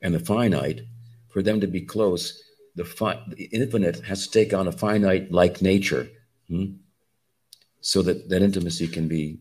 and 0.00 0.14
the 0.14 0.20
finite, 0.20 0.82
for 1.28 1.42
them 1.42 1.60
to 1.60 1.66
be 1.66 1.80
close, 1.80 2.42
the, 2.74 2.84
fi- 2.84 3.22
the 3.28 3.44
infinite 3.44 4.00
has 4.00 4.26
to 4.26 4.32
take 4.32 4.54
on 4.54 4.68
a 4.68 4.72
finite 4.72 5.30
like 5.30 5.62
nature, 5.62 6.08
hmm? 6.48 6.66
so 7.80 8.02
that 8.02 8.28
that 8.28 8.42
intimacy 8.42 8.86
can 8.86 9.08
be 9.08 9.38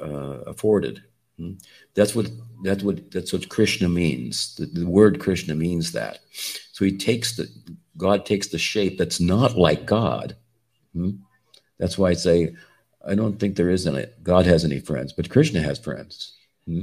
uh, 0.00 0.40
afforded. 0.46 1.02
Hmm? 1.36 1.52
That's 1.94 2.14
what 2.14 2.30
that's 2.62 2.82
what 2.82 3.10
that's 3.10 3.32
what 3.32 3.48
Krishna 3.48 3.88
means. 3.88 4.54
The, 4.56 4.66
the 4.66 4.86
word 4.86 5.20
Krishna 5.20 5.54
means 5.54 5.92
that. 5.92 6.20
So 6.72 6.84
he 6.84 6.96
takes 6.96 7.36
the 7.36 7.48
God 7.96 8.26
takes 8.26 8.48
the 8.48 8.58
shape 8.58 8.98
that's 8.98 9.20
not 9.20 9.56
like 9.56 9.86
God. 9.86 10.36
Hmm? 10.92 11.10
That's 11.78 11.98
why 11.98 12.10
I 12.10 12.14
say, 12.14 12.54
I 13.06 13.14
don't 13.14 13.38
think 13.38 13.56
there 13.56 13.70
is 13.70 13.86
any, 13.86 14.06
God 14.22 14.46
has 14.46 14.64
any 14.64 14.80
friends, 14.80 15.12
but 15.12 15.30
Krishna 15.30 15.60
has 15.62 15.78
friends. 15.78 16.32
Hmm? 16.66 16.82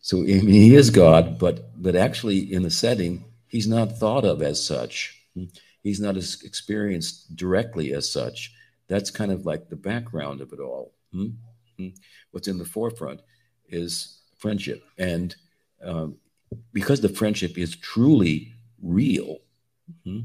So 0.00 0.22
I 0.22 0.40
mean, 0.40 0.48
he 0.48 0.74
is 0.74 0.90
God, 0.90 1.38
but 1.38 1.80
but 1.80 1.94
actually 1.94 2.52
in 2.52 2.62
the 2.62 2.70
setting, 2.70 3.24
he's 3.46 3.68
not 3.68 3.98
thought 3.98 4.24
of 4.24 4.42
as 4.42 4.64
such. 4.64 5.16
Hmm? 5.34 5.44
He's 5.82 6.00
not 6.00 6.16
experienced 6.16 7.36
directly 7.36 7.92
as 7.92 8.10
such. 8.10 8.52
That's 8.88 9.10
kind 9.10 9.30
of 9.32 9.46
like 9.46 9.68
the 9.68 9.76
background 9.76 10.40
of 10.40 10.52
it 10.52 10.60
all. 10.60 10.92
Hmm? 11.12 11.28
Hmm? 11.78 11.88
What's 12.32 12.48
in 12.48 12.58
the 12.58 12.64
forefront 12.64 13.20
is 13.68 14.20
friendship, 14.38 14.82
and 14.98 15.34
um, 15.84 16.16
because 16.72 17.00
the 17.00 17.08
friendship 17.08 17.56
is 17.56 17.76
truly 17.76 18.52
real, 18.82 19.38
hmm, 20.04 20.20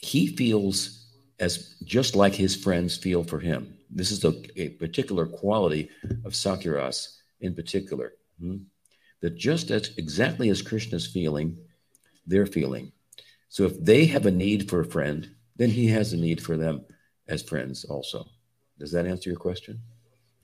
he 0.00 0.26
feels 0.26 1.06
as 1.38 1.74
just 1.84 2.16
like 2.16 2.34
his 2.34 2.56
friends 2.56 2.96
feel 2.96 3.22
for 3.24 3.38
him. 3.38 3.74
This 3.90 4.10
is 4.10 4.24
a, 4.24 4.34
a 4.56 4.70
particular 4.70 5.26
quality 5.26 5.88
of 6.24 6.32
Sakhyarasa 6.32 7.08
in 7.40 7.54
particular. 7.54 8.14
Hmm? 8.40 8.58
That 9.20 9.36
just 9.36 9.70
as 9.70 9.92
exactly 9.98 10.48
as 10.48 10.62
Krishna's 10.62 11.06
feeling, 11.06 11.58
they're 12.26 12.46
feeling. 12.46 12.92
So 13.48 13.64
if 13.64 13.78
they 13.82 14.06
have 14.06 14.26
a 14.26 14.30
need 14.30 14.70
for 14.70 14.80
a 14.80 14.86
friend, 14.86 15.28
then 15.56 15.70
he 15.70 15.88
has 15.88 16.12
a 16.12 16.16
need 16.16 16.42
for 16.42 16.56
them 16.56 16.84
as 17.28 17.42
friends 17.42 17.84
also. 17.84 18.26
Does 18.78 18.92
that 18.92 19.06
answer 19.06 19.28
your 19.28 19.38
question? 19.38 19.80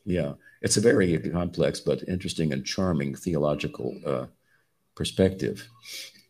Yeah, 0.05 0.35
it's 0.61 0.77
a 0.77 0.83
very 0.83 1.19
complex 1.19 1.81
but 1.81 2.07
interesting 2.09 2.53
and 2.53 2.67
charming 2.67 3.15
theological 3.15 3.99
uh, 4.05 4.27
perspective. 4.95 5.69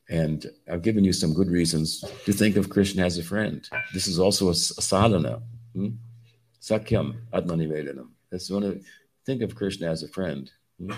And 0.09 0.47
I've 0.71 0.83
given 0.83 1.05
you 1.05 1.13
some 1.13 1.35
good 1.35 1.49
reasons 1.49 2.05
to 2.25 2.33
think 2.33 2.57
of 2.57 2.71
Krishna 2.71 3.05
as 3.05 3.19
a 3.19 3.25
friend. 3.25 3.69
This 3.93 4.07
is 4.07 4.19
also 4.21 4.47
a, 4.47 4.51
a 4.53 4.55
sadhana. 4.55 5.43
Hmm? 5.75 5.89
Sakhyam 6.61 7.17
Atmanivedanam. 7.33 8.09
That's 8.31 8.51
one 8.51 8.63
of 8.63 8.85
think 9.25 9.43
of 9.43 9.55
Krishna 9.55 9.89
as 9.89 10.03
a 10.03 10.09
friend. 10.09 10.51
Hmm? 10.79 10.93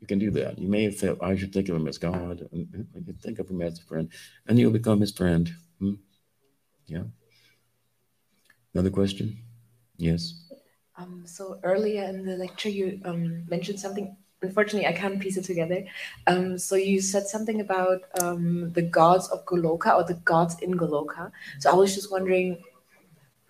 You 0.00 0.06
can 0.06 0.18
do 0.18 0.30
that. 0.32 0.58
You 0.58 0.68
may 0.68 0.90
say, 0.90 1.14
I 1.20 1.36
should 1.36 1.52
think 1.52 1.68
of 1.68 1.76
him 1.76 1.88
as 1.88 1.98
God. 1.98 2.48
You 2.52 2.66
can 2.66 3.18
think 3.22 3.38
of 3.38 3.48
him 3.48 3.62
as 3.62 3.78
a 3.78 3.82
friend, 3.82 4.08
and 4.46 4.58
you'll 4.58 4.72
become 4.72 5.00
his 5.00 5.12
friend. 5.12 5.50
Hmm? 5.78 5.94
Yeah. 6.86 7.04
Another 8.74 8.90
question? 8.90 9.38
Yes. 9.96 10.44
Um, 10.96 11.22
so 11.26 11.58
earlier 11.62 12.04
in 12.04 12.24
the 12.24 12.36
lecture, 12.36 12.68
you 12.68 13.00
um, 13.04 13.44
mentioned 13.48 13.80
something. 13.80 14.16
Unfortunately, 14.42 14.86
I 14.86 14.92
can't 14.92 15.18
piece 15.20 15.36
it 15.36 15.44
together. 15.44 15.84
Um, 16.26 16.58
so 16.58 16.76
you 16.76 17.00
said 17.00 17.26
something 17.26 17.60
about 17.60 18.02
um, 18.20 18.70
the 18.72 18.82
gods 18.82 19.28
of 19.28 19.44
Goloka 19.46 19.94
or 19.94 20.04
the 20.04 20.14
gods 20.24 20.56
in 20.60 20.74
Goloka. 20.74 21.32
So 21.58 21.70
I 21.70 21.74
was 21.74 21.94
just 21.94 22.10
wondering. 22.12 22.62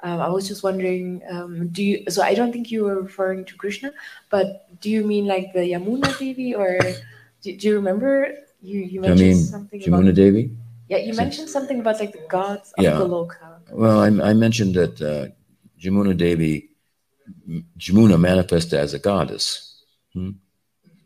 Um, 0.00 0.20
I 0.20 0.28
was 0.28 0.46
just 0.46 0.62
wondering, 0.62 1.22
um, 1.30 1.68
do 1.68 1.82
you? 1.82 2.04
So 2.10 2.22
I 2.22 2.34
don't 2.34 2.52
think 2.52 2.70
you 2.70 2.84
were 2.84 3.00
referring 3.00 3.44
to 3.46 3.56
Krishna, 3.56 3.92
but 4.30 4.68
do 4.80 4.90
you 4.90 5.04
mean 5.04 5.26
like 5.26 5.52
the 5.54 5.60
Yamuna 5.60 6.16
Devi, 6.18 6.54
or 6.54 6.78
do, 7.40 7.56
do 7.56 7.68
you 7.68 7.74
remember 7.76 8.28
you 8.60 8.80
you 8.80 9.00
I 9.00 9.08
mentioned 9.08 9.18
mean, 9.18 9.36
something 9.36 9.80
Jamuna 9.80 10.10
about? 10.10 10.14
Devi? 10.14 10.50
Yeah, 10.88 10.98
you 10.98 11.14
mentioned 11.14 11.48
something 11.48 11.80
about 11.80 11.98
like 11.98 12.12
the 12.12 12.26
gods 12.28 12.72
of 12.78 12.84
Yeah. 12.84 13.00
Goloka. 13.00 13.58
Well, 13.72 13.98
I, 14.00 14.30
I 14.30 14.34
mentioned 14.34 14.74
that 14.74 15.00
uh, 15.00 15.32
Jamuna 15.80 16.16
Devi, 16.16 16.70
Jamuna 17.78 18.20
manifested 18.20 18.78
as 18.78 18.94
a 18.94 18.98
goddess 18.98 19.82
hmm, 20.12 20.30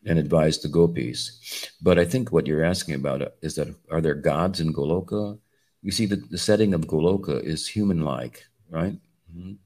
and 0.06 0.18
advised 0.18 0.62
the 0.62 0.68
gopis. 0.68 1.70
But 1.82 1.98
I 1.98 2.04
think 2.04 2.32
what 2.32 2.46
you're 2.46 2.64
asking 2.64 2.94
about 2.94 3.22
uh, 3.22 3.28
is 3.42 3.54
that 3.56 3.68
are 3.90 4.00
there 4.00 4.14
gods 4.14 4.60
in 4.60 4.72
Goloka? 4.72 5.38
You 5.82 5.92
see, 5.92 6.06
the, 6.06 6.16
the 6.16 6.38
setting 6.38 6.74
of 6.74 6.86
Goloka 6.86 7.42
is 7.42 7.66
human-like, 7.68 8.44
right? 8.70 8.96
Mhm. 9.34 9.56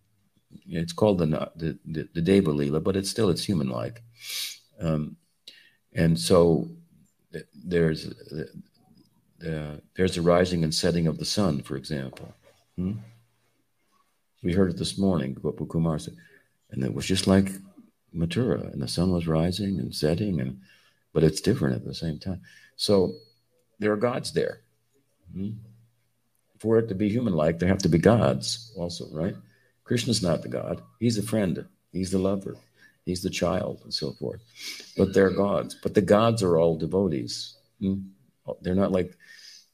It's 0.66 0.92
called 0.92 1.18
the 1.18 1.26
the, 1.56 1.78
the, 1.84 2.08
the 2.14 2.22
Deva 2.22 2.50
Lila, 2.50 2.80
but 2.80 2.96
it's 2.96 3.10
still 3.10 3.30
it's 3.30 3.44
human-like, 3.44 4.02
um, 4.80 5.16
and 5.92 6.18
so 6.18 6.68
there's 7.54 8.06
uh, 8.06 8.44
uh, 9.48 9.76
there's 9.96 10.16
a 10.16 10.22
rising 10.22 10.64
and 10.64 10.74
setting 10.74 11.06
of 11.06 11.18
the 11.18 11.24
sun, 11.24 11.62
for 11.62 11.76
example. 11.76 12.32
Hmm? 12.76 12.92
We 14.42 14.52
heard 14.52 14.70
it 14.70 14.78
this 14.78 14.98
morning, 14.98 15.34
Gopal 15.34 15.66
Kumar 15.66 15.98
said, 15.98 16.16
and 16.70 16.84
it 16.84 16.94
was 16.94 17.06
just 17.06 17.26
like 17.26 17.50
Mathura, 18.14 18.72
and 18.72 18.80
the 18.80 18.88
sun 18.88 19.10
was 19.10 19.26
rising 19.26 19.78
and 19.78 19.94
setting, 19.94 20.40
and 20.40 20.60
but 21.12 21.24
it's 21.24 21.40
different 21.40 21.76
at 21.76 21.84
the 21.84 21.94
same 21.94 22.18
time. 22.18 22.40
So 22.76 23.14
there 23.78 23.92
are 23.92 23.96
gods 23.96 24.32
there. 24.32 24.60
Hmm? 25.32 25.50
For 26.58 26.78
it 26.78 26.88
to 26.88 26.94
be 26.94 27.08
human-like, 27.08 27.58
there 27.58 27.68
have 27.68 27.82
to 27.82 27.88
be 27.88 27.98
gods 27.98 28.72
also, 28.76 29.06
right? 29.12 29.36
Krishna's 29.84 30.22
not 30.22 30.42
the 30.42 30.48
god; 30.48 30.82
he's 30.98 31.18
a 31.18 31.22
friend, 31.22 31.66
he's 31.92 32.10
the 32.10 32.18
lover, 32.18 32.56
he's 33.04 33.22
the 33.22 33.30
child, 33.30 33.80
and 33.84 33.92
so 33.92 34.12
forth. 34.12 34.40
But 34.96 35.12
they're 35.12 35.30
gods. 35.30 35.76
But 35.82 35.94
the 35.94 36.00
gods 36.00 36.42
are 36.42 36.58
all 36.58 36.76
devotees. 36.78 37.56
Hmm? 37.80 38.00
They're 38.62 38.74
not 38.74 38.92
like 38.92 39.16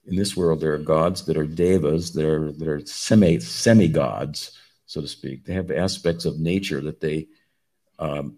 in 0.07 0.17
this 0.17 0.37
world. 0.37 0.61
There 0.61 0.75
are 0.75 0.79
gods 0.79 1.25
that 1.27 1.37
are 1.37 1.47
devas, 1.47 2.13
that 2.15 2.25
are 2.25 2.53
that 2.53 2.69
are 2.69 2.87
semi 2.87 3.39
semi 3.39 3.89
gods, 3.89 4.59
so 4.87 5.01
to 5.01 5.09
speak. 5.09 5.45
They 5.45 5.55
have 5.55 5.71
aspects 5.71 6.25
of 6.25 6.39
nature 6.39 6.81
that 6.83 7.01
they, 7.01 7.29
um, 8.01 8.37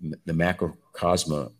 the 0.00 0.32
macrocosma, 0.32 1.52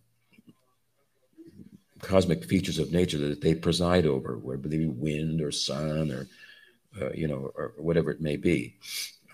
cosmic 2.01 2.44
features 2.44 2.78
of 2.78 2.93
nature 2.93 3.18
that 3.18 3.43
they 3.43 3.55
preside 3.55 4.06
over, 4.06 4.39
whether 4.39 4.60
it 4.64 4.70
be 4.70 4.86
wind 4.86 5.43
or 5.43 5.51
sun 5.51 6.10
or, 6.10 6.27
uh, 7.02 7.10
you 7.12 7.28
know, 7.28 7.52
or 7.55 7.74
whatever 7.77 8.10
it 8.10 8.20
may 8.20 8.36
be, 8.36 8.77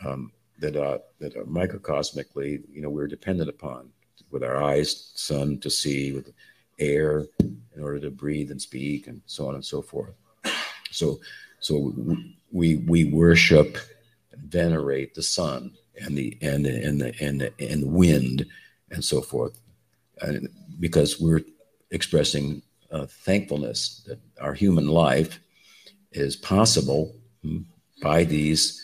um, 0.05 0.33
that 0.59 0.75
uh, 0.75 0.99
that 1.21 1.37
are 1.37 1.45
microcosmically, 1.45 2.63
you 2.73 2.83
know, 2.83 2.89
we're 2.89 3.07
dependent 3.07 3.49
upon 3.49 3.91
with 4.31 4.43
our 4.43 4.61
eyes, 4.63 5.13
sun 5.15 5.59
to 5.59 5.71
see, 5.71 6.13
with 6.13 6.33
air 6.79 7.27
in 7.41 7.83
order 7.83 8.01
to 8.01 8.11
breathe 8.11 8.51
and 8.51 8.61
speak, 8.61 9.07
and 9.07 9.21
so 9.27 9.49
on 9.49 9.55
and 9.55 9.65
so 9.65 9.81
forth. 9.81 10.15
So, 10.91 11.21
so 11.61 11.95
we 12.51 12.77
we 12.77 13.05
worship 13.05 13.79
and 14.33 14.43
venerate 14.43 15.15
the 15.15 15.23
sun 15.23 15.77
and 16.01 16.17
the 16.17 16.37
and 16.43 16.67
and 16.67 17.01
the 17.01 17.15
and 17.21 17.41
the, 17.41 17.53
and 17.59 17.83
the 17.83 17.89
wind 17.89 18.47
and 18.91 19.05
so 19.05 19.21
forth, 19.21 19.59
and 20.21 20.49
because 20.81 21.21
we're 21.21 21.43
expressing 21.91 22.63
uh, 22.91 23.07
thankfulness 23.07 24.03
that 24.07 24.19
our 24.41 24.55
human 24.55 24.89
life 24.89 25.41
is 26.13 26.37
possible 26.37 27.15
hmm, 27.43 27.59
by 28.03 28.25
these 28.25 28.83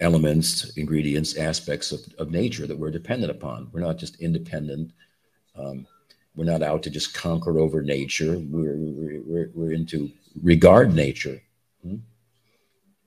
elements, 0.00 0.76
ingredients, 0.76 1.36
aspects 1.36 1.92
of, 1.92 2.00
of 2.18 2.30
nature 2.30 2.66
that 2.66 2.78
we're 2.78 2.90
dependent 2.90 3.30
upon. 3.30 3.68
We're 3.72 3.80
not 3.80 3.98
just 3.98 4.20
independent. 4.20 4.92
Um, 5.56 5.86
we're 6.34 6.44
not 6.44 6.62
out 6.62 6.82
to 6.82 6.90
just 6.90 7.14
conquer 7.14 7.58
over 7.58 7.80
nature. 7.80 8.38
We're, 8.38 8.76
we're, 8.76 9.20
we're, 9.24 9.50
we're 9.54 9.72
into 9.72 10.10
regard 10.42 10.94
nature. 10.94 11.40
Hmm? 11.82 11.96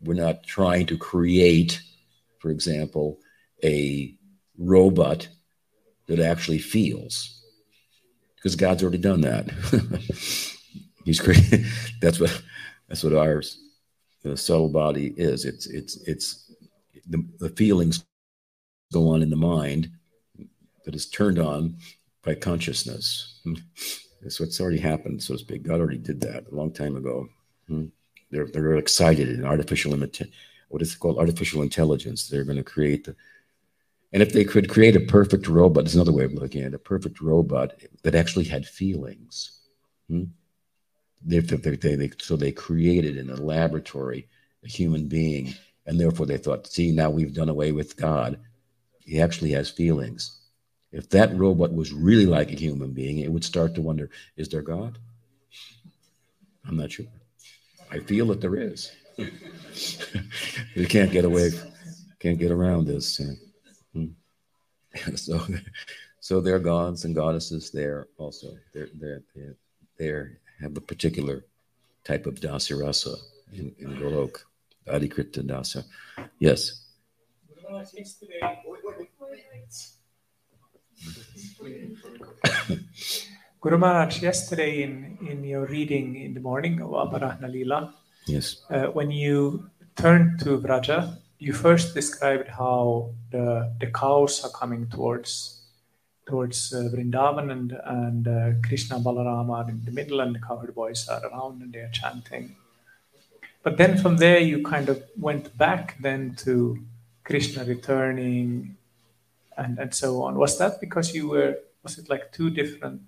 We're 0.02 0.14
not 0.14 0.44
trying 0.44 0.86
to 0.88 0.98
create, 0.98 1.82
for 2.40 2.52
example, 2.52 3.20
a 3.64 4.16
robot 4.58 5.28
that 6.08 6.20
actually 6.20 6.60
feels, 6.60 7.44
because 8.36 8.56
God's 8.56 8.84
already 8.84 8.98
done 8.98 9.22
that. 9.22 9.50
He's 11.06 11.22
created. 11.22 11.66
That's 12.02 12.20
what 12.20 12.42
that's 12.90 13.04
what 13.04 13.14
our 13.14 13.42
subtle 14.36 14.70
body 14.70 15.14
is. 15.18 15.46
It's 15.46 15.66
it's 15.68 15.98
it's 16.08 16.52
the, 17.10 17.26
the 17.40 17.50
feelings 17.50 18.06
go 18.94 19.10
on 19.10 19.22
in 19.22 19.30
the 19.30 19.36
mind 19.36 19.90
that 20.86 20.96
is 20.96 21.10
turned 21.10 21.40
on 21.40 21.78
by 22.24 22.36
consciousness. 22.36 23.42
That's 24.22 24.40
what's 24.40 24.60
already 24.60 24.80
happened, 24.80 25.22
so 25.22 25.36
to 25.36 25.40
speak. 25.40 25.64
God 25.64 25.80
already 25.80 26.00
did 26.00 26.20
that 26.22 26.46
a 26.52 26.56
long 26.56 26.72
time 26.72 26.98
ago. 26.98 27.30
Hmm. 27.68 27.86
They're 28.32 28.48
they're 28.48 28.76
excited 28.76 29.30
in 29.30 29.46
artificial 29.46 29.94
imita- 29.94 30.32
what 30.70 30.82
is 30.82 30.94
it 30.94 31.00
called? 31.00 31.20
Artificial 31.20 31.62
intelligence. 31.62 32.28
They're 32.28 32.44
going 32.44 32.58
to 32.58 32.64
create 32.64 33.06
the 33.06 33.16
and 34.14 34.24
if 34.24 34.32
they 34.32 34.46
could 34.46 34.70
create 34.70 34.96
a 34.96 35.02
perfect 35.02 35.48
robot, 35.48 35.84
there's 35.84 35.96
another 35.96 36.14
way 36.14 36.24
of 36.24 36.34
looking 36.34 36.62
at 36.62 36.68
it, 36.68 36.76
a 36.76 36.80
perfect 36.80 37.22
robot 37.22 37.74
that 38.04 38.16
actually 38.16 38.46
had 38.46 38.66
feelings. 38.66 39.60
Hmm? 40.10 40.26
They, 41.26 41.40
they, 41.40 41.76
they, 41.76 42.12
so 42.20 42.36
they 42.36 42.52
created 42.52 43.18
in 43.18 43.30
a 43.30 43.36
laboratory 43.36 44.28
a 44.64 44.68
human 44.68 45.08
being, 45.08 45.54
and 45.86 46.00
therefore 46.00 46.26
they 46.26 46.38
thought, 46.38 46.68
see, 46.68 46.92
now 46.92 47.10
we've 47.10 47.34
done 47.34 47.50
away 47.50 47.72
with 47.72 47.98
God. 47.98 48.40
He 49.00 49.22
actually 49.22 49.52
has 49.52 49.70
feelings. 49.70 50.40
If 50.92 51.10
that 51.10 51.36
robot 51.36 51.74
was 51.74 51.92
really 51.92 52.26
like 52.26 52.52
a 52.52 52.56
human 52.56 52.94
being, 52.94 53.20
it 53.20 53.32
would 53.32 53.44
start 53.44 53.76
to 53.76 53.82
wonder, 53.82 54.10
is 54.38 54.48
there 54.48 54.62
God? 54.62 54.98
I'm 56.66 56.78
not 56.78 56.92
sure. 56.92 57.06
I 57.92 58.00
feel 58.00 58.28
that 58.28 58.42
there 58.42 58.56
is. 58.56 58.92
you 60.76 60.88
can't 60.88 61.12
get 61.12 61.26
away, 61.26 61.52
can't 62.20 62.40
get 62.40 62.52
around 62.52 62.88
this. 62.88 63.20
uh, 63.20 63.24
hmm. 63.24 63.47
so, 65.16 65.36
so 66.20 66.42
there 66.42 66.56
are 66.56 66.66
gods 66.74 67.06
and 67.06 67.16
goddesses 67.16 67.72
there 67.72 68.08
also. 68.18 68.48
They're, 68.74 68.90
they're, 69.00 69.24
they're, 69.36 69.56
they're 69.98 70.28
have 70.62 70.76
a 70.78 70.82
particular 70.82 71.46
type 72.04 72.26
of 72.26 72.36
dasarasa 72.40 73.16
in, 73.54 73.74
in 73.78 73.90
Golok, 74.02 74.44
Adhikrita 74.88 75.44
dasa. 75.46 75.84
Yes. 76.40 76.84
Guru 83.62 83.78
Maharaj, 83.78 84.22
yesterday 84.22 84.84
in, 84.84 85.18
in 85.30 85.44
your 85.44 85.66
reading 85.66 86.16
in 86.16 86.34
the 86.34 86.40
morning 86.40 86.82
of 86.82 86.90
Aparahna 86.92 87.52
Lila, 87.52 87.94
Yes. 88.26 88.62
uh, 88.70 88.88
when 88.88 89.12
you 89.12 89.70
turned 89.96 90.40
to 90.42 90.58
Vraja, 90.60 91.18
you 91.40 91.54
first 91.54 91.94
described 91.94 92.48
how 92.48 93.12
the, 93.32 93.72
the 93.80 93.88
cows 93.88 94.44
are 94.44 94.52
coming 94.52 94.88
towards 94.88 95.54
towards 96.28 96.74
uh, 96.74 96.90
Vrindavan 96.94 97.52
and, 97.52 97.72
and 97.86 98.28
uh, 98.28 98.68
Krishna 98.68 99.00
Balarama 99.00 99.64
are 99.64 99.70
in 99.70 99.82
the 99.86 99.92
middle 99.92 100.20
and 100.20 100.36
the 100.36 100.40
cowherd 100.40 100.76
boys 100.76 101.08
are 101.08 101.26
around 101.26 101.62
and 101.62 101.72
they 101.72 101.80
are 101.80 101.90
chanting. 101.90 102.54
But 103.64 103.78
then 103.78 103.98
from 103.98 104.18
there 104.18 104.40
you 104.40 104.62
kind 104.62 104.90
of 104.90 105.02
went 105.18 105.58
back 105.58 105.96
then 106.02 106.36
to 106.40 106.84
Krishna 107.24 107.64
returning 107.64 108.76
and, 109.58 109.80
and 109.80 109.94
so 109.94 110.22
on. 110.24 110.36
Was 110.36 110.58
that 110.58 110.82
because 110.82 111.16
you 111.16 111.30
were, 111.30 111.60
was 111.82 111.98
it 111.98 112.10
like 112.10 112.34
two 112.34 112.50
different, 112.50 113.02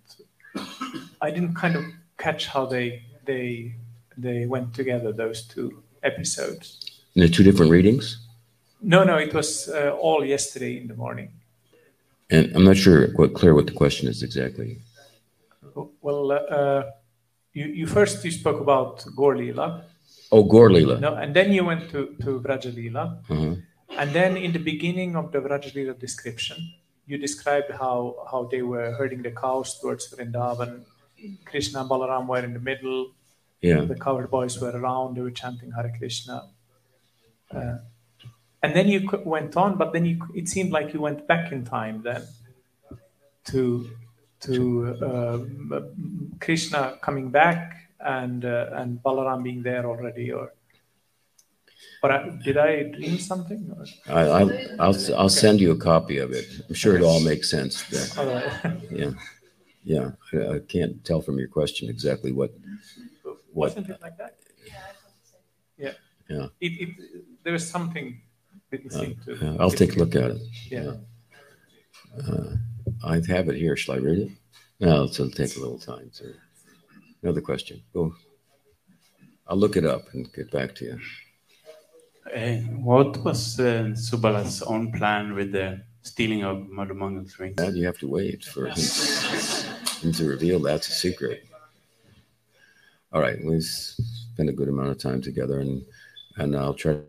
I 1.22 1.30
didn't 1.30 1.56
kind 1.56 1.76
of 1.76 1.84
catch 2.18 2.48
how 2.48 2.66
they, 2.68 3.04
they, 3.26 3.76
they 4.18 4.46
went 4.46 4.74
together, 4.74 5.12
those 5.12 5.42
two 5.42 5.84
episodes. 6.04 6.99
The 7.16 7.28
two 7.30 7.44
different 7.44 7.72
readings? 7.72 8.26
No, 8.82 9.04
no, 9.04 9.18
it 9.18 9.34
was 9.34 9.68
uh, 9.70 9.96
all 10.00 10.24
yesterday 10.26 10.78
in 10.78 10.88
the 10.88 10.96
morning. 10.96 11.30
And 12.30 12.56
I'm 12.56 12.64
not 12.64 12.78
sure 12.78 13.08
what 13.16 13.34
clear 13.34 13.54
what 13.56 13.66
the 13.66 13.74
question 13.74 14.08
is 14.08 14.22
exactly. 14.24 14.80
Well, 16.02 16.32
uh, 16.32 16.84
you, 17.54 17.66
you 17.66 17.88
first 17.88 18.24
you 18.24 18.32
spoke 18.32 18.62
about 18.62 19.04
Gaur 19.16 19.36
Lila, 19.36 19.86
Oh, 20.32 20.44
Gaur 20.44 20.72
Lila. 20.72 21.00
no, 21.00 21.16
and 21.16 21.36
then 21.36 21.52
you 21.52 21.66
went 21.66 21.90
to 21.92 22.16
to 22.22 22.40
Vraja 22.40 22.74
Lila, 22.74 23.20
Uh-huh. 23.30 23.56
and 23.98 24.10
then 24.14 24.38
in 24.38 24.52
the 24.52 24.60
beginning 24.60 25.16
of 25.16 25.32
the 25.32 25.40
Vraja 25.40 25.74
Lila 25.74 25.94
description, 25.96 26.58
you 27.08 27.18
described 27.18 27.72
how 27.72 28.16
how 28.32 28.46
they 28.52 28.62
were 28.62 28.92
herding 28.98 29.24
the 29.24 29.32
cows 29.32 29.80
towards 29.82 30.14
Vrindavan. 30.14 30.84
Krishna 31.46 31.82
and 31.82 31.90
Balaram 31.90 32.28
were 32.28 32.44
in 32.46 32.54
the 32.54 32.60
middle. 32.72 33.12
Yeah. 33.62 33.82
The 33.82 33.96
cowherd 33.96 34.30
boys 34.32 34.62
were 34.62 34.72
around. 34.72 35.16
They 35.18 35.22
were 35.22 35.32
chanting 35.44 35.72
Hare 35.72 35.92
Krishna. 35.98 36.48
Uh, 37.54 37.78
and 38.62 38.76
then 38.76 38.88
you 38.88 39.10
went 39.24 39.56
on, 39.56 39.78
but 39.78 39.94
then 39.94 40.06
you, 40.06 40.20
it 40.36 40.50
seemed 40.50 40.72
like 40.72 40.94
you 40.94 41.02
went 41.02 41.28
back 41.28 41.52
in 41.52 41.66
time 41.66 42.02
then 42.04 42.24
to 43.46 43.90
to 44.42 44.96
uh, 45.04 45.40
Krishna 46.40 46.98
coming 47.02 47.30
back 47.30 47.76
and 48.00 48.46
uh, 48.46 48.70
and 48.74 49.02
Balaram 49.04 49.44
being 49.44 49.64
there 49.64 49.86
already, 49.86 50.32
or 50.32 50.54
but 52.02 52.12
I, 52.12 52.30
did 52.44 52.58
I 52.58 52.84
dream 52.84 53.18
something? 53.18 53.76
Or? 53.76 53.86
I, 54.14 54.22
I, 54.22 54.42
I'll, 54.80 55.16
I'll 55.18 55.30
send 55.30 55.60
you 55.60 55.72
a 55.72 55.78
copy 55.78 56.18
of 56.18 56.32
it. 56.32 56.46
I'm 56.68 56.76
sure 56.76 56.96
it 56.96 57.04
all 57.04 57.20
makes 57.20 57.50
sense. 57.50 57.84
All 58.18 58.26
right. 58.26 58.44
Yeah, 58.92 59.12
yeah. 59.84 60.12
I, 60.34 60.56
I 60.56 60.60
can't 60.60 61.04
tell 61.06 61.22
from 61.22 61.38
your 61.40 61.48
question 61.48 61.90
exactly 61.90 62.32
what. 62.32 62.52
What? 63.54 63.76
Wasn't 63.76 63.90
it 63.90 64.02
like 64.02 64.18
that? 64.18 64.36
Yeah. 66.30 66.38
Yeah. 66.38 66.48
It, 66.62 66.72
it, 66.82 66.90
there 67.44 67.54
was 67.54 67.70
something 67.70 68.22
didn't 68.72 68.92
seem 68.92 69.18
to. 69.26 69.32
Uh, 69.34 69.58
I'll 69.60 69.72
take 69.72 69.96
a 69.96 70.00
look 70.00 70.16
at 70.16 70.32
it. 70.32 70.42
Yeah. 70.70 70.94
Uh, 72.18 72.56
I 73.04 73.16
have 73.28 73.50
it 73.50 73.56
here. 73.56 73.76
Shall 73.76 73.96
I 73.96 73.98
read 74.00 74.20
it? 74.20 74.32
No, 74.80 75.06
it'll 75.06 75.30
take 75.30 75.56
a 75.56 75.60
little 75.60 75.80
time. 75.80 76.10
So, 76.12 76.26
another 77.24 77.42
question. 77.42 77.82
Go. 77.94 78.14
I'll 79.48 79.58
look 79.58 79.76
it 79.76 79.86
up 79.86 80.14
and 80.14 80.32
get 80.34 80.52
back 80.52 80.76
to 80.76 80.86
you. 80.86 81.00
Uh, 82.36 82.62
what 82.78 83.18
was 83.24 83.60
uh, 83.60 83.92
Subala's 83.94 84.62
own 84.62 84.92
plan 84.92 85.34
with 85.34 85.52
the 85.52 85.82
stealing 86.04 86.44
of 86.44 86.58
Madhumangal's 86.70 87.40
ring? 87.40 87.56
That 87.58 87.76
you 87.76 87.86
have 87.86 87.98
to 88.00 88.08
wait 88.08 88.46
for 88.46 88.68
him, 88.68 88.76
him 90.02 90.12
to 90.14 90.26
reveal 90.26 90.60
that's 90.60 90.88
a 90.90 90.92
secret. 90.92 91.48
All 93.12 93.22
right, 93.22 93.44
we've 93.44 93.64
spent 93.64 94.50
a 94.50 94.54
good 94.54 94.70
amount 94.70 94.90
of 94.90 95.00
time 95.00 95.22
together, 95.22 95.60
and 95.62 95.82
and 96.40 96.56
I'll 96.56 96.74
try 96.74 97.00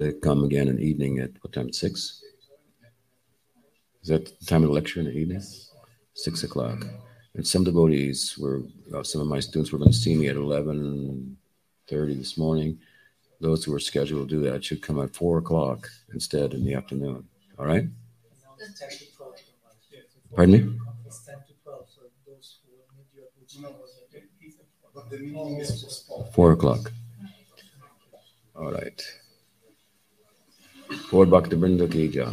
to 0.00 0.12
come 0.14 0.44
again 0.44 0.68
in 0.68 0.76
the 0.76 0.82
evening 0.82 1.18
at 1.18 1.30
what 1.42 1.52
time? 1.52 1.72
Six. 1.72 2.22
Is 4.02 4.08
that 4.08 4.38
the 4.38 4.46
time 4.46 4.62
of 4.62 4.68
the 4.68 4.74
lecture 4.74 5.00
in 5.00 5.06
the 5.06 5.12
evening? 5.12 5.42
Six 6.14 6.42
o'clock. 6.42 6.84
And 7.34 7.46
some 7.46 7.64
devotees 7.64 8.36
were, 8.38 8.62
uh, 8.94 9.02
some 9.02 9.20
of 9.20 9.26
my 9.26 9.40
students 9.40 9.72
were 9.72 9.78
going 9.78 9.90
to 9.90 9.96
see 9.96 10.16
me 10.16 10.28
at 10.28 10.36
eleven 10.36 11.36
thirty 11.88 12.14
this 12.14 12.38
morning. 12.38 12.78
Those 13.40 13.64
who 13.64 13.72
were 13.72 13.78
scheduled 13.78 14.28
to 14.28 14.36
do 14.36 14.50
that 14.50 14.64
should 14.64 14.80
come 14.80 15.00
at 15.00 15.14
four 15.14 15.38
o'clock 15.38 15.88
instead 16.14 16.54
in 16.54 16.64
the 16.64 16.74
afternoon. 16.74 17.28
All 17.58 17.66
right. 17.66 17.86
Pardon 20.34 20.52
me. 20.52 20.58
10 20.58 21.36
to 21.48 21.54
12, 21.64 21.86
so 21.88 22.00
those 22.26 22.58
who 22.64 22.72
need 22.96 23.06
you 23.14 23.22
at 23.22 23.30
which 23.38 23.56
But 24.94 25.10
the 25.10 25.18
meeting 25.18 25.58
is 25.58 25.70
postponed. 25.70 26.32
Four 26.34 26.52
o'clock. 26.52 26.92
All 28.58 28.72
right. 28.72 29.02
Vote 31.10 31.30
Bhakti 31.30 31.56
ki 31.56 31.86
Kija. 31.94 32.26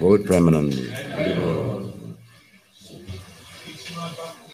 Vote 0.00 0.24
Premanandi. 0.24 1.97